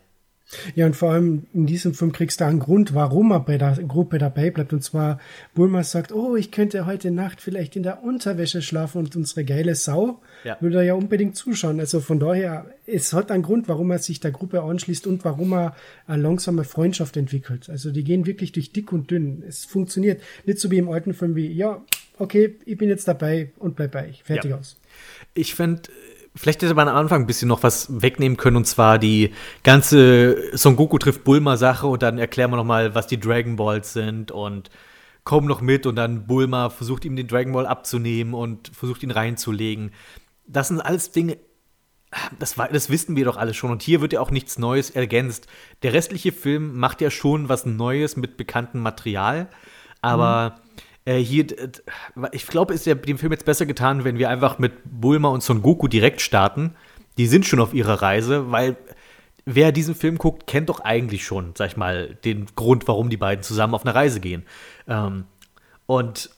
Ja, 0.76 0.86
und 0.86 0.96
vor 0.96 1.12
allem 1.12 1.48
in 1.54 1.66
diesem 1.66 1.94
Film 1.94 2.12
kriegst 2.12 2.40
du 2.42 2.46
einen 2.46 2.60
Grund, 2.60 2.94
warum 2.94 3.32
er 3.32 3.40
bei 3.40 3.58
der 3.58 3.72
Gruppe 3.88 4.18
dabei 4.18 4.52
bleibt. 4.52 4.74
Und 4.74 4.84
zwar, 4.84 5.20
Bulma 5.56 5.84
sagt, 5.84 6.12
oh, 6.12 6.36
ich 6.36 6.52
könnte 6.52 6.86
heute 6.86 7.12
Nacht 7.12 7.42
vielleicht 7.42 7.76
in 7.76 7.84
der 7.84 8.04
Unterwäsche 8.04 8.62
schlafen 8.62 9.00
und 9.00 9.16
unsere 9.16 9.46
geile 9.46 9.74
Sau 9.76 10.22
Ja. 10.44 10.58
er 10.62 10.84
ja 10.84 10.94
unbedingt 10.94 11.36
zuschauen. 11.36 11.80
Also 11.80 12.02
von 12.02 12.20
daher, 12.20 12.68
es 12.86 13.14
hat 13.14 13.32
einen 13.32 13.44
Grund, 13.44 13.68
warum 13.68 13.90
er 13.92 14.00
sich 14.00 14.20
der 14.20 14.32
Gruppe 14.32 14.62
anschließt 14.62 15.08
und 15.08 15.26
warum 15.26 15.54
er 15.54 15.76
eine 16.08 16.22
langsame 16.22 16.64
Freundschaft 16.66 17.18
entwickelt. 17.18 17.70
Also 17.70 17.92
die 17.92 18.04
gehen 18.04 18.26
wirklich 18.26 18.52
durch 18.52 18.72
dick 18.72 18.92
und 18.92 19.10
dünn. 19.12 19.44
Es 19.48 19.66
funktioniert 19.66 20.22
nicht 20.46 20.60
so 20.60 20.70
wie 20.70 20.78
im 20.78 20.90
alten 20.90 21.14
Film 21.14 21.36
wie, 21.36 21.48
ja, 21.52 21.82
okay, 22.20 22.56
ich 22.66 22.78
bin 22.78 22.90
jetzt 22.90 23.08
dabei 23.08 23.52
und 23.58 23.76
bleib 23.76 23.92
bei 23.94 24.10
euch. 24.10 24.24
Fertig 24.24 24.52
Ja. 24.52 24.58
aus. 24.58 24.78
Ich 25.34 25.56
fände, 25.56 25.84
vielleicht 26.36 26.62
hätte 26.62 26.74
man 26.74 26.88
am 26.88 26.96
Anfang 26.96 27.22
ein 27.22 27.28
bisschen 27.28 27.48
noch 27.48 27.64
was 27.64 28.02
wegnehmen 28.02 28.38
können, 28.38 28.58
und 28.58 28.66
zwar 28.66 29.00
die 29.00 29.34
ganze 29.64 30.58
Son 30.58 30.76
Goku 30.76 30.98
trifft 30.98 31.24
Bulma-Sache 31.24 31.88
und 31.88 32.02
dann 32.02 32.18
erklären 32.18 32.52
wir 32.52 32.58
noch 32.58 32.64
mal, 32.64 32.96
was 32.96 33.08
die 33.08 33.20
Dragon 33.20 33.56
Balls 33.56 33.94
sind 33.94 34.32
und 34.32 34.70
komm 35.24 35.46
noch 35.46 35.62
mit 35.62 35.86
und 35.86 35.96
dann 35.96 36.28
Bulma 36.28 36.70
versucht 36.70 37.06
ihm 37.06 37.16
den 37.16 37.28
Dragon 37.28 37.54
Ball 37.54 37.66
abzunehmen 37.66 38.34
und 38.34 38.70
versucht 38.76 39.04
ihn 39.04 39.12
reinzulegen. 39.12 39.92
Das 40.46 40.68
sind 40.68 40.82
alles 40.82 41.12
Dinge, 41.12 41.38
das, 42.40 42.56
das 42.56 42.90
wissen 42.90 43.16
wir 43.16 43.26
doch 43.26 43.38
alle 43.38 43.54
schon. 43.54 43.72
Und 43.72 43.82
hier 43.82 44.02
wird 44.02 44.14
ja 44.14 44.22
auch 44.22 44.32
nichts 44.32 44.58
Neues 44.60 44.90
ergänzt. 44.90 45.48
Der 45.82 45.94
restliche 45.94 46.32
Film 46.32 46.78
macht 46.78 47.02
ja 47.02 47.10
schon 47.10 47.50
was 47.50 47.66
Neues 47.66 48.18
mit 48.18 48.38
bekanntem 48.38 48.82
Material. 48.82 49.50
Aber 50.02 50.60
äh, 51.06 51.18
hier, 51.18 51.46
ich 52.32 52.48
glaube, 52.48 52.74
es 52.74 52.82
ist 52.82 52.86
ja 52.86 52.96
dem 52.96 53.18
Film 53.18 53.32
jetzt 53.32 53.46
besser 53.46 53.66
getan, 53.66 54.04
wenn 54.04 54.18
wir 54.18 54.30
einfach 54.30 54.60
mit 54.60 54.74
Bulma 54.86 55.30
und 55.30 55.44
Son 55.44 55.62
Goku 55.62 55.88
direkt 55.88 56.22
starten. 56.22 56.76
Die 57.18 57.28
sind 57.28 57.46
schon 57.46 57.60
auf 57.60 57.74
ihrer 57.74 58.02
Reise, 58.02 58.52
weil 58.52 58.78
wer 59.46 59.72
diesen 59.72 59.96
Film 59.96 60.18
guckt, 60.18 60.48
kennt 60.48 60.70
doch 60.70 60.80
eigentlich 60.80 61.26
schon, 61.26 61.54
sag 61.56 61.68
ich 61.68 61.78
mal, 61.78 62.16
den 62.24 62.48
Grund, 62.56 62.88
warum 62.88 63.10
die 63.10 63.18
beiden 63.18 63.44
zusammen 63.44 63.76
auf 63.76 63.86
eine 63.86 63.94
Reise 63.94 64.20
gehen. 64.20 64.44
Ähm, 64.88 65.26
und 65.86 66.30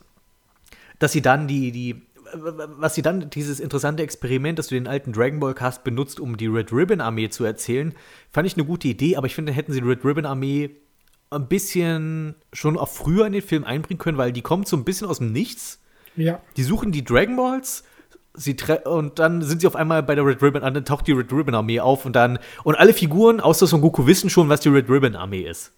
dass 0.98 1.12
sie 1.12 1.22
dann 1.22 1.48
die, 1.48 1.72
die, 1.72 2.02
was 2.34 2.96
sie 2.96 3.04
dann, 3.04 3.30
dieses 3.30 3.60
interessante 3.60 4.02
Experiment, 4.02 4.58
dass 4.58 4.68
du 4.68 4.76
den 4.76 4.88
alten 4.88 5.14
Dragon 5.14 5.40
Ball 5.40 5.54
Cast 5.54 5.84
benutzt, 5.84 6.20
um 6.20 6.38
die 6.38 6.48
Red 6.48 6.74
Ribbon 6.74 7.02
Armee 7.02 7.30
zu 7.30 7.44
erzählen, 7.44 7.94
fand 8.32 8.48
ich 8.48 8.56
eine 8.56 8.66
gute 8.66 8.88
Idee, 8.88 9.16
aber 9.16 9.28
ich 9.28 9.36
finde, 9.36 9.52
hätten 9.52 9.72
sie 9.72 9.82
die 9.82 9.88
Red 9.88 10.04
Ribbon 10.04 10.26
Armee 10.26 10.72
ein 11.36 11.48
bisschen 11.48 12.36
schon 12.54 12.78
auch 12.78 12.90
früher 12.90 13.26
in 13.28 13.34
den 13.34 13.42
Film 13.42 13.64
einbringen 13.64 14.00
können, 14.00 14.18
weil 14.18 14.32
die 14.32 14.42
kommt 14.42 14.68
so 14.68 14.78
ein 14.78 14.84
bisschen 14.84 15.08
aus 15.08 15.20
dem 15.20 15.32
Nichts 15.32 15.80
Ja. 16.16 16.40
Die 16.58 16.64
suchen 16.64 16.92
die 16.92 17.04
Dragon 17.04 17.36
Balls. 17.36 17.84
Sie 18.38 18.58
und 18.84 19.20
dann 19.20 19.42
sind 19.42 19.62
sie 19.62 19.68
auf 19.68 19.78
einmal 19.78 20.04
bei 20.04 20.14
der 20.14 20.26
Red 20.26 20.42
Ribbon, 20.42 20.62
und 20.62 20.74
dann 20.74 20.84
taucht 20.84 21.08
die 21.08 21.14
Red 21.14 21.32
Ribbon 21.32 21.56
Armee 21.56 21.80
auf 21.80 22.06
und 22.06 22.18
dann 22.18 22.38
und 22.66 22.76
alle 22.76 22.94
Figuren 22.94 23.40
außer 23.40 23.66
Son 23.66 23.80
Goku 23.80 24.08
wissen 24.08 24.30
schon, 24.30 24.50
was 24.50 24.60
die 24.60 24.70
Red 24.70 24.90
Ribbon 24.90 25.16
Armee 25.16 25.44
ist. 25.44 25.72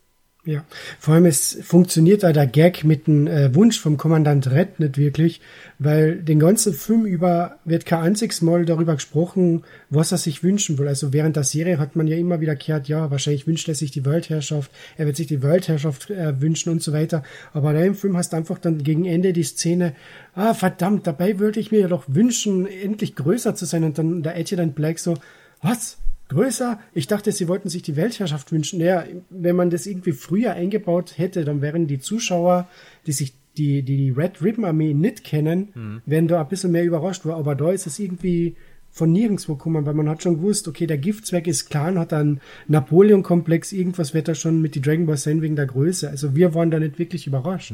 Ja, 0.47 0.63
vor 0.97 1.15
allem 1.15 1.25
es 1.25 1.59
funktioniert 1.61 2.23
da 2.23 2.31
der 2.31 2.47
Gag 2.47 2.85
mit 2.85 3.07
dem 3.07 3.27
äh, 3.27 3.53
Wunsch 3.53 3.81
vom 3.81 3.97
Kommandant 3.97 4.49
Red 4.49 4.79
nicht 4.79 4.97
wirklich, 4.97 5.41
weil 5.77 6.21
den 6.21 6.39
ganzen 6.39 6.71
Film 6.71 7.05
über 7.05 7.57
wird 7.65 7.85
kein 7.85 7.99
einziges 7.99 8.41
Mal 8.41 8.63
darüber 8.63 8.95
gesprochen, 8.95 9.65
was 9.89 10.13
er 10.13 10.17
sich 10.17 10.43
wünschen 10.43 10.77
will. 10.77 10.87
Also 10.87 11.11
während 11.11 11.35
der 11.35 11.43
Serie 11.43 11.79
hat 11.79 11.97
man 11.97 12.07
ja 12.07 12.15
immer 12.15 12.39
wieder 12.39 12.55
gehört, 12.55 12.87
ja, 12.87 13.11
wahrscheinlich 13.11 13.45
wünscht 13.45 13.67
er 13.67 13.75
sich 13.75 13.91
die 13.91 14.05
Weltherrschaft, 14.05 14.71
er 14.95 15.05
wird 15.05 15.17
sich 15.17 15.27
die 15.27 15.43
Weltherrschaft 15.43 16.11
äh, 16.11 16.39
wünschen 16.39 16.71
und 16.71 16.81
so 16.81 16.93
weiter. 16.93 17.23
Aber 17.51 17.73
da 17.73 17.81
im 17.81 17.95
Film 17.95 18.15
hast 18.15 18.31
du 18.31 18.37
einfach 18.37 18.57
dann 18.57 18.81
gegen 18.81 19.03
Ende 19.03 19.33
die 19.33 19.43
Szene, 19.43 19.95
ah 20.33 20.53
verdammt, 20.53 21.07
dabei 21.07 21.39
würde 21.39 21.59
ich 21.59 21.73
mir 21.73 21.81
ja 21.81 21.87
doch 21.89 22.05
wünschen, 22.07 22.67
endlich 22.67 23.15
größer 23.15 23.53
zu 23.53 23.65
sein. 23.65 23.83
Und 23.83 23.97
dann 23.97 24.23
der 24.23 24.37
Adjutant 24.37 24.75
Black 24.75 24.99
so, 24.99 25.15
was? 25.61 25.97
Größer. 26.29 26.79
Ich 26.93 27.07
dachte, 27.07 27.31
sie 27.31 27.47
wollten 27.47 27.69
sich 27.69 27.81
die 27.81 27.95
Weltherrschaft 27.95 28.51
wünschen. 28.51 28.79
Naja, 28.79 29.05
wenn 29.29 29.55
man 29.55 29.69
das 29.69 29.85
irgendwie 29.85 30.11
früher 30.11 30.53
eingebaut 30.53 31.17
hätte, 31.17 31.45
dann 31.45 31.61
wären 31.61 31.87
die 31.87 31.99
Zuschauer, 31.99 32.67
die 33.05 33.11
sich 33.11 33.33
die, 33.57 33.81
die, 33.81 34.11
Red 34.11 34.41
Ribbon 34.43 34.65
Armee 34.65 34.93
nicht 34.93 35.23
kennen, 35.23 36.01
wären 36.05 36.27
da 36.27 36.41
ein 36.41 36.47
bisschen 36.47 36.71
mehr 36.71 36.85
überrascht. 36.85 37.25
Aber 37.25 37.55
da 37.55 37.71
ist 37.71 37.87
es 37.87 37.97
irgendwie 37.97 38.55
von 38.91 39.11
nirgendwo 39.11 39.55
gekommen, 39.55 39.85
weil 39.85 39.93
man 39.93 40.09
hat 40.09 40.23
schon 40.23 40.37
gewusst, 40.37 40.67
okay, 40.67 40.87
der 40.87 40.97
Giftzweck 40.97 41.47
ist 41.47 41.69
klar 41.69 41.89
und 41.89 41.99
hat 41.99 42.13
einen 42.13 42.41
Napoleon-Komplex, 42.67 43.71
irgendwas 43.71 44.13
wird 44.13 44.27
da 44.27 44.35
schon 44.35 44.61
mit 44.61 44.75
die 44.75 44.81
Dragon 44.81 45.05
Ball 45.05 45.17
sein 45.17 45.41
wegen 45.41 45.55
der 45.55 45.67
Größe. 45.67 46.09
Also 46.09 46.35
wir 46.35 46.53
waren 46.53 46.71
da 46.71 46.79
nicht 46.79 46.99
wirklich 46.99 47.27
überrascht. 47.27 47.73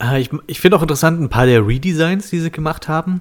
Äh, 0.00 0.20
ich 0.20 0.30
ich 0.46 0.60
finde 0.60 0.76
auch 0.76 0.82
interessant 0.82 1.20
ein 1.20 1.28
paar 1.28 1.46
der 1.46 1.66
Redesigns, 1.66 2.30
die 2.30 2.38
sie 2.38 2.50
gemacht 2.50 2.88
haben. 2.88 3.20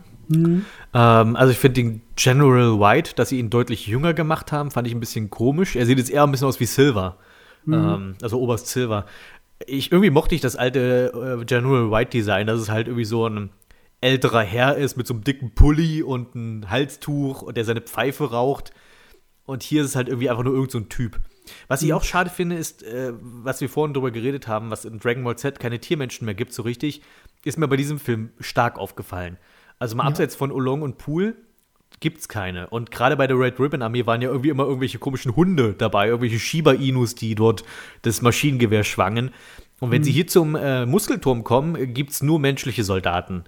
Ähm, 0.94 1.36
also 1.36 1.52
ich 1.52 1.58
finde 1.58 1.82
den 1.82 2.02
General 2.16 2.80
White, 2.80 3.14
dass 3.16 3.30
sie 3.30 3.40
ihn 3.40 3.50
deutlich 3.50 3.88
jünger 3.88 4.14
gemacht 4.14 4.52
haben, 4.52 4.72
fand 4.72 4.88
ich 4.88 4.94
ein 4.94 5.00
bisschen 5.00 5.30
komisch. 5.30 5.76
Er 5.76 5.86
sieht 5.86 5.98
jetzt 5.98 6.10
eher 6.10 6.24
ein 6.24 6.32
bisschen 6.32 6.48
aus 6.48 6.60
wie 6.60 6.66
Silver. 6.66 7.18
Ähm, 7.68 8.16
also 8.22 8.40
Oberst 8.40 8.68
Silver. 8.68 9.06
Ich, 9.68 9.92
irgendwie 9.92 10.10
mochte 10.10 10.34
ich 10.34 10.42
das 10.42 10.56
alte 10.56 11.40
äh, 11.42 11.46
General 11.46 11.92
White 11.92 12.12
Design, 12.12 12.48
dass 12.48 12.60
es 12.60 12.70
halt 12.70 12.88
irgendwie 12.88 13.06
so 13.06 13.28
ein 13.28 13.52
älterer 14.02 14.42
Herr 14.42 14.78
ist 14.78 14.98
mit 14.98 15.06
so 15.06 15.14
einem 15.14 15.24
dicken 15.24 15.52
Pulli 15.52 16.02
und 16.02 16.36
einem 16.36 16.70
Halstuch 16.70 17.44
und 17.44 17.56
der 17.56 17.66
seine 17.66 17.82
Pfeife 17.82 18.32
raucht. 18.32 18.74
Und 19.46 19.64
hier 19.64 19.84
ist 19.84 19.90
es 19.90 19.96
halt 19.96 20.08
irgendwie 20.08 20.30
einfach 20.30 20.44
nur 20.44 20.54
irgend 20.54 20.72
so 20.72 20.80
ein 20.80 20.90
Typ. 20.90 21.20
Was 21.68 21.82
ich 21.82 21.94
auch 21.94 22.04
schade 22.04 22.30
finde, 22.30 22.56
ist, 22.56 22.84
äh, 22.84 23.14
was 23.20 23.62
wir 23.62 23.70
vorhin 23.70 23.94
drüber 23.94 24.12
geredet 24.12 24.48
haben, 24.48 24.72
was 24.72 24.86
in 24.86 25.00
Dragon 25.00 25.24
Ball 25.24 25.38
Z 25.38 25.60
keine 25.60 25.80
Tiermenschen 25.80 26.26
mehr 26.26 26.36
gibt, 26.36 26.54
so 26.54 26.64
richtig, 26.64 27.02
ist 27.44 27.58
mir 27.58 27.68
bei 27.68 27.78
diesem 27.78 28.00
Film 28.00 28.32
stark 28.40 28.78
aufgefallen. 28.78 29.38
Also 29.82 29.96
mal 29.96 30.04
abseits 30.04 30.36
von 30.36 30.52
Olong 30.52 30.84
und 30.84 31.00
Pool 31.00 31.36
gibt's 32.02 32.28
keine. 32.28 32.70
Und 32.70 32.92
gerade 32.92 33.18
bei 33.18 33.26
der 33.26 33.40
Red 33.40 33.60
Ribbon 33.60 33.82
Armee 33.82 34.06
waren 34.06 34.22
ja 34.22 34.30
irgendwie 34.30 34.50
immer 34.50 34.64
irgendwelche 34.64 35.00
komischen 35.00 35.36
Hunde 35.36 35.74
dabei, 35.76 36.10
irgendwelche 36.10 36.38
Shiba 36.38 36.74
Inus, 36.74 37.16
die 37.16 37.34
dort 37.34 37.64
das 38.04 38.22
Maschinengewehr 38.22 38.84
schwangen. 38.84 39.32
Und 39.80 39.90
wenn 39.90 40.04
sie 40.04 40.12
hier 40.12 40.28
zum 40.28 40.56
äh, 40.56 40.86
Muskelturm 40.86 41.44
kommen, 41.44 41.96
gibt's 41.96 42.22
nur 42.22 42.40
menschliche 42.40 42.84
Soldaten. 42.84 43.44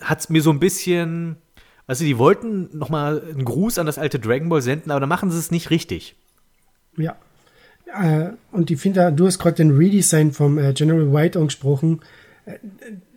Hat's 0.00 0.28
mir 0.28 0.42
so 0.42 0.50
ein 0.50 0.58
bisschen, 0.58 1.36
also 1.86 2.04
die 2.04 2.18
wollten 2.18 2.76
noch 2.76 2.88
mal 2.88 3.22
einen 3.22 3.44
Gruß 3.44 3.78
an 3.78 3.86
das 3.86 3.96
alte 3.96 4.18
Dragon 4.18 4.48
Ball 4.48 4.62
senden, 4.62 4.90
aber 4.90 4.98
da 4.98 5.06
machen 5.06 5.30
sie 5.30 5.38
es 5.38 5.52
nicht 5.52 5.70
richtig. 5.70 6.16
Ja. 6.96 7.14
Äh, 7.94 8.30
und 8.50 8.72
ich 8.72 8.80
finde, 8.80 9.12
du 9.12 9.24
hast 9.24 9.38
gerade 9.38 9.54
den 9.54 9.70
Redesign 9.70 10.32
vom 10.32 10.58
äh, 10.58 10.72
General 10.72 11.12
White 11.12 11.38
angesprochen. 11.38 12.00
Äh, 12.44 12.58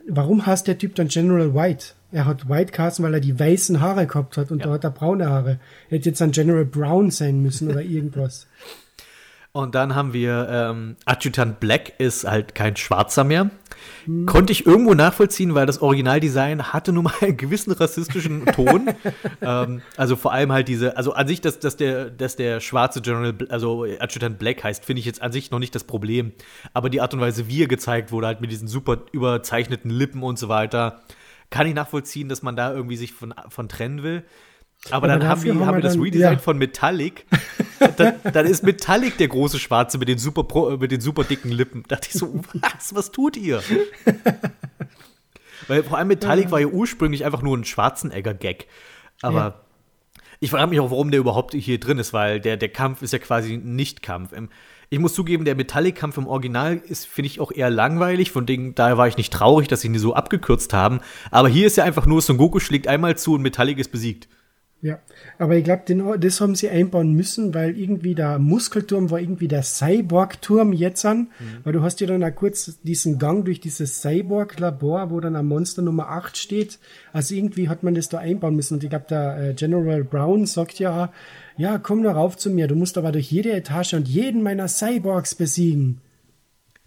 warum 0.07 0.45
heißt 0.45 0.67
der 0.67 0.77
Typ 0.77 0.93
dann 0.93 1.07
General 1.07 1.55
White? 1.55 1.95
Er 2.14 2.26
hat 2.26 2.48
White 2.48 2.72
Carson, 2.72 3.03
weil 3.06 3.15
er 3.15 3.19
die 3.19 3.38
weißen 3.40 3.81
Haare 3.81 4.06
gehabt 4.07 4.38
hat 4.38 4.52
und 4.52 4.60
Ja. 4.60 4.68
da 4.68 4.73
hat 4.73 4.84
er 4.84 4.91
braune 4.91 5.30
Haare. 5.30 5.60
Er 5.90 5.98
hätte 5.98 6.10
jetzt 6.10 6.22
dann 6.22 6.31
General 6.31 6.64
Brown 6.65 7.11
sein 7.11 7.41
müssen 7.41 7.69
oder 7.69 7.81
irgendwas. 7.81 8.48
Und 9.52 9.76
dann 9.76 9.94
haben 9.94 10.14
wir 10.14 10.48
ähm, 10.49 10.95
Adjutant 11.06 11.60
Black 11.60 11.94
ist 11.99 12.23
halt 12.27 12.56
kein 12.56 12.76
Schwarzer 12.76 13.23
mehr. 13.23 13.52
Konnte 14.26 14.52
ich 14.52 14.65
irgendwo 14.65 14.95
nachvollziehen, 14.95 15.53
weil 15.53 15.68
das 15.68 15.80
Originaldesign 15.80 16.73
hatte 16.73 16.91
nun 16.91 17.03
mal 17.03 17.14
einen 17.22 17.38
gewissen 17.38 17.72
rassistischen 17.72 18.45
Ton. 18.48 18.90
ähm, 19.41 19.81
also 19.95 20.15
vor 20.15 20.34
allem 20.34 20.52
halt 20.52 20.68
diese, 20.69 20.98
also 20.98 21.14
an 21.14 21.27
sich, 21.27 21.40
dass, 21.41 21.60
dass, 21.60 21.77
der, 21.77 22.10
dass 22.10 22.35
der 22.35 22.61
schwarze 22.61 23.02
General, 23.02 23.35
also 23.49 23.85
Adjutant 23.99 24.40
Black 24.40 24.64
heißt, 24.64 24.85
finde 24.85 25.02
ich 25.02 25.06
jetzt 25.06 25.22
an 25.22 25.31
sich 25.31 25.52
noch 25.52 25.60
nicht 25.60 25.76
das 25.76 25.84
Problem. 25.84 26.31
Aber 26.73 26.90
die 26.90 27.02
Art 27.02 27.14
und 27.14 27.22
Weise, 27.22 27.48
wie 27.48 27.61
er 27.64 27.68
gezeigt 27.68 28.11
wurde, 28.11 28.26
halt 28.27 28.41
mit 28.41 28.52
diesen 28.52 28.68
super 28.68 29.03
überzeichneten 29.11 29.91
Lippen 29.91 30.23
und 30.23 30.40
so 30.40 30.49
weiter, 30.49 31.02
kann 31.49 31.67
ich 31.67 31.73
nachvollziehen, 31.73 32.29
dass 32.29 32.41
man 32.41 32.55
da 32.55 32.73
irgendwie 32.73 32.97
sich 32.97 33.13
von, 33.13 33.33
von 33.49 33.69
trennen 33.69 34.03
will. 34.03 34.23
Aber, 34.87 34.95
Aber 34.95 35.07
dann 35.07 35.25
haben, 35.27 35.41
die, 35.41 35.51
haben 35.51 35.59
wir 35.59 35.75
wir 35.75 35.81
das 35.81 35.93
dann- 35.93 36.01
Redesign 36.01 36.33
ja. 36.33 36.39
von 36.39 36.57
Metallic. 36.57 37.25
dann, 37.97 38.15
dann 38.33 38.45
ist 38.45 38.63
Metallic 38.63 39.17
der 39.17 39.29
große 39.29 39.59
Schwarze 39.59 39.97
mit 39.97 40.09
den 40.09 40.17
super, 40.17 40.43
pro- 40.43 40.75
mit 40.77 40.91
den 40.91 40.99
super 40.99 41.23
dicken 41.23 41.51
Lippen. 41.51 41.83
Da 41.87 41.95
dachte 41.95 42.09
ich 42.11 42.19
so, 42.19 42.41
was, 42.53 42.93
was 42.93 43.11
tut 43.11 43.37
ihr? 43.37 43.61
Weil 45.67 45.83
vor 45.83 45.97
allem 45.97 46.09
Metallic 46.09 46.51
war 46.51 46.59
ja 46.59 46.67
ursprünglich 46.67 47.23
einfach 47.25 47.41
nur 47.41 47.57
ein 47.57 47.63
Schwarzenegger-Gag. 47.63 48.67
Aber 49.21 49.39
Ja. 49.39 49.61
ich 50.41 50.49
frage 50.51 50.69
mich 50.69 50.79
auch, 50.81 50.91
warum 50.91 51.11
der 51.11 51.21
überhaupt 51.21 51.53
hier 51.53 51.79
drin 51.79 51.99
ist, 51.99 52.11
weil 52.11 52.41
der, 52.41 52.57
der 52.57 52.69
Kampf 52.69 53.01
ist 53.01 53.13
ja 53.13 53.19
quasi 53.19 53.53
ein 53.53 53.75
Nicht-Kampf. 53.75 54.33
Ähm, 54.33 54.49
Ich 54.93 54.99
muss 54.99 55.15
zugeben, 55.15 55.43
der 55.43 55.55
Metallic-Kampf 55.55 56.19
im 56.19 56.27
Original 56.27 56.79
ist, 56.87 57.07
finde 57.07 57.25
ich, 57.25 57.39
auch 57.39 57.51
eher 57.51 57.71
langweilig. 57.71 58.31
Von 58.31 58.45
dem, 58.45 58.75
daher 58.75 58.95
war 58.95 59.07
ich 59.07 59.17
nicht 59.17 59.33
traurig, 59.33 59.67
dass 59.67 59.81
sie 59.81 59.87
ihn 59.87 59.97
so 59.97 60.13
abgekürzt 60.13 60.71
haben. 60.71 60.99
Aber 61.31 61.49
hier 61.49 61.65
ist 61.65 61.77
ja 61.77 61.83
einfach 61.83 62.05
nur, 62.05 62.21
Son 62.21 62.37
Goku 62.37 62.59
schlägt 62.59 62.87
einmal 62.87 63.17
zu 63.17 63.33
und 63.33 63.41
Metallic 63.41 63.79
ist 63.79 63.91
besiegt. 63.91 64.27
Ja, 64.83 64.99
aber 65.39 65.55
ich 65.55 65.63
glaube, 65.63 66.19
das 66.19 66.41
haben 66.41 66.53
sie 66.53 66.69
einbauen 66.69 67.13
müssen, 67.13 67.55
weil 67.55 67.75
irgendwie 67.75 68.13
der 68.13 68.37
Muskelturm 68.37 69.09
war 69.09 69.19
irgendwie 69.19 69.47
der 69.47 69.63
Cyborg-Turm 69.63 70.73
jetzt 70.73 71.05
an, 71.05 71.31
weil 71.63 71.73
du 71.73 71.81
hast 71.81 71.99
ja 71.99 72.05
dann 72.05 72.23
auch 72.23 72.35
kurz 72.35 72.79
diesen 72.83 73.17
Gang 73.17 73.45
durch 73.45 73.61
dieses 73.61 74.01
Cyborg-Labor, 74.01 75.09
wo 75.09 75.21
dann 75.21 75.37
ein 75.37 75.47
Monster 75.47 75.81
Nummer 75.81 76.09
8 76.09 76.37
steht. 76.37 76.77
Also 77.13 77.33
irgendwie 77.33 77.69
hat 77.69 77.81
man 77.81 77.95
das 77.95 78.09
da 78.09 78.19
einbauen 78.19 78.57
müssen 78.57 78.75
und 78.75 78.83
ich 78.83 78.89
glaube, 78.89 79.05
der 79.09 79.37
äh, 79.37 79.53
General 79.53 80.03
Brown 80.03 80.45
sagt 80.45 80.77
ja, 80.77 81.11
ja, 81.57 81.77
komm 81.77 82.03
doch 82.03 82.15
rauf 82.15 82.38
zu 82.38 82.49
mir, 82.49 82.67
du 82.67 82.75
musst 82.75 82.97
aber 82.97 83.11
durch 83.11 83.31
jede 83.31 83.51
Etage 83.51 83.93
und 83.93 84.07
jeden 84.07 84.43
meiner 84.43 84.67
Cyborgs 84.67 85.35
besiegen. 85.35 86.01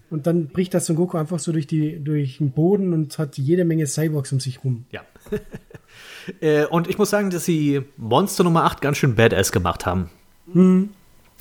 Und 0.09 0.27
dann 0.27 0.49
bricht 0.49 0.73
das 0.73 0.87
Son 0.87 0.97
Goku 0.97 1.17
einfach 1.17 1.39
so 1.39 1.53
durch, 1.53 1.67
die, 1.67 2.03
durch 2.03 2.39
den 2.39 2.53
Boden 2.53 2.93
und 2.93 3.19
hat 3.19 3.39
jede 3.39 3.65
Menge 3.65 3.87
Cyborgs 3.87 4.33
um 4.33 4.39
sich 4.39 4.63
rum. 4.63 4.87
Ja. 4.93 5.03
äh, 6.41 6.65
und 6.67 6.89
ich 6.89 6.99
muss 6.99 7.11
sagen, 7.11 7.31
dass 7.31 7.45
sie 7.45 7.83
Monster 7.97 8.45
Nummer 8.45 8.65
8 8.65 8.81
ganz 8.81 8.99
schön 8.99 9.17
badass 9.17 9.51
gemacht 9.51 9.85
haben. 9.85 10.11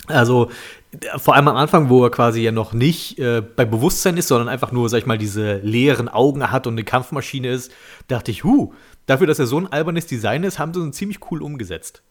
Also, 0.08 0.50
äh, 1.00 1.18
vor 1.18 1.34
allem 1.36 1.48
am 1.48 1.56
Anfang, 1.56 1.88
wo 1.88 2.04
er 2.04 2.10
quasi 2.10 2.40
ja 2.40 2.50
noch 2.50 2.72
nicht 2.72 3.18
äh, 3.18 3.40
bei 3.40 3.64
Bewusstsein 3.64 4.16
ist, 4.16 4.28
sondern 4.28 4.48
einfach 4.48 4.72
nur, 4.72 4.88
sag 4.88 4.98
ich 4.98 5.06
mal, 5.06 5.18
diese 5.18 5.58
leeren 5.58 6.08
Augen 6.08 6.50
hat 6.50 6.66
und 6.66 6.74
eine 6.74 6.84
Kampfmaschine 6.84 7.48
ist, 7.48 7.72
dachte 8.08 8.32
ich, 8.32 8.42
huh, 8.42 8.72
dafür, 9.06 9.28
dass 9.28 9.38
er 9.38 9.46
so 9.46 9.58
ein 9.58 9.66
albernes 9.68 10.06
Design 10.06 10.42
ist, 10.42 10.58
haben 10.58 10.74
sie 10.74 10.80
ihn 10.80 10.92
ziemlich 10.92 11.18
cool 11.30 11.42
umgesetzt. 11.42 12.02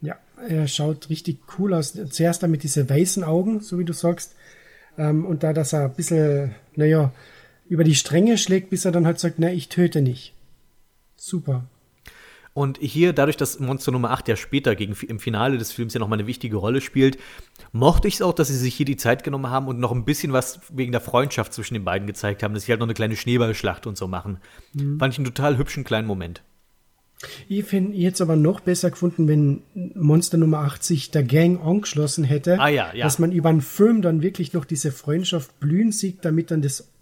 Ja, 0.00 0.16
er 0.48 0.68
schaut 0.68 1.10
richtig 1.10 1.38
cool 1.58 1.74
aus. 1.74 1.98
Zuerst 2.10 2.42
dann 2.42 2.50
mit 2.50 2.62
diese 2.62 2.88
weißen 2.88 3.24
Augen, 3.24 3.60
so 3.60 3.78
wie 3.78 3.84
du 3.84 3.92
sagst. 3.92 4.34
Ähm, 4.96 5.24
und 5.24 5.42
da, 5.42 5.52
dass 5.52 5.72
er 5.72 5.84
ein 5.84 5.94
bisschen, 5.94 6.54
naja, 6.76 7.12
über 7.68 7.84
die 7.84 7.94
Stränge 7.94 8.38
schlägt, 8.38 8.70
bis 8.70 8.84
er 8.84 8.92
dann 8.92 9.06
halt 9.06 9.18
sagt, 9.18 9.38
na, 9.38 9.52
ich 9.52 9.68
töte 9.68 10.00
nicht. 10.00 10.34
Super. 11.16 11.64
Und 12.54 12.78
hier, 12.80 13.12
dadurch, 13.12 13.36
dass 13.36 13.60
Monster 13.60 13.92
Nummer 13.92 14.10
8 14.10 14.26
ja 14.26 14.34
später 14.34 14.74
gegen, 14.74 14.96
im 15.06 15.20
Finale 15.20 15.58
des 15.58 15.70
Films 15.70 15.94
ja 15.94 16.00
nochmal 16.00 16.18
eine 16.18 16.26
wichtige 16.26 16.56
Rolle 16.56 16.80
spielt, 16.80 17.16
mochte 17.70 18.08
ich 18.08 18.14
es 18.14 18.22
auch, 18.22 18.32
dass 18.32 18.48
sie 18.48 18.56
sich 18.56 18.74
hier 18.74 18.86
die 18.86 18.96
Zeit 18.96 19.22
genommen 19.22 19.48
haben 19.48 19.68
und 19.68 19.78
noch 19.78 19.92
ein 19.92 20.04
bisschen 20.04 20.32
was 20.32 20.58
wegen 20.72 20.90
der 20.90 21.00
Freundschaft 21.00 21.52
zwischen 21.52 21.74
den 21.74 21.84
beiden 21.84 22.08
gezeigt 22.08 22.42
haben, 22.42 22.54
dass 22.54 22.64
sie 22.64 22.72
halt 22.72 22.80
noch 22.80 22.86
eine 22.86 22.94
kleine 22.94 23.14
Schneeballschlacht 23.14 23.86
und 23.86 23.96
so 23.96 24.08
machen. 24.08 24.38
Fand 24.98 25.14
ich 25.14 25.18
einen 25.18 25.26
total 25.26 25.56
hübschen 25.56 25.84
kleinen 25.84 26.08
Moment. 26.08 26.42
Ich 27.48 27.64
finde 27.64 27.96
jetzt 27.96 28.20
aber 28.20 28.36
noch 28.36 28.60
besser 28.60 28.90
gefunden, 28.90 29.26
wenn 29.28 29.62
Monster 29.94 30.38
Nummer 30.38 30.58
8 30.58 30.82
sich 30.84 31.10
der 31.10 31.24
Gang 31.24 31.60
angeschlossen 31.60 32.24
hätte. 32.24 32.60
Ah 32.60 32.68
ja, 32.68 32.94
ja. 32.94 33.04
Dass 33.04 33.18
man 33.18 33.32
über 33.32 33.48
einen 33.48 33.60
Film 33.60 34.02
dann 34.02 34.22
wirklich 34.22 34.52
noch 34.52 34.64
diese 34.64 34.92
Freundschaft 34.92 35.58
blühen 35.60 35.90
sieht, 35.90 36.24
damit 36.24 36.50
dann 36.50 36.62
das 36.62 36.92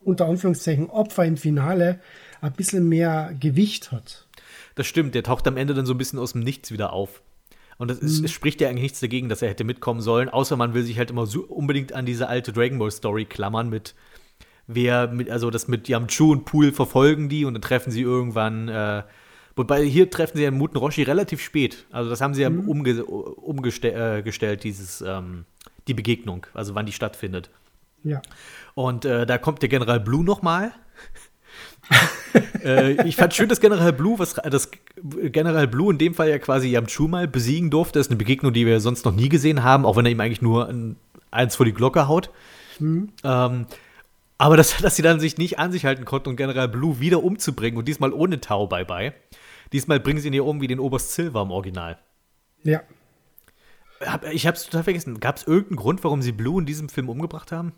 unter 0.00 0.26
Anführungszeichen 0.26 0.90
Opfer 0.90 1.24
im 1.24 1.36
Finale 1.36 2.00
ein 2.40 2.52
bisschen 2.52 2.88
mehr 2.88 3.34
Gewicht 3.38 3.92
hat. 3.92 4.26
Das 4.74 4.86
stimmt, 4.86 5.14
der 5.14 5.22
taucht 5.22 5.46
am 5.46 5.56
Ende 5.56 5.74
dann 5.74 5.86
so 5.86 5.94
ein 5.94 5.98
bisschen 5.98 6.18
aus 6.18 6.32
dem 6.32 6.42
Nichts 6.42 6.70
wieder 6.72 6.92
auf. 6.92 7.22
Und 7.76 7.90
ist, 7.90 8.22
es 8.22 8.30
spricht 8.30 8.60
ja 8.60 8.68
eigentlich 8.68 8.82
nichts 8.82 9.00
dagegen, 9.00 9.30
dass 9.30 9.40
er 9.40 9.48
hätte 9.48 9.64
mitkommen 9.64 10.02
sollen, 10.02 10.28
außer 10.28 10.56
man 10.56 10.74
will 10.74 10.82
sich 10.82 10.98
halt 10.98 11.10
immer 11.10 11.26
so 11.26 11.42
unbedingt 11.44 11.94
an 11.94 12.04
diese 12.04 12.28
alte 12.28 12.52
Dragon 12.52 12.78
Ball 12.78 12.90
Story 12.90 13.24
klammern 13.24 13.70
mit 13.70 13.94
wer 14.66 15.08
mit, 15.08 15.30
also 15.30 15.50
das 15.50 15.66
mit 15.66 15.88
Yamchu 15.88 16.30
und 16.30 16.44
Pool 16.44 16.72
verfolgen 16.72 17.28
die 17.28 17.44
und 17.44 17.54
dann 17.54 17.62
treffen 17.62 17.90
sie 17.90 18.02
irgendwann, 18.02 18.68
äh, 18.68 19.02
wobei 19.56 19.84
hier 19.84 20.10
treffen 20.10 20.36
sie 20.36 20.44
ja 20.44 20.50
Muten 20.50 20.76
Roshi 20.78 21.02
relativ 21.02 21.40
spät. 21.40 21.86
Also 21.90 22.10
das 22.10 22.20
haben 22.20 22.34
sie 22.34 22.42
ja 22.42 22.48
umge 22.48 23.04
umgestellt, 23.04 24.34
äh, 24.44 24.56
dieses, 24.56 25.00
ähm, 25.00 25.44
die 25.88 25.94
Begegnung, 25.94 26.46
also 26.54 26.74
wann 26.74 26.86
die 26.86 26.92
stattfindet. 26.92 27.50
Ja. 28.02 28.22
Und 28.74 29.04
äh, 29.04 29.26
da 29.26 29.38
kommt 29.38 29.62
der 29.62 29.68
General 29.68 30.00
Blue 30.00 30.24
nochmal. 30.24 30.72
äh, 32.64 33.06
ich 33.06 33.16
fand 33.16 33.34
schön, 33.34 33.48
dass 33.48 33.60
General 33.60 33.92
Blue, 33.92 34.18
was 34.18 34.34
das 34.34 34.70
General 34.96 35.66
Blue 35.66 35.92
in 35.92 35.98
dem 35.98 36.14
Fall 36.14 36.30
ja 36.30 36.38
quasi 36.38 36.68
Yamchu 36.68 37.08
mal 37.08 37.28
besiegen 37.28 37.70
durfte. 37.70 37.98
Das 37.98 38.06
ist 38.06 38.10
eine 38.10 38.18
Begegnung, 38.18 38.52
die 38.52 38.66
wir 38.66 38.80
sonst 38.80 39.04
noch 39.04 39.14
nie 39.14 39.28
gesehen 39.28 39.62
haben, 39.62 39.84
auch 39.84 39.96
wenn 39.96 40.06
er 40.06 40.12
ihm 40.12 40.20
eigentlich 40.20 40.42
nur 40.42 40.68
ein, 40.68 40.96
eins 41.30 41.56
vor 41.56 41.66
die 41.66 41.74
Glocke 41.74 42.08
haut. 42.08 42.30
Mhm. 42.78 43.10
Ähm, 43.24 43.66
aber 44.40 44.56
dass, 44.56 44.74
dass 44.78 44.96
sie 44.96 45.02
dann 45.02 45.20
sich 45.20 45.36
nicht 45.36 45.58
an 45.58 45.70
sich 45.70 45.84
halten 45.84 46.06
konnten, 46.06 46.30
um 46.30 46.36
General 46.36 46.66
Blue 46.66 46.98
wieder 46.98 47.22
umzubringen 47.22 47.76
und 47.76 47.86
diesmal 47.86 48.10
ohne 48.10 48.40
Tau 48.40 48.66
bye-bye. 48.66 49.12
Diesmal 49.74 50.00
bringen 50.00 50.18
sie 50.18 50.28
ihn 50.28 50.32
hier 50.32 50.46
um 50.46 50.62
wie 50.62 50.66
den 50.66 50.80
Oberst 50.80 51.12
Silver 51.12 51.42
im 51.42 51.50
Original. 51.50 51.98
Ja. 52.62 52.80
Ich 54.32 54.46
hab's 54.46 54.64
total 54.64 54.84
vergessen. 54.84 55.20
Gab 55.20 55.36
es 55.36 55.46
irgendeinen 55.46 55.76
Grund, 55.76 56.04
warum 56.04 56.22
sie 56.22 56.32
Blue 56.32 56.58
in 56.58 56.64
diesem 56.64 56.88
Film 56.88 57.10
umgebracht 57.10 57.52
haben? 57.52 57.74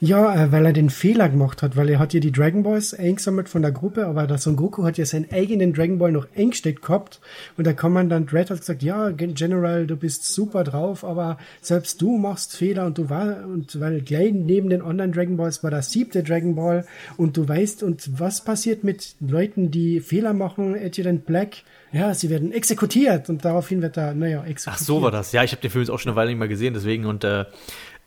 Ja, 0.00 0.34
äh, 0.34 0.52
weil 0.52 0.66
er 0.66 0.72
den 0.72 0.90
Fehler 0.90 1.28
gemacht 1.28 1.62
hat, 1.62 1.76
weil 1.76 1.88
er 1.90 1.98
hat 1.98 2.12
ja 2.12 2.20
die 2.20 2.32
Dragon 2.32 2.62
Balls 2.62 2.94
eingesammelt 2.94 3.48
von 3.48 3.62
der 3.62 3.72
Gruppe, 3.72 4.06
aber 4.06 4.26
der 4.26 4.38
Son 4.38 4.56
Goku 4.56 4.84
hat 4.84 4.98
ja 4.98 5.04
seinen 5.04 5.30
eigenen 5.30 5.72
Dragon 5.72 5.98
Ball 5.98 6.12
noch 6.12 6.26
eingesteckt 6.36 6.82
gehabt 6.82 7.20
und 7.56 7.66
der 7.66 7.74
Kommandant 7.74 8.32
Red 8.32 8.50
hat 8.50 8.60
gesagt, 8.60 8.82
ja, 8.82 9.10
General, 9.10 9.86
du 9.86 9.96
bist 9.96 10.24
super 10.24 10.64
drauf, 10.64 11.04
aber 11.04 11.38
selbst 11.60 12.02
du 12.02 12.18
machst 12.18 12.56
Fehler 12.56 12.86
und 12.86 12.98
du 12.98 13.10
war, 13.10 13.44
und 13.44 13.78
weil 13.80 14.00
gleich 14.00 14.32
neben 14.32 14.70
den 14.70 14.82
anderen 14.82 15.12
Dragon 15.12 15.36
Balls 15.36 15.62
war 15.62 15.70
der 15.70 15.82
siebte 15.82 16.22
Dragon 16.22 16.54
Ball 16.54 16.84
und 17.16 17.36
du 17.36 17.48
weißt, 17.48 17.82
und 17.82 18.18
was 18.18 18.44
passiert 18.44 18.84
mit 18.84 19.14
Leuten, 19.20 19.70
die 19.70 20.00
Fehler 20.00 20.32
machen, 20.32 20.74
Adjutant 20.74 21.26
Black, 21.26 21.62
ja, 21.92 22.14
sie 22.14 22.30
werden 22.30 22.52
exekutiert 22.52 23.28
und 23.28 23.44
daraufhin 23.44 23.82
wird 23.82 23.96
er, 23.96 24.14
naja, 24.14 24.44
exekutiert. 24.44 24.76
Ach, 24.76 24.78
so 24.78 25.02
war 25.02 25.10
das. 25.10 25.32
Ja, 25.32 25.42
ich 25.42 25.50
habe 25.50 25.60
den 25.60 25.70
Film 25.70 25.82
jetzt 25.82 25.90
auch 25.90 25.98
schon 25.98 26.10
eine 26.10 26.16
Weile 26.16 26.30
nicht 26.30 26.38
mehr 26.38 26.46
gesehen, 26.46 26.72
deswegen 26.72 27.04
und 27.04 27.24
äh, 27.24 27.46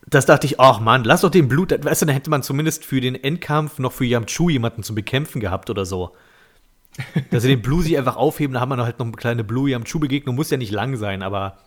das 0.07 0.25
dachte 0.25 0.47
ich, 0.47 0.59
ach 0.59 0.79
man, 0.79 1.03
lass 1.03 1.21
doch 1.21 1.31
den 1.31 1.47
Blut, 1.47 1.71
weißt 1.71 2.01
du, 2.01 2.05
dann 2.05 2.15
hätte 2.15 2.29
man 2.29 2.43
zumindest 2.43 2.85
für 2.85 3.01
den 3.01 3.15
Endkampf 3.15 3.79
noch 3.79 3.91
für 3.91 4.05
Yamchu 4.05 4.49
jemanden 4.49 4.83
zu 4.83 4.93
bekämpfen 4.95 5.39
gehabt 5.39 5.69
oder 5.69 5.85
so. 5.85 6.15
Dass 7.31 7.43
sie 7.43 7.49
den 7.49 7.61
Blue 7.61 7.81
sich 7.81 7.97
einfach 7.97 8.17
aufheben, 8.17 8.53
da 8.53 8.59
haben 8.59 8.69
wir 8.69 8.83
halt 8.83 8.99
noch 8.99 9.05
eine 9.05 9.15
kleine 9.15 9.43
Blue 9.43 9.69
Yamchu-Begegnung, 9.69 10.35
muss 10.35 10.51
ja 10.51 10.57
nicht 10.57 10.71
lang 10.71 10.95
sein, 10.95 11.23
aber 11.23 11.57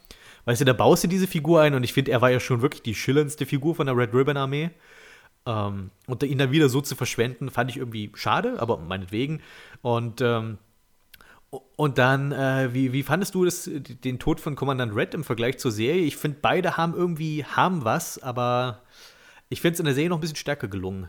weißt 0.45 0.61
du, 0.61 0.65
da 0.65 0.73
baust 0.73 1.05
du 1.05 1.09
diese 1.09 1.27
Figur 1.27 1.63
ein 1.63 1.75
und 1.75 1.83
ich 1.83 1.93
finde, 1.93 2.13
er 2.13 2.21
war 2.21 2.31
ja 2.31 2.39
schon 2.39 2.63
wirklich 2.63 2.83
die 2.83 2.95
schillerndste 2.95 3.47
Figur 3.47 3.75
von 3.75 3.87
der 3.87 3.97
Red 3.97 4.15
Ribbon 4.15 4.37
Armee. 4.37 4.71
Ähm, 5.45 5.91
und 6.07 6.23
ihn 6.23 6.39
dann 6.39 6.51
wieder 6.53 6.69
so 6.69 6.81
zu 6.81 6.95
verschwenden, 6.97 7.51
fand 7.51 7.71
ich 7.71 7.77
irgendwie 7.77 8.11
schade, 8.15 8.57
aber 8.59 8.79
meinetwegen. 8.79 9.41
Und 9.83 10.21
ähm, 10.21 10.59
und 11.51 11.99
dann, 11.99 12.33
äh, 12.33 12.75
wie, 12.75 12.93
wie 12.93 13.03
fandest 13.03 13.35
du 13.35 13.45
das, 13.45 13.71
den 13.73 14.19
Tod 14.19 14.41
von 14.41 14.57
Kommandant 14.57 14.95
Red 14.95 15.15
im 15.15 15.25
Vergleich 15.25 15.59
zur 15.59 15.71
Serie? 15.71 16.03
Ich 16.03 16.17
finde, 16.17 16.39
beide 16.43 16.77
haben 16.77 16.95
irgendwie, 16.95 17.45
haben 17.45 17.85
was, 17.85 18.23
aber 18.23 18.83
ich 19.49 19.61
finde 19.61 19.75
es 19.75 19.81
in 19.81 19.87
der 19.87 19.95
Serie 19.95 20.11
noch 20.11 20.19
ein 20.19 20.21
bisschen 20.21 20.37
stärker 20.37 20.69
gelungen. 20.69 21.09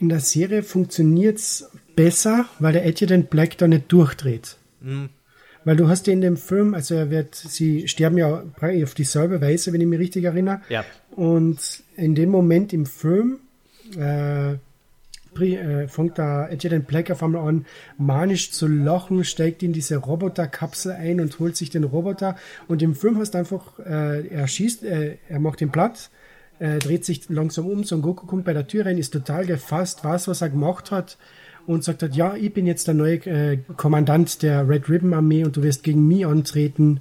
In 0.00 0.08
der 0.08 0.20
Serie 0.20 0.62
funktioniert 0.62 1.38
es 1.38 1.70
besser, 1.94 2.46
weil 2.58 2.72
der 2.72 2.84
Adjutant 2.84 3.30
Black 3.30 3.58
da 3.58 3.68
nicht 3.68 3.92
durchdreht. 3.92 4.56
Mhm. 4.80 5.10
Weil 5.64 5.76
du 5.76 5.88
hast 5.88 6.08
ja 6.08 6.12
in 6.12 6.20
dem 6.20 6.36
Film, 6.36 6.74
also 6.74 6.94
er 6.94 7.10
wird, 7.10 7.36
sie 7.36 7.86
sterben 7.86 8.18
ja 8.18 8.42
auf 8.60 8.94
dieselbe 8.94 9.40
Weise, 9.40 9.72
wenn 9.72 9.80
ich 9.80 9.86
mich 9.86 10.00
richtig 10.00 10.24
erinnere. 10.24 10.60
Ja. 10.68 10.84
Und 11.12 11.84
in 11.96 12.16
dem 12.16 12.30
Moment 12.30 12.72
im 12.72 12.86
Film 12.86 13.38
äh, 13.96 14.56
fängt 15.88 16.18
da 16.18 16.44
Adjutant 16.44 16.86
Black 16.86 17.10
auf 17.10 17.22
einmal 17.22 17.48
an, 17.48 17.66
manisch 17.98 18.50
zu 18.52 18.66
lachen, 18.66 19.24
steigt 19.24 19.62
in 19.62 19.72
diese 19.72 19.96
Roboterkapsel 19.96 20.92
ein 20.92 21.20
und 21.20 21.38
holt 21.38 21.56
sich 21.56 21.70
den 21.70 21.84
Roboter. 21.84 22.36
Und 22.68 22.82
im 22.82 22.94
Film 22.94 23.18
hast 23.18 23.34
du 23.34 23.38
einfach, 23.38 23.78
äh, 23.78 24.26
er 24.28 24.46
schießt, 24.46 24.84
äh, 24.84 25.16
er 25.28 25.40
macht 25.40 25.60
den 25.60 25.70
platt, 25.70 26.10
äh, 26.58 26.78
dreht 26.78 27.04
sich 27.04 27.28
langsam 27.28 27.66
um, 27.66 27.84
Son 27.84 28.02
Goku 28.02 28.26
kommt 28.26 28.44
bei 28.44 28.52
der 28.52 28.66
Tür 28.66 28.86
rein, 28.86 28.98
ist 28.98 29.12
total 29.12 29.46
gefasst, 29.46 30.04
weiß, 30.04 30.28
was 30.28 30.42
er 30.42 30.50
gemacht 30.50 30.90
hat 30.90 31.18
und 31.66 31.84
sagt 31.84 32.02
hat, 32.02 32.14
ja, 32.14 32.34
ich 32.34 32.52
bin 32.52 32.66
jetzt 32.66 32.86
der 32.86 32.94
neue 32.94 33.24
äh, 33.26 33.58
Kommandant 33.76 34.42
der 34.42 34.68
Red 34.68 34.88
Ribbon 34.88 35.14
Armee 35.14 35.44
und 35.44 35.56
du 35.56 35.62
wirst 35.62 35.82
gegen 35.82 36.06
mich 36.06 36.26
antreten 36.26 37.00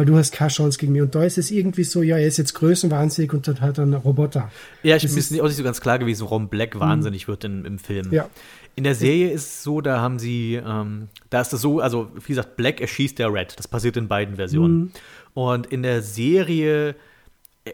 weil 0.00 0.06
du 0.06 0.16
hast 0.16 0.32
keine 0.32 0.48
Chance 0.48 0.78
gegen 0.78 0.92
mich. 0.92 1.02
Und 1.02 1.14
da 1.14 1.22
ist 1.24 1.36
es 1.36 1.50
irgendwie 1.50 1.84
so, 1.84 2.00
ja, 2.00 2.16
er 2.16 2.26
ist 2.26 2.38
jetzt 2.38 2.54
größenwahnsinnig 2.54 3.34
und 3.34 3.46
hat 3.46 3.60
halt 3.60 3.78
einen 3.78 3.92
Roboter. 3.92 4.50
Ja, 4.82 4.96
ich 4.96 5.02
bin 5.02 5.12
mir 5.30 5.42
auch 5.42 5.46
nicht 5.46 5.58
so 5.58 5.62
ganz 5.62 5.82
klar 5.82 5.98
gewesen, 5.98 6.22
warum 6.22 6.48
Black 6.48 6.74
mhm. 6.74 6.80
wahnsinnig 6.80 7.28
wird 7.28 7.44
in, 7.44 7.66
im 7.66 7.78
Film. 7.78 8.10
Ja. 8.10 8.30
In 8.76 8.84
der 8.84 8.94
Serie 8.94 9.30
ist 9.30 9.44
es 9.44 9.62
so, 9.62 9.82
da 9.82 10.00
haben 10.00 10.18
sie, 10.18 10.54
ähm, 10.54 11.08
da 11.28 11.42
ist 11.42 11.52
das 11.52 11.60
so, 11.60 11.80
also 11.80 12.10
wie 12.14 12.28
gesagt, 12.28 12.56
Black 12.56 12.80
erschießt 12.80 13.18
der 13.18 13.30
Red. 13.30 13.58
Das 13.58 13.68
passiert 13.68 13.98
in 13.98 14.08
beiden 14.08 14.36
Versionen. 14.36 14.78
Mhm. 14.78 14.90
Und 15.34 15.66
in 15.66 15.82
der 15.82 16.00
Serie 16.00 16.94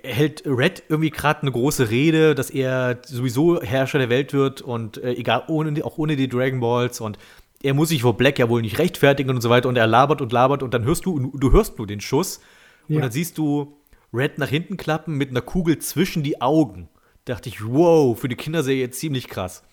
hält 0.03 0.43
Red 0.45 0.83
irgendwie 0.89 1.11
gerade 1.11 1.43
eine 1.43 1.53
große 1.53 1.91
Rede, 1.91 2.35
dass 2.35 2.51
er 2.51 2.99
sowieso 3.07 3.63
Herrscher 3.63 4.01
der 4.01 4.09
Welt 4.09 4.33
wird 4.33 4.63
und 4.63 4.99
äh, 4.99 5.13
egal, 5.13 5.45
ohne, 5.47 5.85
auch 5.85 5.97
ohne 5.97 6.17
die 6.17 6.29
Dragon 6.29 6.59
Balls 6.59 7.01
und 7.01 7.19
er 7.67 7.75
muss 7.75 7.89
sich 7.89 8.03
vor 8.03 8.17
Black 8.17 8.39
ja 8.39 8.49
wohl 8.49 8.63
nicht 8.63 8.79
rechtfertigen 8.79 9.31
und 9.31 9.41
so 9.41 9.51
weiter 9.51 9.69
und 9.69 9.77
er 9.77 9.89
labert 9.89 10.21
und 10.21 10.31
labert 10.33 10.63
und 10.63 10.73
dann 10.73 10.85
hörst 10.85 11.05
du, 11.05 11.33
du 11.35 11.51
hörst 11.51 11.79
nur 11.79 11.87
den 11.87 12.01
Schuss 12.01 12.41
ja. 12.87 12.97
und 12.97 13.03
dann 13.03 13.11
siehst 13.11 13.39
du 13.39 13.77
Red 14.13 14.39
nach 14.39 14.49
hinten 14.49 14.77
klappen 14.77 15.17
mit 15.17 15.31
einer 15.31 15.41
Kugel 15.41 15.81
zwischen 15.81 16.23
die 16.23 16.41
Augen. 16.41 16.89
Da 17.25 17.35
dachte 17.35 17.49
ich, 17.49 17.67
wow, 17.67 18.17
für 18.19 18.29
die 18.29 18.37
Kinderserie 18.37 18.89
ziemlich 18.91 19.29
krass. 19.29 19.65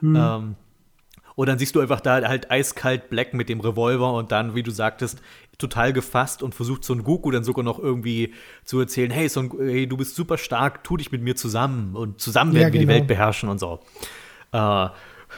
Mhm. 0.00 0.16
Ähm, 0.16 0.54
und 1.34 1.48
dann 1.48 1.58
siehst 1.58 1.74
du 1.74 1.80
einfach 1.80 2.00
da 2.00 2.26
halt 2.26 2.50
eiskalt 2.50 3.10
Black 3.10 3.34
mit 3.34 3.50
dem 3.50 3.60
Revolver 3.60 4.14
und 4.14 4.32
dann, 4.32 4.54
wie 4.54 4.62
du 4.62 4.70
sagtest, 4.70 5.20
total 5.58 5.92
gefasst 5.92 6.42
und 6.42 6.54
versucht 6.54 6.84
Son 6.84 7.04
Goku 7.04 7.30
dann 7.30 7.44
sogar 7.44 7.64
noch 7.64 7.78
irgendwie 7.78 8.32
zu 8.64 8.80
erzählen, 8.80 9.10
hey, 9.10 9.28
Son, 9.28 9.52
hey 9.58 9.86
du 9.86 9.98
bist 9.98 10.16
super 10.16 10.38
stark, 10.38 10.84
tu 10.84 10.96
dich 10.96 11.12
mit 11.12 11.20
mir 11.20 11.36
zusammen 11.36 11.96
und 11.96 12.18
zusammen 12.18 12.54
werden 12.54 12.62
ja, 12.62 12.68
genau. 12.70 12.72
wir 12.72 12.80
die 12.80 12.86
genau. 12.86 12.98
Welt 12.98 13.08
beherrschen 13.08 13.50
und 13.50 13.58
so. 13.58 13.80
Äh, 14.52 14.88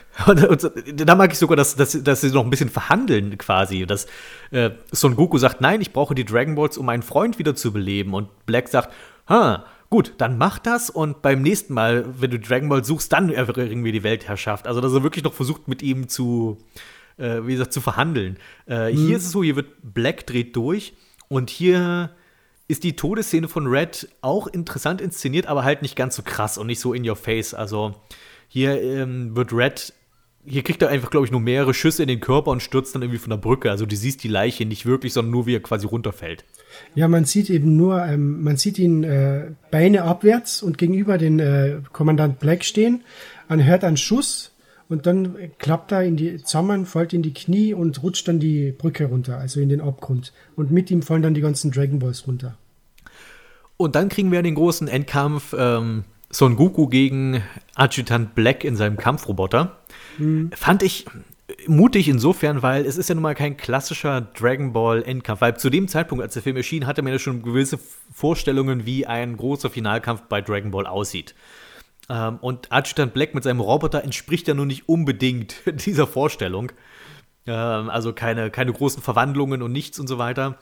und, 0.27 0.45
und, 0.45 0.71
da 1.09 1.15
mag 1.15 1.33
ich 1.33 1.39
sogar, 1.39 1.57
dass, 1.57 1.77
dass, 1.77 2.03
dass 2.03 2.21
sie 2.21 2.31
noch 2.31 2.45
ein 2.45 2.51
bisschen 2.51 2.69
verhandeln 2.69 3.37
quasi. 3.39 3.87
Dass 3.87 4.07
äh, 4.51 4.71
Son 4.93 5.16
Goku 5.16 5.39
sagt, 5.39 5.61
nein, 5.61 5.81
ich 5.81 5.93
brauche 5.93 6.15
die 6.15 6.25
Dragon 6.25 6.55
Balls, 6.55 6.79
um 6.79 6.87
meinen 6.87 7.03
Freund 7.03 7.39
wieder 7.39 7.55
zu 7.55 7.73
beleben. 7.73 8.15
Und 8.15 8.29
Black 8.47 8.69
sagt, 8.69 8.93
ha, 9.29 9.65
gut, 9.91 10.15
dann 10.19 10.39
mach 10.39 10.59
das 10.59 10.91
und 10.91 11.23
beim 11.23 11.43
nächsten 11.43 11.75
Mal, 11.75 12.05
wenn 12.21 12.31
du 12.31 12.39
Dragon 12.39 12.69
Ball 12.69 12.85
suchst, 12.85 13.12
dann 13.12 13.31
erringen 13.31 13.85
wir 13.85 13.93
die 13.93 14.03
Weltherrschaft. 14.03 14.66
Also, 14.66 14.81
dass 14.81 14.93
er 14.93 15.03
wirklich 15.03 15.25
noch 15.25 15.35
versucht, 15.35 15.69
mit 15.69 15.83
ihm 15.83 16.09
zu, 16.09 16.59
äh, 17.16 17.41
wie 17.45 17.53
gesagt, 17.53 17.73
zu 17.73 17.81
verhandeln. 17.81 18.39
Äh, 18.66 18.93
mhm. 18.93 18.97
Hier 18.97 19.16
ist 19.16 19.27
es 19.27 19.33
so, 19.33 19.43
hier 19.43 19.57
wird 19.57 19.69
Black 19.83 20.27
dreht 20.27 20.57
durch 20.57 20.95
und 21.29 21.51
hier 21.51 22.11
ist 22.66 22.83
die 22.83 22.97
Todesszene 22.97 23.47
von 23.47 23.66
Red 23.66 24.09
auch 24.21 24.47
interessant 24.47 25.01
inszeniert, 25.01 25.47
aber 25.47 25.65
halt 25.65 25.83
nicht 25.83 25.97
ganz 25.97 26.16
so 26.16 26.23
krass 26.23 26.57
und 26.57 26.66
nicht 26.66 26.81
so 26.81 26.95
in 26.95 27.09
your 27.09 27.16
face. 27.16 27.55
Also, 27.55 27.95
hier 28.49 28.81
ähm, 28.81 29.37
wird 29.37 29.53
Red, 29.53 29.93
hier 30.47 30.62
kriegt 30.62 30.83
er 30.83 30.89
einfach, 30.89 31.11
glaube 31.11 31.27
ich, 31.27 31.33
nur 31.33 31.41
mehrere 31.41 31.75
Schüsse 31.75 32.03
in 32.03 32.09
den 32.09 32.21
Körper 32.21 32.51
und 32.51 32.62
stürzt 32.62 32.95
dann 32.95 33.03
irgendwie 33.03 33.19
von 33.19 33.31
der 33.31 33.39
Brücke. 33.39 33.71
Also 33.71 33.87
du 33.87 33.97
siehst 33.97 34.23
die 34.23 34.29
Leiche 34.29 34.66
nicht 34.66 34.87
wirklich, 34.87 35.12
sondern 35.12 35.33
nur, 35.33 35.47
wie 35.47 35.55
er 35.55 35.61
quasi 35.61 35.87
runterfällt. 35.87 36.45
Ja, 36.95 37.09
man 37.09 37.25
sieht 37.25 37.51
eben 37.51 37.77
nur, 37.77 38.05
ähm, 38.05 38.43
man 38.43 38.57
sieht 38.57 38.79
ihn 38.79 39.05
äh, 39.05 39.53
Beine 39.71 40.03
abwärts 40.03 40.62
und 40.62 40.79
gegenüber 40.79 41.19
den 41.19 41.39
äh, 41.39 41.79
Kommandant 41.93 42.41
Black 42.41 42.65
stehen. 42.65 43.03
Man 43.49 43.65
hört 43.65 43.85
einen 43.85 43.97
Schuss 43.97 44.53
und 44.89 45.07
dann 45.07 45.37
klappt 45.59 45.93
er 45.93 46.03
in 46.03 46.16
die 46.16 46.43
zusammen, 46.43 46.85
fällt 46.85 47.12
in 47.12 47.23
die 47.23 47.33
Knie 47.33 47.73
und 47.75 48.03
rutscht 48.03 48.29
dann 48.29 48.39
die 48.39 48.73
Brücke 48.73 49.07
runter, 49.07 49.39
also 49.39 49.61
in 49.61 49.69
den 49.69 49.81
Abgrund. 49.81 50.33
Und 50.57 50.71
mit 50.71 50.91
ihm 50.91 51.03
fallen 51.03 51.23
dann 51.23 51.35
die 51.35 51.41
ganzen 51.41 51.71
Dragon 51.71 51.99
Balls 51.99 52.27
runter. 52.27 52.59
Und 53.77 53.97
dann 53.97 54.09
kriegen 54.09 54.31
wir 54.31 54.43
den 54.43 54.55
großen 54.55 54.89
Endkampf. 54.89 55.55
Ähm, 55.57 56.05
Son 56.35 56.56
Goku 56.56 56.89
gegen 56.89 57.44
Adjutant 57.77 58.35
Black 58.35 58.65
in 58.65 58.74
seinem 58.74 58.97
Kampfroboter. 58.97 59.77
Mhm. 60.19 60.51
Fand 60.52 60.82
ich 60.82 61.06
mutig 61.69 62.09
insofern, 62.09 62.61
weil 62.62 62.86
es 62.86 62.97
ist 62.97 63.09
ja 63.09 63.15
nun 63.15 63.23
mal 63.23 63.36
kein 63.36 63.56
klassischer 63.56 64.20
Dragon 64.20 64.73
Ball 64.73 65.02
Endkampf, 65.05 65.40
weil 65.40 65.56
zu 65.56 65.70
dem 65.70 65.86
Zeitpunkt, 65.86 66.24
als 66.24 66.35
der 66.35 66.43
Film 66.43 66.56
erschien, 66.56 66.86
hatte 66.89 67.02
man 67.02 67.12
ja 67.12 67.20
schon 67.20 67.43
gewisse 67.43 67.78
Vorstellungen, 68.12 68.85
wie 68.85 69.06
ein 69.06 69.36
großer 69.36 69.70
Finalkampf 69.70 70.23
bei 70.23 70.40
Dragon 70.40 70.73
Ball 70.73 70.86
aussieht. 70.86 71.36
Ähm, 72.11 72.39
und 72.40 72.73
Adjutant 72.73 73.15
Black 73.15 73.35
mit 73.35 73.44
seinem 73.44 73.61
Roboter 73.61 74.02
entspricht 74.02 74.48
ja 74.48 74.55
nun 74.55 74.66
nicht 74.66 74.89
unbedingt 74.89 75.62
dieser 75.86 76.09
Vorstellung. 76.09 76.73
Ähm, 77.47 77.90
also 77.90 78.12
keine, 78.12 78.51
keine 78.51 78.73
großen 78.73 79.02
Verwandlungen 79.02 79.62
und 79.62 79.70
nichts 79.70 80.01
und 80.01 80.09
so 80.09 80.19
weiter 80.19 80.59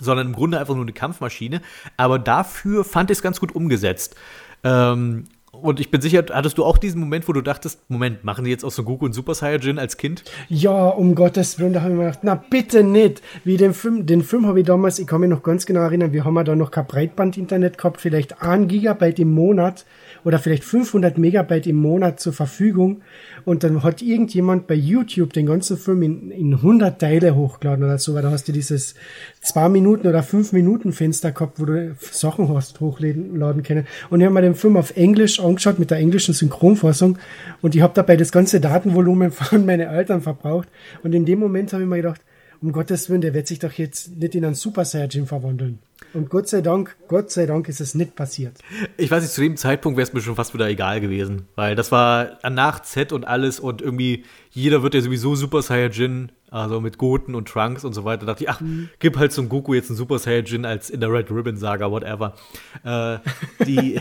sondern 0.00 0.28
im 0.28 0.32
Grunde 0.32 0.58
einfach 0.58 0.74
nur 0.74 0.84
eine 0.84 0.92
Kampfmaschine. 0.92 1.60
Aber 1.96 2.18
dafür 2.18 2.84
fand 2.84 3.10
ich 3.10 3.18
es 3.18 3.22
ganz 3.22 3.40
gut 3.40 3.54
umgesetzt. 3.54 4.16
Ähm, 4.64 5.28
und 5.50 5.80
ich 5.80 5.90
bin 5.90 6.00
sicher, 6.00 6.24
hattest 6.30 6.58
du 6.58 6.64
auch 6.64 6.76
diesen 6.76 7.00
Moment, 7.00 7.26
wo 7.26 7.32
du 7.32 7.40
dachtest, 7.40 7.80
Moment, 7.88 8.22
machen 8.22 8.44
die 8.44 8.50
jetzt 8.50 8.64
aus 8.64 8.76
Son 8.76 8.84
Goku 8.84 9.06
einen 9.06 9.14
Super 9.14 9.34
Saiyajin 9.34 9.78
als 9.78 9.96
Kind? 9.96 10.22
Ja, 10.48 10.88
um 10.88 11.14
Gottes 11.14 11.58
Willen, 11.58 11.72
da 11.72 11.80
habe 11.80 11.92
ich 11.92 11.96
mir 11.96 12.04
gedacht, 12.04 12.20
na 12.22 12.34
bitte 12.34 12.84
nicht. 12.84 13.22
Wie 13.44 13.56
den 13.56 13.72
Film, 13.72 14.04
den 14.04 14.22
Film 14.22 14.46
habe 14.46 14.60
ich 14.60 14.66
damals, 14.66 14.98
ich 14.98 15.06
kann 15.06 15.20
mich 15.20 15.30
noch 15.30 15.42
ganz 15.42 15.64
genau 15.64 15.80
erinnern, 15.80 16.12
wir 16.12 16.24
haben 16.24 16.36
ja 16.36 16.44
da 16.44 16.54
noch 16.54 16.70
kein 16.70 16.86
Breitband-Internet 16.86 17.78
gehabt, 17.78 18.00
vielleicht 18.00 18.42
ein 18.42 18.68
Gigabyte 18.68 19.20
im 19.20 19.32
Monat 19.32 19.86
oder 20.24 20.38
vielleicht 20.38 20.64
500 20.64 21.16
Megabyte 21.16 21.66
im 21.66 21.76
Monat 21.76 22.20
zur 22.20 22.34
Verfügung. 22.34 23.02
Und 23.44 23.64
dann 23.64 23.82
hat 23.82 24.02
irgendjemand 24.02 24.66
bei 24.66 24.74
YouTube 24.74 25.32
den 25.32 25.46
ganzen 25.46 25.78
Film 25.78 26.02
in, 26.02 26.30
in 26.30 26.54
100 26.54 27.00
Teile 27.00 27.34
hochgeladen 27.34 27.84
oder 27.84 27.98
so, 27.98 28.14
weil 28.14 28.22
da 28.22 28.30
hast 28.30 28.48
du 28.48 28.52
dieses 28.52 28.94
zwei 29.40 29.70
Minuten 29.70 30.06
oder 30.06 30.22
fünf 30.22 30.52
Minuten 30.52 30.92
Fenster 30.92 31.32
gehabt, 31.32 31.58
wo 31.58 31.64
du 31.64 31.96
Sachen 31.98 32.54
hast 32.54 32.80
hochladen 32.80 33.62
können. 33.62 33.86
Und 34.10 34.20
ich 34.20 34.26
habe 34.26 34.34
mir 34.34 34.42
den 34.42 34.54
Film 34.54 34.76
auf 34.76 34.94
Englisch 34.96 35.37
Englisch 35.38 35.44
angeschaut 35.44 35.78
mit 35.78 35.90
der 35.90 35.98
englischen 35.98 36.34
Synchronfassung 36.34 37.18
und 37.62 37.74
ich 37.74 37.82
habe 37.82 37.94
dabei 37.94 38.16
das 38.16 38.32
ganze 38.32 38.60
Datenvolumen 38.60 39.30
von 39.32 39.64
meinen 39.64 39.88
Eltern 39.88 40.22
verbraucht 40.22 40.68
und 41.02 41.14
in 41.14 41.24
dem 41.24 41.38
Moment 41.38 41.72
habe 41.72 41.82
ich 41.82 41.88
mir 41.88 41.96
gedacht, 41.96 42.20
um 42.60 42.72
Gottes 42.72 43.08
Willen, 43.08 43.20
der 43.20 43.34
wird 43.34 43.46
sich 43.46 43.60
doch 43.60 43.72
jetzt 43.74 44.16
nicht 44.16 44.34
in 44.34 44.44
einen 44.44 44.56
Super 44.56 44.84
Saiyajin 44.84 45.26
verwandeln. 45.26 45.78
Und 46.12 46.28
Gott 46.28 46.48
sei 46.48 46.60
Dank, 46.60 46.96
Gott 47.06 47.30
sei 47.30 47.46
Dank 47.46 47.68
ist 47.68 47.80
es 47.80 47.94
nicht 47.94 48.16
passiert. 48.16 48.58
Ich 48.96 49.12
weiß 49.12 49.22
nicht, 49.22 49.32
zu 49.32 49.42
dem 49.42 49.56
Zeitpunkt 49.56 49.96
wäre 49.96 50.08
es 50.08 50.12
mir 50.12 50.20
schon 50.20 50.34
fast 50.34 50.54
wieder 50.54 50.66
egal 50.68 51.00
gewesen, 51.00 51.46
weil 51.54 51.76
das 51.76 51.92
war 51.92 52.40
nach 52.50 52.82
Z 52.82 53.12
und 53.12 53.28
alles 53.28 53.60
und 53.60 53.80
irgendwie 53.80 54.24
jeder 54.50 54.82
wird 54.82 54.94
ja 54.94 55.00
sowieso 55.00 55.36
Super 55.36 55.62
Saiyajin, 55.62 56.32
also 56.50 56.80
mit 56.80 56.98
Goten 56.98 57.34
und 57.34 57.48
Trunks 57.48 57.84
und 57.84 57.92
so 57.92 58.04
weiter. 58.04 58.26
Da 58.26 58.32
dachte 58.32 58.44
ich, 58.44 58.50
ach, 58.50 58.62
gib 58.98 59.16
halt 59.16 59.32
zum 59.32 59.48
Goku 59.48 59.74
jetzt 59.74 59.90
einen 59.90 59.96
Super 59.96 60.18
Saiyajin 60.18 60.64
als 60.64 60.90
in 60.90 61.00
der 61.00 61.12
Red 61.12 61.30
Ribbon 61.30 61.56
Saga, 61.56 61.90
whatever. 61.90 62.34
Äh, 62.84 63.18
die, 63.64 64.00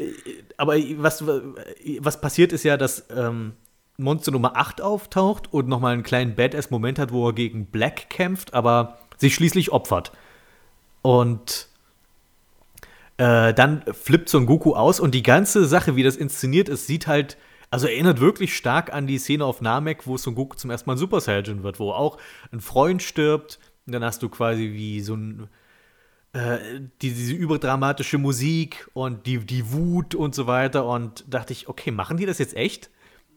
aber 0.56 0.76
was, 0.96 1.24
was 1.26 2.20
passiert 2.20 2.52
ist 2.52 2.64
ja, 2.64 2.76
dass 2.76 3.06
ähm, 3.14 3.52
Monster 3.96 4.32
Nummer 4.32 4.56
8 4.56 4.80
auftaucht 4.80 5.52
und 5.52 5.68
nochmal 5.68 5.92
einen 5.92 6.02
kleinen 6.02 6.34
Badass-Moment 6.34 6.98
hat, 6.98 7.12
wo 7.12 7.28
er 7.28 7.32
gegen 7.32 7.66
Black 7.66 8.10
kämpft, 8.10 8.54
aber 8.54 8.98
sich 9.18 9.34
schließlich 9.34 9.70
opfert. 9.70 10.10
Und 11.02 11.68
äh, 13.18 13.54
dann 13.54 13.82
flippt 13.92 14.28
Son 14.28 14.46
Goku 14.46 14.74
aus 14.74 14.98
und 14.98 15.14
die 15.14 15.22
ganze 15.22 15.66
Sache, 15.66 15.94
wie 15.94 16.02
das 16.02 16.16
inszeniert 16.16 16.68
ist, 16.68 16.88
sieht 16.88 17.06
halt, 17.06 17.36
also 17.74 17.88
erinnert 17.88 18.20
wirklich 18.20 18.54
stark 18.54 18.94
an 18.94 19.08
die 19.08 19.18
Szene 19.18 19.44
auf 19.44 19.60
Namek, 19.60 20.06
wo 20.06 20.16
Son 20.16 20.36
Goku 20.36 20.54
zum 20.54 20.70
ersten 20.70 20.88
Mal 20.88 20.94
ein 20.94 20.98
Super 20.98 21.20
Saiyan 21.20 21.64
wird, 21.64 21.80
wo 21.80 21.90
auch 21.90 22.18
ein 22.52 22.60
Freund 22.60 23.02
stirbt 23.02 23.58
und 23.84 23.92
dann 23.92 24.04
hast 24.04 24.22
du 24.22 24.28
quasi 24.28 24.70
wie 24.72 25.00
so 25.00 25.16
ein 25.16 25.48
äh, 26.34 26.58
die, 27.02 27.10
diese 27.10 27.34
überdramatische 27.34 28.16
Musik 28.18 28.88
und 28.92 29.26
die, 29.26 29.38
die 29.38 29.72
Wut 29.72 30.14
und 30.14 30.36
so 30.36 30.46
weiter 30.46 30.86
und 30.86 31.24
dachte 31.28 31.52
ich, 31.52 31.68
okay, 31.68 31.90
machen 31.90 32.16
die 32.16 32.26
das 32.26 32.38
jetzt 32.38 32.56
echt? 32.56 32.90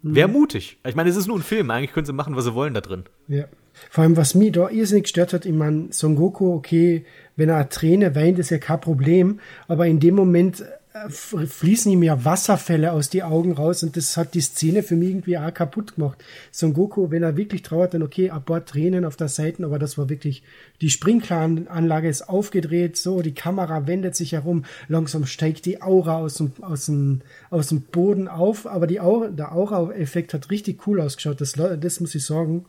Wäre 0.04 0.28
mutig. 0.28 0.78
Ich 0.86 0.94
meine, 0.94 1.10
es 1.10 1.16
ist 1.16 1.26
nur 1.26 1.40
ein 1.40 1.42
Film. 1.42 1.72
Eigentlich 1.72 1.92
können 1.92 2.06
sie 2.06 2.14
machen, 2.14 2.36
was 2.36 2.46
sie 2.46 2.54
wollen 2.54 2.76
da 2.76 2.82
drin. 2.82 3.06
Ja. 3.28 3.46
Vor 3.90 4.04
allem, 4.04 4.16
was 4.16 4.36
mich 4.36 4.52
da 4.52 4.70
irrsinnig 4.70 5.06
gestört 5.06 5.34
hat, 5.34 5.48
ich 5.48 5.54
meine, 5.54 5.88
Son 5.92 6.16
Goku, 6.16 6.54
okay, 6.54 7.06
wenn 7.36 7.50
er 7.50 7.56
eine 7.56 7.70
Träne 7.70 8.16
weint, 8.16 8.38
ist 8.38 8.52
ja 8.52 8.60
kein 8.60 8.80
Problem. 8.80 9.40
Aber 9.68 9.88
in 9.88 10.00
dem 10.00 10.14
Moment 10.14 10.64
fließen 11.10 11.92
ihm 11.92 12.04
ja 12.04 12.24
Wasserfälle 12.24 12.92
aus 12.92 13.10
die 13.10 13.24
Augen 13.24 13.54
raus 13.54 13.84
und 13.84 13.98
das 13.98 14.18
hat 14.18 14.34
die 14.34 14.42
Szene 14.42 14.84
für 14.84 14.96
mich 14.96 15.10
irgendwie 15.10 15.38
auch 15.38 15.54
kaputt 15.54 15.96
gemacht. 15.96 16.24
Son 16.52 16.74
Goku, 16.74 17.12
wenn 17.12 17.24
er 17.24 17.38
wirklich 17.38 17.62
trauert, 17.62 17.94
dann 17.94 18.04
okay, 18.04 18.30
ein 18.30 18.44
paar 18.44 18.66
Tränen 18.66 19.06
auf 19.06 19.16
der 19.16 19.28
Seite, 19.28 19.66
aber 19.66 19.80
das 19.80 19.98
war 19.98 20.10
wirklich, 20.10 20.44
die 20.82 20.90
Sprinkleranlage 20.90 22.10
ist 22.10 22.30
aufgedreht, 22.30 22.98
so, 22.98 23.22
die 23.22 23.34
Kamera 23.34 23.88
wendet 23.88 24.16
sich 24.16 24.34
herum, 24.34 24.66
langsam 24.88 25.26
steigt 25.26 25.66
die 25.66 25.82
Aura 25.82 26.18
aus 26.18 26.36
dem, 26.36 26.52
aus 26.62 26.86
dem, 26.86 27.22
aus 27.50 27.68
dem 27.68 27.82
Boden 27.82 28.28
auf, 28.28 28.68
aber 28.68 28.88
die 28.88 29.00
Aura, 29.00 29.28
der 29.28 29.54
Aura-Effekt 29.54 30.34
hat 30.34 30.50
richtig 30.50 30.88
cool 30.88 31.02
ausgeschaut, 31.02 31.42
das, 31.42 31.54
das 31.54 32.00
muss 32.00 32.16
ich 32.16 32.26
sagen. 32.26 32.66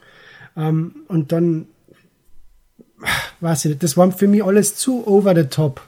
Ähm, 0.56 0.96
und 1.08 1.32
dann, 1.32 1.66
weiß 3.40 3.64
ich 3.64 3.70
nicht, 3.70 3.82
das 3.82 3.96
war 3.96 4.10
für 4.12 4.28
mich 4.28 4.44
alles 4.44 4.74
zu 4.74 5.06
over 5.06 5.34
the 5.34 5.44
top. 5.44 5.87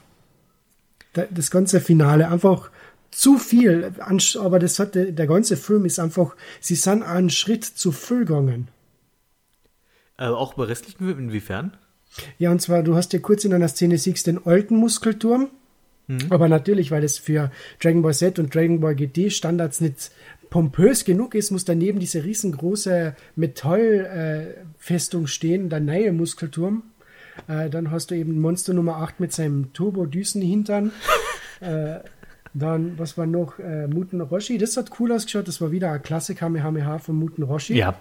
Das 1.13 1.51
ganze 1.51 1.81
Finale 1.81 2.29
einfach 2.29 2.71
zu 3.11 3.37
viel, 3.37 3.91
aber 4.39 4.59
das 4.59 4.79
hat, 4.79 4.95
der 4.95 5.27
ganze 5.27 5.57
Film 5.57 5.85
ist 5.85 5.99
einfach, 5.99 6.35
sie 6.61 6.75
sind 6.75 7.03
einen 7.03 7.29
Schritt 7.29 7.65
zu 7.65 7.91
viel 7.91 8.19
gegangen. 8.19 8.69
Äh, 10.17 10.27
auch 10.27 10.53
bei 10.53 10.63
restlichen 10.63 11.05
Filmen, 11.05 11.25
inwiefern? 11.29 11.75
Ja, 12.37 12.51
und 12.51 12.61
zwar, 12.61 12.83
du 12.83 12.95
hast 12.95 13.13
ja 13.13 13.19
kurz 13.19 13.43
in 13.43 13.53
einer 13.53 13.67
Szene 13.67 13.97
siehst 13.97 14.27
den 14.27 14.45
alten 14.45 14.75
Muskelturm, 14.75 15.49
mhm. 16.07 16.27
aber 16.29 16.47
natürlich, 16.47 16.91
weil 16.91 17.01
das 17.01 17.17
für 17.17 17.51
Dragon 17.81 18.01
Ball 18.01 18.13
Z 18.13 18.39
und 18.39 18.53
Dragon 18.53 18.79
Ball 18.79 18.95
GT 18.95 19.31
Standards 19.31 19.81
nicht 19.81 20.11
pompös 20.49 21.05
genug 21.05 21.33
ist, 21.33 21.51
muss 21.51 21.65
daneben 21.65 21.99
diese 21.99 22.23
riesengroße 22.23 23.15
Metallfestung 23.35 25.23
äh, 25.23 25.27
stehen, 25.27 25.69
der 25.69 25.79
neue 25.79 26.11
Muskelturm. 26.13 26.83
Äh, 27.47 27.69
dann 27.69 27.91
hast 27.91 28.11
du 28.11 28.15
eben 28.15 28.39
Monster 28.39 28.73
Nummer 28.73 28.97
8 28.97 29.19
mit 29.19 29.33
seinem 29.33 29.73
Turbo-Düsen-Hintern. 29.73 30.91
äh, 31.61 31.99
dann, 32.53 32.99
was 32.99 33.17
war 33.17 33.25
noch? 33.25 33.59
Äh, 33.59 33.87
Muten 33.87 34.21
Roshi. 34.21 34.57
Das 34.57 34.75
hat 34.77 34.91
cool 34.99 35.11
ausgeschaut. 35.11 35.47
Das 35.47 35.61
war 35.61 35.71
wieder 35.71 35.91
ein 35.91 36.01
Klassiker 36.01 36.39
Kamehameha 36.39 36.99
von 36.99 37.15
Muten 37.15 37.43
Roshi. 37.43 37.75
Ja. 37.75 37.95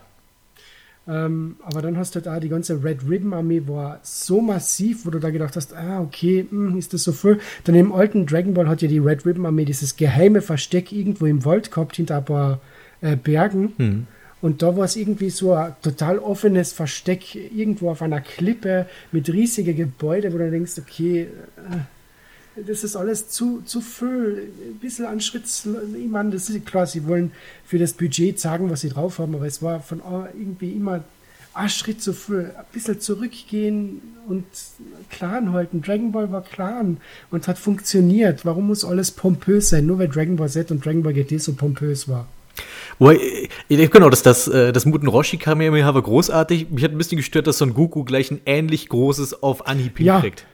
Ähm, 1.08 1.56
aber 1.62 1.82
dann 1.82 1.96
hast 1.96 2.14
du 2.14 2.20
da 2.20 2.38
die 2.40 2.48
ganze 2.48 2.84
Red 2.84 3.08
Ribbon 3.08 3.32
Armee 3.32 3.62
war 3.66 4.00
so 4.02 4.40
massiv, 4.40 5.06
wo 5.06 5.10
du 5.10 5.18
da 5.18 5.30
gedacht 5.30 5.56
hast, 5.56 5.74
ah, 5.74 6.00
okay, 6.00 6.46
mh, 6.50 6.72
hm, 6.72 6.78
ist 6.78 6.92
das 6.92 7.04
so 7.04 7.12
viel. 7.12 7.40
Dann 7.64 7.74
im 7.74 7.92
alten 7.92 8.26
Dragon 8.26 8.54
Ball 8.54 8.68
hat 8.68 8.82
ja 8.82 8.88
die 8.88 8.98
Red 8.98 9.24
Ribbon 9.24 9.46
Armee 9.46 9.64
dieses 9.64 9.96
geheime 9.96 10.42
Versteck 10.42 10.92
irgendwo 10.92 11.26
im 11.26 11.44
Wald 11.44 11.72
gehabt, 11.72 11.96
hinter 11.96 12.18
ein 12.18 12.24
paar 12.24 12.60
äh, 13.00 13.16
Bergen. 13.16 13.72
Hm. 13.76 14.06
Und 14.42 14.62
da 14.62 14.76
war 14.76 14.84
es 14.84 14.96
irgendwie 14.96 15.30
so 15.30 15.52
ein 15.52 15.74
total 15.82 16.18
offenes 16.18 16.72
Versteck, 16.72 17.34
irgendwo 17.34 17.90
auf 17.90 18.02
einer 18.02 18.20
Klippe 18.20 18.86
mit 19.12 19.28
riesigen 19.30 19.76
Gebäuden, 19.76 20.32
wo 20.32 20.38
du 20.38 20.50
denkst, 20.50 20.72
okay, 20.78 21.28
äh, 21.56 22.62
das 22.66 22.84
ist 22.84 22.96
alles 22.96 23.28
zu, 23.28 23.62
zu 23.62 23.80
viel, 23.80 24.50
ein 24.70 24.78
bisschen 24.80 25.06
an 25.06 25.20
Schritt, 25.20 25.44
ich 25.44 26.08
meine, 26.08 26.30
das 26.30 26.48
ist 26.48 26.66
klar, 26.66 26.86
sie 26.86 27.06
wollen 27.06 27.32
für 27.64 27.78
das 27.78 27.92
Budget 27.92 28.40
sagen, 28.40 28.70
was 28.70 28.80
sie 28.80 28.88
drauf 28.88 29.18
haben, 29.18 29.34
aber 29.34 29.46
es 29.46 29.62
war 29.62 29.80
von 29.80 30.02
irgendwie 30.34 30.72
immer 30.72 31.04
ein 31.52 31.68
Schritt 31.68 32.02
zu 32.02 32.12
viel, 32.12 32.52
ein 32.56 32.64
bisschen 32.72 33.00
zurückgehen 33.00 34.00
und 34.28 34.44
klar 35.10 35.42
halten. 35.52 35.82
Dragon 35.82 36.12
Ball 36.12 36.30
war 36.30 36.42
klar 36.42 36.84
und 37.30 37.48
hat 37.48 37.58
funktioniert. 37.58 38.44
Warum 38.44 38.68
muss 38.68 38.84
alles 38.84 39.10
pompös 39.10 39.70
sein? 39.70 39.86
Nur 39.86 39.98
weil 39.98 40.08
Dragon 40.08 40.36
Ball 40.36 40.48
Z 40.48 40.70
und 40.70 40.84
Dragon 40.84 41.02
Ball 41.02 41.12
GT 41.12 41.40
so 41.40 41.52
pompös 41.52 42.08
war. 42.08 42.28
Wobei, 43.00 43.48
genau, 43.68 44.10
das, 44.10 44.22
das, 44.22 44.46
äh, 44.46 44.72
das 44.72 44.84
Muten 44.84 45.08
Roshi 45.08 45.38
Kamehameha 45.38 45.94
war 45.94 46.02
großartig. 46.02 46.70
Mich 46.70 46.84
hat 46.84 46.92
ein 46.92 46.98
bisschen 46.98 47.16
gestört, 47.16 47.46
dass 47.46 47.56
Son 47.56 47.72
Goku 47.72 48.04
gleich 48.04 48.30
ein 48.30 48.42
ähnlich 48.44 48.90
großes 48.90 49.42
auf 49.42 49.66
Anhieb 49.66 49.98
ja. 50.00 50.20
kriegt. 50.20 50.46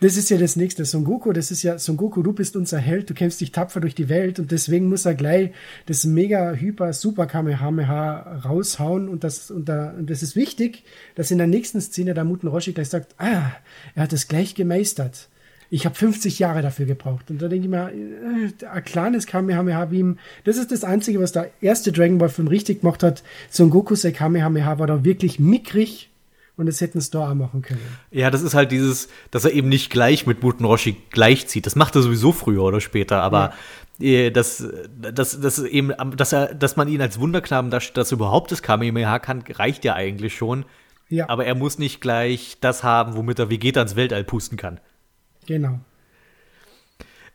Das 0.00 0.16
ist 0.16 0.30
ja 0.30 0.38
das 0.38 0.56
nächste. 0.56 0.86
Son 0.86 1.04
Goku, 1.04 1.32
das 1.32 1.50
ist 1.50 1.62
ja, 1.62 1.78
Son 1.78 1.98
Goku, 1.98 2.22
du 2.22 2.32
bist 2.32 2.56
unser 2.56 2.78
Held, 2.78 3.10
du 3.10 3.14
kämpfst 3.14 3.38
dich 3.42 3.52
tapfer 3.52 3.80
durch 3.80 3.94
die 3.94 4.08
Welt 4.08 4.38
und 4.38 4.50
deswegen 4.50 4.88
muss 4.88 5.04
er 5.04 5.14
gleich 5.14 5.50
das 5.84 6.06
mega 6.06 6.52
hyper 6.52 6.94
super 6.94 7.26
Kamehameha 7.26 8.40
raushauen 8.46 9.10
und 9.10 9.22
das, 9.22 9.50
und, 9.50 9.68
da, 9.68 9.90
und 9.90 10.08
das 10.08 10.22
ist 10.22 10.36
wichtig, 10.36 10.84
dass 11.16 11.30
in 11.30 11.36
der 11.36 11.48
nächsten 11.48 11.82
Szene 11.82 12.14
der 12.14 12.24
Muten 12.24 12.48
Roshi 12.48 12.72
gleich 12.72 12.88
sagt, 12.88 13.14
ah, 13.18 13.52
er 13.94 14.02
hat 14.02 14.12
das 14.14 14.26
gleich 14.26 14.54
gemeistert 14.54 15.28
ich 15.70 15.86
habe 15.86 15.94
50 15.94 16.40
Jahre 16.40 16.62
dafür 16.62 16.84
gebraucht. 16.84 17.30
Und 17.30 17.40
da 17.40 17.48
denke 17.48 17.66
ich 17.66 17.70
mir, 17.70 17.90
äh, 17.90 18.66
ein 18.66 18.84
kleines 18.84 19.26
Kamehameha 19.26 19.90
wie 19.90 20.00
ihm, 20.00 20.18
das 20.44 20.56
ist 20.56 20.72
das 20.72 20.82
Einzige, 20.82 21.20
was 21.20 21.32
der 21.32 21.50
erste 21.60 21.92
Dragon 21.92 22.18
Ball 22.18 22.28
Film 22.28 22.48
richtig 22.48 22.80
gemacht 22.80 23.02
hat. 23.02 23.22
Son 23.48 23.70
Goku 23.70 23.94
Sei 23.94 24.10
Kamehameha 24.10 24.78
war 24.78 24.88
da 24.88 25.04
wirklich 25.04 25.38
mickrig 25.38 26.10
und 26.56 26.66
das 26.66 26.80
hätten 26.80 26.98
es 26.98 27.10
da 27.10 27.30
auch 27.30 27.34
machen 27.34 27.62
können. 27.62 27.80
Ja, 28.10 28.30
das 28.30 28.42
ist 28.42 28.54
halt 28.54 28.72
dieses, 28.72 29.08
dass 29.30 29.44
er 29.44 29.52
eben 29.52 29.68
nicht 29.68 29.90
gleich 29.90 30.26
mit 30.26 30.42
Muten 30.42 30.64
Roshi 30.64 30.96
gleichzieht. 31.10 31.66
Das 31.66 31.76
macht 31.76 31.94
er 31.94 32.02
sowieso 32.02 32.32
früher 32.32 32.64
oder 32.64 32.80
später, 32.80 33.22
aber 33.22 33.54
ja. 33.98 34.28
das, 34.30 34.66
das, 35.00 35.40
das 35.40 35.58
eben, 35.60 35.92
dass 36.16 36.32
er, 36.32 36.52
dass 36.54 36.76
man 36.76 36.88
ihn 36.88 37.00
als 37.00 37.20
Wunderknaben 37.20 37.70
darstellt, 37.70 37.96
dass 37.96 38.12
er 38.12 38.16
überhaupt 38.16 38.50
das 38.50 38.62
Kamehameha 38.62 39.20
kann, 39.20 39.44
reicht 39.48 39.84
ja 39.84 39.94
eigentlich 39.94 40.34
schon. 40.34 40.64
Ja. 41.08 41.28
Aber 41.28 41.46
er 41.46 41.54
muss 41.54 41.78
nicht 41.78 42.00
gleich 42.00 42.58
das 42.60 42.82
haben, 42.82 43.16
womit 43.16 43.38
er 43.38 43.50
Vegeta 43.50 43.80
ins 43.80 43.96
Weltall 43.96 44.24
pusten 44.24 44.58
kann. 44.58 44.80
Genau. 45.46 45.80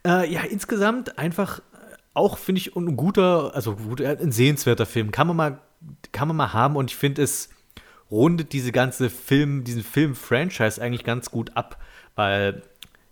Äh, 0.06 0.32
ja, 0.32 0.42
insgesamt 0.42 1.18
einfach 1.18 1.62
auch, 2.14 2.38
finde 2.38 2.60
ich, 2.60 2.76
ein 2.76 2.96
guter, 2.96 3.54
also 3.54 3.76
gut, 3.76 4.02
ein 4.02 4.32
sehenswerter 4.32 4.86
Film. 4.86 5.12
Kann 5.12 5.28
man 5.28 5.36
mal, 5.36 5.60
kann 6.12 6.28
man 6.28 6.38
mal 6.38 6.54
haben 6.54 6.76
und 6.76 6.92
ich 6.92 6.96
finde, 6.96 7.22
es 7.22 7.50
rundet 8.10 8.54
diese 8.54 8.72
ganze 8.72 9.10
Film, 9.10 9.64
diesen 9.64 9.84
Film-Franchise 9.84 10.82
eigentlich 10.82 11.04
ganz 11.04 11.32
gut 11.32 11.56
ab, 11.56 11.82
weil 12.16 12.62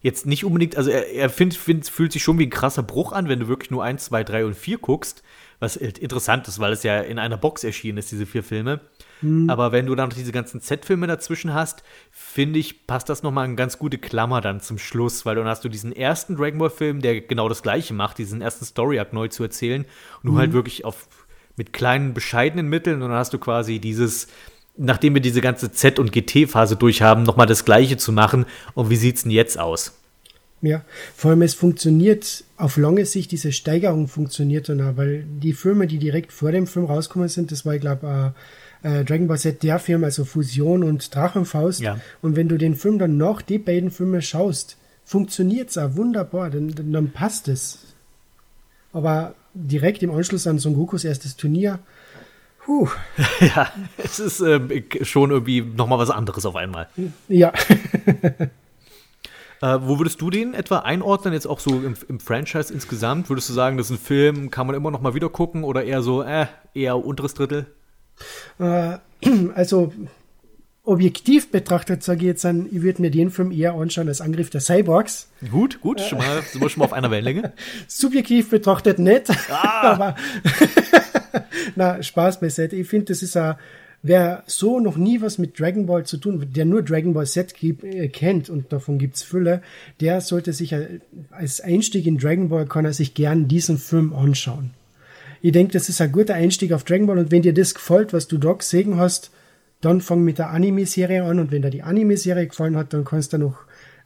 jetzt 0.02 0.26
nicht 0.26 0.45
unbedingt, 0.45 0.78
also 0.78 0.91
er, 0.91 1.10
er 1.11 1.30
find, 1.30 1.56
find, 1.56 1.88
fühlt 1.88 2.11
sich 2.11 2.24
schon 2.24 2.38
wie 2.38 2.45
ein 2.45 2.52
krasser 2.52 2.84
Bruch 2.84 3.11
an, 3.11 3.28
wenn 3.28 3.40
du 3.40 3.48
wirklich 3.48 3.72
nur 3.72 3.84
1, 3.84 4.06
2, 4.06 4.24
3 4.24 4.45
und 4.45 4.56
4 4.56 4.78
guckst, 4.78 5.24
was 5.64 5.77
interessant 5.77 6.48
ist, 6.48 6.60
weil 6.60 6.73
es 6.73 6.84
ja 6.84 6.99
in 6.99 7.18
einer 7.18 7.38
Box 7.38 7.64
erschienen 7.64 7.98
ist, 7.98 8.11
diese 8.11 8.26
vier 8.26 8.44
Filme. 8.44 8.81
Mhm. 9.22 9.49
Aber 9.49 9.72
wenn 9.72 9.85
du 9.85 9.95
dann 9.95 10.10
noch 10.10 10.15
diese 10.15 10.31
ganzen 10.31 10.61
Z-Filme 10.61 11.07
dazwischen 11.07 11.53
hast, 11.53 11.84
finde 12.11 12.60
ich, 12.60 12.85
passt 12.85 13.10
das 13.10 13.23
nochmal 13.23 13.45
eine 13.45 13.56
ganz 13.56 13.80
gute 13.80 13.98
Klammer 13.98 14.41
dann 14.41 14.60
zum 14.60 14.77
Schluss, 14.77 15.26
weil 15.26 15.35
dann 15.35 15.48
hast 15.48 15.64
du 15.64 15.69
diesen 15.69 15.94
ersten 15.94 16.35
Dragon 16.35 16.60
Ball-Film, 16.60 17.02
der 17.02 17.22
genau 17.22 17.49
das 17.49 17.64
Gleiche 17.64 17.94
macht, 17.94 18.18
diesen 18.18 18.41
ersten 18.41 18.65
Story-Arc 18.65 19.14
neu 19.14 19.30
zu 19.30 19.44
erzählen. 19.44 19.85
Und 20.22 20.30
du 20.30 20.38
halt 20.38 20.52
mhm. 20.52 20.56
wirklich 20.56 20.85
auf 20.85 21.07
mit 21.56 21.72
kleinen, 21.72 22.14
bescheidenen 22.14 22.68
Mitteln 22.68 23.02
und 23.02 23.10
dann 23.10 23.18
hast 23.18 23.34
du 23.34 23.38
quasi 23.38 23.80
dieses, 23.80 24.27
nachdem 24.76 25.14
wir 25.14 25.22
diese 25.22 25.40
ganze 25.40 25.72
Z- 25.72 25.99
und 25.99 26.11
GT-Phase 26.11 26.76
durchhaben, 26.76 27.23
nochmal 27.23 27.48
das 27.48 27.64
Gleiche 27.64 27.98
zu 27.98 28.11
machen. 28.11 28.45
Und 28.73 28.90
wie 28.90 28.95
sieht 28.95 29.18
es 29.18 29.23
denn 29.23 29.31
jetzt 29.31 29.60
aus? 29.60 30.02
Ja, 30.64 30.81
vor 31.14 31.31
allem 31.31 31.41
es 31.41 31.56
funktioniert 31.56 32.45
auf 32.56 32.77
lange 32.77 33.06
Sicht, 33.06 33.31
diese 33.34 33.52
Steigerung 33.52 34.07
funktioniert 34.07 34.69
dann 34.69 34.80
auch, 34.80 34.95
weil 34.95 35.26
die 35.26 35.52
Filme, 35.52 35.88
die 35.88 35.98
direkt 35.98 36.31
vor 36.31 36.53
dem 36.53 36.68
Film 36.68 36.85
rausgekommen 36.85 37.27
sind, 37.27 37.52
das 37.52 37.65
war, 37.65 37.76
ich 37.76 37.81
glaube, 37.81 38.34
äh, 38.81 39.03
Dragon 39.03 39.27
Ball 39.27 39.38
Z 39.38 39.61
der 39.61 39.77
Film, 39.77 40.06
also 40.06 40.23
Fusion 40.23 40.84
und 40.84 41.14
Drachenfaust. 41.14 41.81
Ja. 41.81 41.99
Und 42.22 42.38
wenn 42.38 42.48
du 42.48 42.57
den 42.57 42.76
Film 42.76 42.98
dann 42.98 43.18
noch 43.18 43.41
die 43.41 43.57
beiden 43.57 43.91
Filme 43.91 44.22
schaust, 44.22 44.77
funktioniert 45.03 45.69
es 45.69 45.77
auch 45.77 45.98
wunderbar, 45.98 46.49
dann, 46.49 46.73
dann, 46.73 46.94
dann 46.94 47.11
passt 47.11 47.49
es. 47.49 47.80
Aber 48.94 49.35
direkt 49.53 50.02
im 50.02 50.11
Anschluss 50.11 50.48
an 50.48 50.60
Son 50.60 50.76
Gokus 50.76 51.03
erstes 51.03 51.35
Turnier, 51.35 51.80
puh, 52.64 52.88
ja, 53.41 53.69
es 53.98 54.18
ist 54.19 54.40
ähm, 54.40 54.69
schon 55.02 55.31
irgendwie 55.31 55.60
nochmal 55.60 55.99
was 55.99 56.10
anderes 56.10 56.45
auf 56.45 56.56
einmal. 56.56 56.88
ja. 57.27 57.52
Äh, 59.64 59.80
wo 59.88 59.98
würdest 59.98 60.19
du 60.19 60.30
den 60.30 60.53
etwa 60.53 60.80
einordnen, 60.80 61.34
jetzt 61.34 61.48
auch 61.48 61.61
so 61.61 61.69
im, 61.72 61.95
im 62.10 62.19
Franchise 62.19 62.73
insgesamt? 62.73 63.30
Würdest 63.30 63.48
du 63.48 63.53
sagen, 63.53 63.77
das 63.77 63.90
ist 63.90 63.91
ein 63.94 64.03
Film, 64.06 64.52
kann 64.52 64.68
man 64.68 64.76
immer 64.76 64.91
noch 64.91 64.99
mal 64.99 65.14
wieder 65.14 65.30
gucken 65.30 65.64
oder 65.64 65.85
eher 65.85 66.02
so, 66.02 66.22
äh, 66.22 66.48
eher 66.73 66.98
unteres 66.98 67.34
Drittel? 67.34 67.68
Äh, 68.60 68.98
also 69.56 69.94
objektiv 70.84 71.49
betrachtet 71.49 72.03
sage 72.03 72.19
ich 72.19 72.26
jetzt, 72.26 72.45
an, 72.45 72.68
ich 72.69 72.81
würde 72.81 73.02
mir 73.02 73.10
den 73.10 73.31
Film 73.31 73.52
eher 73.52 73.73
anschauen 73.76 74.10
als 74.10 74.19
Angriff 74.19 74.49
der 74.49 74.60
Cyborgs. 74.60 75.30
Gut, 75.49 75.80
gut, 75.80 76.02
schon 76.02 76.18
mal, 76.18 76.41
sind 76.41 76.61
wir 76.61 76.68
schon 76.69 76.80
mal 76.80 76.85
auf 76.88 76.94
einer 76.94 77.10
Wellenlänge. 77.10 77.53
Subjektiv 77.88 78.49
betrachtet 78.49 78.99
nicht, 78.99 79.30
Ah. 79.49 79.81
aber 79.94 80.15
na, 81.77 82.03
Spaß 82.03 82.41
beiseite. 82.41 82.76
Ich 82.76 82.90
finde, 82.90 83.06
das 83.14 83.23
ist 83.23 83.38
ein, 83.38 83.56
wer 84.03 84.43
so 84.45 84.80
noch 84.80 84.97
nie 84.97 85.21
was 85.21 85.38
mit 85.38 85.59
Dragon 85.59 85.88
Ball 85.88 86.05
zu 86.05 86.17
tun, 86.17 86.45
der 86.53 86.65
nur 86.65 86.84
Dragon 86.84 87.13
Ball 87.13 87.25
Z 87.25 87.55
äh, 87.63 88.07
kennt 88.09 88.49
und 88.49 88.71
davon 88.71 88.99
gibt's 88.99 89.23
Fülle, 89.23 89.61
der 90.01 90.21
sollte 90.21 90.53
sich 90.53 90.73
äh, 90.73 90.99
als 91.31 91.61
Einstieg 91.61 92.05
in 92.05 92.17
Dragon 92.19 92.49
Ball 92.49 92.67
kann 92.67 92.85
er 92.85 92.93
sich 92.93 93.15
gern 93.15 93.47
diesen 93.47 93.77
Film 93.77 94.13
anschauen. 94.13 94.71
Ich 95.41 95.53
denke, 95.53 95.73
das 95.73 95.89
ist 95.89 95.99
ein 95.99 96.11
guter 96.11 96.35
Einstieg 96.35 96.73
auf 96.73 96.84
Dragon 96.84 97.07
Ball 97.07 97.17
und 97.17 97.31
wenn 97.31 97.41
dir 97.41 97.53
das 97.53 97.73
gefällt, 97.73 98.13
was 98.13 98.27
du 98.27 98.38
da 98.38 98.53
gesehen 98.53 98.97
hast, 98.97 99.31
dann 99.81 99.99
fang 99.99 100.23
mit 100.23 100.38
der 100.38 100.51
Anime-Serie 100.51 101.23
an 101.23 101.39
und 101.39 101.51
wenn 101.51 101.61
dir 101.61 101.69
die 101.69 101.84
Anime-Serie 101.84 102.47
gefallen 102.47 102.77
hat, 102.77 102.93
dann 102.93 103.03
kannst 103.03 103.34
du 103.34 103.38
noch 103.38 103.57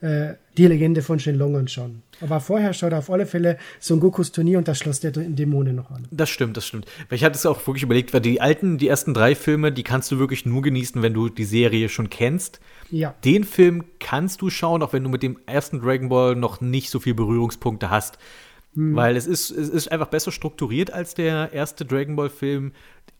äh, 0.01 0.33
die 0.57 0.67
Legende 0.67 1.01
von 1.01 1.19
Shenlong 1.19 1.55
anschauen. 1.55 2.03
Aber 2.21 2.39
vorher 2.39 2.73
schaut 2.73 2.93
auf 2.93 3.09
alle 3.09 3.25
Fälle 3.25 3.57
Son 3.79 3.99
Gokus 3.99 4.31
Turnier 4.31 4.57
und 4.57 4.67
das 4.67 4.79
Schloss 4.79 4.99
der 4.99 5.11
Dämonen 5.11 5.75
noch 5.75 5.91
an. 5.91 6.07
Das 6.11 6.29
stimmt, 6.29 6.57
das 6.57 6.65
stimmt. 6.65 6.85
Weil 7.09 7.17
ich 7.17 7.23
hatte 7.23 7.35
es 7.35 7.45
auch 7.45 7.65
wirklich 7.67 7.83
überlegt, 7.83 8.13
weil 8.13 8.21
die 8.21 8.41
alten, 8.41 8.77
die 8.77 8.87
ersten 8.87 9.13
drei 9.13 9.35
Filme, 9.35 9.71
die 9.71 9.83
kannst 9.83 10.11
du 10.11 10.19
wirklich 10.19 10.45
nur 10.45 10.61
genießen, 10.61 11.01
wenn 11.01 11.13
du 11.13 11.29
die 11.29 11.43
Serie 11.43 11.89
schon 11.89 12.09
kennst. 12.09 12.59
Ja. 12.89 13.15
Den 13.23 13.43
Film 13.43 13.83
kannst 13.99 14.41
du 14.41 14.49
schauen, 14.49 14.81
auch 14.81 14.93
wenn 14.93 15.03
du 15.03 15.09
mit 15.09 15.23
dem 15.23 15.39
ersten 15.45 15.79
Dragon 15.79 16.09
Ball 16.09 16.35
noch 16.35 16.61
nicht 16.61 16.89
so 16.89 16.99
viel 16.99 17.13
Berührungspunkte 17.13 17.89
hast. 17.89 18.17
Weil 18.79 19.15
es 19.15 19.25
ist, 19.25 19.49
es 19.49 19.69
ist 19.69 19.91
einfach 19.91 20.05
besser 20.05 20.31
strukturiert 20.31 20.93
als 20.93 21.15
der 21.15 21.51
erste 21.51 21.83
Dragon 21.83 22.15
Ball 22.15 22.29
Film. 22.29 22.73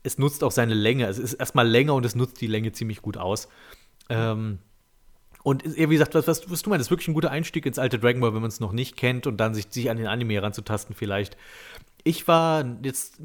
Es 0.03 0.19
nutzt 0.19 0.43
auch 0.43 0.51
seine 0.51 0.75
Länge. 0.75 1.07
Es 1.07 1.17
ist 1.17 1.33
erstmal 1.33 1.67
länger 1.67 1.95
und 1.95 2.05
es 2.05 2.13
nutzt 2.13 2.39
die 2.41 2.45
Länge 2.47 2.73
ziemlich 2.73 3.01
gut 3.01 3.17
aus. 3.17 3.47
Ähm, 4.07 4.59
und 5.47 5.63
wie 5.63 5.87
gesagt, 5.87 6.13
was, 6.13 6.27
was, 6.27 6.51
was 6.51 6.61
du 6.61 6.69
meinst, 6.69 6.87
ist 6.87 6.91
wirklich 6.91 7.07
ein 7.07 7.13
guter 7.13 7.31
Einstieg 7.31 7.65
ins 7.65 7.79
alte 7.79 7.97
Dragon 7.99 8.19
Ball, 8.19 8.33
wenn 8.33 8.41
man 8.41 8.49
es 8.49 8.59
noch 8.59 8.73
nicht 8.73 8.97
kennt 8.97 9.27
und 9.27 9.37
dann 9.37 9.53
sich, 9.53 9.67
sich 9.69 9.89
an 9.89 9.95
den 9.95 10.07
Anime 10.07 10.33
heranzutasten 10.33 10.93
vielleicht. 10.93 11.37
Ich 12.03 12.27
war 12.27 12.65
jetzt 12.83 13.21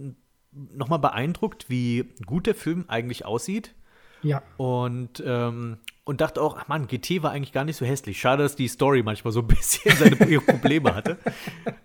nochmal 0.52 1.00
beeindruckt, 1.00 1.68
wie 1.68 2.14
gut 2.24 2.46
der 2.46 2.54
Film 2.54 2.84
eigentlich 2.86 3.24
aussieht. 3.24 3.74
Ja. 4.22 4.40
Und, 4.56 5.20
ähm, 5.26 5.78
und 6.04 6.20
dachte 6.20 6.40
auch, 6.42 6.56
ach 6.56 6.68
Mann, 6.68 6.86
GT 6.86 7.24
war 7.24 7.32
eigentlich 7.32 7.52
gar 7.52 7.64
nicht 7.64 7.76
so 7.76 7.84
hässlich. 7.84 8.20
Schade, 8.20 8.44
dass 8.44 8.54
die 8.54 8.68
Story 8.68 9.02
manchmal 9.02 9.32
so 9.32 9.40
ein 9.40 9.46
bisschen 9.48 9.96
seine 9.96 10.14
Probleme 10.14 10.94
hatte. 10.94 11.18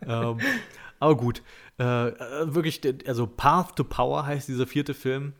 ähm, 0.05 0.37
aber 0.99 1.17
gut. 1.17 1.41
Äh, 1.79 2.09
äh, 2.09 2.53
wirklich, 2.53 2.81
also 3.07 3.25
Path 3.25 3.75
to 3.75 3.83
Power 3.83 4.27
heißt 4.27 4.47
dieser 4.47 4.67
vierte 4.67 4.93
Film. 4.93 5.33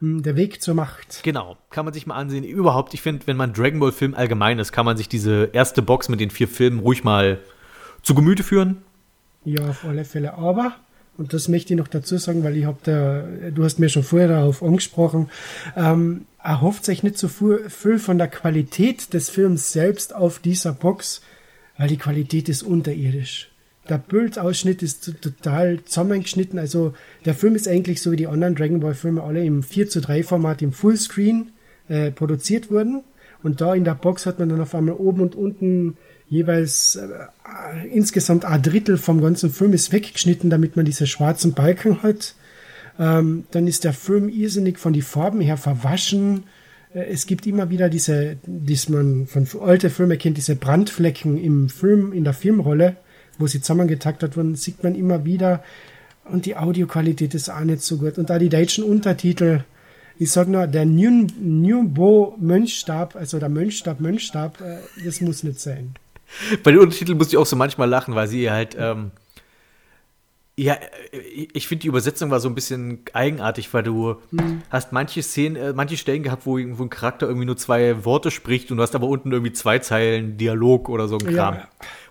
Hm, 0.00 0.22
Der 0.22 0.36
Weg 0.36 0.62
zur 0.62 0.74
Macht. 0.74 1.22
Genau, 1.22 1.56
kann 1.70 1.84
man 1.84 1.94
sich 1.94 2.06
mal 2.06 2.16
ansehen. 2.16 2.44
Überhaupt, 2.44 2.94
ich 2.94 3.02
finde, 3.02 3.26
wenn 3.26 3.36
man 3.36 3.52
Dragon 3.52 3.80
Ball 3.80 3.92
Film 3.92 4.14
allgemein 4.14 4.58
ist, 4.58 4.72
kann 4.72 4.86
man 4.86 4.96
sich 4.96 5.08
diese 5.08 5.50
erste 5.52 5.82
Box 5.82 6.08
mit 6.08 6.20
den 6.20 6.30
vier 6.30 6.48
Filmen 6.48 6.80
ruhig 6.80 7.04
mal 7.04 7.38
zu 8.02 8.14
Gemüte 8.14 8.42
führen. 8.42 8.78
Ja, 9.44 9.68
auf 9.68 9.84
alle 9.84 10.04
Fälle. 10.04 10.34
Aber, 10.34 10.74
und 11.18 11.32
das 11.32 11.48
möchte 11.48 11.74
ich 11.74 11.78
noch 11.78 11.88
dazu 11.88 12.16
sagen, 12.18 12.44
weil 12.44 12.56
ich 12.56 12.64
habe 12.64 12.78
da, 12.82 13.50
du 13.50 13.64
hast 13.64 13.78
mir 13.78 13.88
schon 13.88 14.02
vorher 14.02 14.28
darauf 14.28 14.62
angesprochen, 14.62 15.30
ähm, 15.76 16.26
erhofft 16.42 16.84
sich 16.84 17.02
nicht 17.02 17.18
so 17.18 17.28
viel 17.28 17.98
von 17.98 18.18
der 18.18 18.28
Qualität 18.28 19.12
des 19.12 19.28
Films 19.28 19.72
selbst 19.72 20.14
auf 20.14 20.38
dieser 20.38 20.72
Box, 20.72 21.20
weil 21.76 21.88
die 21.88 21.98
Qualität 21.98 22.48
ist 22.48 22.62
unterirdisch. 22.62 23.49
Der 23.90 23.98
Bildausschnitt 23.98 24.82
ist 24.82 25.20
total 25.20 25.82
zusammengeschnitten. 25.84 26.58
Also 26.58 26.94
der 27.24 27.34
Film 27.34 27.56
ist 27.56 27.66
eigentlich 27.66 28.00
so 28.00 28.12
wie 28.12 28.16
die 28.16 28.28
anderen 28.28 28.54
Dragon 28.54 28.78
Ball 28.80 28.94
Filme 28.94 29.22
alle 29.22 29.44
im 29.44 29.64
4 29.64 29.88
zu 29.88 30.00
3 30.00 30.22
Format 30.22 30.62
im 30.62 30.72
Fullscreen 30.72 31.50
äh, 31.88 32.12
produziert 32.12 32.70
wurden. 32.70 33.02
Und 33.42 33.60
da 33.60 33.74
in 33.74 33.84
der 33.84 33.94
Box 33.94 34.26
hat 34.26 34.38
man 34.38 34.48
dann 34.48 34.60
auf 34.60 34.74
einmal 34.74 34.94
oben 34.94 35.22
und 35.22 35.34
unten 35.34 35.96
jeweils 36.28 36.96
äh, 36.96 37.88
insgesamt 37.88 38.44
ein 38.44 38.62
Drittel 38.62 38.96
vom 38.96 39.20
ganzen 39.20 39.50
Film 39.50 39.72
ist 39.72 39.92
weggeschnitten, 39.92 40.50
damit 40.50 40.76
man 40.76 40.84
diese 40.84 41.08
schwarzen 41.08 41.54
Balken 41.54 42.02
hat. 42.04 42.36
Ähm, 42.98 43.44
dann 43.50 43.66
ist 43.66 43.82
der 43.82 43.92
Film 43.92 44.28
irrsinnig 44.28 44.78
von 44.78 44.92
die 44.92 45.02
Farben 45.02 45.40
her 45.40 45.56
verwaschen. 45.56 46.44
Äh, 46.94 47.06
Es 47.10 47.26
gibt 47.26 47.44
immer 47.46 47.70
wieder 47.70 47.88
diese, 47.88 48.36
die 48.46 48.78
man 48.88 49.26
von 49.26 49.48
alte 49.60 49.90
Filme 49.90 50.16
kennt, 50.16 50.36
diese 50.36 50.54
Brandflecken 50.54 51.36
im 51.38 51.68
Film, 51.68 52.12
in 52.12 52.22
der 52.22 52.34
Filmrolle, 52.34 52.96
wo 53.40 53.46
sie 53.46 53.60
zusammengetaktet 53.60 54.36
wurden, 54.36 54.54
sieht 54.54 54.82
man 54.84 54.94
immer 54.94 55.24
wieder. 55.24 55.62
Und 56.24 56.46
die 56.46 56.56
Audioqualität 56.56 57.34
ist 57.34 57.48
auch 57.48 57.60
nicht 57.60 57.82
so 57.82 57.96
gut. 57.98 58.18
Und 58.18 58.30
da 58.30 58.38
die 58.38 58.48
deutschen 58.48 58.84
Untertitel, 58.84 59.64
ich 60.18 60.30
sag 60.30 60.48
nur, 60.48 60.66
der 60.66 60.84
Nürnbo 60.84 62.36
Mönchstab, 62.38 63.16
also 63.16 63.38
der 63.38 63.48
Mönchstab, 63.48 64.00
Mönchstab, 64.00 64.60
äh, 64.60 64.78
das 65.04 65.20
muss 65.20 65.42
nicht 65.42 65.60
sein. 65.60 65.94
Bei 66.62 66.70
den 66.70 66.80
Untertiteln 66.80 67.18
musste 67.18 67.34
ich 67.34 67.38
auch 67.38 67.46
so 67.46 67.56
manchmal 67.56 67.88
lachen, 67.88 68.14
weil 68.14 68.28
sie 68.28 68.50
halt, 68.50 68.76
ähm, 68.78 69.10
ja, 70.60 70.74
äh, 71.12 71.18
ich 71.52 71.66
finde 71.66 71.82
die 71.82 71.88
Übersetzung 71.88 72.30
war 72.30 72.38
so 72.38 72.48
ein 72.48 72.54
bisschen 72.54 73.00
eigenartig, 73.14 73.72
weil 73.72 73.82
du 73.82 74.16
hast 74.68 74.92
manche 74.92 75.22
Szenen, 75.22 75.56
äh, 75.56 75.72
manche 75.72 75.96
Stellen 75.96 76.22
gehabt, 76.22 76.44
wo, 76.44 76.58
wo 76.58 76.82
ein 76.82 76.90
Charakter 76.90 77.26
irgendwie 77.26 77.46
nur 77.46 77.56
zwei 77.56 78.04
Worte 78.04 78.30
spricht 78.30 78.70
und 78.70 78.76
du 78.76 78.82
hast 78.82 78.94
aber 78.94 79.06
unten 79.06 79.32
irgendwie 79.32 79.52
zwei 79.52 79.78
Zeilen 79.78 80.36
Dialog 80.36 80.88
oder 80.88 81.08
so 81.08 81.16
ein 81.16 81.30
Ja. 81.30 81.52
Kram. 81.52 81.58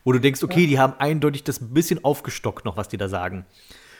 Wo 0.03 0.13
du 0.13 0.19
denkst, 0.19 0.43
okay, 0.43 0.65
die 0.65 0.79
haben 0.79 0.93
eindeutig 0.97 1.43
das 1.43 1.61
ein 1.61 1.73
bisschen 1.73 2.03
aufgestockt 2.03 2.65
noch, 2.65 2.77
was 2.77 2.87
die 2.87 2.97
da 2.97 3.07
sagen. 3.07 3.45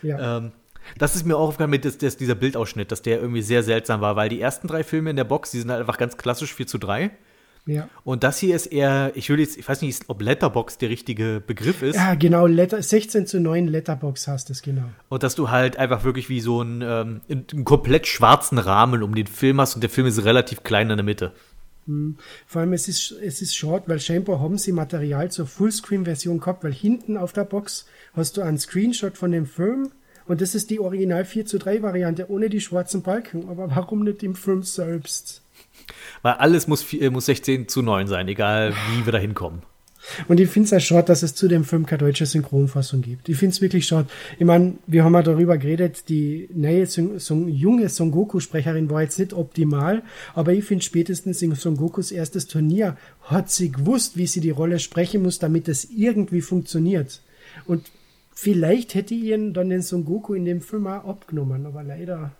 Ja. 0.02 0.38
Ähm, 0.38 0.52
das 0.98 1.16
ist 1.16 1.26
mir 1.26 1.36
auch 1.36 1.50
aufgefallen 1.50 1.70
mit 1.70 1.86
dass, 1.86 2.00
dass 2.00 2.18
dieser 2.18 2.36
Bildausschnitt, 2.36 2.92
dass 2.92 3.04
der 3.04 3.20
irgendwie 3.20 3.44
sehr 3.44 3.62
seltsam 3.62 4.02
war, 4.02 4.16
weil 4.16 4.30
die 4.30 4.42
ersten 4.42 4.68
drei 4.68 4.84
Filme 4.84 5.12
in 5.12 5.16
der 5.16 5.26
Box, 5.26 5.52
die 5.52 5.60
sind 5.60 5.70
halt 5.70 5.82
einfach 5.82 5.98
ganz 5.98 6.18
klassisch 6.18 6.56
4 6.56 6.66
zu 6.66 6.78
3. 6.80 7.12
ja. 7.70 7.90
Und 8.04 8.24
das 8.24 8.40
hier 8.40 8.56
ist 8.56 8.68
eher, 8.68 9.12
ich 9.16 9.30
will 9.30 9.40
jetzt, 9.40 9.58
ich 9.58 9.68
weiß 9.68 9.82
nicht, 9.82 10.04
ob 10.08 10.22
Letterbox 10.22 10.78
der 10.78 10.90
richtige 10.90 11.42
Begriff 11.46 11.82
ist. 11.82 11.96
Ja, 11.96 12.16
genau, 12.16 12.48
Letter, 12.48 12.82
16 12.82 13.28
zu 13.28 13.40
9 13.40 13.68
Letterbox 13.68 14.28
hast 14.28 14.50
es, 14.50 14.62
genau. 14.62 14.86
Und 15.10 15.24
dass 15.24 15.36
du 15.36 15.50
halt 15.50 15.78
einfach 15.78 16.04
wirklich 16.04 16.30
wie 16.30 16.42
so 16.42 16.62
einen, 16.62 16.82
ähm, 16.82 17.22
einen 17.30 17.66
komplett 17.66 18.08
schwarzen 18.08 18.58
Rahmen 18.58 19.04
um 19.04 19.16
den 19.16 19.28
Film 19.28 19.62
hast 19.62 19.76
und 19.76 19.82
der 19.82 19.90
Film 19.90 20.08
ist 20.08 20.24
relativ 20.24 20.64
klein 20.64 20.90
in 20.90 20.98
der 20.98 21.06
Mitte. 21.06 21.34
Vor 22.46 22.62
allem, 22.62 22.74
es 22.74 22.88
ist, 22.88 23.12
es 23.12 23.42
ist 23.42 23.56
short, 23.56 23.90
weil 23.90 24.00
scheinbar 24.00 24.40
haben 24.40 24.60
sie 24.60 24.72
Material 24.72 25.32
zur 25.32 25.48
Fullscreen-Version 25.48 26.40
gehabt, 26.40 26.64
weil 26.64 26.74
hinten 26.74 27.18
auf 27.18 27.34
der 27.34 27.46
Box 27.46 27.86
hast 28.14 28.38
du 28.38 28.42
einen 28.42 28.60
Screenshot 28.60 29.18
von 29.18 29.32
dem 29.32 29.48
Film 29.48 29.90
und 30.28 30.42
das 30.42 30.54
ist 30.54 30.70
die 30.70 30.80
Original 30.80 31.26
4 31.26 31.48
zu 31.48 31.58
3 31.58 31.82
Variante 31.82 32.30
ohne 32.30 32.50
die 32.50 32.62
schwarzen 32.62 33.02
Balken. 33.02 33.50
Aber 33.50 33.72
warum 33.72 34.04
nicht 34.04 34.22
im 34.22 34.36
Film 34.36 34.62
selbst? 34.62 35.42
Weil 36.22 36.34
alles 36.34 36.68
muss, 36.68 36.94
äh, 36.94 37.10
muss 37.10 37.26
16 37.26 37.68
zu 37.68 37.82
9 37.82 38.08
sein, 38.08 38.28
egal 38.28 38.74
wie 38.92 39.06
wir 39.06 39.12
da 39.12 39.20
hinkommen. 39.20 39.64
Und 40.28 40.40
ich 40.40 40.50
finde 40.50 40.66
es 40.66 40.72
ja 40.72 40.80
schade, 40.80 41.08
dass 41.08 41.24
es 41.24 41.36
zu 41.36 41.48
dem 41.48 41.64
Film 41.64 41.86
keine 41.86 42.00
deutsche 42.00 42.26
Synchronfassung 42.26 43.02
gibt. 43.02 43.30
Ich 43.30 43.38
finde 43.38 43.54
es 43.54 43.62
wirklich 43.62 43.86
schade. 43.86 44.08
Ich 44.38 44.46
meine, 44.46 44.76
wir 44.88 45.04
haben 45.04 45.14
ja 45.14 45.22
darüber 45.22 45.58
geredet, 45.58 46.10
die 46.10 46.50
neue 46.54 46.86
Son, 46.86 47.20
Son, 47.20 47.48
junge 47.50 47.90
Son 47.90 48.12
Goku-Sprecherin 48.12 48.90
war 48.90 49.02
jetzt 49.02 49.20
nicht 49.20 49.34
optimal, 49.34 50.02
aber 50.34 50.54
ich 50.54 50.64
finde 50.64 50.84
spätestens 50.84 51.42
in 51.42 51.54
Son 51.56 51.76
Gokus 51.76 52.12
erstes 52.12 52.48
Turnier 52.48 52.98
hat 53.24 53.52
sie 53.52 53.72
gewusst, 53.72 54.18
wie 54.18 54.28
sie 54.28 54.42
die 54.42 54.50
Rolle 54.50 54.80
sprechen 54.80 55.24
muss, 55.24 55.40
damit 55.40 55.68
es 55.68 55.90
irgendwie 55.92 56.42
funktioniert. 56.42 57.22
Und 57.66 57.92
vielleicht 58.34 58.96
hätte 58.96 59.14
ich 59.14 59.24
ihren 59.24 59.54
dann 59.54 59.70
den 59.70 59.82
Son 59.82 60.06
Goku 60.06 60.34
in 60.34 60.46
dem 60.46 60.62
Film 60.62 60.88
auch 60.88 61.06
abgenommen, 61.06 61.66
aber 61.66 61.84
leider. 61.84 62.32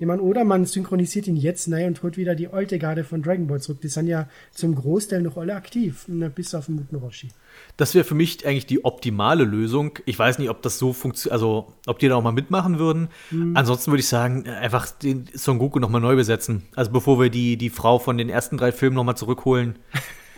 Ich 0.00 0.06
meine, 0.06 0.22
oder 0.22 0.44
man 0.46 0.64
synchronisiert 0.64 1.26
ihn 1.26 1.36
jetzt 1.36 1.68
neu 1.68 1.86
und 1.86 2.02
holt 2.02 2.16
wieder 2.16 2.34
die 2.34 2.48
alte 2.48 2.78
Garde 2.78 3.04
von 3.04 3.20
Dragon 3.22 3.46
Ball 3.46 3.60
zurück. 3.60 3.82
Die 3.82 3.88
sind 3.88 4.06
ja 4.06 4.30
zum 4.50 4.74
Großteil 4.74 5.20
noch 5.20 5.36
alle 5.36 5.54
aktiv, 5.54 6.06
na, 6.08 6.30
bis 6.30 6.54
auf 6.54 6.66
den 6.66 6.76
Muten 6.76 6.96
Roshi. 6.96 7.28
Das 7.76 7.94
wäre 7.94 8.04
für 8.04 8.14
mich 8.14 8.46
eigentlich 8.46 8.64
die 8.64 8.82
optimale 8.82 9.44
Lösung. 9.44 9.98
Ich 10.06 10.18
weiß 10.18 10.38
nicht, 10.38 10.48
ob 10.48 10.62
das 10.62 10.78
so 10.78 10.94
funktioniert, 10.94 11.34
also 11.34 11.74
ob 11.86 11.98
die 11.98 12.08
da 12.08 12.14
auch 12.14 12.22
mal 12.22 12.32
mitmachen 12.32 12.78
würden. 12.78 13.08
Ansonsten 13.52 13.90
würde 13.90 14.00
ich 14.00 14.08
sagen, 14.08 14.46
äh, 14.46 14.52
einfach 14.52 14.90
den 14.90 15.26
Son 15.34 15.58
Goku 15.58 15.78
nochmal 15.78 16.00
neu 16.00 16.16
besetzen. 16.16 16.62
Also 16.74 16.90
bevor 16.92 17.20
wir 17.20 17.28
die, 17.28 17.58
die 17.58 17.68
Frau 17.68 17.98
von 17.98 18.16
den 18.16 18.30
ersten 18.30 18.56
drei 18.56 18.72
Filmen 18.72 18.96
nochmal 18.96 19.18
zurückholen, 19.18 19.78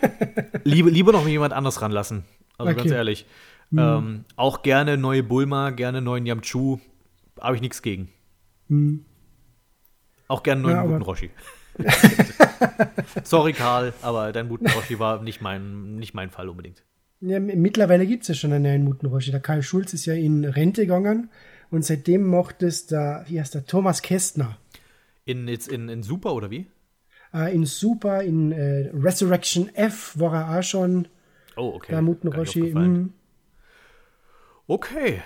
lieber, 0.65 0.91
lieber 0.91 1.13
noch 1.13 1.25
jemand 1.25 1.53
anders 1.53 1.81
ranlassen. 1.81 2.25
Also 2.57 2.73
ganz 2.73 2.87
Okay. 2.87 2.95
ehrlich. 2.95 3.25
Ähm, 3.75 4.25
auch 4.35 4.61
gerne 4.61 4.97
neue 4.97 5.23
Bulma, 5.23 5.69
gerne 5.69 6.01
neuen 6.01 6.25
Yamchu. 6.25 6.79
Habe 7.39 7.55
ich 7.55 7.61
nichts 7.61 7.81
gegen. 7.81 8.09
Auch 10.33 10.41
gerne 10.41 10.61
neuen 10.63 10.75
Ja, 10.75 10.81
aber- 10.81 10.91
guten 10.93 11.03
Roshi. 11.03 11.29
Sorry, 13.23 13.53
Karl, 13.53 13.93
aber 14.01 14.31
dein 14.31 14.49
guten 14.49 14.67
Roshi 14.67 14.97
war 14.97 15.21
nicht 15.21 15.41
mein, 15.41 15.95
nicht 15.97 16.13
mein 16.15 16.29
Fall 16.31 16.49
unbedingt. 16.49 16.83
Ja, 17.21 17.39
mittlerweile 17.39 18.05
gibt 18.07 18.23
es 18.23 18.29
ja 18.29 18.33
schon 18.35 18.51
einen 18.51 18.63
neuen 18.63 18.83
Mutenroshi. 18.83 19.29
Der 19.31 19.39
Karl 19.39 19.61
Schulz 19.61 19.93
ist 19.93 20.05
ja 20.07 20.13
in 20.15 20.43
Rente 20.43 20.81
gegangen 20.87 21.29
und 21.69 21.85
seitdem 21.85 22.23
macht 22.27 22.63
es 22.63 22.87
der, 22.87 23.25
wie 23.27 23.39
heißt 23.39 23.53
der, 23.53 23.65
Thomas 23.65 24.01
Kästner. 24.01 24.57
In, 25.25 25.47
jetzt 25.47 25.67
in, 25.67 25.87
in 25.87 26.01
Super 26.03 26.33
oder 26.33 26.49
wie? 26.49 26.65
Äh, 27.33 27.53
in 27.53 27.65
Super, 27.65 28.23
in 28.23 28.51
äh, 28.51 28.89
Resurrection 28.93 29.69
F 29.75 30.19
war 30.19 30.33
er 30.33 30.59
auch 30.59 30.63
schon 30.63 31.07
Oh, 31.55 31.73
okay. 31.75 31.91
der 31.91 32.01
nicht 32.01 32.25
aufgefallen. 32.25 32.93
Mhm. 32.93 33.13
Okay. 34.67 35.21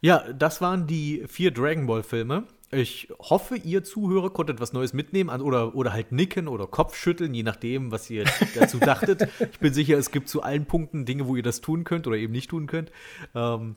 Ja, 0.00 0.32
das 0.32 0.60
waren 0.60 0.86
die 0.86 1.24
vier 1.26 1.50
Dragon 1.50 1.86
Ball 1.86 2.02
Filme. 2.04 2.44
Ich 2.72 3.08
hoffe, 3.20 3.56
ihr 3.56 3.84
Zuhörer 3.84 4.30
konntet 4.30 4.60
was 4.60 4.72
Neues 4.72 4.92
mitnehmen 4.92 5.40
oder, 5.40 5.76
oder 5.76 5.92
halt 5.92 6.10
nicken 6.10 6.48
oder 6.48 6.66
Kopfschütteln, 6.66 7.32
je 7.32 7.44
nachdem, 7.44 7.92
was 7.92 8.10
ihr 8.10 8.24
dazu 8.58 8.78
dachtet. 8.78 9.28
Ich 9.52 9.60
bin 9.60 9.72
sicher, 9.72 9.96
es 9.96 10.10
gibt 10.10 10.28
zu 10.28 10.42
allen 10.42 10.66
Punkten 10.66 11.04
Dinge, 11.04 11.28
wo 11.28 11.36
ihr 11.36 11.44
das 11.44 11.60
tun 11.60 11.84
könnt 11.84 12.06
oder 12.06 12.16
eben 12.16 12.32
nicht 12.32 12.50
tun 12.50 12.66
könnt. 12.66 12.90
Ähm, 13.36 13.76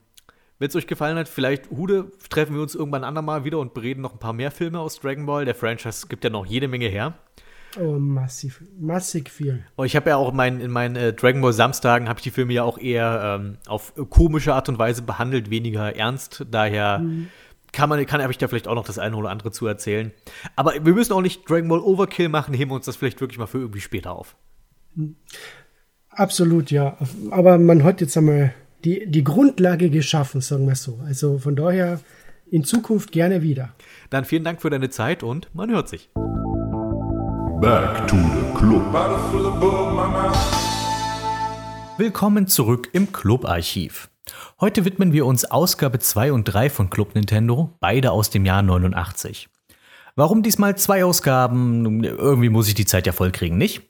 Wenn 0.57 0.70
es 0.70 0.76
euch 0.76 0.88
gefallen 0.88 1.18
hat, 1.18 1.30
vielleicht, 1.30 1.70
Hude, 1.70 2.11
treffen 2.30 2.56
wir 2.56 2.64
uns 2.64 2.74
irgendwann 2.74 3.03
andermal 3.03 3.45
wieder 3.45 3.60
und 3.60 3.76
bereden 3.76 4.02
noch 4.02 4.14
ein 4.14 4.20
paar 4.20 4.34
mehr 4.34 4.49
Filme 4.49 4.80
aus 4.80 4.99
Dragon 4.99 5.26
Ball. 5.26 5.45
Der 5.45 5.56
Franchise 5.56 6.07
gibt 6.07 6.24
ja 6.24 6.32
noch 6.32 6.48
jede 6.48 6.68
Menge 6.68 6.88
her. 6.88 7.14
Oh, 7.80 7.99
massiv, 7.99 8.64
massig 8.80 9.30
viel. 9.30 9.64
Und 9.76 9.86
ich 9.86 9.95
habe 9.95 10.10
ja 10.10 10.16
auch 10.18 10.32
in 10.32 10.36
meinen, 10.36 10.60
in 10.60 10.72
meinen 10.72 10.95
äh, 10.95 11.14
Dragon 11.14 11.41
Ball 11.41 11.53
Samstagen 11.53 12.10
habe 12.10 12.18
ich 12.18 12.24
die 12.24 12.32
Filme 12.32 12.53
ja 12.53 12.64
auch 12.64 12.80
eher 12.80 13.38
ähm, 13.40 13.57
auf 13.68 13.94
komische 14.10 14.56
Art 14.56 14.68
und 14.70 14.80
Weise 14.80 15.03
behandelt, 15.03 15.52
weniger 15.52 15.95
ernst. 15.95 16.48
Daher 16.49 17.06
kann 17.72 17.90
man, 17.90 18.06
kann 18.06 18.22
habe 18.22 18.32
ich 18.32 18.38
da 18.38 18.48
vielleicht 18.48 18.68
auch 18.68 18.76
noch 18.76 18.86
das 18.86 19.00
eine 19.00 19.16
oder 19.16 19.30
andere 19.30 19.52
zu 19.52 19.68
erzählen. 19.68 20.12
Aber 20.56 20.74
wir 20.74 20.94
müssen 20.94 21.14
auch 21.14 21.22
nicht 21.22 21.50
Dragon 21.50 21.70
Ball 21.70 21.80
Overkill 21.80 22.30
machen, 22.30 22.54
heben 22.54 22.72
wir 22.72 22.76
uns 22.76 22.86
das 22.86 22.96
vielleicht 22.96 23.22
wirklich 23.22 23.40
mal 23.40 23.48
für 23.48 23.60
irgendwie 23.60 23.82
später 23.82 24.12
auf. 24.12 24.36
Absolut, 26.10 26.72
ja. 26.72 26.98
Aber 27.32 27.58
man 27.58 27.84
hat 27.84 28.02
jetzt 28.02 28.18
einmal 28.18 28.54
die, 28.84 29.06
die 29.10 29.24
Grundlage 29.24 29.90
geschaffen, 29.90 30.41
sagen 30.41 30.68
wir 30.68 30.76
so. 30.76 31.00
Also 31.06 31.38
von 31.38 31.56
daher 31.56 32.00
in 32.50 32.64
Zukunft 32.64 33.12
gerne 33.12 33.41
wieder. 33.41 33.74
Dann 34.10 34.26
vielen 34.26 34.44
Dank 34.44 34.62
für 34.62 34.70
deine 34.70 34.90
Zeit 34.90 35.24
und 35.24 35.54
man 35.54 35.70
hört 35.70 35.90
sich. 35.90 36.10
Back 37.62 38.08
to 38.08 38.16
the 38.16 38.58
Club. 38.58 38.94
Willkommen 41.98 42.48
zurück 42.48 42.90
im 42.94 43.12
Club-Archiv. 43.12 44.09
Heute 44.60 44.85
widmen 44.85 45.14
wir 45.14 45.26
uns 45.26 45.45
Ausgabe 45.45 45.99
2 45.99 46.34
und 46.34 46.45
3 46.45 46.69
von 46.69 46.89
Club 46.89 47.15
Nintendo, 47.15 47.76
beide 47.80 48.11
aus 48.11 48.30
dem 48.30 48.45
Jahr 48.45 48.61
89. 48.61 49.49
Warum 50.15 50.43
diesmal 50.43 50.77
zwei 50.77 51.06
Ausgaben? 51.06 52.03
Irgendwie 52.03 52.49
muss 52.49 52.68
ich 52.68 52.73
die 52.73 52.85
Zeit 52.85 53.07
ja 53.07 53.14
vollkriegen, 53.14 53.57
nicht? 53.57 53.84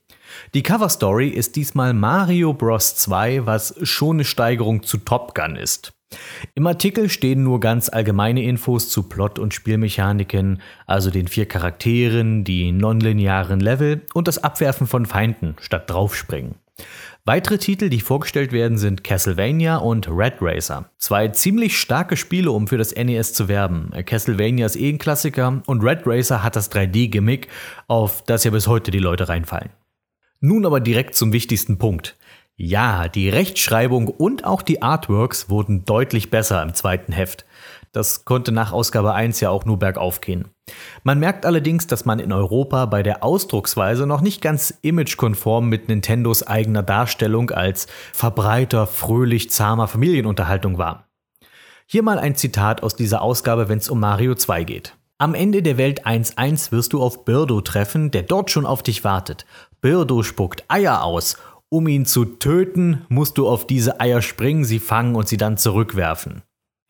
Die 0.54 0.64
Cover-Story 0.64 1.30
ist 1.30 1.56
diesmal 1.56 1.94
Mario 1.94 2.54
Bros. 2.54 2.96
2, 2.96 3.46
was 3.46 3.76
schon 3.82 4.18
eine 4.18 4.26
Steigerung 4.26 4.84
zu 4.84 4.98
Top 5.00 5.34
Gun 5.34 5.56
ist. 5.56 5.94
Im 6.56 6.66
Artikel 6.66 7.10
stehen 7.10 7.44
nur 7.44 7.60
ganz 7.60 7.90
allgemeine 7.90 8.44
Infos 8.44 8.90
zu 8.90 9.04
Plot 9.04 9.38
und 9.38 9.54
Spielmechaniken, 9.54 10.62
also 10.88 11.12
den 11.12 11.28
vier 11.28 11.48
Charakteren, 11.48 12.44
die 12.44 12.72
nonlinearen 12.72 13.60
Level 13.60 14.02
und 14.14 14.28
das 14.28 14.44
Abwerfen 14.44 14.88
von 14.88 15.06
Feinden 15.06 15.56
statt 15.60 15.90
draufspringen. 15.90 16.56
Weitere 17.30 17.60
Titel, 17.60 17.90
die 17.90 18.00
vorgestellt 18.02 18.52
werden, 18.54 18.80
sind 18.80 19.04
Castlevania 19.04 19.78
und 19.78 20.10
Red 20.10 20.38
Racer. 20.42 20.90
Zwei 20.98 21.28
ziemlich 21.28 21.78
starke 21.78 22.18
Spiele, 22.18 22.50
um 22.50 22.68
für 22.68 22.80
das 22.80 22.96
NES 22.96 23.36
zu 23.36 23.48
werben. 23.48 23.92
Castlevania 24.04 24.66
ist 24.66 24.76
eh 24.76 24.90
ein 24.90 24.98
Klassiker 24.98 25.62
und 25.68 25.84
Red 25.84 26.08
Racer 26.08 26.42
hat 26.42 26.56
das 26.56 26.72
3D-Gimmick, 26.72 27.48
auf 27.88 28.24
das 28.24 28.46
ja 28.46 28.50
bis 28.50 28.66
heute 28.66 28.90
die 28.90 28.98
Leute 28.98 29.30
reinfallen. 29.30 29.70
Nun 30.40 30.66
aber 30.66 30.80
direkt 30.80 31.14
zum 31.14 31.32
wichtigsten 31.32 31.78
Punkt. 31.78 32.18
Ja, 32.56 33.08
die 33.08 33.30
Rechtschreibung 33.30 34.08
und 34.08 34.44
auch 34.44 34.64
die 34.64 34.82
Artworks 34.82 35.52
wurden 35.52 35.86
deutlich 35.86 36.32
besser 36.32 36.64
im 36.64 36.74
zweiten 36.74 37.14
Heft. 37.14 37.46
Das 37.92 38.26
konnte 38.26 38.52
nach 38.52 38.72
Ausgabe 38.72 39.14
1 39.14 39.40
ja 39.40 39.52
auch 39.52 39.66
nur 39.66 39.78
bergauf 39.78 40.22
gehen. 40.22 40.48
Man 41.04 41.20
merkt 41.20 41.46
allerdings, 41.46 41.88
dass 41.88 42.06
man 42.06 42.20
in 42.20 42.32
Europa 42.32 42.86
bei 42.86 43.04
der 43.04 43.24
Ausdrucksweise 43.24 44.06
noch 44.06 44.22
nicht 44.22 44.42
ganz 44.42 44.74
imagekonform 44.82 45.68
mit 45.68 45.90
Nintendos 45.90 46.44
eigener 46.44 46.84
Darstellung 46.84 47.52
als 47.52 47.88
verbreiter, 48.14 48.88
fröhlich, 48.88 49.50
zahmer 49.50 49.88
Familienunterhaltung 49.88 50.78
war. 50.78 51.08
Hier 51.86 52.04
mal 52.04 52.20
ein 52.20 52.36
Zitat 52.36 52.84
aus 52.84 52.96
dieser 52.96 53.22
Ausgabe, 53.22 53.68
wenn 53.68 53.80
es 53.80 53.90
um 53.90 54.00
Mario 54.00 54.36
2 54.36 54.64
geht. 54.64 54.96
Am 55.18 55.36
Ende 55.36 55.62
der 55.62 55.78
Welt 55.78 56.06
1.1 56.06 56.72
wirst 56.72 56.94
du 56.94 57.02
auf 57.02 57.26
Birdo 57.26 57.60
treffen, 57.62 58.12
der 58.12 58.24
dort 58.24 58.52
schon 58.52 58.66
auf 58.66 58.84
dich 58.84 59.04
wartet. 59.04 59.46
Birdo 59.82 60.24
spuckt 60.24 60.64
Eier 60.68 61.04
aus. 61.04 61.38
Um 61.68 61.88
ihn 61.88 62.06
zu 62.06 62.26
töten, 62.26 63.06
musst 63.10 63.38
du 63.38 63.48
auf 63.48 63.68
diese 63.68 64.00
Eier 64.00 64.22
springen, 64.22 64.64
sie 64.64 64.80
fangen 64.80 65.16
und 65.16 65.28
sie 65.28 65.38
dann 65.38 65.58
zurückwerfen. 65.58 66.42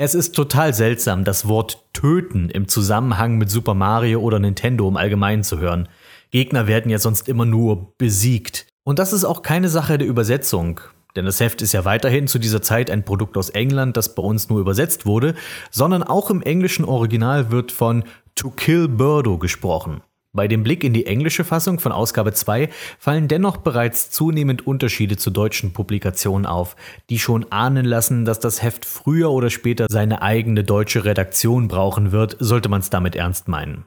Es 0.02 0.16
ist 0.16 0.34
total 0.34 0.74
seltsam, 0.74 1.26
das 1.26 1.50
Wort 1.50 1.84
töten 1.92 2.50
im 2.50 2.70
Zusammenhang 2.70 3.38
mit 3.38 3.50
Super 3.50 3.74
Mario 3.74 4.22
oder 4.22 4.40
Nintendo 4.40 4.88
im 4.88 4.96
Allgemeinen 4.96 5.44
zu 5.44 5.60
hören. 5.60 5.90
Gegner 6.32 6.68
werden 6.68 6.90
ja 6.90 7.00
sonst 7.00 7.28
immer 7.28 7.44
nur 7.44 7.98
besiegt. 7.98 8.66
Und 8.86 8.98
das 8.98 9.12
ist 9.12 9.26
auch 9.26 9.42
keine 9.42 9.68
Sache 9.68 9.98
der 9.98 10.08
Übersetzung. 10.08 10.80
Denn 11.18 11.26
das 11.26 11.42
Heft 11.42 11.62
ist 11.62 11.74
ja 11.74 11.84
weiterhin 11.84 12.28
zu 12.28 12.40
dieser 12.40 12.62
Zeit 12.62 12.90
ein 12.90 13.04
Produkt 13.04 13.36
aus 13.36 13.50
England, 13.50 13.98
das 13.98 14.16
bei 14.16 14.24
uns 14.24 14.48
nur 14.48 14.62
übersetzt 14.62 15.06
wurde, 15.06 15.36
sondern 15.70 16.04
auch 16.04 16.30
im 16.30 16.42
englischen 16.42 16.86
Original 16.86 17.52
wird 17.52 17.74
von 17.74 18.06
To 18.36 18.52
Kill 18.52 18.88
Birdo 18.88 19.38
gesprochen. 19.38 20.02
Bei 20.32 20.48
dem 20.48 20.62
Blick 20.62 20.84
in 20.84 20.94
die 20.94 21.08
englische 21.08 21.44
Fassung 21.44 21.80
von 21.80 21.92
Ausgabe 21.92 22.34
2 22.34 22.70
fallen 23.00 23.28
dennoch 23.28 23.58
bereits 23.58 24.12
zunehmend 24.12 24.68
Unterschiede 24.68 25.18
zu 25.18 25.32
deutschen 25.32 25.74
Publikationen 25.74 26.46
auf, 26.46 26.76
die 27.10 27.18
schon 27.18 27.52
ahnen 27.52 27.84
lassen, 27.84 28.26
dass 28.26 28.40
das 28.40 28.62
Heft 28.62 28.86
früher 28.86 29.32
oder 29.32 29.50
später 29.50 29.88
seine 29.90 30.22
eigene 30.22 30.64
deutsche 30.64 31.04
Redaktion 31.04 31.68
brauchen 31.68 32.12
wird, 32.12 32.38
sollte 32.40 32.70
man 32.70 32.82
es 32.82 32.92
damit 32.92 33.16
ernst 33.16 33.48
meinen. 33.48 33.86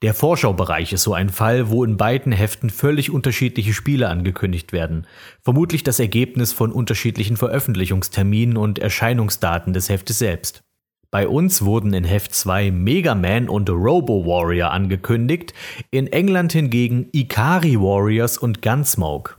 Der 0.00 0.14
Vorschaubereich 0.14 0.94
ist 0.94 1.02
so 1.02 1.12
ein 1.12 1.28
Fall, 1.28 1.68
wo 1.68 1.84
in 1.84 1.98
beiden 1.98 2.32
Heften 2.32 2.70
völlig 2.70 3.10
unterschiedliche 3.10 3.74
Spiele 3.74 4.08
angekündigt 4.08 4.72
werden. 4.72 5.06
Vermutlich 5.42 5.84
das 5.84 6.00
Ergebnis 6.00 6.54
von 6.54 6.72
unterschiedlichen 6.72 7.36
Veröffentlichungsterminen 7.36 8.56
und 8.56 8.78
Erscheinungsdaten 8.78 9.74
des 9.74 9.90
Heftes 9.90 10.18
selbst. 10.18 10.64
Bei 11.12 11.28
uns 11.28 11.60
wurden 11.60 11.92
in 11.92 12.04
Heft 12.04 12.34
2 12.34 12.70
Mega 12.70 13.14
Man 13.14 13.50
und 13.50 13.68
Robo 13.68 14.24
Warrior 14.24 14.70
angekündigt, 14.70 15.52
in 15.90 16.06
England 16.06 16.52
hingegen 16.52 17.10
Ikari 17.12 17.78
Warriors 17.78 18.38
und 18.38 18.62
Gunsmoke. 18.62 19.34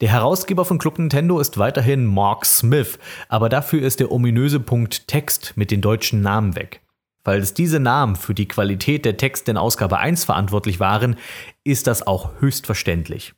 Der 0.00 0.08
Herausgeber 0.08 0.64
von 0.64 0.78
Club 0.78 0.98
Nintendo 0.98 1.38
ist 1.38 1.58
weiterhin 1.58 2.06
Mark 2.06 2.46
Smith, 2.46 2.98
aber 3.28 3.50
dafür 3.50 3.82
ist 3.82 4.00
der 4.00 4.10
ominöse 4.10 4.58
Punkt 4.58 5.06
Text 5.06 5.52
mit 5.54 5.70
den 5.70 5.82
deutschen 5.82 6.22
Namen 6.22 6.56
weg. 6.56 6.80
Falls 7.26 7.52
diese 7.52 7.78
Namen 7.78 8.16
für 8.16 8.32
die 8.32 8.48
Qualität 8.48 9.04
der 9.04 9.18
Texte 9.18 9.50
in 9.50 9.58
Ausgabe 9.58 9.98
1 9.98 10.24
verantwortlich 10.24 10.80
waren, 10.80 11.16
ist 11.62 11.88
das 11.88 12.06
auch 12.06 12.40
höchst 12.40 12.64
verständlich. 12.64 13.34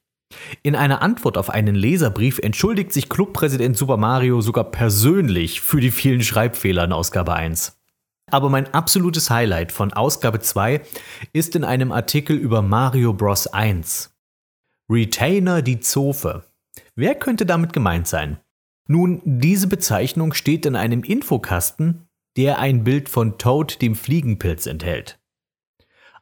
In 0.63 0.77
einer 0.77 1.03
Antwort 1.03 1.37
auf 1.37 1.51
einen 1.51 1.75
Leserbrief 1.75 2.39
entschuldigt 2.39 2.93
sich 2.93 3.09
Clubpräsident 3.09 3.77
Super 3.77 3.97
Mario 3.97 4.41
sogar 4.41 4.65
persönlich 4.65 5.61
für 5.61 5.81
die 5.81 5.91
vielen 5.91 6.23
Schreibfehler 6.23 6.85
in 6.85 6.93
Ausgabe 6.93 7.35
1. 7.35 7.79
Aber 8.31 8.49
mein 8.49 8.73
absolutes 8.73 9.31
Highlight 9.31 9.73
von 9.73 9.93
Ausgabe 9.93 10.41
2 10.41 10.81
ist 11.33 11.55
in 11.57 11.65
einem 11.65 11.93
Artikel 11.93 12.37
über 12.37 12.63
Mario 12.63 13.13
Bros. 13.13 13.47
1. 13.47 14.15
Retainer 14.91 15.63
die 15.63 15.81
Zofe. 15.81 16.45
Wer 16.95 17.15
könnte 17.15 17.47
damit 17.47 17.73
gemeint 17.73 18.07
sein? 18.07 18.39
Nun, 18.89 19.23
diese 19.25 19.67
Bezeichnung 19.67 20.35
steht 20.35 20.67
in 20.67 20.77
einem 20.77 21.03
Infokasten, 21.03 22.09
der 22.37 22.59
ein 22.59 22.85
Bild 22.85 23.09
von 23.09 23.39
Toad 23.39 23.81
dem 23.81 23.95
Fliegenpilz 23.95 24.67
enthält. 24.67 25.19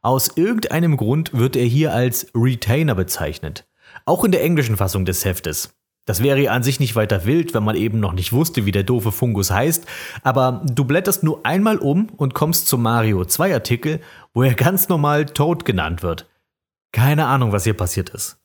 Aus 0.00 0.36
irgendeinem 0.36 0.96
Grund 0.96 1.32
wird 1.32 1.56
er 1.56 1.64
hier 1.64 1.92
als 1.92 2.26
Retainer 2.34 2.94
bezeichnet. 2.94 3.68
Auch 4.04 4.24
in 4.24 4.32
der 4.32 4.42
englischen 4.42 4.76
Fassung 4.76 5.04
des 5.04 5.24
Heftes. 5.24 5.74
Das 6.04 6.22
wäre 6.22 6.40
ja 6.40 6.50
an 6.52 6.64
sich 6.64 6.80
nicht 6.80 6.96
weiter 6.96 7.26
wild, 7.26 7.54
wenn 7.54 7.62
man 7.62 7.76
eben 7.76 8.00
noch 8.00 8.12
nicht 8.12 8.32
wusste, 8.32 8.66
wie 8.66 8.72
der 8.72 8.82
doofe 8.82 9.12
Fungus 9.12 9.52
heißt, 9.52 9.86
aber 10.24 10.62
du 10.64 10.84
blätterst 10.84 11.22
nur 11.22 11.46
einmal 11.46 11.78
um 11.78 12.08
und 12.16 12.34
kommst 12.34 12.66
zum 12.66 12.82
Mario 12.82 13.24
2 13.24 13.54
Artikel, 13.54 14.00
wo 14.34 14.42
er 14.42 14.54
ganz 14.54 14.88
normal 14.88 15.26
Toad 15.26 15.64
genannt 15.64 16.02
wird. 16.02 16.28
Keine 16.90 17.26
Ahnung, 17.26 17.52
was 17.52 17.64
hier 17.64 17.74
passiert 17.74 18.10
ist. 18.10 18.41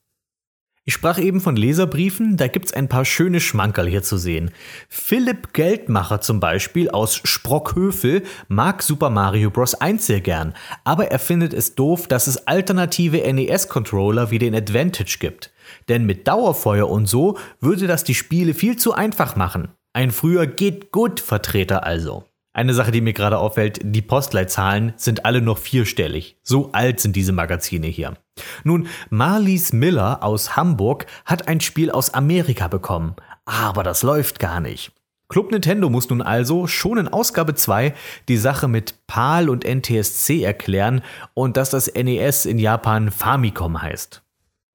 Ich 0.89 0.93
sprach 0.93 1.19
eben 1.19 1.41
von 1.41 1.57
Leserbriefen, 1.57 2.37
da 2.37 2.47
gibt's 2.47 2.71
ein 2.71 2.87
paar 2.87 3.03
schöne 3.03 3.41
Schmankerl 3.41 3.89
hier 3.89 4.03
zu 4.03 4.15
sehen. 4.15 4.51
Philipp 4.87 5.51
Geldmacher 5.51 6.21
zum 6.21 6.39
Beispiel 6.39 6.89
aus 6.89 7.19
Sprockhövel 7.25 8.23
mag 8.47 8.81
Super 8.81 9.09
Mario 9.09 9.49
Bros. 9.49 9.75
1 9.75 10.07
sehr 10.07 10.21
gern, 10.21 10.53
aber 10.85 11.11
er 11.11 11.19
findet 11.19 11.53
es 11.53 11.75
doof, 11.75 12.07
dass 12.07 12.27
es 12.27 12.47
alternative 12.47 13.17
NES-Controller 13.17 14.31
wie 14.31 14.39
den 14.39 14.55
Advantage 14.55 15.17
gibt. 15.19 15.51
Denn 15.89 16.05
mit 16.05 16.25
Dauerfeuer 16.25 16.89
und 16.89 17.05
so 17.05 17.37
würde 17.59 17.85
das 17.87 18.05
die 18.05 18.15
Spiele 18.15 18.53
viel 18.53 18.77
zu 18.77 18.93
einfach 18.93 19.35
machen. 19.35 19.67
Ein 19.91 20.11
früher 20.11 20.47
geht 20.47 20.93
gut 20.93 21.19
Vertreter 21.19 21.83
also. 21.83 22.23
Eine 22.57 22.73
Sache, 22.73 22.89
die 22.89 23.01
mir 23.01 23.13
gerade 23.13 23.37
auffällt, 23.37 23.81
die 23.83 24.01
Postleitzahlen 24.01 24.93
sind 24.95 25.25
alle 25.25 25.43
noch 25.43 25.59
vierstellig. 25.59 26.39
So 26.41 26.71
alt 26.71 26.99
sind 26.99 27.15
diese 27.15 27.31
Magazine 27.31 27.85
hier. 27.85 28.17
Nun, 28.63 28.87
Marlies 29.11 29.73
Miller 29.73 30.23
aus 30.23 30.55
Hamburg 30.55 31.05
hat 31.23 31.47
ein 31.47 31.61
Spiel 31.61 31.91
aus 31.91 32.15
Amerika 32.15 32.67
bekommen, 32.67 33.15
aber 33.45 33.83
das 33.83 34.01
läuft 34.01 34.39
gar 34.39 34.59
nicht. 34.59 34.91
Club 35.29 35.51
Nintendo 35.51 35.91
muss 35.91 36.09
nun 36.09 36.23
also 36.23 36.65
schon 36.65 36.97
in 36.97 37.07
Ausgabe 37.07 37.53
2 37.53 37.93
die 38.27 38.37
Sache 38.37 38.67
mit 38.67 39.05
PAL 39.05 39.51
und 39.51 39.63
NTSC 39.63 40.41
erklären 40.41 41.03
und 41.35 41.57
dass 41.57 41.69
das 41.69 41.93
NES 41.93 42.47
in 42.47 42.57
Japan 42.57 43.11
Famicom 43.11 43.83
heißt. 43.83 44.23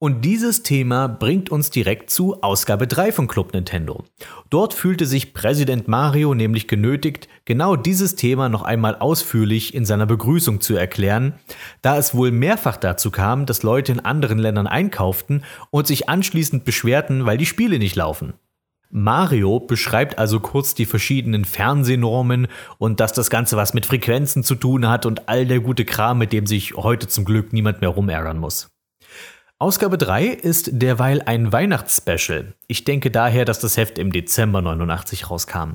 Und 0.02 0.24
dieses 0.24 0.64
Thema 0.64 1.06
bringt 1.06 1.50
uns 1.50 1.70
direkt 1.70 2.10
zu 2.10 2.42
Ausgabe 2.42 2.88
3 2.88 3.12
von 3.12 3.28
Club 3.28 3.52
Nintendo. 3.52 4.02
Dort 4.50 4.74
fühlte 4.74 5.06
sich 5.06 5.32
Präsident 5.32 5.86
Mario 5.86 6.34
nämlich 6.34 6.66
genötigt, 6.66 7.28
genau 7.44 7.76
dieses 7.76 8.16
Thema 8.16 8.48
noch 8.48 8.62
einmal 8.62 8.96
ausführlich 8.96 9.74
in 9.74 9.84
seiner 9.84 10.06
Begrüßung 10.06 10.60
zu 10.60 10.74
erklären, 10.74 11.34
da 11.82 11.98
es 11.98 12.16
wohl 12.16 12.32
mehrfach 12.32 12.78
dazu 12.78 13.12
kam, 13.12 13.46
dass 13.46 13.62
Leute 13.62 13.92
in 13.92 14.00
anderen 14.00 14.38
Ländern 14.38 14.66
einkauften 14.66 15.44
und 15.70 15.86
sich 15.86 16.08
anschließend 16.08 16.64
beschwerten, 16.64 17.24
weil 17.24 17.38
die 17.38 17.46
Spiele 17.46 17.78
nicht 17.78 17.94
laufen. 17.94 18.32
Mario 18.90 19.60
beschreibt 19.60 20.18
also 20.18 20.40
kurz 20.40 20.74
die 20.74 20.84
verschiedenen 20.84 21.44
Fernsehnormen 21.44 22.48
und 22.78 22.98
dass 22.98 23.12
das 23.12 23.30
Ganze 23.30 23.56
was 23.56 23.72
mit 23.72 23.86
Frequenzen 23.86 24.42
zu 24.42 24.56
tun 24.56 24.88
hat 24.88 25.06
und 25.06 25.28
all 25.28 25.46
der 25.46 25.60
gute 25.60 25.84
Kram, 25.84 26.18
mit 26.18 26.32
dem 26.32 26.48
sich 26.48 26.74
heute 26.74 27.06
zum 27.06 27.24
Glück 27.24 27.52
niemand 27.52 27.80
mehr 27.80 27.90
rumärgern 27.90 28.38
muss. 28.38 28.71
Ausgabe 29.62 29.96
3 29.96 30.26
ist 30.26 30.70
derweil 30.72 31.22
ein 31.22 31.52
Weihnachtsspecial. 31.52 32.52
Ich 32.66 32.82
denke 32.82 33.12
daher, 33.12 33.44
dass 33.44 33.60
das 33.60 33.76
Heft 33.76 33.96
im 33.96 34.10
Dezember 34.10 34.60
89 34.60 35.30
rauskam. 35.30 35.74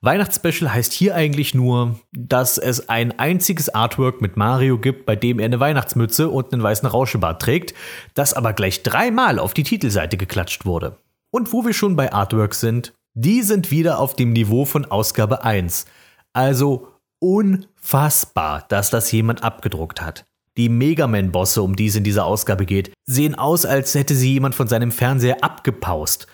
Weihnachtsspecial 0.00 0.72
heißt 0.72 0.94
hier 0.94 1.14
eigentlich 1.14 1.54
nur, 1.54 2.00
dass 2.12 2.56
es 2.56 2.88
ein 2.88 3.18
einziges 3.18 3.68
Artwork 3.68 4.22
mit 4.22 4.38
Mario 4.38 4.78
gibt, 4.78 5.04
bei 5.04 5.14
dem 5.14 5.40
er 5.40 5.44
eine 5.44 5.60
Weihnachtsmütze 5.60 6.30
und 6.30 6.54
einen 6.54 6.62
weißen 6.62 6.88
Rauschebart 6.88 7.42
trägt, 7.42 7.74
das 8.14 8.32
aber 8.32 8.54
gleich 8.54 8.82
dreimal 8.82 9.38
auf 9.38 9.52
die 9.52 9.62
Titelseite 9.62 10.16
geklatscht 10.16 10.64
wurde. 10.64 10.96
Und 11.30 11.52
wo 11.52 11.66
wir 11.66 11.74
schon 11.74 11.96
bei 11.96 12.10
Artworks 12.10 12.60
sind, 12.60 12.94
die 13.12 13.42
sind 13.42 13.70
wieder 13.70 13.98
auf 13.98 14.16
dem 14.16 14.32
Niveau 14.32 14.64
von 14.64 14.86
Ausgabe 14.86 15.44
1. 15.44 15.84
Also 16.32 16.94
unfassbar, 17.20 18.64
dass 18.70 18.88
das 18.88 19.12
jemand 19.12 19.42
abgedruckt 19.42 20.00
hat. 20.00 20.24
Die 20.58 20.68
Megaman-Bosse, 20.68 21.62
um 21.62 21.76
die 21.76 21.86
es 21.86 21.94
in 21.94 22.02
dieser 22.02 22.26
Ausgabe 22.26 22.66
geht, 22.66 22.92
sehen 23.06 23.36
aus, 23.36 23.64
als 23.64 23.94
hätte 23.94 24.16
sie 24.16 24.32
jemand 24.32 24.56
von 24.56 24.66
seinem 24.66 24.90
Fernseher 24.90 25.44
abgepaust. 25.44 26.26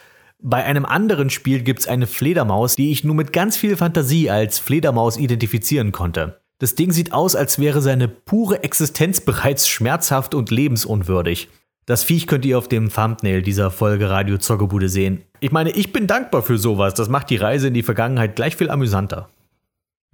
Bei 0.43 0.65
einem 0.65 0.87
anderen 0.87 1.29
Spiel 1.29 1.63
gibt 1.63 1.81
es 1.81 1.89
eine 1.89 2.07
Fledermaus, 2.07 2.75
die 2.75 2.91
ich 2.91 3.05
nur 3.05 3.15
mit 3.15 3.35
ganz 3.35 3.59
viel 3.59 3.77
Fantasie 3.77 4.31
als 4.31 4.59
Fledermaus 4.59 5.19
identifizieren 5.19 5.93
konnte. 5.93 6.41
Das 6.59 6.75
Ding 6.75 6.91
sieht 6.91 7.13
aus, 7.13 7.37
als 7.37 7.59
wäre 7.59 7.83
seine 7.83 8.09
pure 8.09 8.65
Existenz 8.65 9.21
bereits 9.25 9.69
schmerzhaft 9.69 10.35
und 10.35 10.51
lebensunwürdig. 10.51 11.51
Das 11.85 12.03
Viech 12.03 12.27
könnt 12.27 12.47
ihr 12.47 12.57
auf 12.57 12.67
dem 12.67 12.91
Thumbnail 12.91 13.43
dieser 13.43 13.71
Folge 13.71 14.09
Radio 14.09 14.39
Zockerbude 14.39 14.89
sehen. 14.89 15.21
Ich 15.41 15.53
meine, 15.53 15.71
ich 15.71 15.93
bin 15.93 16.07
dankbar 16.07 16.43
für 16.43 16.57
sowas. 16.57 16.95
Das 16.95 17.11
macht 17.11 17.29
die 17.29 17.37
Reise 17.37 17.69
in 17.69 17.75
die 17.75 17.83
Vergangenheit 17.83 18.37
gleich 18.37 18.57
viel 18.57 18.71
amüsanter. 18.71 19.29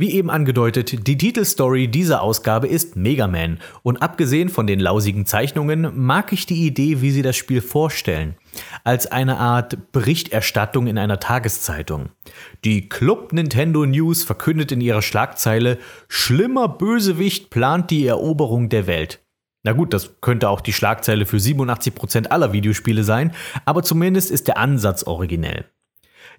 Wie 0.01 0.15
eben 0.15 0.31
angedeutet, 0.31 1.07
die 1.07 1.19
Titelstory 1.19 1.87
dieser 1.87 2.23
Ausgabe 2.23 2.67
ist 2.67 2.97
Mega 2.97 3.27
Man 3.27 3.59
und 3.83 4.01
abgesehen 4.01 4.49
von 4.49 4.67
den 4.67 4.81
lausigen 4.81 5.27
Zeichnungen 5.27 5.93
mag 5.95 6.33
ich 6.33 6.47
die 6.47 6.67
Idee, 6.67 7.03
wie 7.03 7.11
sie 7.11 7.21
das 7.21 7.37
Spiel 7.37 7.61
vorstellen, 7.61 8.35
als 8.83 9.07
eine 9.13 9.37
Art 9.37 9.93
Berichterstattung 9.93 10.87
in 10.87 10.97
einer 10.97 11.21
Tageszeitung. 11.21 12.09
Die 12.65 12.89
Club 12.89 13.35
Nintendo 13.35 13.85
News 13.85 14.25
verkündet 14.25 14.73
in 14.73 14.81
ihrer 14.81 15.03
Schlagzeile 15.03 15.77
Schlimmer 16.09 16.67
Bösewicht 16.67 17.51
plant 17.51 17.91
die 17.91 18.07
Eroberung 18.07 18.71
der 18.71 18.87
Welt. 18.87 19.21
Na 19.65 19.73
gut, 19.73 19.93
das 19.93 20.23
könnte 20.23 20.49
auch 20.49 20.63
die 20.63 20.73
Schlagzeile 20.73 21.27
für 21.27 21.37
87% 21.37 22.29
aller 22.29 22.55
Videospiele 22.55 23.05
sein, 23.05 23.33
aber 23.67 23.83
zumindest 23.83 24.31
ist 24.31 24.49
der 24.49 24.57
Ansatz 24.57 25.03
originell. 25.03 25.67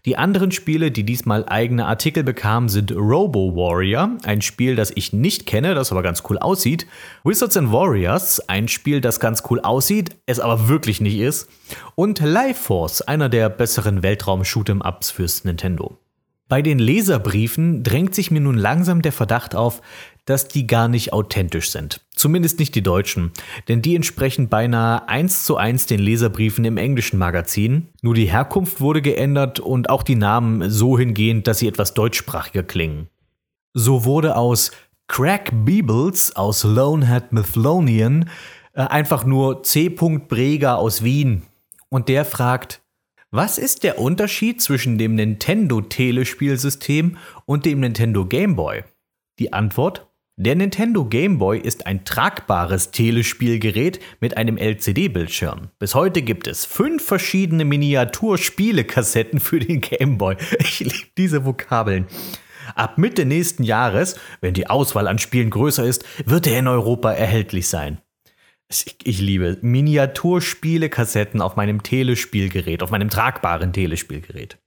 Die 0.06 0.18
anderen 0.18 0.52
Spiele, 0.52 0.90
die 0.90 1.04
diesmal 1.04 1.48
eigene 1.48 1.86
Artikel 1.86 2.24
bekamen, 2.24 2.70
sind 2.70 2.92
Robo 2.92 3.56
Warrior, 3.56 4.18
ein 4.24 4.42
Spiel, 4.42 4.76
das 4.76 4.92
ich 4.96 5.14
nicht 5.14 5.46
kenne, 5.46 5.76
das 5.76 5.92
aber 5.92 6.02
ganz 6.02 6.24
cool 6.28 6.40
aussieht. 6.40 6.88
Wizards 7.24 7.56
and 7.56 7.72
Warriors, 7.72 8.40
ein 8.50 8.68
Spiel, 8.68 9.00
das 9.00 9.20
ganz 9.20 9.44
cool 9.52 9.60
aussieht, 9.60 10.18
es 10.26 10.40
aber 10.40 10.68
wirklich 10.68 11.02
nicht 11.02 11.20
ist. 11.20 11.50
Und 11.94 12.20
Life 12.20 12.64
Force, 12.64 13.04
einer 13.04 13.30
der 13.30 13.50
besseren 13.50 14.02
Weltraum-Shoot'em-Ups 14.02 15.12
fürs 15.12 15.44
Nintendo. 15.44 16.00
Bei 16.52 16.62
den 16.62 16.80
Leserbriefen 16.80 17.82
drängt 17.82 18.14
sich 18.14 18.30
mir 18.30 18.42
nun 18.42 18.58
langsam 18.58 19.02
der 19.02 19.14
Verdacht 19.14 19.56
auf, 19.56 19.82
dass 20.26 20.48
die 20.48 20.68
gar 20.68 20.88
nicht 20.88 21.14
authentisch 21.14 21.72
sind. 21.72 22.02
Zumindest 22.14 22.60
nicht 22.60 22.76
die 22.76 22.84
deutschen, 22.84 23.32
denn 23.68 23.82
die 23.82 23.96
entsprechen 23.96 24.50
beinahe 24.50 25.08
eins 25.10 25.44
zu 25.44 25.58
eins 25.58 25.86
den 25.86 26.00
Leserbriefen 26.00 26.66
im 26.66 26.78
englischen 26.78 27.18
Magazin. 27.18 27.90
Nur 28.02 28.14
die 28.14 28.32
Herkunft 28.32 28.82
wurde 28.82 29.02
geändert 29.02 29.60
und 29.60 29.90
auch 29.90 30.04
die 30.04 30.16
Namen 30.16 30.70
so 30.70 30.98
hingehend, 30.98 31.48
dass 31.48 31.60
sie 31.60 31.68
etwas 31.68 31.94
deutschsprachiger 31.94 32.64
klingen. 32.64 33.08
So 33.74 34.06
wurde 34.06 34.36
aus 34.36 34.72
Crack 35.08 35.52
Beebles 35.66 36.36
aus 36.36 36.64
Lonehead 36.64 37.32
Mythlonian 37.32 38.30
äh, 38.74 38.82
einfach 38.82 39.26
nur 39.26 39.64
C. 39.64 39.90
Breger 39.90 40.78
aus 40.78 41.04
Wien. 41.04 41.44
Und 41.90 42.08
der 42.08 42.24
fragt, 42.24 42.82
was 43.32 43.58
ist 43.58 43.84
der 43.84 44.00
Unterschied 44.00 44.62
zwischen 44.62 44.98
dem 44.98 45.16
Nintendo 45.16 45.82
Telespielsystem 45.82 47.18
und 47.46 47.66
dem 47.66 47.80
Nintendo 47.80 48.26
Game 48.26 48.56
Boy? 48.56 48.84
Die 49.40 49.54
Antwort? 49.54 50.11
Der 50.44 50.56
Nintendo 50.56 51.06
Game 51.06 51.38
Boy 51.38 51.60
ist 51.60 51.86
ein 51.86 52.04
tragbares 52.04 52.90
Telespielgerät 52.90 54.00
mit 54.22 54.38
einem 54.38 54.58
LCD-Bildschirm. 54.58 55.70
Bis 55.78 55.94
heute 55.94 56.24
gibt 56.24 56.48
es 56.48 56.66
fünf 56.66 57.06
verschiedene 57.06 57.64
Miniaturspielekassetten 57.64 59.40
für 59.40 59.60
den 59.60 59.82
Game 59.82 60.18
Boy. 60.18 60.38
Ich 60.58 60.80
liebe 60.80 61.12
diese 61.16 61.46
Vokabeln. 61.46 62.08
Ab 62.74 62.98
Mitte 62.98 63.26
nächsten 63.26 63.62
Jahres, 63.62 64.16
wenn 64.40 64.56
die 64.56 64.66
Auswahl 64.66 65.08
an 65.08 65.20
Spielen 65.20 65.52
größer 65.52 65.86
ist, 65.86 66.06
wird 66.26 66.48
er 66.48 66.58
in 66.58 66.68
Europa 66.68 67.12
erhältlich 67.12 67.68
sein. 67.68 68.00
Ich, 68.68 68.96
ich 69.04 69.22
liebe 69.22 69.60
Miniaturspiele-Kassetten 69.62 71.40
auf 71.40 71.56
meinem 71.56 71.84
Telespielgerät, 71.84 72.82
auf 72.82 72.90
meinem 72.90 73.12
tragbaren 73.12 73.74
Telespielgerät. 73.74 74.58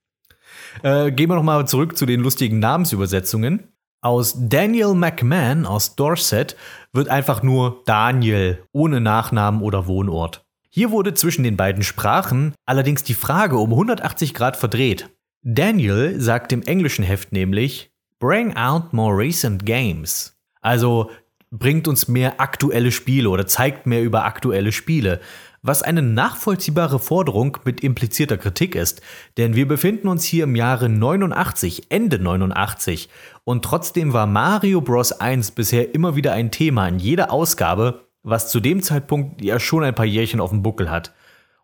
Äh, 0.85 1.11
gehen 1.11 1.31
wir 1.31 1.35
nochmal 1.35 1.67
zurück 1.67 1.97
zu 1.97 2.07
den 2.07 2.21
lustigen 2.21 2.61
Namensübersetzungen. 2.61 3.74
Aus 4.05 4.35
Daniel 4.37 4.93
McMahon 4.93 5.65
aus 5.65 5.97
Dorset 5.97 6.57
wird 6.93 7.09
einfach 7.09 7.43
nur 7.43 7.83
Daniel 7.87 8.63
ohne 8.71 9.01
Nachnamen 9.01 9.63
oder 9.63 9.87
Wohnort. 9.87 10.45
Hier 10.69 10.91
wurde 10.91 11.15
zwischen 11.15 11.43
den 11.43 11.57
beiden 11.57 11.83
Sprachen 11.83 12.53
allerdings 12.67 13.03
die 13.03 13.15
Frage 13.15 13.57
um 13.57 13.71
180 13.71 14.35
Grad 14.35 14.59
verdreht. 14.59 15.09
Daniel 15.41 16.21
sagt 16.21 16.53
im 16.53 16.61
englischen 16.61 17.03
Heft 17.03 17.33
nämlich 17.33 17.93
Bring 18.19 18.55
out 18.57 18.93
more 18.93 19.17
recent 19.17 19.65
games. 19.65 20.37
Also 20.61 21.11
bringt 21.51 21.89
uns 21.89 22.07
mehr 22.07 22.43
aktuelle 22.43 22.93
Spiele 22.93 23.31
oder 23.31 23.47
zeigt 23.47 23.87
mehr 23.87 24.03
über 24.03 24.27
aktuelle 24.27 24.73
Spiele, 24.73 25.21
was 25.65 25.83
eine 25.83 26.03
nachvollziehbare 26.03 26.99
Forderung 26.99 27.57
mit 27.65 27.81
implizierter 27.81 28.37
Kritik 28.37 28.75
ist, 28.75 29.01
denn 29.39 29.57
wir 29.57 29.67
befinden 29.67 30.09
uns 30.09 30.23
hier 30.23 30.45
im 30.45 30.57
Jahre 30.57 30.91
89, 30.91 31.85
Ende 31.89 32.19
89 32.19 33.09
und 33.45 33.65
trotzdem 33.65 34.13
war 34.13 34.27
Mario 34.27 34.83
Bros 34.83 35.13
1 35.13 35.53
bisher 35.53 35.95
immer 35.95 36.17
wieder 36.17 36.35
ein 36.35 36.51
Thema 36.51 36.87
in 36.87 36.99
jeder 36.99 37.33
Ausgabe, 37.33 38.05
was 38.23 38.51
zu 38.51 38.61
dem 38.61 38.83
Zeitpunkt 38.83 39.43
ja 39.43 39.59
schon 39.59 39.85
ein 39.85 39.95
paar 39.95 40.05
Jährchen 40.05 40.41
auf 40.41 40.51
dem 40.51 40.63
Buckel 40.63 40.91
hat. 40.91 41.15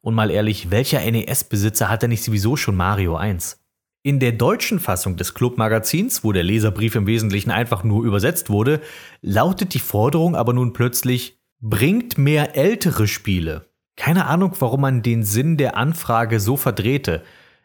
Und 0.01 0.15
mal 0.15 0.31
ehrlich, 0.31 0.71
welcher 0.71 1.01
NES-Besitzer 1.09 1.91
hat 1.91 2.03
denn 2.03 2.09
nicht 2.09 2.25
sowieso 2.25 2.57
schon 2.57 2.77
Mario 2.77 3.17
1? 3.17 3.61
In 4.03 4.19
der 4.19 4.33
deutschen 4.33 4.81
Fassung 4.81 5.17
des 5.17 5.35
Club-Magazins, 5.35 6.25
wo 6.25 6.33
der 6.33 6.43
Leserbrief 6.43 6.95
im 6.95 7.07
Wesentlichen 7.07 7.51
einfach 7.51 7.85
nur 7.85 8.07
übersetzt 8.07 8.49
wurde, 8.49 8.81
lautet 9.21 9.75
die 9.75 9.79
Forderung 9.79 10.37
aber 10.37 10.55
nun 10.55 10.73
plötzlich, 10.73 11.39
bringt 11.61 12.17
mehr 12.17 12.57
ältere 12.57 13.07
Spiele. 13.07 13.70
Keine 14.01 14.29
Ahnung, 14.29 14.53
warum 14.61 14.81
man 14.81 15.03
den 15.03 15.25
Sinn 15.25 15.59
der 15.59 15.77
Anfrage 15.77 16.41
so 16.41 16.57
verdrehte. 16.57 17.23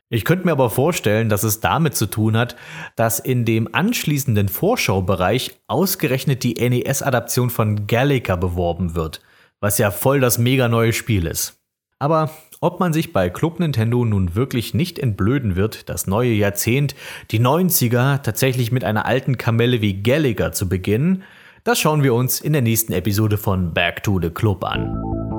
Ich 0.10 0.26
könnte 0.26 0.46
mir 0.46 0.52
aber 0.52 0.70
vorstellen, 0.70 1.30
dass 1.30 1.44
es 1.44 1.62
damit 1.62 1.96
zu 1.96 2.08
tun 2.08 2.36
hat, 2.36 2.58
dass 2.98 3.20
in 3.20 3.46
dem 3.46 3.74
anschließenden 3.74 4.50
Vorschaubereich 4.50 5.58
ausgerechnet 5.68 6.44
die 6.44 6.56
NES-Adaption 6.56 7.50
von 7.50 7.88
Gallica 7.88 8.36
beworben 8.36 8.96
wird, 8.96 9.22
was 9.62 9.78
ja 9.78 9.92
voll 9.92 10.20
das 10.20 10.38
mega 10.38 10.68
neue 10.68 10.92
Spiel 10.92 11.26
ist. 11.26 11.58
Aber 12.00 12.30
ob 12.60 12.82
man 12.82 12.92
sich 12.92 13.14
bei 13.14 13.30
Club 13.30 13.62
Nintendo 13.62 14.04
nun 14.04 14.36
wirklich 14.36 14.74
nicht 14.74 15.00
entblöden 15.00 15.56
wird, 15.56 15.88
das 15.88 16.06
neue 16.06 16.34
Jahrzehnt, 16.34 16.96
die 17.32 17.40
90er, 17.40 18.22
tatsächlich 18.22 18.74
mit 18.74 18.84
einer 18.84 19.06
alten 19.06 19.38
Kamelle 19.38 19.80
wie 19.80 20.04
Gallagher 20.04 20.52
zu 20.52 20.68
beginnen, 20.68 21.24
das 21.64 21.80
schauen 21.80 22.04
wir 22.04 22.14
uns 22.14 22.42
in 22.42 22.52
der 22.52 22.62
nächsten 22.62 22.92
Episode 22.92 23.38
von 23.38 23.74
Back 23.74 24.04
to 24.04 24.20
the 24.22 24.32
Club 24.32 24.66
an. 24.66 25.35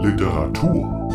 Literatur 0.00 1.08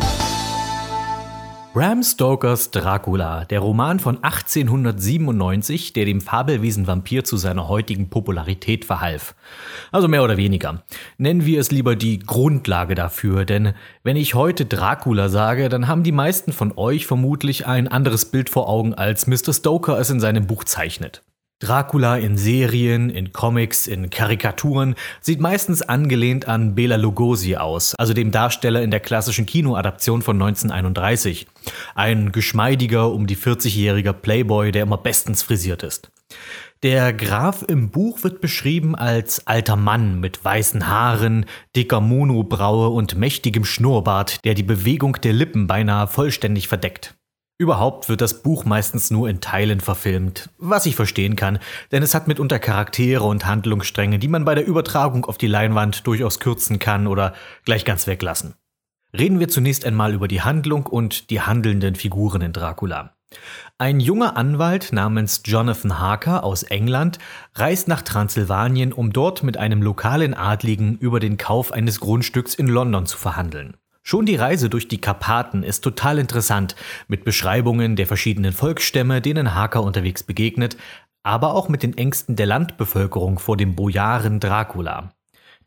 Bram 1.72 2.02
Stokers 2.02 2.70
Dracula, 2.70 3.44
der 3.46 3.60
Roman 3.60 3.98
von 3.98 4.22
1897, 4.22 5.92
der 5.92 6.04
dem 6.04 6.20
Fabelwesen 6.20 6.86
Vampir 6.86 7.24
zu 7.24 7.36
seiner 7.36 7.66
heutigen 7.66 8.10
Popularität 8.10 8.84
verhalf. 8.84 9.34
Also 9.90 10.06
mehr 10.06 10.22
oder 10.22 10.36
weniger. 10.36 10.84
Nennen 11.18 11.46
wir 11.46 11.58
es 11.58 11.72
lieber 11.72 11.96
die 11.96 12.20
Grundlage 12.20 12.94
dafür, 12.94 13.44
denn 13.44 13.72
wenn 14.04 14.16
ich 14.16 14.34
heute 14.34 14.66
Dracula 14.66 15.28
sage, 15.28 15.68
dann 15.68 15.88
haben 15.88 16.04
die 16.04 16.12
meisten 16.12 16.52
von 16.52 16.72
euch 16.76 17.06
vermutlich 17.06 17.66
ein 17.66 17.88
anderes 17.88 18.26
Bild 18.26 18.50
vor 18.50 18.68
Augen, 18.68 18.94
als 18.94 19.26
Mr. 19.26 19.52
Stoker 19.52 19.98
es 19.98 20.10
in 20.10 20.20
seinem 20.20 20.46
Buch 20.46 20.62
zeichnet. 20.62 21.22
Dracula 21.64 22.18
in 22.18 22.36
Serien, 22.36 23.08
in 23.08 23.32
Comics, 23.32 23.86
in 23.86 24.10
Karikaturen 24.10 24.96
sieht 25.22 25.40
meistens 25.40 25.80
angelehnt 25.80 26.46
an 26.46 26.74
Bela 26.74 26.96
Lugosi 26.96 27.56
aus, 27.56 27.94
also 27.96 28.12
dem 28.12 28.30
Darsteller 28.30 28.82
in 28.82 28.90
der 28.90 29.00
klassischen 29.00 29.46
Kinoadaption 29.46 30.20
von 30.20 30.36
1931. 30.36 31.46
Ein 31.94 32.32
geschmeidiger, 32.32 33.10
um 33.10 33.26
die 33.26 33.36
40-jähriger 33.36 34.12
Playboy, 34.12 34.72
der 34.72 34.82
immer 34.82 34.98
bestens 34.98 35.42
frisiert 35.42 35.82
ist. 35.82 36.10
Der 36.82 37.14
Graf 37.14 37.64
im 37.66 37.88
Buch 37.88 38.22
wird 38.24 38.42
beschrieben 38.42 38.94
als 38.94 39.46
alter 39.46 39.76
Mann 39.76 40.20
mit 40.20 40.44
weißen 40.44 40.86
Haaren, 40.86 41.46
dicker 41.74 42.02
Monobraue 42.02 42.90
und 42.90 43.16
mächtigem 43.16 43.64
Schnurrbart, 43.64 44.44
der 44.44 44.52
die 44.52 44.62
Bewegung 44.62 45.14
der 45.22 45.32
Lippen 45.32 45.66
beinahe 45.66 46.08
vollständig 46.08 46.68
verdeckt. 46.68 47.14
Überhaupt 47.64 48.10
wird 48.10 48.20
das 48.20 48.42
Buch 48.42 48.66
meistens 48.66 49.10
nur 49.10 49.26
in 49.26 49.40
Teilen 49.40 49.80
verfilmt, 49.80 50.50
was 50.58 50.84
ich 50.84 50.96
verstehen 50.96 51.34
kann, 51.34 51.58
denn 51.92 52.02
es 52.02 52.14
hat 52.14 52.28
mitunter 52.28 52.58
Charaktere 52.58 53.24
und 53.24 53.46
Handlungsstränge, 53.46 54.18
die 54.18 54.28
man 54.28 54.44
bei 54.44 54.54
der 54.54 54.66
Übertragung 54.66 55.24
auf 55.24 55.38
die 55.38 55.46
Leinwand 55.46 56.06
durchaus 56.06 56.40
kürzen 56.40 56.78
kann 56.78 57.06
oder 57.06 57.32
gleich 57.64 57.86
ganz 57.86 58.06
weglassen. 58.06 58.52
Reden 59.18 59.40
wir 59.40 59.48
zunächst 59.48 59.86
einmal 59.86 60.12
über 60.12 60.28
die 60.28 60.42
Handlung 60.42 60.84
und 60.84 61.30
die 61.30 61.40
handelnden 61.40 61.94
Figuren 61.94 62.42
in 62.42 62.52
Dracula. 62.52 63.16
Ein 63.78 63.98
junger 63.98 64.36
Anwalt 64.36 64.92
namens 64.92 65.40
Jonathan 65.46 65.98
Harker 65.98 66.44
aus 66.44 66.64
England 66.64 67.18
reist 67.54 67.88
nach 67.88 68.02
Transsilvanien, 68.02 68.92
um 68.92 69.10
dort 69.10 69.42
mit 69.42 69.56
einem 69.56 69.80
lokalen 69.80 70.34
Adligen 70.34 70.98
über 70.98 71.18
den 71.18 71.38
Kauf 71.38 71.72
eines 71.72 71.98
Grundstücks 71.98 72.54
in 72.54 72.66
London 72.66 73.06
zu 73.06 73.16
verhandeln. 73.16 73.78
Schon 74.06 74.26
die 74.26 74.36
Reise 74.36 74.68
durch 74.68 74.86
die 74.86 75.00
Karpaten 75.00 75.62
ist 75.62 75.80
total 75.80 76.18
interessant, 76.18 76.76
mit 77.08 77.24
Beschreibungen 77.24 77.96
der 77.96 78.06
verschiedenen 78.06 78.52
Volksstämme, 78.52 79.22
denen 79.22 79.54
Haka 79.54 79.78
unterwegs 79.78 80.22
begegnet, 80.22 80.76
aber 81.22 81.54
auch 81.54 81.70
mit 81.70 81.82
den 81.82 81.96
Ängsten 81.96 82.36
der 82.36 82.44
Landbevölkerung 82.44 83.38
vor 83.38 83.56
dem 83.56 83.74
Bojaren 83.74 84.40
Dracula. 84.40 85.14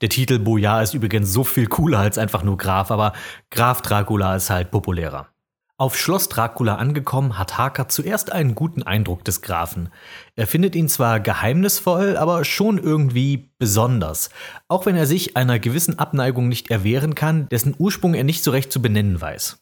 Der 0.01 0.09
Titel 0.09 0.37
Bojar 0.37 0.83
ist 0.83 0.93
übrigens 0.93 1.33
so 1.33 1.43
viel 1.43 1.65
cooler 1.65 1.97
als 1.97 2.19
einfach 2.19 2.43
nur 2.43 2.57
Graf, 2.57 2.91
aber 2.91 3.13
Graf 3.49 3.81
Dracula 3.81 4.35
ist 4.35 4.51
halt 4.51 4.69
populärer. 4.69 5.29
Auf 5.79 5.95
Schloss 5.95 6.27
Dracula 6.27 6.77
angekommen, 6.77 7.37
hat 7.37 7.59
Harker 7.59 7.87
zuerst 7.87 8.31
einen 8.31 8.55
guten 8.55 8.81
Eindruck 8.81 9.23
des 9.23 9.43
Grafen. 9.43 9.89
Er 10.35 10.47
findet 10.47 10.75
ihn 10.75 10.89
zwar 10.89 11.19
geheimnisvoll, 11.19 12.17
aber 12.17 12.45
schon 12.45 12.79
irgendwie 12.79 13.51
besonders, 13.59 14.31
auch 14.69 14.87
wenn 14.87 14.95
er 14.95 15.05
sich 15.05 15.37
einer 15.37 15.59
gewissen 15.59 15.99
Abneigung 15.99 16.47
nicht 16.47 16.71
erwehren 16.71 17.13
kann, 17.13 17.47
dessen 17.49 17.75
Ursprung 17.77 18.15
er 18.15 18.23
nicht 18.23 18.43
so 18.43 18.49
recht 18.49 18.71
zu 18.71 18.81
benennen 18.81 19.21
weiß. 19.21 19.59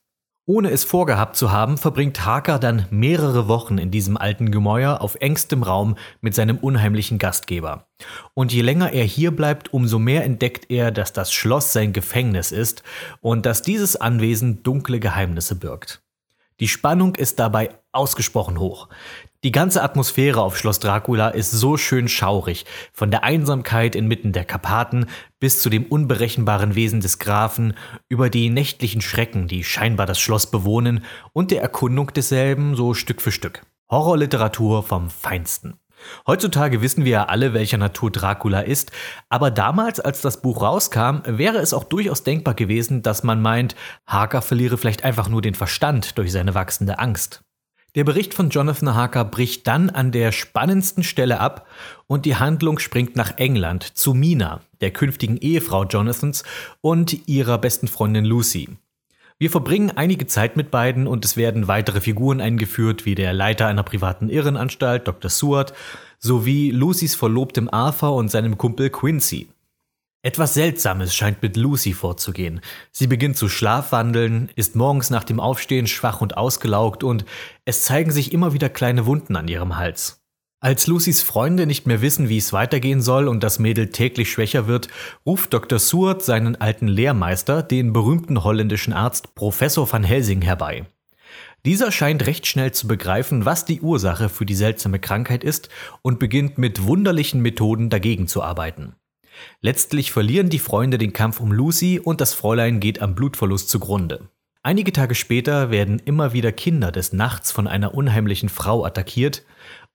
Ohne 0.47 0.69
es 0.69 0.85
vorgehabt 0.85 1.35
zu 1.35 1.51
haben, 1.51 1.77
verbringt 1.77 2.23
Harker 2.23 2.59
dann 2.59 2.85
mehrere 2.91 3.49
Wochen 3.49 3.77
in 3.77 3.91
diesem 3.91 4.15
alten 4.15 4.51
Gemäuer 4.51 5.01
auf 5.01 5.15
engstem 5.15 5.63
Raum 5.63 5.97
mit 6.21 6.33
seinem 6.33 6.59
unheimlichen 6.59 7.17
Gastgeber. 7.17 7.89
Und 8.33 8.53
je 8.53 8.61
länger 8.61 8.93
er 8.93 9.03
hier 9.03 9.35
bleibt, 9.35 9.73
umso 9.73 9.99
mehr 9.99 10.23
entdeckt 10.23 10.67
er, 10.69 10.91
dass 10.91 11.11
das 11.11 11.33
Schloss 11.33 11.73
sein 11.73 11.91
Gefängnis 11.91 12.53
ist 12.53 12.83
und 13.19 13.45
dass 13.45 13.63
dieses 13.63 13.97
Anwesen 13.97 14.63
dunkle 14.63 15.01
Geheimnisse 15.01 15.55
birgt. 15.55 16.04
Die 16.61 16.67
Spannung 16.69 17.15
ist 17.15 17.39
dabei 17.39 17.69
ausgesprochen 17.91 18.59
hoch. 18.59 18.87
Die 19.43 19.51
ganze 19.51 19.83
Atmosphäre 19.83 20.41
auf 20.41 20.57
Schloss 20.57 20.79
Dracula 20.79 21.29
ist 21.29 21.51
so 21.51 21.77
schön 21.77 22.07
schaurig, 22.07 22.65
von 22.93 23.11
der 23.11 23.23
Einsamkeit 23.23 23.95
inmitten 23.95 24.31
der 24.31 24.45
Karpaten 24.45 25.05
bis 25.39 25.61
zu 25.61 25.69
dem 25.69 25.85
unberechenbaren 25.85 26.75
Wesen 26.75 27.01
des 27.01 27.19
Grafen, 27.19 27.75
über 28.09 28.29
die 28.29 28.49
nächtlichen 28.49 29.01
Schrecken, 29.01 29.47
die 29.47 29.63
scheinbar 29.63 30.07
das 30.07 30.19
Schloss 30.19 30.49
bewohnen, 30.49 31.03
und 31.33 31.51
der 31.51 31.61
Erkundung 31.61 32.11
desselben 32.13 32.75
so 32.75 32.93
Stück 32.93 33.21
für 33.21 33.31
Stück. 33.31 33.61
Horrorliteratur 33.91 34.81
vom 34.81 35.09
Feinsten. 35.09 35.77
Heutzutage 36.27 36.81
wissen 36.81 37.05
wir 37.05 37.11
ja 37.11 37.23
alle, 37.25 37.53
welcher 37.53 37.77
Natur 37.77 38.11
Dracula 38.11 38.61
ist, 38.61 38.91
aber 39.29 39.51
damals, 39.51 39.99
als 39.99 40.21
das 40.21 40.41
Buch 40.41 40.61
rauskam, 40.61 41.19
wäre 41.25 41.57
es 41.59 41.73
auch 41.73 41.83
durchaus 41.83 42.23
denkbar 42.23 42.53
gewesen, 42.53 43.01
dass 43.01 43.23
man 43.23 43.41
meint, 43.41 43.75
Harker 44.05 44.41
verliere 44.41 44.77
vielleicht 44.77 45.03
einfach 45.03 45.29
nur 45.29 45.41
den 45.41 45.55
Verstand 45.55 46.17
durch 46.17 46.31
seine 46.31 46.55
wachsende 46.55 46.99
Angst. 46.99 47.41
Der 47.95 48.03
Bericht 48.03 48.33
von 48.33 48.49
Jonathan 48.49 48.93
Harker 48.93 49.23
bricht 49.23 49.67
dann 49.67 49.89
an 49.89 50.11
der 50.11 50.33
spannendsten 50.33 51.01
Stelle 51.01 51.39
ab 51.39 51.65
und 52.07 52.25
die 52.25 52.35
Handlung 52.35 52.77
springt 52.79 53.15
nach 53.15 53.37
England 53.37 53.83
zu 53.97 54.13
Mina, 54.13 54.59
der 54.81 54.91
künftigen 54.91 55.37
Ehefrau 55.37 55.85
Jonathans 55.85 56.43
und 56.81 57.27
ihrer 57.27 57.57
besten 57.57 57.87
Freundin 57.87 58.25
Lucy. 58.25 58.77
Wir 59.37 59.51
verbringen 59.51 59.91
einige 59.91 60.27
Zeit 60.27 60.55
mit 60.55 60.71
beiden 60.71 61.07
und 61.07 61.25
es 61.25 61.35
werden 61.35 61.67
weitere 61.67 61.99
Figuren 61.99 62.39
eingeführt, 62.39 63.05
wie 63.05 63.15
der 63.15 63.33
Leiter 63.33 63.67
einer 63.67 63.83
privaten 63.83 64.29
Irrenanstalt, 64.29 65.09
Dr. 65.09 65.29
Seward, 65.29 65.73
sowie 66.19 66.71
Lucys 66.71 67.15
Verlobtem 67.15 67.69
Arthur 67.69 68.15
und 68.15 68.31
seinem 68.31 68.57
Kumpel 68.57 68.89
Quincy. 68.89 69.49
Etwas 70.25 70.53
Seltsames 70.53 71.13
scheint 71.13 71.43
mit 71.43 71.57
Lucy 71.57 71.93
vorzugehen. 71.93 72.61
Sie 72.91 73.07
beginnt 73.07 73.35
zu 73.35 73.49
schlafwandeln, 73.49 74.49
ist 74.55 74.75
morgens 74.75 75.09
nach 75.09 75.25
dem 75.25 75.41
Aufstehen 75.41 75.85
schwach 75.85 76.21
und 76.21 76.37
ausgelaugt 76.37 77.03
und 77.03 77.25
es 77.65 77.83
zeigen 77.83 78.11
sich 78.11 78.31
immer 78.31 78.53
wieder 78.53 78.69
kleine 78.69 79.05
Wunden 79.05 79.35
an 79.35 79.49
ihrem 79.49 79.77
Hals. 79.77 80.24
Als 80.65 80.87
Lucys 80.87 81.21
Freunde 81.21 81.67
nicht 81.67 81.85
mehr 81.85 82.01
wissen, 82.01 82.27
wie 82.27 82.39
es 82.39 82.51
weitergehen 82.51 82.99
soll 82.99 83.27
und 83.27 83.43
das 83.43 83.59
Mädel 83.59 83.89
täglich 83.89 84.31
schwächer 84.31 84.65
wird, 84.65 84.87
ruft 85.23 85.53
Dr. 85.53 85.77
Seward 85.77 86.23
seinen 86.23 86.55
alten 86.55 86.87
Lehrmeister, 86.87 87.61
den 87.61 87.93
berühmten 87.93 88.43
holländischen 88.43 88.91
Arzt 88.91 89.35
Professor 89.35 89.87
van 89.93 90.03
Helsing, 90.03 90.41
herbei. 90.41 90.87
Dieser 91.65 91.91
scheint 91.91 92.25
recht 92.25 92.47
schnell 92.47 92.71
zu 92.71 92.87
begreifen, 92.87 93.45
was 93.45 93.65
die 93.65 93.81
Ursache 93.81 94.27
für 94.27 94.47
die 94.47 94.55
seltsame 94.55 94.97
Krankheit 94.97 95.43
ist 95.43 95.69
und 96.01 96.17
beginnt 96.17 96.57
mit 96.57 96.81
wunderlichen 96.81 97.43
Methoden 97.43 97.91
dagegen 97.91 98.25
zu 98.25 98.41
arbeiten. 98.41 98.95
Letztlich 99.61 100.11
verlieren 100.11 100.49
die 100.49 100.57
Freunde 100.57 100.97
den 100.97 101.13
Kampf 101.13 101.41
um 101.41 101.51
Lucy 101.51 101.99
und 102.03 102.21
das 102.21 102.33
Fräulein 102.33 102.79
geht 102.79 103.03
am 103.03 103.13
Blutverlust 103.13 103.69
zugrunde. 103.69 104.29
Einige 104.63 104.91
Tage 104.91 105.13
später 105.13 105.69
werden 105.69 106.01
immer 106.05 106.33
wieder 106.33 106.51
Kinder 106.51 106.91
des 106.91 107.13
Nachts 107.13 107.51
von 107.51 107.67
einer 107.67 107.93
unheimlichen 107.93 108.49
Frau 108.49 108.83
attackiert 108.83 109.43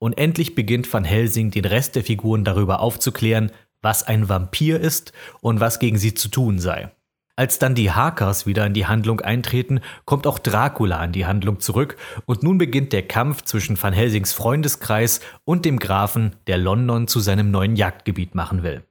und 0.01 0.18
endlich 0.18 0.56
beginnt 0.56 0.93
Van 0.93 1.05
Helsing 1.05 1.52
den 1.52 1.64
Rest 1.64 1.94
der 1.94 2.02
Figuren 2.02 2.43
darüber 2.43 2.81
aufzuklären, 2.81 3.52
was 3.82 4.02
ein 4.02 4.28
Vampir 4.28 4.81
ist 4.81 5.12
und 5.40 5.60
was 5.60 5.78
gegen 5.78 5.98
sie 5.98 6.14
zu 6.14 6.28
tun 6.28 6.59
sei. 6.59 6.90
Als 7.36 7.59
dann 7.59 7.74
die 7.74 7.90
Hakers 7.90 8.44
wieder 8.44 8.66
in 8.66 8.74
die 8.74 8.86
Handlung 8.86 9.20
eintreten, 9.20 9.81
kommt 10.05 10.27
auch 10.27 10.39
Dracula 10.39 11.02
in 11.05 11.12
die 11.12 11.24
Handlung 11.24 11.60
zurück 11.60 11.97
und 12.27 12.43
nun 12.43 12.59
beginnt 12.59 12.93
der 12.93 13.06
Kampf 13.06 13.43
zwischen 13.43 13.82
Van 13.82 13.94
Helsings 13.94 14.32
Freundeskreis 14.32 15.20
und 15.44 15.64
dem 15.64 15.78
Grafen, 15.78 16.36
der 16.48 16.59
London 16.59 17.06
zu 17.06 17.20
seinem 17.20 17.51
neuen 17.51 17.77
Jagdgebiet 17.77 18.35
machen 18.35 18.62
will. 18.62 18.82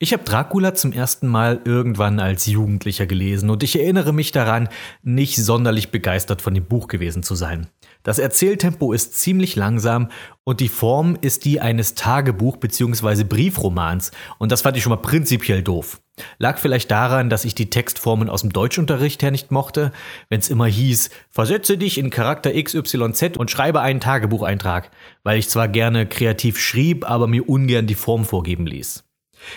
Ich 0.00 0.12
habe 0.12 0.22
Dracula 0.22 0.74
zum 0.74 0.92
ersten 0.92 1.26
Mal 1.26 1.60
irgendwann 1.64 2.20
als 2.20 2.46
Jugendlicher 2.46 3.06
gelesen 3.06 3.50
und 3.50 3.64
ich 3.64 3.78
erinnere 3.78 4.12
mich 4.12 4.30
daran, 4.30 4.68
nicht 5.02 5.36
sonderlich 5.36 5.90
begeistert 5.90 6.40
von 6.40 6.54
dem 6.54 6.64
Buch 6.64 6.86
gewesen 6.86 7.24
zu 7.24 7.34
sein. 7.34 7.66
Das 8.02 8.18
Erzähltempo 8.18 8.92
ist 8.92 9.18
ziemlich 9.18 9.56
langsam 9.56 10.08
und 10.44 10.60
die 10.60 10.68
Form 10.68 11.16
ist 11.20 11.44
die 11.44 11.60
eines 11.60 11.94
Tagebuch- 11.94 12.58
bzw. 12.58 13.24
Briefromans 13.24 14.12
und 14.38 14.52
das 14.52 14.62
fand 14.62 14.76
ich 14.76 14.82
schon 14.82 14.90
mal 14.90 14.96
prinzipiell 14.96 15.62
doof. 15.62 16.00
Lag 16.38 16.58
vielleicht 16.58 16.90
daran, 16.90 17.30
dass 17.30 17.44
ich 17.44 17.54
die 17.54 17.70
Textformen 17.70 18.28
aus 18.28 18.42
dem 18.42 18.52
Deutschunterricht 18.52 19.22
her 19.22 19.30
nicht 19.30 19.50
mochte, 19.50 19.92
wenn 20.28 20.40
es 20.40 20.50
immer 20.50 20.66
hieß, 20.66 21.10
versetze 21.30 21.78
dich 21.78 21.98
in 21.98 22.10
Charakter 22.10 22.52
XYZ 22.52 23.36
und 23.36 23.50
schreibe 23.50 23.80
einen 23.80 24.00
Tagebucheintrag, 24.00 24.90
weil 25.22 25.38
ich 25.38 25.48
zwar 25.48 25.68
gerne 25.68 26.06
kreativ 26.06 26.58
schrieb, 26.58 27.08
aber 27.08 27.26
mir 27.26 27.48
ungern 27.48 27.86
die 27.86 27.94
Form 27.94 28.24
vorgeben 28.24 28.66
ließ. 28.66 29.07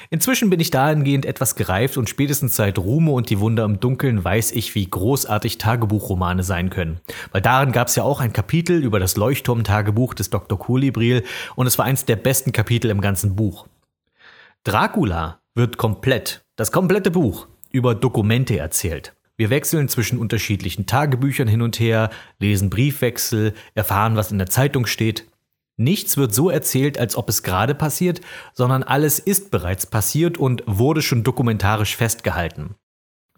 Inzwischen 0.09 0.49
bin 0.49 0.59
ich 0.59 0.71
dahingehend 0.71 1.25
etwas 1.25 1.55
gereift 1.55 1.97
und 1.97 2.09
spätestens 2.09 2.55
seit 2.55 2.77
Rume 2.77 3.11
und 3.11 3.29
die 3.29 3.39
Wunder 3.39 3.65
im 3.65 3.79
Dunkeln 3.79 4.23
weiß 4.23 4.51
ich, 4.51 4.75
wie 4.75 4.89
großartig 4.89 5.57
Tagebuchromane 5.57 6.43
sein 6.43 6.69
können. 6.69 6.99
Weil 7.31 7.41
darin 7.41 7.71
gab 7.71 7.87
es 7.87 7.95
ja 7.95 8.03
auch 8.03 8.19
ein 8.19 8.33
Kapitel 8.33 8.83
über 8.83 8.99
das 8.99 9.17
Leuchtturm-Tagebuch 9.17 10.13
des 10.13 10.29
Dr. 10.29 10.57
Kolibril 10.57 11.23
und 11.55 11.67
es 11.67 11.77
war 11.77 11.85
eins 11.85 12.05
der 12.05 12.15
besten 12.15 12.51
Kapitel 12.51 12.89
im 12.91 13.01
ganzen 13.01 13.35
Buch. 13.35 13.67
Dracula 14.63 15.39
wird 15.55 15.77
komplett, 15.77 16.43
das 16.55 16.71
komplette 16.71 17.11
Buch, 17.11 17.47
über 17.71 17.95
Dokumente 17.95 18.57
erzählt. 18.57 19.13
Wir 19.37 19.49
wechseln 19.49 19.87
zwischen 19.87 20.19
unterschiedlichen 20.19 20.85
Tagebüchern 20.85 21.47
hin 21.47 21.63
und 21.63 21.79
her, 21.79 22.11
lesen 22.37 22.69
Briefwechsel, 22.69 23.55
erfahren, 23.73 24.15
was 24.15 24.31
in 24.31 24.37
der 24.37 24.51
Zeitung 24.51 24.85
steht. 24.85 25.25
Nichts 25.77 26.17
wird 26.17 26.33
so 26.33 26.49
erzählt, 26.49 26.97
als 26.97 27.15
ob 27.15 27.29
es 27.29 27.43
gerade 27.43 27.73
passiert, 27.73 28.21
sondern 28.53 28.83
alles 28.83 29.19
ist 29.19 29.51
bereits 29.51 29.85
passiert 29.85 30.37
und 30.37 30.63
wurde 30.67 31.01
schon 31.01 31.23
dokumentarisch 31.23 31.95
festgehalten. 31.95 32.75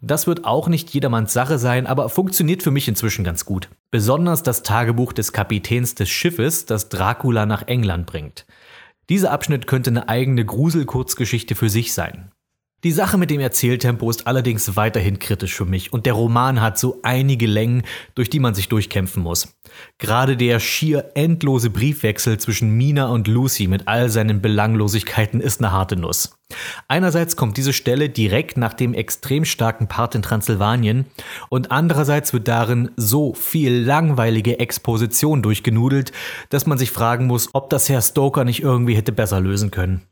Das 0.02 0.26
wird 0.26 0.44
auch 0.44 0.68
nicht 0.68 0.90
jedermanns 0.90 1.32
Sache 1.32 1.58
sein, 1.58 1.86
aber 1.86 2.10
funktioniert 2.10 2.62
für 2.62 2.70
mich 2.70 2.88
inzwischen 2.88 3.24
ganz 3.24 3.46
gut. 3.46 3.70
Besonders 3.90 4.42
das 4.42 4.62
Tagebuch 4.62 5.14
des 5.14 5.32
Kapitäns 5.32 5.94
des 5.94 6.10
Schiffes, 6.10 6.66
das 6.66 6.90
Dracula 6.90 7.46
nach 7.46 7.66
England 7.68 8.04
bringt. 8.06 8.44
Dieser 9.08 9.30
Abschnitt 9.30 9.66
könnte 9.66 9.90
eine 9.90 10.08
eigene 10.08 10.44
Gruselkurzgeschichte 10.44 11.54
für 11.54 11.70
sich 11.70 11.94
sein. 11.94 12.32
Die 12.84 12.92
Sache 12.92 13.16
mit 13.16 13.30
dem 13.30 13.40
Erzähltempo 13.40 14.10
ist 14.10 14.26
allerdings 14.26 14.76
weiterhin 14.76 15.18
kritisch 15.18 15.54
für 15.54 15.64
mich 15.64 15.94
und 15.94 16.04
der 16.04 16.12
Roman 16.12 16.60
hat 16.60 16.78
so 16.78 17.00
einige 17.02 17.46
Längen, 17.46 17.82
durch 18.14 18.28
die 18.28 18.40
man 18.40 18.52
sich 18.54 18.68
durchkämpfen 18.68 19.22
muss. 19.22 19.56
Gerade 19.96 20.36
der 20.36 20.60
schier 20.60 21.12
endlose 21.14 21.70
Briefwechsel 21.70 22.36
zwischen 22.36 22.68
Mina 22.76 23.06
und 23.06 23.26
Lucy 23.26 23.68
mit 23.68 23.88
all 23.88 24.10
seinen 24.10 24.42
Belanglosigkeiten 24.42 25.40
ist 25.40 25.62
eine 25.62 25.72
harte 25.72 25.96
Nuss. 25.96 26.36
Einerseits 26.86 27.36
kommt 27.36 27.56
diese 27.56 27.72
Stelle 27.72 28.10
direkt 28.10 28.58
nach 28.58 28.74
dem 28.74 28.92
extrem 28.92 29.46
starken 29.46 29.88
Part 29.88 30.14
in 30.14 30.20
Transsilvanien 30.20 31.06
und 31.48 31.70
andererseits 31.70 32.34
wird 32.34 32.48
darin 32.48 32.90
so 32.96 33.32
viel 33.32 33.72
langweilige 33.82 34.58
Exposition 34.58 35.40
durchgenudelt, 35.40 36.12
dass 36.50 36.66
man 36.66 36.76
sich 36.76 36.90
fragen 36.90 37.26
muss, 37.26 37.48
ob 37.54 37.70
das 37.70 37.88
Herr 37.88 38.02
Stoker 38.02 38.44
nicht 38.44 38.62
irgendwie 38.62 38.94
hätte 38.94 39.12
besser 39.12 39.40
lösen 39.40 39.70
können. 39.70 40.02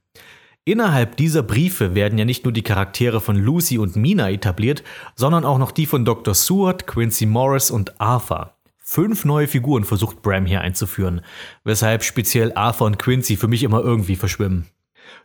Innerhalb 0.65 1.17
dieser 1.17 1.43
Briefe 1.43 1.97
werden 1.97 2.19
ja 2.19 2.25
nicht 2.25 2.45
nur 2.45 2.53
die 2.53 2.63
Charaktere 2.63 3.21
von 3.21 3.35
Lucy 3.35 3.79
und 3.79 3.97
Mina 3.97 4.31
etabliert, 4.31 4.85
sondern 5.17 5.45
auch 5.45 5.59
noch 5.59 5.73
die 5.73 5.87
von 5.87 6.05
Dr. 6.05 6.35
Seward, 6.35 6.87
Quincy 6.87 7.27
Morris 7.27 7.73
und 7.73 8.01
Arthur. 8.01 8.55
Fünf 8.79 9.25
neue 9.25 9.49
Figuren 9.49 9.83
versucht 9.83 10.23
Bram 10.23 10.47
hier 10.47 10.61
einzuführen, 10.61 11.23
weshalb 11.65 12.05
speziell 12.05 12.53
Arthur 12.55 12.87
und 12.87 13.01
Quincy 13.01 13.37
für 13.37 13.49
mich 13.49 13.65
immer 13.65 13.81
irgendwie 13.81 14.15
verschwimmen. 14.15 14.69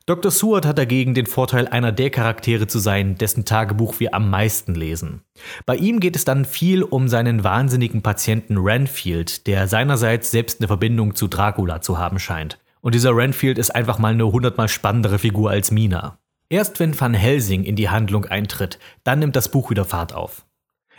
Dr. 0.07 0.31
Seward 0.31 0.65
hat 0.65 0.80
dagegen 0.80 1.14
den 1.14 1.27
Vorteil, 1.27 1.68
einer 1.68 1.91
der 1.91 2.09
Charaktere 2.09 2.65
zu 2.65 2.80
sein, 2.80 3.15
dessen 3.15 3.45
Tagebuch 3.45 3.99
wir 3.99 4.15
am 4.15 4.31
meisten 4.31 4.73
lesen. 4.73 5.22
Bei 5.68 5.76
ihm 5.76 5.99
geht 5.99 6.15
es 6.15 6.26
dann 6.26 6.45
viel 6.45 6.81
um 6.81 7.07
seinen 7.07 7.43
wahnsinnigen 7.43 8.01
Patienten 8.01 8.57
Renfield, 8.57 9.45
der 9.45 9.68
seinerseits 9.68 10.31
selbst 10.31 10.61
eine 10.61 10.68
Verbindung 10.68 11.14
zu 11.14 11.27
Dracula 11.27 11.80
zu 11.81 11.99
haben 11.99 12.18
scheint. 12.18 12.57
Und 12.81 12.95
dieser 12.95 13.15
Renfield 13.15 13.57
ist 13.57 13.71
einfach 13.71 13.99
mal 13.99 14.13
eine 14.13 14.31
hundertmal 14.31 14.67
spannendere 14.67 15.19
Figur 15.19 15.49
als 15.49 15.71
Mina. 15.71 16.19
Erst 16.49 16.79
wenn 16.79 16.99
Van 16.99 17.13
Helsing 17.13 17.63
in 17.63 17.75
die 17.75 17.89
Handlung 17.89 18.25
eintritt, 18.25 18.79
dann 19.03 19.19
nimmt 19.19 19.35
das 19.35 19.49
Buch 19.49 19.69
wieder 19.69 19.85
Fahrt 19.85 20.13
auf. 20.13 20.45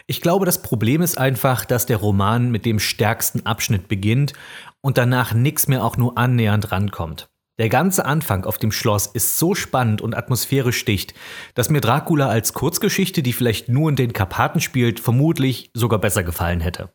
Ich 0.07 0.21
glaube, 0.21 0.47
das 0.47 0.63
Problem 0.63 1.03
ist 1.03 1.19
einfach, 1.19 1.65
dass 1.65 1.87
der 1.87 1.99
Roman 1.99 2.51
mit 2.51 2.65
dem 2.65 2.79
stärksten 2.79 3.47
Abschnitt 3.47 3.89
beginnt 3.89 4.33
und 4.81 4.99
danach 4.99 5.35
nichts 5.35 5.69
mehr 5.69 5.85
auch 5.85 5.97
nur 5.97 6.17
annähernd 6.17 6.73
rankommt. 6.73 7.29
Der 7.59 7.69
ganze 7.69 8.07
Anfang 8.07 8.45
auf 8.45 8.59
dem 8.59 8.71
Schloss 8.71 9.07
ist 9.07 9.39
so 9.39 9.55
spannend 9.55 10.01
und 10.01 10.17
atmosphärisch 10.17 10.85
dicht, 10.85 11.15
dass 11.55 11.71
mir 11.71 11.81
Dracula 11.81 12.29
als 12.29 12.53
Kurzgeschichte, 12.53 13.23
die 13.23 13.33
vielleicht 13.33 13.69
nur 13.69 13.91
in 13.91 13.97
den 13.97 14.13
Karpaten 14.13 14.61
spielt, 14.61 15.01
vermutlich 15.01 15.71
sogar 15.75 15.99
besser 15.99 16.23
gefallen 16.23 16.61
hätte. 16.61 16.91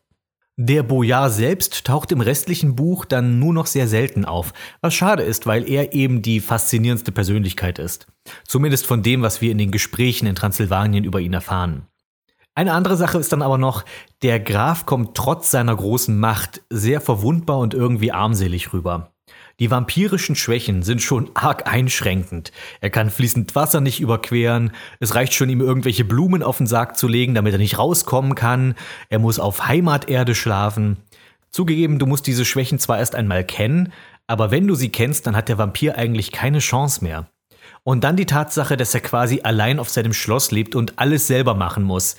Der 0.56 0.84
Boyar 0.84 1.30
selbst 1.30 1.84
taucht 1.84 2.12
im 2.12 2.20
restlichen 2.20 2.76
Buch 2.76 3.04
dann 3.04 3.40
nur 3.40 3.52
noch 3.52 3.66
sehr 3.66 3.88
selten 3.88 4.24
auf, 4.24 4.52
was 4.80 4.94
schade 4.94 5.24
ist, 5.24 5.46
weil 5.46 5.68
er 5.68 5.94
eben 5.94 6.22
die 6.22 6.38
faszinierendste 6.38 7.10
Persönlichkeit 7.10 7.80
ist. 7.80 8.06
Zumindest 8.46 8.86
von 8.86 9.02
dem, 9.02 9.22
was 9.22 9.40
wir 9.40 9.50
in 9.50 9.58
den 9.58 9.72
Gesprächen 9.72 10.26
in 10.26 10.36
Transsilvanien 10.36 11.02
über 11.02 11.18
ihn 11.18 11.32
erfahren. 11.32 11.88
Eine 12.54 12.72
andere 12.72 12.96
Sache 12.96 13.18
ist 13.18 13.32
dann 13.32 13.42
aber 13.42 13.58
noch, 13.58 13.84
der 14.22 14.38
Graf 14.38 14.86
kommt 14.86 15.16
trotz 15.16 15.50
seiner 15.50 15.74
großen 15.74 16.16
Macht 16.16 16.62
sehr 16.70 17.00
verwundbar 17.00 17.58
und 17.58 17.74
irgendwie 17.74 18.12
armselig 18.12 18.72
rüber. 18.72 19.13
Die 19.60 19.70
vampirischen 19.70 20.34
Schwächen 20.34 20.82
sind 20.82 21.00
schon 21.00 21.30
arg 21.34 21.70
einschränkend. 21.70 22.50
Er 22.80 22.90
kann 22.90 23.10
fließend 23.10 23.54
Wasser 23.54 23.80
nicht 23.80 24.00
überqueren, 24.00 24.72
es 24.98 25.14
reicht 25.14 25.34
schon, 25.34 25.48
ihm 25.48 25.60
irgendwelche 25.60 26.04
Blumen 26.04 26.42
auf 26.42 26.58
den 26.58 26.66
Sarg 26.66 26.96
zu 26.98 27.06
legen, 27.06 27.34
damit 27.34 27.52
er 27.52 27.58
nicht 27.58 27.78
rauskommen 27.78 28.34
kann, 28.34 28.74
er 29.10 29.20
muss 29.20 29.38
auf 29.38 29.66
Heimaterde 29.68 30.34
schlafen. 30.34 30.96
Zugegeben, 31.50 32.00
du 32.00 32.06
musst 32.06 32.26
diese 32.26 32.44
Schwächen 32.44 32.80
zwar 32.80 32.98
erst 32.98 33.14
einmal 33.14 33.44
kennen, 33.44 33.92
aber 34.26 34.50
wenn 34.50 34.66
du 34.66 34.74
sie 34.74 34.88
kennst, 34.88 35.26
dann 35.26 35.36
hat 35.36 35.48
der 35.48 35.58
Vampir 35.58 35.96
eigentlich 35.96 36.32
keine 36.32 36.58
Chance 36.58 37.04
mehr. 37.04 37.28
Und 37.84 38.02
dann 38.02 38.16
die 38.16 38.26
Tatsache, 38.26 38.76
dass 38.76 38.94
er 38.94 39.00
quasi 39.00 39.42
allein 39.42 39.78
auf 39.78 39.90
seinem 39.90 40.14
Schloss 40.14 40.50
lebt 40.50 40.74
und 40.74 40.98
alles 40.98 41.26
selber 41.26 41.54
machen 41.54 41.84
muss. 41.84 42.16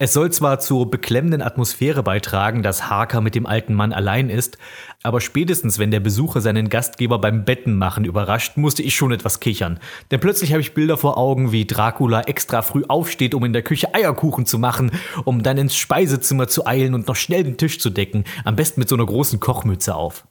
Es 0.00 0.12
soll 0.12 0.30
zwar 0.30 0.60
zur 0.60 0.88
beklemmenden 0.88 1.42
Atmosphäre 1.42 2.04
beitragen, 2.04 2.62
dass 2.62 2.88
Harker 2.88 3.20
mit 3.20 3.34
dem 3.34 3.46
alten 3.46 3.74
Mann 3.74 3.92
allein 3.92 4.30
ist, 4.30 4.56
aber 5.02 5.20
spätestens 5.20 5.80
wenn 5.80 5.90
der 5.90 5.98
Besucher 5.98 6.40
seinen 6.40 6.68
Gastgeber 6.68 7.18
beim 7.18 7.44
Bettenmachen 7.44 8.04
überrascht, 8.04 8.56
musste 8.56 8.84
ich 8.84 8.94
schon 8.94 9.10
etwas 9.10 9.40
kichern. 9.40 9.80
Denn 10.12 10.20
plötzlich 10.20 10.52
habe 10.52 10.60
ich 10.60 10.72
Bilder 10.72 10.96
vor 10.96 11.18
Augen, 11.18 11.50
wie 11.50 11.66
Dracula 11.66 12.20
extra 12.20 12.62
früh 12.62 12.84
aufsteht, 12.86 13.34
um 13.34 13.44
in 13.44 13.52
der 13.52 13.62
Küche 13.62 13.92
Eierkuchen 13.92 14.46
zu 14.46 14.60
machen, 14.60 14.92
um 15.24 15.42
dann 15.42 15.58
ins 15.58 15.74
Speisezimmer 15.74 16.46
zu 16.46 16.64
eilen 16.64 16.94
und 16.94 17.08
noch 17.08 17.16
schnell 17.16 17.42
den 17.42 17.56
Tisch 17.56 17.80
zu 17.80 17.90
decken, 17.90 18.22
am 18.44 18.54
besten 18.54 18.78
mit 18.78 18.88
so 18.88 18.94
einer 18.94 19.06
großen 19.06 19.40
Kochmütze 19.40 19.96
auf. 19.96 20.27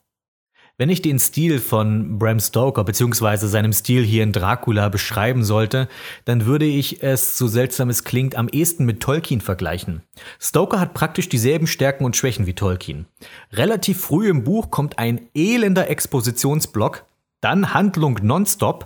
Wenn 0.80 0.90
ich 0.90 1.02
den 1.02 1.18
Stil 1.18 1.58
von 1.58 2.20
Bram 2.20 2.40
Stoker 2.40 2.84
bzw. 2.84 3.48
seinem 3.48 3.74
Stil 3.74 4.04
hier 4.04 4.22
in 4.22 4.32
Dracula 4.32 4.90
beschreiben 4.90 5.44
sollte, 5.44 5.88
dann 6.26 6.46
würde 6.46 6.66
ich 6.66 7.02
es, 7.02 7.36
so 7.36 7.48
seltsam 7.48 7.90
es 7.90 8.04
klingt, 8.04 8.36
am 8.36 8.48
ehesten 8.48 8.86
mit 8.86 9.02
Tolkien 9.02 9.42
vergleichen. 9.42 10.04
Stoker 10.40 10.80
hat 10.80 10.94
praktisch 10.94 11.30
dieselben 11.30 11.66
Stärken 11.66 12.06
und 12.06 12.16
Schwächen 12.16 12.46
wie 12.46 12.54
Tolkien. 12.54 13.08
Relativ 13.52 14.02
früh 14.02 14.30
im 14.30 14.44
Buch 14.44 14.70
kommt 14.70 15.00
ein 15.00 15.22
elender 15.34 15.90
Expositionsblock, 15.90 17.06
dann 17.42 17.74
Handlung 17.74 18.20
nonstop, 18.22 18.86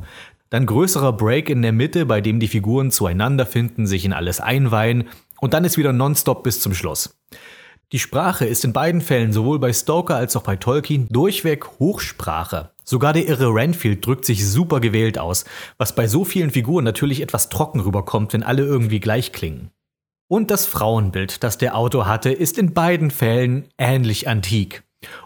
dann 0.50 0.66
größerer 0.66 1.12
Break 1.12 1.50
in 1.50 1.62
der 1.62 1.74
Mitte, 1.74 2.06
bei 2.06 2.22
dem 2.22 2.40
die 2.40 2.48
Figuren 2.48 2.92
zueinander 2.92 3.46
finden, 3.46 3.86
sich 3.86 4.06
in 4.06 4.14
alles 4.14 4.40
einweihen 4.40 5.10
und 5.42 5.54
dann 5.54 5.66
ist 5.66 5.78
wieder 5.78 5.92
nonstop 5.92 6.44
bis 6.44 6.62
zum 6.62 6.74
Schluss. 6.74 7.18
Die 7.92 8.00
Sprache 8.00 8.46
ist 8.46 8.64
in 8.64 8.72
beiden 8.72 9.02
Fällen, 9.02 9.34
sowohl 9.34 9.60
bei 9.60 9.74
Stoker 9.74 10.16
als 10.16 10.38
auch 10.38 10.44
bei 10.44 10.56
Tolkien, 10.56 11.10
durchweg 11.10 11.68
Hochsprache. 11.78 12.72
Sogar 12.86 13.12
der 13.12 13.28
irre 13.28 13.54
Renfield 13.54 14.06
drückt 14.06 14.24
sich 14.24 14.48
super 14.48 14.80
gewählt 14.80 15.20
aus, 15.20 15.44
was 15.78 15.94
bei 15.94 16.08
so 16.08 16.24
vielen 16.24 16.52
Figuren 16.52 16.86
natürlich 16.86 17.22
etwas 17.22 17.50
trocken 17.50 17.82
rüberkommt, 17.82 18.32
wenn 18.32 18.44
alle 18.44 18.64
irgendwie 18.64 19.02
gleich 19.02 19.34
klingen. 19.34 19.72
Und 20.30 20.52
das 20.52 20.66
Frauenbild, 20.68 21.44
das 21.44 21.58
der 21.58 21.76
Autor 21.76 22.08
hatte, 22.08 22.32
ist 22.32 22.58
in 22.58 22.74
beiden 22.74 23.12
Fällen 23.12 23.68
ähnlich 23.78 24.30
antik. 24.30 24.84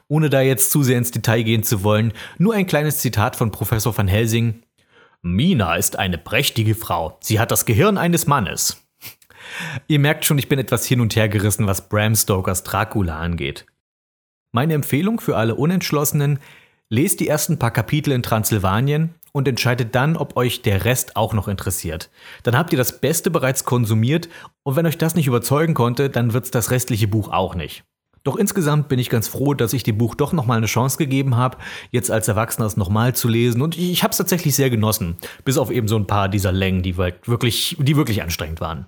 Ohne 0.07 0.31
da 0.31 0.41
jetzt 0.41 0.71
zu 0.71 0.81
sehr 0.81 0.97
ins 0.97 1.11
Detail 1.11 1.43
gehen 1.43 1.61
zu 1.61 1.83
wollen, 1.83 2.13
nur 2.39 2.55
ein 2.55 2.65
kleines 2.65 2.97
Zitat 2.97 3.35
von 3.35 3.51
Professor 3.51 3.95
van 3.95 4.07
Helsing. 4.07 4.63
Mina 5.21 5.75
ist 5.75 5.99
eine 5.99 6.17
prächtige 6.17 6.73
Frau. 6.73 7.17
Sie 7.19 7.39
hat 7.39 7.51
das 7.51 7.65
Gehirn 7.65 7.99
eines 7.99 8.25
Mannes. 8.25 8.84
Ihr 9.87 9.99
merkt 9.99 10.25
schon, 10.25 10.37
ich 10.37 10.49
bin 10.49 10.59
etwas 10.59 10.85
hin 10.85 11.01
und 11.01 11.15
her 11.15 11.29
gerissen, 11.29 11.67
was 11.67 11.89
Bram 11.89 12.15
Stokers 12.15 12.63
Dracula 12.63 13.19
angeht. 13.19 13.65
Meine 14.51 14.73
Empfehlung 14.73 15.19
für 15.19 15.37
alle 15.37 15.55
Unentschlossenen, 15.55 16.39
lest 16.89 17.19
die 17.19 17.27
ersten 17.27 17.59
paar 17.59 17.71
Kapitel 17.71 18.11
in 18.11 18.23
Transsilvanien 18.23 19.15
und 19.31 19.47
entscheidet 19.47 19.95
dann, 19.95 20.15
ob 20.15 20.37
euch 20.37 20.61
der 20.61 20.85
Rest 20.85 21.17
auch 21.17 21.33
noch 21.33 21.47
interessiert. 21.47 22.09
Dann 22.43 22.57
habt 22.57 22.71
ihr 22.71 22.77
das 22.77 23.01
Beste 23.01 23.31
bereits 23.31 23.65
konsumiert 23.65 24.29
und 24.63 24.75
wenn 24.75 24.85
euch 24.85 24.97
das 24.97 25.15
nicht 25.15 25.27
überzeugen 25.27 25.73
konnte, 25.73 26.09
dann 26.09 26.33
wird's 26.33 26.51
das 26.51 26.71
restliche 26.71 27.07
Buch 27.07 27.29
auch 27.29 27.55
nicht. 27.55 27.83
Doch 28.23 28.37
insgesamt 28.37 28.87
bin 28.87 28.97
ich 28.97 29.09
ganz 29.09 29.27
froh, 29.27 29.53
dass 29.53 29.73
ich 29.73 29.83
dem 29.83 29.99
Buch 29.99 30.15
doch 30.15 30.33
nochmal 30.33 30.57
eine 30.57 30.65
Chance 30.65 30.97
gegeben 30.97 31.35
habe, 31.35 31.57
jetzt 31.91 32.09
als 32.09 32.27
Erwachsener 32.27 32.65
es 32.65 32.75
nochmal 32.75 33.13
zu 33.13 33.27
lesen. 33.27 33.61
Und 33.61 33.77
ich, 33.77 34.03
habe 34.03 34.11
es 34.11 34.17
tatsächlich 34.17 34.55
sehr 34.55 34.71
genossen. 34.71 35.17
Bis 35.43 35.59
auf 35.59 35.69
eben 35.69 35.87
so 35.87 35.95
ein 35.95 36.07
paar 36.07 36.27
dieser 36.27 36.51
Längen, 36.51 36.81
die 36.81 36.97
wirklich, 36.97 37.77
die 37.79 37.95
wirklich 37.95 38.23
anstrengend 38.23 38.61
waren. 38.61 38.87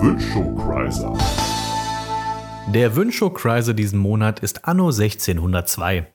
Wünschokreiser. 0.00 1.16
Der 2.74 2.96
Wünschokreiser 2.96 3.72
diesen 3.72 3.98
Monat 3.98 4.40
ist 4.40 4.66
Anno 4.66 4.90
1602. 4.90 6.06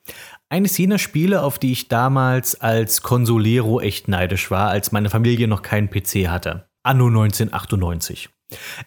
Eines 0.49 0.77
jener 0.77 0.99
Spiele, 0.99 1.41
auf 1.41 1.57
die 1.57 1.71
ich 1.71 1.87
damals 1.87 2.59
als 2.61 3.01
Consolero 3.01 3.81
echt 3.81 4.07
neidisch 4.07 4.51
war, 4.51 4.69
als 4.69 4.91
meine 4.91 5.09
Familie 5.09 5.47
noch 5.47 5.63
keinen 5.63 5.89
PC 5.89 6.27
hatte. 6.27 6.67
Anno 6.83 7.07
1998. 7.07 8.29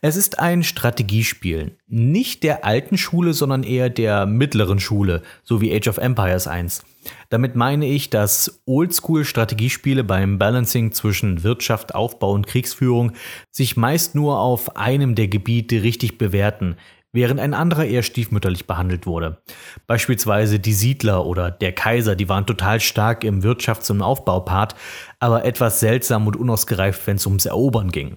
Es 0.00 0.16
ist 0.16 0.38
ein 0.38 0.62
Strategiespiel. 0.62 1.76
Nicht 1.88 2.42
der 2.42 2.64
alten 2.64 2.96
Schule, 2.96 3.32
sondern 3.32 3.62
eher 3.64 3.90
der 3.90 4.26
mittleren 4.26 4.78
Schule, 4.78 5.22
so 5.42 5.60
wie 5.60 5.74
Age 5.74 5.88
of 5.88 5.98
Empires 5.98 6.46
1. 6.46 6.84
Damit 7.30 7.56
meine 7.56 7.86
ich, 7.86 8.10
dass 8.10 8.62
Oldschool-Strategiespiele 8.66 10.04
beim 10.04 10.38
Balancing 10.38 10.92
zwischen 10.92 11.42
Wirtschaft, 11.42 11.94
Aufbau 11.94 12.32
und 12.32 12.46
Kriegsführung 12.46 13.12
sich 13.50 13.76
meist 13.76 14.14
nur 14.14 14.40
auf 14.40 14.76
einem 14.76 15.14
der 15.14 15.28
Gebiete 15.28 15.82
richtig 15.82 16.18
bewerten, 16.18 16.76
während 17.12 17.40
ein 17.40 17.54
anderer 17.54 17.86
eher 17.86 18.02
stiefmütterlich 18.02 18.66
behandelt 18.66 19.06
wurde. 19.06 19.42
Beispielsweise 19.86 20.58
die 20.58 20.72
Siedler 20.72 21.24
oder 21.24 21.50
der 21.50 21.72
Kaiser, 21.72 22.16
die 22.16 22.28
waren 22.28 22.46
total 22.46 22.80
stark 22.80 23.24
im 23.24 23.42
Wirtschafts- 23.42 23.90
und 23.90 24.02
Aufbaupart, 24.02 24.74
aber 25.20 25.44
etwas 25.44 25.80
seltsam 25.80 26.26
und 26.26 26.36
unausgereift, 26.36 27.06
wenn 27.06 27.16
es 27.16 27.26
ums 27.26 27.46
Erobern 27.46 27.90
ging. 27.90 28.16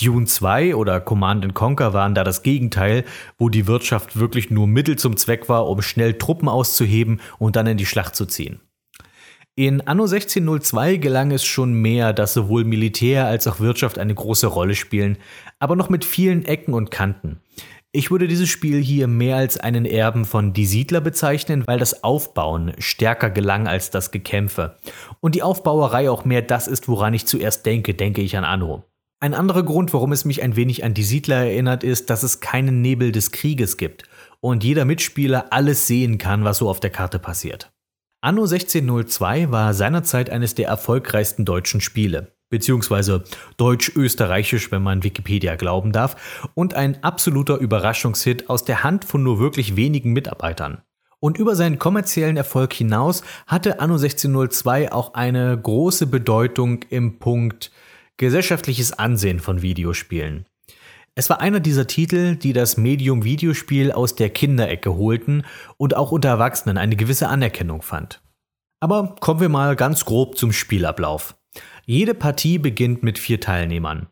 Dune 0.00 0.26
2 0.26 0.74
oder 0.74 1.00
Command 1.00 1.54
Conquer 1.54 1.94
waren 1.94 2.14
da 2.14 2.22
das 2.22 2.42
Gegenteil, 2.42 3.04
wo 3.38 3.48
die 3.48 3.66
Wirtschaft 3.66 4.18
wirklich 4.18 4.50
nur 4.50 4.66
Mittel 4.66 4.96
zum 4.96 5.16
Zweck 5.16 5.48
war, 5.48 5.66
um 5.68 5.80
schnell 5.80 6.14
Truppen 6.14 6.48
auszuheben 6.48 7.20
und 7.38 7.56
dann 7.56 7.66
in 7.66 7.78
die 7.78 7.86
Schlacht 7.86 8.14
zu 8.14 8.26
ziehen. 8.26 8.60
In 9.54 9.80
Anno 9.80 10.02
1602 10.02 10.98
gelang 10.98 11.30
es 11.30 11.46
schon 11.46 11.72
mehr, 11.72 12.12
dass 12.12 12.34
sowohl 12.34 12.64
Militär 12.64 13.26
als 13.26 13.46
auch 13.46 13.58
Wirtschaft 13.58 13.98
eine 13.98 14.14
große 14.14 14.48
Rolle 14.48 14.74
spielen, 14.74 15.16
aber 15.58 15.76
noch 15.76 15.88
mit 15.88 16.04
vielen 16.04 16.44
Ecken 16.44 16.74
und 16.74 16.90
Kanten. 16.90 17.40
Ich 17.90 18.10
würde 18.10 18.28
dieses 18.28 18.50
Spiel 18.50 18.82
hier 18.82 19.06
mehr 19.06 19.36
als 19.36 19.56
einen 19.56 19.86
Erben 19.86 20.26
von 20.26 20.52
Die 20.52 20.66
Siedler 20.66 21.00
bezeichnen, 21.00 21.64
weil 21.66 21.78
das 21.78 22.04
Aufbauen 22.04 22.74
stärker 22.76 23.30
gelang 23.30 23.66
als 23.66 23.88
das 23.88 24.10
Gekämpfe. 24.10 24.76
Und 25.20 25.34
die 25.34 25.42
Aufbauerei 25.42 26.10
auch 26.10 26.26
mehr 26.26 26.42
das 26.42 26.68
ist, 26.68 26.88
woran 26.88 27.14
ich 27.14 27.24
zuerst 27.24 27.64
denke, 27.64 27.94
denke 27.94 28.20
ich 28.20 28.36
an 28.36 28.44
Anno. 28.44 28.84
Ein 29.18 29.32
anderer 29.32 29.62
Grund, 29.62 29.94
warum 29.94 30.12
es 30.12 30.26
mich 30.26 30.42
ein 30.42 30.56
wenig 30.56 30.84
an 30.84 30.92
Die 30.92 31.02
Siedler 31.02 31.36
erinnert, 31.36 31.82
ist, 31.82 32.10
dass 32.10 32.22
es 32.22 32.40
keinen 32.40 32.82
Nebel 32.82 33.12
des 33.12 33.32
Krieges 33.32 33.78
gibt 33.78 34.02
und 34.40 34.62
jeder 34.62 34.84
Mitspieler 34.84 35.54
alles 35.54 35.86
sehen 35.86 36.18
kann, 36.18 36.44
was 36.44 36.58
so 36.58 36.68
auf 36.68 36.80
der 36.80 36.90
Karte 36.90 37.18
passiert. 37.18 37.72
Anno 38.20 38.42
1602 38.42 39.50
war 39.50 39.72
seinerzeit 39.72 40.28
eines 40.28 40.54
der 40.54 40.68
erfolgreichsten 40.68 41.46
deutschen 41.46 41.80
Spiele, 41.80 42.36
beziehungsweise 42.50 43.24
deutsch-österreichisch, 43.56 44.70
wenn 44.70 44.82
man 44.82 45.02
Wikipedia 45.02 45.56
glauben 45.56 45.92
darf, 45.92 46.50
und 46.52 46.74
ein 46.74 47.02
absoluter 47.02 47.56
Überraschungshit 47.56 48.50
aus 48.50 48.64
der 48.64 48.84
Hand 48.84 49.06
von 49.06 49.22
nur 49.22 49.38
wirklich 49.38 49.76
wenigen 49.76 50.12
Mitarbeitern. 50.12 50.82
Und 51.20 51.38
über 51.38 51.56
seinen 51.56 51.78
kommerziellen 51.78 52.36
Erfolg 52.36 52.74
hinaus 52.74 53.22
hatte 53.46 53.80
Anno 53.80 53.94
1602 53.94 54.92
auch 54.92 55.14
eine 55.14 55.58
große 55.58 56.06
Bedeutung 56.06 56.82
im 56.90 57.18
Punkt 57.18 57.70
gesellschaftliches 58.16 58.92
Ansehen 58.92 59.40
von 59.40 59.62
Videospielen. 59.62 60.46
Es 61.14 61.30
war 61.30 61.40
einer 61.40 61.60
dieser 61.60 61.86
Titel, 61.86 62.36
die 62.36 62.52
das 62.52 62.76
Medium 62.76 63.24
Videospiel 63.24 63.90
aus 63.90 64.16
der 64.16 64.28
Kinderecke 64.28 64.96
holten 64.96 65.44
und 65.78 65.96
auch 65.96 66.12
unter 66.12 66.28
Erwachsenen 66.28 66.76
eine 66.76 66.96
gewisse 66.96 67.28
Anerkennung 67.28 67.80
fand. 67.80 68.20
Aber 68.80 69.16
kommen 69.20 69.40
wir 69.40 69.48
mal 69.48 69.76
ganz 69.76 70.04
grob 70.04 70.36
zum 70.36 70.52
Spielablauf. 70.52 71.36
Jede 71.86 72.14
Partie 72.14 72.58
beginnt 72.58 73.02
mit 73.02 73.18
vier 73.18 73.40
Teilnehmern. 73.40 74.08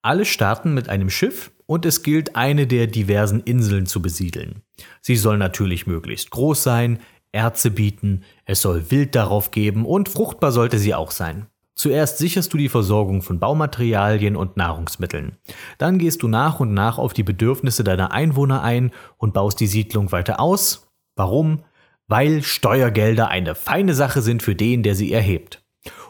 Alle 0.00 0.24
starten 0.24 0.72
mit 0.72 0.88
einem 0.88 1.10
Schiff 1.10 1.50
und 1.66 1.84
es 1.84 2.02
gilt, 2.02 2.36
eine 2.36 2.66
der 2.66 2.86
diversen 2.86 3.40
Inseln 3.40 3.86
zu 3.86 4.00
besiedeln. 4.00 4.62
Sie 5.02 5.16
soll 5.16 5.36
natürlich 5.36 5.86
möglichst 5.86 6.30
groß 6.30 6.62
sein, 6.62 7.00
Erze 7.32 7.70
bieten, 7.70 8.22
es 8.46 8.62
soll 8.62 8.90
Wild 8.90 9.14
darauf 9.14 9.50
geben 9.50 9.84
und 9.84 10.08
fruchtbar 10.08 10.52
sollte 10.52 10.78
sie 10.78 10.94
auch 10.94 11.10
sein. 11.10 11.48
Zuerst 11.76 12.16
sicherst 12.16 12.52
du 12.54 12.56
die 12.56 12.70
Versorgung 12.70 13.20
von 13.20 13.38
Baumaterialien 13.38 14.34
und 14.34 14.56
Nahrungsmitteln. 14.56 15.36
Dann 15.76 15.98
gehst 15.98 16.22
du 16.22 16.28
nach 16.28 16.58
und 16.58 16.72
nach 16.72 16.96
auf 16.96 17.12
die 17.12 17.22
Bedürfnisse 17.22 17.84
deiner 17.84 18.12
Einwohner 18.12 18.62
ein 18.62 18.92
und 19.18 19.34
baust 19.34 19.60
die 19.60 19.66
Siedlung 19.66 20.10
weiter 20.10 20.40
aus. 20.40 20.88
Warum? 21.16 21.64
Weil 22.08 22.42
Steuergelder 22.42 23.28
eine 23.28 23.54
feine 23.54 23.94
Sache 23.94 24.22
sind 24.22 24.42
für 24.42 24.54
den, 24.54 24.82
der 24.82 24.94
sie 24.94 25.12
erhebt. 25.12 25.62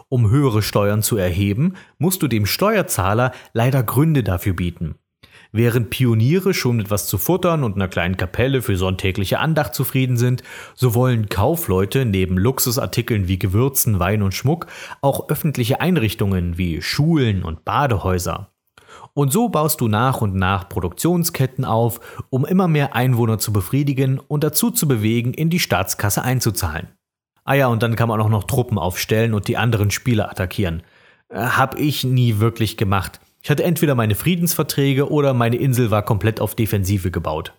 Um 0.09 0.31
höhere 0.31 0.63
Steuern 0.63 1.03
zu 1.03 1.17
erheben, 1.17 1.75
musst 1.99 2.23
du 2.23 2.29
dem 2.29 2.47
Steuerzahler 2.47 3.33
leider 3.53 3.83
Gründe 3.83 4.23
dafür 4.23 4.55
bieten. 4.55 4.95
Während 5.57 5.89
Pioniere 5.89 6.53
schon 6.53 6.77
mit 6.77 6.91
was 6.91 7.07
zu 7.07 7.17
futtern 7.17 7.65
und 7.65 7.77
einer 7.77 7.89
kleinen 7.89 8.19
Kapelle 8.19 8.61
für 8.61 8.77
sonntägliche 8.77 9.39
Andacht 9.39 9.75
zufrieden 9.75 10.19
sind, 10.19 10.43
so 10.75 10.95
wollen 10.95 11.31
Kaufleute 11.31 12.05
neben 12.05 12.37
Luxusartikeln 12.37 13.27
wie 13.27 13.39
Gewürzen, 13.39 13.99
Wein 13.99 14.23
und 14.23 14.35
Schmuck 14.35 14.67
auch 15.01 15.31
öffentliche 15.31 15.81
Einrichtungen 15.81 16.59
wie 16.59 16.83
Schulen 16.83 17.43
und 17.43 17.65
Badehäuser. 17.65 18.51
Und 19.15 19.33
so 19.33 19.49
baust 19.49 19.81
du 19.81 19.89
nach 19.89 20.21
und 20.21 20.35
nach 20.35 20.69
Produktionsketten 20.69 21.65
auf, 21.65 22.01
um 22.29 22.45
immer 22.45 22.69
mehr 22.69 22.95
Einwohner 22.95 23.39
zu 23.39 23.51
befriedigen 23.51 24.19
und 24.19 24.45
dazu 24.45 24.71
zu 24.71 24.87
bewegen, 24.87 25.33
in 25.33 25.49
die 25.49 25.59
Staatskasse 25.59 26.21
einzuzahlen. 26.21 26.89
Ah 27.45 27.55
ja, 27.55 27.69
und 27.69 27.83
dann 27.83 27.97
kann 27.97 28.11
man 28.11 28.21
auch 28.21 28.29
noch 28.29 28.45
Truppen 28.45 28.77
aufstellen 28.77 29.33
und 29.33 29.49
die 29.49 29.57
anderen 29.57 29.91
Spieler 29.91 30.31
attackieren. 30.31 30.83
Äh, 31.31 31.39
hab 31.39 31.79
ich 31.79 32.05
nie 32.05 32.41
wirklich 32.41 32.77
gemacht. 32.77 33.21
Ich 33.47 33.51
hatte 33.51 33.63
entweder 33.63 33.95
meine 33.95 34.17
Friedensverträge 34.17 35.09
oder 35.09 35.33
meine 35.33 35.55
Insel 35.55 35.93
war 35.93 36.03
komplett 36.03 36.41
auf 36.41 36.57
Defensive 36.57 37.13
gebaut. 37.13 37.53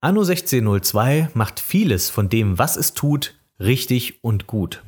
Anno 0.00 0.20
1602 0.20 1.30
macht 1.34 1.58
vieles 1.58 2.08
von 2.08 2.28
dem, 2.28 2.60
was 2.60 2.76
es 2.76 2.94
tut, 2.94 3.34
richtig 3.58 4.22
und 4.22 4.46
gut. 4.46 4.84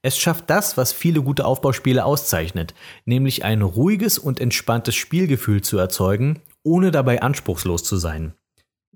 Es 0.00 0.16
schafft 0.16 0.48
das, 0.48 0.78
was 0.78 0.94
viele 0.94 1.20
gute 1.20 1.44
Aufbauspiele 1.44 2.06
auszeichnet, 2.06 2.72
nämlich 3.04 3.44
ein 3.44 3.60
ruhiges 3.60 4.18
und 4.18 4.40
entspanntes 4.40 4.94
Spielgefühl 4.94 5.60
zu 5.60 5.76
erzeugen, 5.76 6.40
ohne 6.62 6.90
dabei 6.90 7.20
anspruchslos 7.20 7.84
zu 7.84 7.98
sein. 7.98 8.32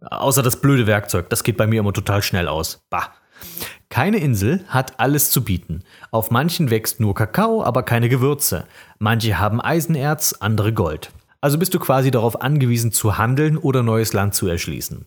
Außer 0.01 0.43
das 0.43 0.63
blöde 0.63 0.87
Werkzeug, 0.87 1.29
das 1.29 1.45
geht 1.45 1.59
bei 1.59 1.67
mir 1.67 1.81
immer 1.81 1.93
total 1.93 2.23
schnell 2.23 2.49
aus. 2.49 2.87
Bah. 2.89 3.13
Keine 3.89 4.19
Insel 4.19 4.65
hat 4.69 5.01
alles 5.01 5.31
zu 5.31 5.45
bieten. 5.45 5.83
Auf 6.11 6.31
manchen 6.31 6.71
wächst 6.71 7.01
nur 7.01 7.15
Kakao, 7.15 7.63
aber 7.65 7.83
keine 7.83 8.09
Gewürze. 8.09 8.67
Manche 8.99 9.39
haben 9.39 9.61
Eisenerz, 9.61 10.35
andere 10.39 10.73
Gold. 10.73 11.11
Also 11.41 11.59
bist 11.59 11.75
du 11.75 11.79
quasi 11.79 12.11
darauf 12.11 12.41
angewiesen 12.41 12.93
zu 12.93 13.19
handeln 13.19 13.57
oder 13.57 13.83
neues 13.83 14.13
Land 14.13 14.35
zu 14.35 14.47
erschließen. 14.47 15.07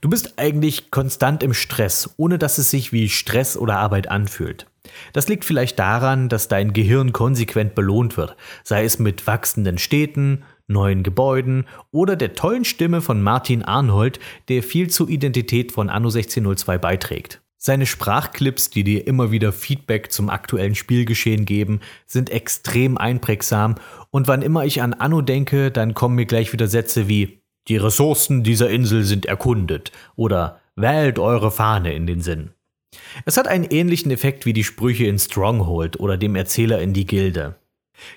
Du 0.00 0.08
bist 0.08 0.34
eigentlich 0.36 0.90
konstant 0.90 1.42
im 1.42 1.54
Stress, 1.54 2.14
ohne 2.16 2.38
dass 2.38 2.58
es 2.58 2.70
sich 2.70 2.92
wie 2.92 3.08
Stress 3.08 3.56
oder 3.56 3.78
Arbeit 3.78 4.10
anfühlt. 4.10 4.66
Das 5.12 5.28
liegt 5.28 5.44
vielleicht 5.44 5.78
daran, 5.78 6.28
dass 6.28 6.48
dein 6.48 6.72
Gehirn 6.72 7.12
konsequent 7.12 7.74
belohnt 7.74 8.16
wird, 8.16 8.36
sei 8.64 8.84
es 8.84 8.98
mit 8.98 9.26
wachsenden 9.26 9.78
Städten, 9.78 10.44
neuen 10.66 11.02
Gebäuden 11.02 11.66
oder 11.90 12.16
der 12.16 12.34
tollen 12.34 12.64
Stimme 12.64 13.00
von 13.00 13.22
Martin 13.22 13.62
Arnhold, 13.62 14.18
der 14.48 14.62
viel 14.62 14.90
zur 14.90 15.08
Identität 15.08 15.72
von 15.72 15.88
Anno 15.88 16.08
1602 16.08 16.78
beiträgt. 16.78 17.41
Seine 17.64 17.86
Sprachclips, 17.86 18.70
die 18.70 18.82
dir 18.82 19.06
immer 19.06 19.30
wieder 19.30 19.52
Feedback 19.52 20.10
zum 20.10 20.30
aktuellen 20.30 20.74
Spielgeschehen 20.74 21.44
geben, 21.44 21.78
sind 22.06 22.28
extrem 22.28 22.98
einprägsam 22.98 23.76
und 24.10 24.26
wann 24.26 24.42
immer 24.42 24.64
ich 24.64 24.82
an 24.82 24.94
Anno 24.94 25.22
denke, 25.22 25.70
dann 25.70 25.94
kommen 25.94 26.16
mir 26.16 26.26
gleich 26.26 26.52
wieder 26.52 26.66
Sätze 26.66 27.06
wie 27.06 27.38
Die 27.68 27.76
Ressourcen 27.76 28.42
dieser 28.42 28.68
Insel 28.68 29.04
sind 29.04 29.26
erkundet 29.26 29.92
oder 30.16 30.60
Wählt 30.74 31.20
eure 31.20 31.52
Fahne 31.52 31.94
in 31.94 32.08
den 32.08 32.20
Sinn. 32.20 32.50
Es 33.26 33.36
hat 33.36 33.46
einen 33.46 33.66
ähnlichen 33.66 34.10
Effekt 34.10 34.44
wie 34.44 34.54
die 34.54 34.64
Sprüche 34.64 35.06
in 35.06 35.20
Stronghold 35.20 36.00
oder 36.00 36.16
dem 36.16 36.34
Erzähler 36.34 36.82
in 36.82 36.94
die 36.94 37.06
Gilde. 37.06 37.54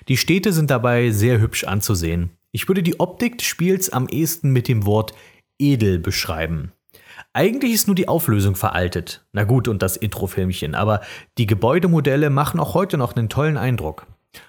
Die 0.08 0.16
Städte 0.16 0.52
sind 0.52 0.70
dabei 0.70 1.10
sehr 1.12 1.40
hübsch 1.40 1.62
anzusehen. 1.62 2.30
Ich 2.50 2.66
würde 2.66 2.82
die 2.82 2.98
Optik 2.98 3.38
des 3.38 3.46
Spiels 3.46 3.90
am 3.90 4.08
ehesten 4.08 4.50
mit 4.50 4.66
dem 4.66 4.86
Wort 4.86 5.14
edel 5.60 6.00
beschreiben. 6.00 6.72
Eigentlich 7.36 7.74
ist 7.74 7.86
nur 7.86 7.94
die 7.94 8.08
Auflösung 8.08 8.54
veraltet. 8.54 9.22
Na 9.32 9.44
gut, 9.44 9.68
und 9.68 9.82
das 9.82 9.98
Introfilmchen, 9.98 10.74
aber 10.74 11.02
die 11.36 11.44
Gebäudemodelle 11.44 12.30
machen 12.30 12.58
auch 12.58 12.72
heute 12.72 12.96
noch 12.96 13.14
einen 13.14 13.28
tollen 13.28 13.58
Eindruck. 13.58 14.06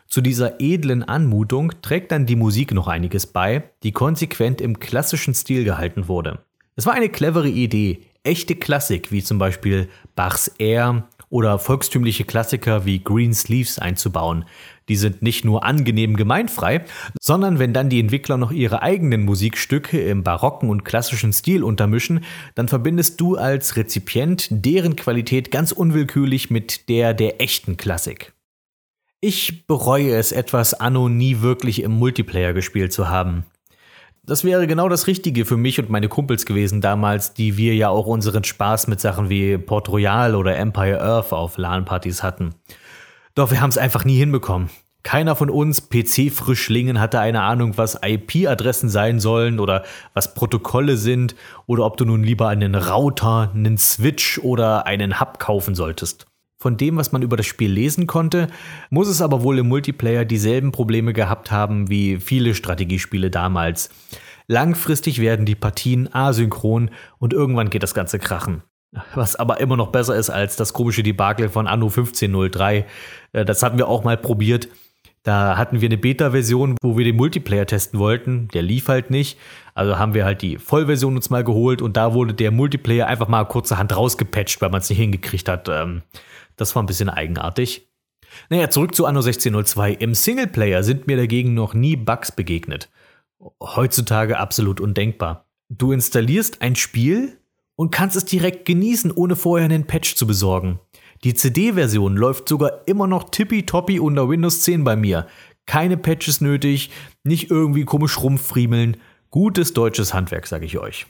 Zu 0.08 0.22
dieser 0.22 0.62
edlen 0.62 1.04
Anmutung 1.04 1.74
trägt 1.82 2.14
dann 2.14 2.26
die 2.26 2.38
Musik 2.38 2.74
noch 2.74 2.88
einiges 2.88 3.28
bei, 3.28 3.64
die 3.84 3.92
konsequent 3.92 4.62
im 4.62 4.80
klassischen 4.80 5.34
Stil 5.34 5.66
gehalten 5.66 6.08
wurde. 6.08 6.40
Es 6.78 6.86
war 6.86 6.94
eine 6.94 7.10
clevere 7.10 7.50
Idee, 7.50 8.04
echte 8.24 8.56
Klassik 8.56 9.12
wie 9.12 9.22
zum 9.22 9.38
Beispiel 9.38 9.90
Bachs 10.16 10.48
Air 10.58 11.10
oder 11.30 11.60
volkstümliche 11.60 12.24
Klassiker 12.24 12.86
wie 12.86 13.04
Green 13.04 13.34
Sleeves 13.34 13.80
einzubauen, 13.80 14.46
die 14.90 14.96
sind 14.96 15.22
nicht 15.22 15.44
nur 15.44 15.64
angenehm 15.64 16.16
gemeinfrei, 16.16 16.86
sondern 17.22 17.60
wenn 17.60 17.74
dann 17.74 17.90
die 17.90 18.00
Entwickler 18.00 18.38
noch 18.38 18.52
ihre 18.52 18.82
eigenen 18.82 19.26
Musikstücke 19.26 20.00
im 20.00 20.24
barocken 20.24 20.70
und 20.70 20.86
klassischen 20.86 21.34
Stil 21.34 21.64
untermischen, 21.64 22.24
dann 22.56 22.68
verbindest 22.68 23.20
du 23.20 23.36
als 23.36 23.76
Rezipient 23.76 24.48
deren 24.50 24.96
Qualität 24.96 25.52
ganz 25.52 25.72
unwillkürlich 25.72 26.50
mit 26.50 26.88
der 26.90 27.14
der 27.14 27.42
echten 27.42 27.78
Klassik. 27.78 28.34
Ich 29.20 29.66
bereue 29.66 30.16
es 30.16 30.32
etwas, 30.32 30.76
Anno 30.76 31.10
nie 31.10 31.42
wirklich 31.42 31.82
im 31.82 31.92
Multiplayer 31.92 32.54
gespielt 32.54 32.94
zu 32.94 33.10
haben. 33.10 33.46
Das 34.28 34.44
wäre 34.44 34.68
genau 34.68 34.90
das 34.90 35.08
Richtige 35.08 35.46
für 35.46 35.56
mich 35.56 35.80
und 35.80 35.90
meine 35.90 36.10
Kumpels 36.10 36.46
gewesen 36.46 36.82
damals, 36.82 37.34
die 37.34 37.56
wir 37.56 37.76
ja 37.76 37.88
auch 37.88 38.08
unseren 38.08 38.44
Spaß 38.44 38.88
mit 38.88 39.00
Sachen 39.00 39.30
wie 39.30 39.58
Port 39.58 39.88
Royal 39.88 40.36
oder 40.36 40.58
Empire 40.58 41.02
Earth 41.02 41.32
auf 41.32 41.58
LAN-Partys 41.58 42.24
hatten. 42.24 42.54
Doch 43.36 43.52
wir 43.52 43.62
haben 43.62 43.70
es 43.70 43.78
einfach 43.78 44.04
nie 44.04 44.18
hinbekommen. 44.18 44.70
Keiner 45.04 45.38
von 45.38 45.50
uns 45.50 45.90
PC-Frischlingen 45.90 47.00
hatte 47.00 47.22
eine 47.22 47.44
Ahnung, 47.44 47.78
was 47.78 48.00
IP-Adressen 48.04 48.90
sein 48.90 49.22
sollen 49.22 49.62
oder 49.62 49.84
was 50.14 50.34
Protokolle 50.34 50.98
sind 50.98 51.34
oder 51.66 51.86
ob 51.86 51.96
du 51.96 52.04
nun 52.04 52.22
lieber 52.22 52.50
einen 52.50 52.76
Router, 52.76 53.52
einen 53.56 53.78
Switch 53.78 54.40
oder 54.40 54.86
einen 54.86 55.22
Hub 55.22 55.40
kaufen 55.40 55.74
solltest. 55.74 56.28
Von 56.60 56.76
dem, 56.76 56.98
was 56.98 57.12
man 57.12 57.22
über 57.22 57.38
das 57.38 57.46
Spiel 57.46 57.72
lesen 57.72 58.08
konnte, 58.08 58.48
muss 58.90 59.08
es 59.08 59.22
aber 59.22 59.44
wohl 59.44 59.60
im 59.60 59.68
Multiplayer 59.68 60.26
dieselben 60.26 60.72
Probleme 60.72 61.14
gehabt 61.14 61.52
haben 61.52 61.90
wie 61.90 62.18
viele 62.18 62.56
Strategiespiele 62.56 63.30
damals. 63.30 63.90
Langfristig 64.48 65.20
werden 65.20 65.46
die 65.46 65.56
Partien 65.56 66.14
asynchron 66.14 66.90
und 67.20 67.34
irgendwann 67.34 67.70
geht 67.70 67.84
das 67.84 67.94
Ganze 67.94 68.18
krachen. 68.18 68.64
Was 69.14 69.36
aber 69.36 69.60
immer 69.60 69.78
noch 69.78 69.92
besser 69.92 70.16
ist 70.16 70.30
als 70.30 70.56
das 70.56 70.74
komische 70.74 71.04
Debakel 71.04 71.50
von 71.50 71.68
Anno 71.68 71.88
1503. 71.88 72.86
Äh, 73.34 73.46
das 73.46 73.62
hatten 73.62 73.78
wir 73.78 73.88
auch 73.88 74.04
mal 74.04 74.18
probiert. 74.18 74.70
Da 75.24 75.58
hatten 75.58 75.82
wir 75.82 75.90
eine 75.90 75.98
Beta-Version, 75.98 76.78
wo 76.82 76.98
wir 76.98 77.04
den 77.04 77.18
Multiplayer 77.18 77.66
testen 77.66 78.00
wollten. 78.00 78.48
Der 78.54 78.62
lief 78.62 78.88
halt 78.88 79.12
nicht. 79.12 79.38
Also 79.76 80.00
haben 80.00 80.14
wir 80.14 80.24
halt 80.24 80.42
die 80.42 80.58
Vollversion 80.58 81.18
uns 81.18 81.30
mal 81.30 81.44
geholt 81.44 81.82
und 81.82 81.98
da 81.98 82.14
wurde 82.14 82.34
der 82.34 82.50
Multiplayer 82.50 83.08
einfach 83.08 83.28
mal 83.28 83.44
kurzerhand 83.44 83.96
rausgepatcht, 83.96 84.62
weil 84.62 84.70
man 84.70 84.80
es 84.80 84.90
nicht 84.90 85.00
hingekriegt 85.00 85.50
hat. 85.50 85.68
Das 86.58 86.76
war 86.76 86.84
ein 86.84 86.88
bisschen 86.88 87.10
eigenartig. 87.10 87.88
Naja, 88.50 88.70
zurück 88.70 88.94
zu 88.94 89.06
Anno 89.06 89.20
1602. 89.20 89.94
Im 89.94 90.14
Singleplayer 90.14 90.84
sind 90.84 91.08
mir 91.08 91.18
dagegen 91.18 91.54
noch 91.54 91.74
nie 91.74 91.96
Bugs 91.96 92.32
begegnet. 92.32 92.90
Heutzutage 93.62 94.38
absolut 94.38 94.82
undenkbar. 94.82 95.46
Du 95.70 95.92
installierst 95.92 96.62
ein 96.62 96.76
Spiel 96.76 97.38
und 97.76 97.92
kannst 97.92 98.16
es 98.16 98.26
direkt 98.26 98.66
genießen, 98.66 99.12
ohne 99.12 99.36
vorher 99.36 99.66
einen 99.66 99.88
Patch 99.88 100.16
zu 100.16 100.28
besorgen. 100.28 100.80
Die 101.24 101.34
CD-Version 101.34 102.16
läuft 102.16 102.48
sogar 102.50 102.82
immer 102.86 103.08
noch 103.08 103.30
tippitoppi 103.30 104.00
unter 104.00 104.30
Windows 104.30 104.62
10 104.62 104.84
bei 104.84 104.96
mir. 104.96 105.28
Keine 105.66 105.98
Patches 105.98 106.42
nötig, 106.42 106.92
nicht 107.24 107.52
irgendwie 107.52 107.86
komisch 107.86 108.22
rumfriemeln. 108.22 108.98
Gutes 109.30 109.74
deutsches 109.74 110.14
Handwerk, 110.14 110.48
sage 110.48 110.66
ich 110.66 110.78
euch. 110.78 111.08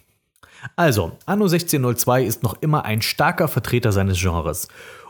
Also, 0.76 1.18
Anno 1.26 1.46
1602 1.46 2.24
ist 2.24 2.44
noch 2.44 2.62
immer 2.62 2.84
ein 2.84 3.02
starker 3.02 3.48
Vertreter 3.48 3.92
seines 3.92 4.20
Genres. 4.20 4.68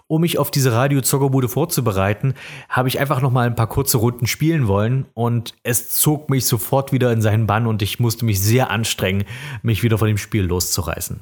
Um 0.10 0.22
mich 0.22 0.38
auf 0.38 0.52
diese 0.52 0.72
Radio-Zockerbude 0.72 1.50
vorzubereiten, 1.50 2.34
habe 2.70 2.88
ich 2.88 2.98
einfach 2.98 3.20
noch 3.20 3.30
mal 3.30 3.46
ein 3.46 3.56
paar 3.56 3.68
kurze 3.68 3.98
Runden 3.98 4.26
spielen 4.26 4.70
wollen 4.70 5.06
und 5.14 5.54
es 5.64 5.90
zog 5.90 6.30
mich 6.30 6.46
sofort 6.46 6.94
wieder 6.94 7.12
in 7.12 7.22
seinen 7.22 7.46
Bann 7.46 7.68
und 7.68 7.82
ich 7.82 8.00
musste 8.00 8.24
mich 8.24 8.42
sehr 8.42 8.72
anstrengen, 8.72 9.26
mich 9.64 9.84
wieder 9.84 9.98
von 9.98 10.08
dem 10.08 10.18
Spiel 10.18 10.44
loszureißen. 10.44 11.18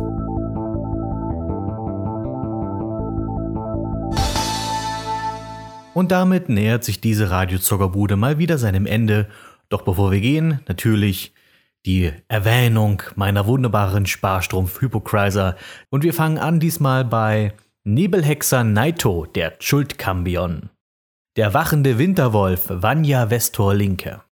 Und 5.95 6.11
damit 6.11 6.49
nähert 6.49 6.83
sich 6.83 7.01
diese 7.01 7.31
Radio-Zockerbude 7.31 8.17
mal 8.17 8.37
wieder 8.37 8.59
seinem 8.59 8.85
Ende. 8.85 9.29
Doch 9.69 9.81
bevor 9.81 10.11
wir 10.11 10.19
gehen, 10.19 10.59
natürlich 10.67 11.33
die 11.87 12.11
Erwähnung 12.27 13.01
meiner 13.15 13.47
wunderbaren 13.47 14.05
Sparstrumpf 14.05 14.79
Hypocriser. 14.81 15.55
Und 15.89 16.03
wir 16.03 16.13
fangen 16.13 16.37
an 16.37 16.59
diesmal 16.59 17.03
bei 17.03 17.53
Nebelhexer 17.87 18.63
Naito, 18.63 19.27
der 19.27 19.57
Schuldkambion. 19.59 20.71
Der 21.35 21.53
wachende 21.53 21.99
Winterwolf 21.99 22.63
Vanya 22.67 23.29
Vestor 23.29 23.75
Linke. 23.75 24.23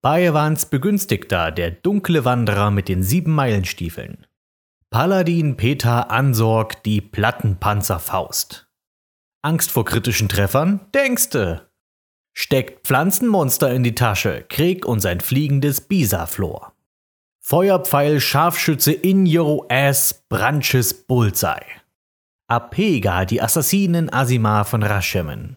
Bayewans 0.00 0.64
Begünstigter, 0.64 1.52
der 1.52 1.70
dunkle 1.70 2.24
Wanderer 2.24 2.70
mit 2.70 2.88
den 2.88 3.02
sieben 3.02 3.32
Meilenstiefeln. 3.32 4.26
Paladin 4.88 5.58
Peter 5.58 6.10
Ansorg, 6.10 6.82
die 6.84 7.02
Plattenpanzerfaust. 7.02 8.70
Angst 9.42 9.70
vor 9.70 9.84
kritischen 9.84 10.30
Treffern? 10.30 10.80
Denkste! 10.94 11.68
Steckt 12.32 12.86
Pflanzenmonster 12.86 13.70
in 13.74 13.82
die 13.82 13.94
Tasche, 13.94 14.46
Krieg 14.48 14.86
und 14.86 15.00
sein 15.00 15.20
fliegendes 15.20 15.82
Bisaflor. 15.82 16.72
Feuerpfeil 17.42 18.18
Scharfschütze 18.18 18.92
in 18.92 19.26
your 19.26 19.70
ass 19.70 20.24
Branches 20.30 20.94
Bullseye. 21.06 21.83
Apega, 22.46 23.24
die 23.24 23.40
Assassinen 23.40 24.12
Asimar 24.12 24.66
von 24.66 24.82
Raschemen. 24.82 25.56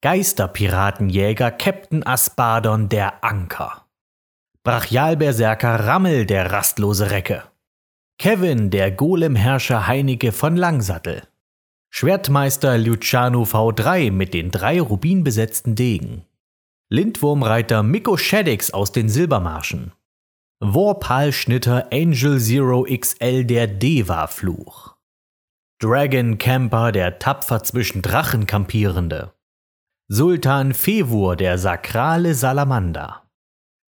Geisterpiratenjäger 0.00 1.50
Captain 1.50 2.06
Aspadon 2.06 2.88
der 2.88 3.24
Anker. 3.24 3.86
Brachialberserker 4.62 5.86
Rammel 5.86 6.24
der 6.24 6.52
rastlose 6.52 7.10
Recke. 7.10 7.42
Kevin 8.16 8.70
der 8.70 8.92
Golemherrscher 8.92 9.88
Heinecke 9.88 10.30
von 10.30 10.56
Langsattel. 10.56 11.26
Schwertmeister 11.90 12.78
Luciano 12.78 13.42
V3 13.42 14.12
mit 14.12 14.34
den 14.34 14.52
drei 14.52 14.80
rubinbesetzten 14.80 15.74
Degen. 15.74 16.24
Lindwurmreiter 16.90 17.82
Mikko 17.82 18.16
Shaddix 18.16 18.70
aus 18.72 18.92
den 18.92 19.08
Silbermarschen. 19.08 19.90
Warpal-Schnitter 20.60 21.88
Angel 21.92 22.38
Zero 22.38 22.86
XL 22.88 23.44
der 23.44 23.66
Deva-Fluch. 23.66 24.93
Dragon 25.78 26.38
Camper, 26.38 26.92
der 26.92 27.18
tapfer 27.18 27.62
zwischen 27.62 28.00
Drachen 28.00 28.46
kampierende. 28.46 29.32
Sultan 30.08 30.74
Fevur, 30.74 31.36
der 31.36 31.58
sakrale 31.58 32.34
Salamander. 32.34 33.22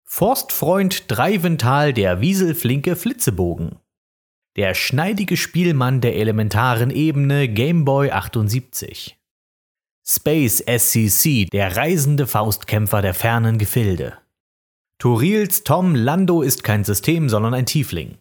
Forstfreund 0.05 1.11
Dreivental, 1.11 1.93
der 1.93 2.21
wieselflinke 2.21 2.97
Flitzebogen. 2.97 3.81
Der 4.57 4.75
schneidige 4.75 5.37
Spielmann 5.37 6.01
der 6.01 6.17
elementaren 6.17 6.91
Ebene 6.91 7.49
Gameboy 7.49 8.11
78. 8.11 9.19
Space 10.07 10.63
SCC, 10.67 11.47
der 11.47 11.77
reisende 11.77 12.27
Faustkämpfer 12.27 13.03
der 13.03 13.15
fernen 13.15 13.59
Gefilde. 13.59 14.19
Turils 14.99 15.65
Tom 15.65 15.95
Lando 15.95 16.43
ist 16.43 16.63
kein 16.63 16.85
System, 16.85 17.29
sondern 17.29 17.55
ein 17.55 17.67
Tiefling. 17.67 18.19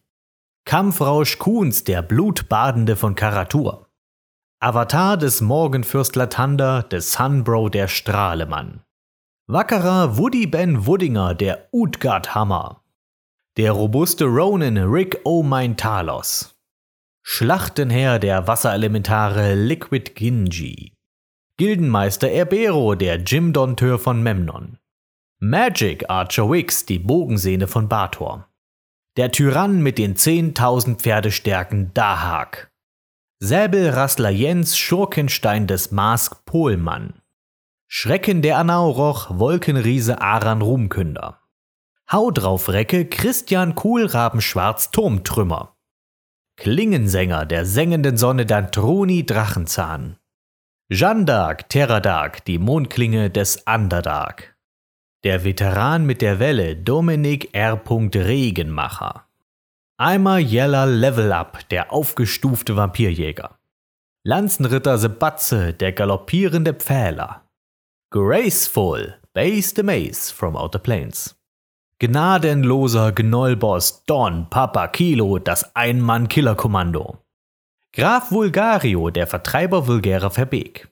Kampfrausch 0.66 1.40
Kuhns, 1.40 1.84
der 1.84 2.02
Blutbadende 2.02 2.96
von 2.96 3.16
Karatur. 3.16 3.90
Avatar 4.60 5.18
des 5.18 5.42
Morgenfürst 5.42 6.16
Latanda, 6.16 6.84
des 6.84 7.12
Sunbro 7.12 7.68
der 7.68 7.90
Strahlemann. 7.90 8.82
Wackerer 9.48 10.18
Woody 10.18 10.48
Ben 10.48 10.86
Woodinger, 10.86 11.36
der 11.36 11.68
Utgard 11.74 12.34
Hammer. 12.34 12.82
Der 13.58 13.74
robuste 13.74 14.26
Ronin 14.26 14.78
Rick 14.78 15.20
O'Mine 15.26 15.76
Talos. 15.76 16.56
Schlachtenherr 17.24 18.20
der 18.20 18.48
Wasserelementare 18.48 19.56
Liquid 19.56 20.16
Ginji. 20.16 20.94
Gildenmeister 21.58 22.32
Erbero, 22.32 22.96
der 22.96 23.18
Jim-Donteur 23.18 24.00
von 24.00 24.24
Memnon. 24.24 24.80
Magic 25.40 26.10
Archer 26.10 26.50
Wix, 26.50 26.86
die 26.86 27.00
Bogensehne 27.00 27.68
von 27.68 27.90
Bator. 27.90 28.48
Der 29.16 29.32
Tyrann 29.32 29.84
mit 29.84 30.00
den 30.00 30.16
10.000 30.16 30.96
Pferdestärken 30.96 31.94
Dahak. 31.94 32.72
Säbelrassler 33.38 34.32
Jens 34.32 34.76
Schurkenstein 34.76 35.68
des 35.68 35.92
Mask 35.92 36.44
Pohlmann. 36.46 37.22
Schrecken 37.88 38.42
der 38.42 38.58
Anauroch 38.58 39.38
Wolkenriese 39.38 40.20
Aran 40.20 40.64
Ruhmkünder. 40.64 41.42
Hau 42.12 42.32
drauf 42.32 42.70
Recke 42.70 43.06
Christian 43.08 43.76
Kuhlrabenschwarz 43.76 44.90
Turmtrümmer. 44.90 45.78
Klingensänger 46.58 47.46
der 47.46 47.68
sengenden 47.68 48.18
Sonne 48.18 48.48
Dantroni 48.48 49.28
Drachenzahn. 49.28 50.18
Jeanne 50.90 51.26
d'Arc 51.26 51.68
Terradark, 51.70 52.46
die 52.46 52.58
Mondklinge 52.58 53.30
des 53.30 53.64
Underdark. 53.68 54.53
Der 55.24 55.46
Veteran 55.46 56.06
mit 56.06 56.22
der 56.22 56.40
Welle 56.40 56.76
Dominik 56.76 57.54
R. 57.54 57.82
Regenmacher. 57.88 59.26
Eimer 59.96 60.38
Yeller 60.38 60.86
Level 60.86 61.32
Up, 61.32 61.70
der 61.70 61.94
aufgestufte 61.94 62.76
Vampirjäger. 62.76 63.58
Lanzenritter 64.26 64.98
Sebatze, 64.98 65.72
der 65.72 65.94
galoppierende 65.94 66.74
Pfähler. 66.74 67.44
Graceful, 68.12 69.16
Base 69.34 69.74
the 69.74 69.84
Maze 69.84 70.34
from 70.34 70.58
Outer 70.58 70.80
Plains. 70.80 71.38
Gnadenloser 72.00 73.14
Gnollboss 73.14 74.04
Don 74.04 74.50
Papa 74.50 74.90
Kilo, 74.90 75.40
das 75.40 75.74
Ein-Mann-Killer-Kommando. 75.74 77.20
Graf 77.94 78.30
Vulgario, 78.30 79.10
der 79.10 79.28
Vertreiber 79.28 79.88
vulgärer 79.88 80.32
Verbeek. 80.32 80.90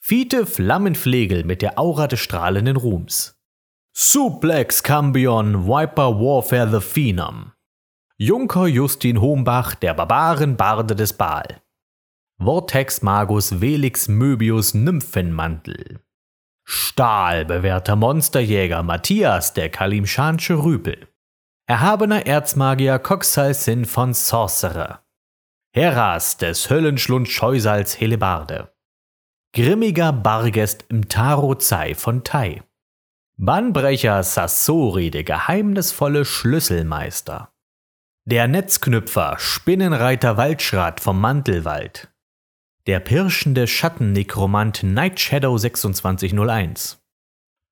Fiete 0.00 0.44
Flammenflegel 0.44 1.44
mit 1.44 1.62
der 1.62 1.78
Aura 1.78 2.08
des 2.08 2.20
strahlenden 2.20 2.76
Ruhms. 2.76 3.33
Suplex 3.96 4.82
Cambion 4.82 5.68
Viper 5.68 6.18
Warfare 6.18 6.66
the 6.66 6.80
Phenom. 6.80 7.52
Junker 8.18 8.66
Justin 8.66 9.20
Hombach, 9.20 9.76
der 9.76 9.94
Barbarenbarde 9.94 10.96
des 10.96 11.12
Baal. 11.12 11.62
Vortex 12.40 13.02
Magus 13.02 13.60
Velix 13.60 14.08
Möbius 14.08 14.74
Nymphenmantel. 14.74 16.00
Stahlbewährter 16.64 17.94
Monsterjäger 17.94 18.82
Matthias, 18.82 19.54
der 19.54 19.68
Kalimschansche 19.68 20.54
Rüpel. 20.54 21.06
Erhabener 21.68 22.26
Erzmagier 22.26 22.98
Coxalsin 22.98 23.84
von 23.84 24.12
Sorcerer. 24.12 25.04
Heras 25.72 26.36
des 26.36 26.68
Höllenschlund 26.68 27.28
Scheusals 27.28 28.00
Helebarde. 28.00 28.74
Grimmiger 29.52 30.12
Bargest 30.12 30.84
im 30.88 31.08
Tarozei 31.08 31.94
von 31.94 32.24
Tai. 32.24 32.60
Bannbrecher 33.36 34.22
Sassori, 34.22 35.10
der 35.10 35.24
geheimnisvolle 35.24 36.24
Schlüsselmeister. 36.24 37.52
Der 38.24 38.46
Netzknüpfer 38.46 39.36
Spinnenreiter 39.40 40.36
Waldschrat 40.36 41.00
vom 41.00 41.20
Mantelwald. 41.20 42.14
Der 42.86 43.00
pirschende 43.00 43.66
Schattennekromant 43.66 44.84
Nightshadow 44.84 45.58
2601. 45.58 47.02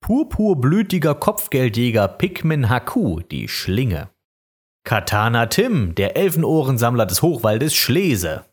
Purpurblütiger 0.00 1.14
Kopfgeldjäger 1.14 2.08
Pikmin 2.08 2.68
Haku, 2.68 3.20
die 3.20 3.46
Schlinge. 3.46 4.10
Katana 4.82 5.46
Tim, 5.46 5.94
der 5.94 6.16
Elfenohrensammler 6.16 7.06
des 7.06 7.22
Hochwaldes 7.22 7.76
Schlese. 7.76 8.44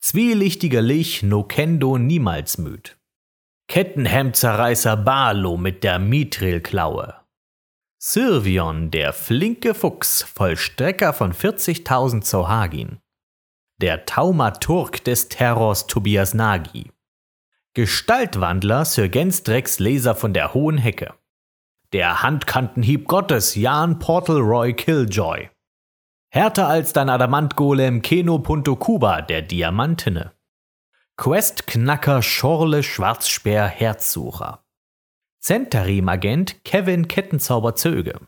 Zwielichtiger 0.00 0.82
Lich 0.82 1.24
Nokendo 1.24 1.98
niemals 1.98 2.58
müd. 2.58 2.97
Kettenhemdzerreißer 3.70 4.96
Barlo 4.96 5.58
mit 5.58 5.84
der 5.84 5.98
Mithrilklaue. 5.98 7.16
Sirvion, 7.98 8.90
der 8.90 9.12
flinke 9.12 9.74
Fuchs, 9.74 10.22
Vollstrecker 10.22 11.12
von 11.12 11.34
40.000 11.34 12.22
Zohagin. 12.22 12.98
Der 13.78 14.06
Taumaturg 14.06 15.04
des 15.04 15.28
Terrors 15.28 15.86
Tobias 15.86 16.32
Nagi. 16.32 16.90
Gestaltwandler 17.74 18.86
Sir 18.86 19.10
Genstrex 19.10 19.78
Laser 19.78 20.14
von 20.14 20.32
der 20.32 20.54
Hohen 20.54 20.78
Hecke. 20.78 21.12
Der 21.92 22.22
Handkantenhieb 22.22 23.06
Gottes 23.06 23.54
Jan 23.54 23.98
Portal 23.98 24.38
Roy 24.38 24.72
Killjoy. 24.72 25.50
Härter 26.30 26.68
als 26.68 26.94
dein 26.94 27.10
Adamantgolem 27.10 28.00
Keno 28.00 28.38
Punto 28.38 28.76
Kuba, 28.76 29.20
der 29.20 29.42
Diamantene. 29.42 30.32
Quest-Knacker 31.20 32.22
Schorle 32.22 32.84
Schwarzspeer 32.84 33.66
Herzsucher. 33.66 34.64
Centarim-Agent 35.40 36.64
Kevin 36.64 37.08
Kettenzauber 37.08 37.74
Zöge. 37.74 38.20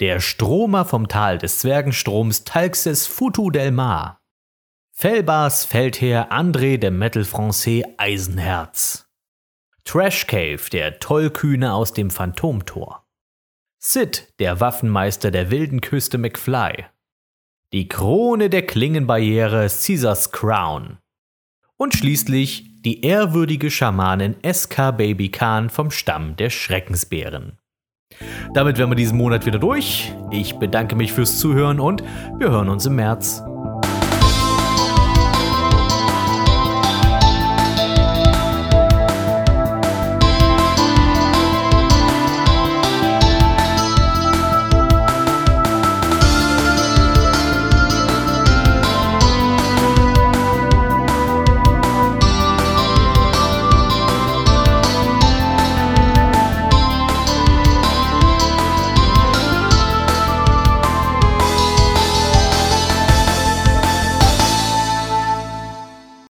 Der 0.00 0.20
Stromer 0.20 0.86
vom 0.86 1.08
Tal 1.08 1.36
des 1.36 1.58
Zwergenstroms 1.58 2.44
Talxes 2.44 3.06
Futu 3.06 3.50
del 3.50 3.70
Mar. 3.70 4.22
Fellbars 4.92 5.66
Feldherr 5.66 6.32
André 6.32 6.78
de 6.78 6.90
Metal 6.90 7.22
Francais 7.22 7.84
Eisenherz. 7.98 9.06
Trash 9.84 10.26
Cave, 10.26 10.70
der 10.72 10.98
Tollkühne 10.98 11.74
aus 11.74 11.92
dem 11.92 12.10
Phantomtor. 12.10 13.06
Sid, 13.78 14.32
der 14.38 14.58
Waffenmeister 14.58 15.30
der 15.30 15.50
wilden 15.50 15.82
Küste 15.82 16.16
McFly. 16.16 16.86
Die 17.74 17.88
Krone 17.88 18.48
der 18.48 18.64
Klingenbarriere 18.64 19.68
Caesars 19.68 20.32
Crown. 20.32 20.96
Und 21.78 21.94
schließlich 21.94 22.82
die 22.84 23.02
ehrwürdige 23.02 23.70
Schamanin 23.70 24.36
SK 24.50 24.96
Baby 24.96 25.30
Khan 25.30 25.68
vom 25.68 25.90
Stamm 25.90 26.36
der 26.36 26.48
Schreckensbären. 26.48 27.58
Damit 28.54 28.78
wären 28.78 28.90
wir 28.90 28.96
diesen 28.96 29.18
Monat 29.18 29.44
wieder 29.44 29.58
durch. 29.58 30.14
Ich 30.30 30.54
bedanke 30.54 30.96
mich 30.96 31.12
fürs 31.12 31.38
Zuhören 31.38 31.80
und 31.80 32.02
wir 32.38 32.50
hören 32.50 32.68
uns 32.70 32.86
im 32.86 32.96
März. 32.96 33.42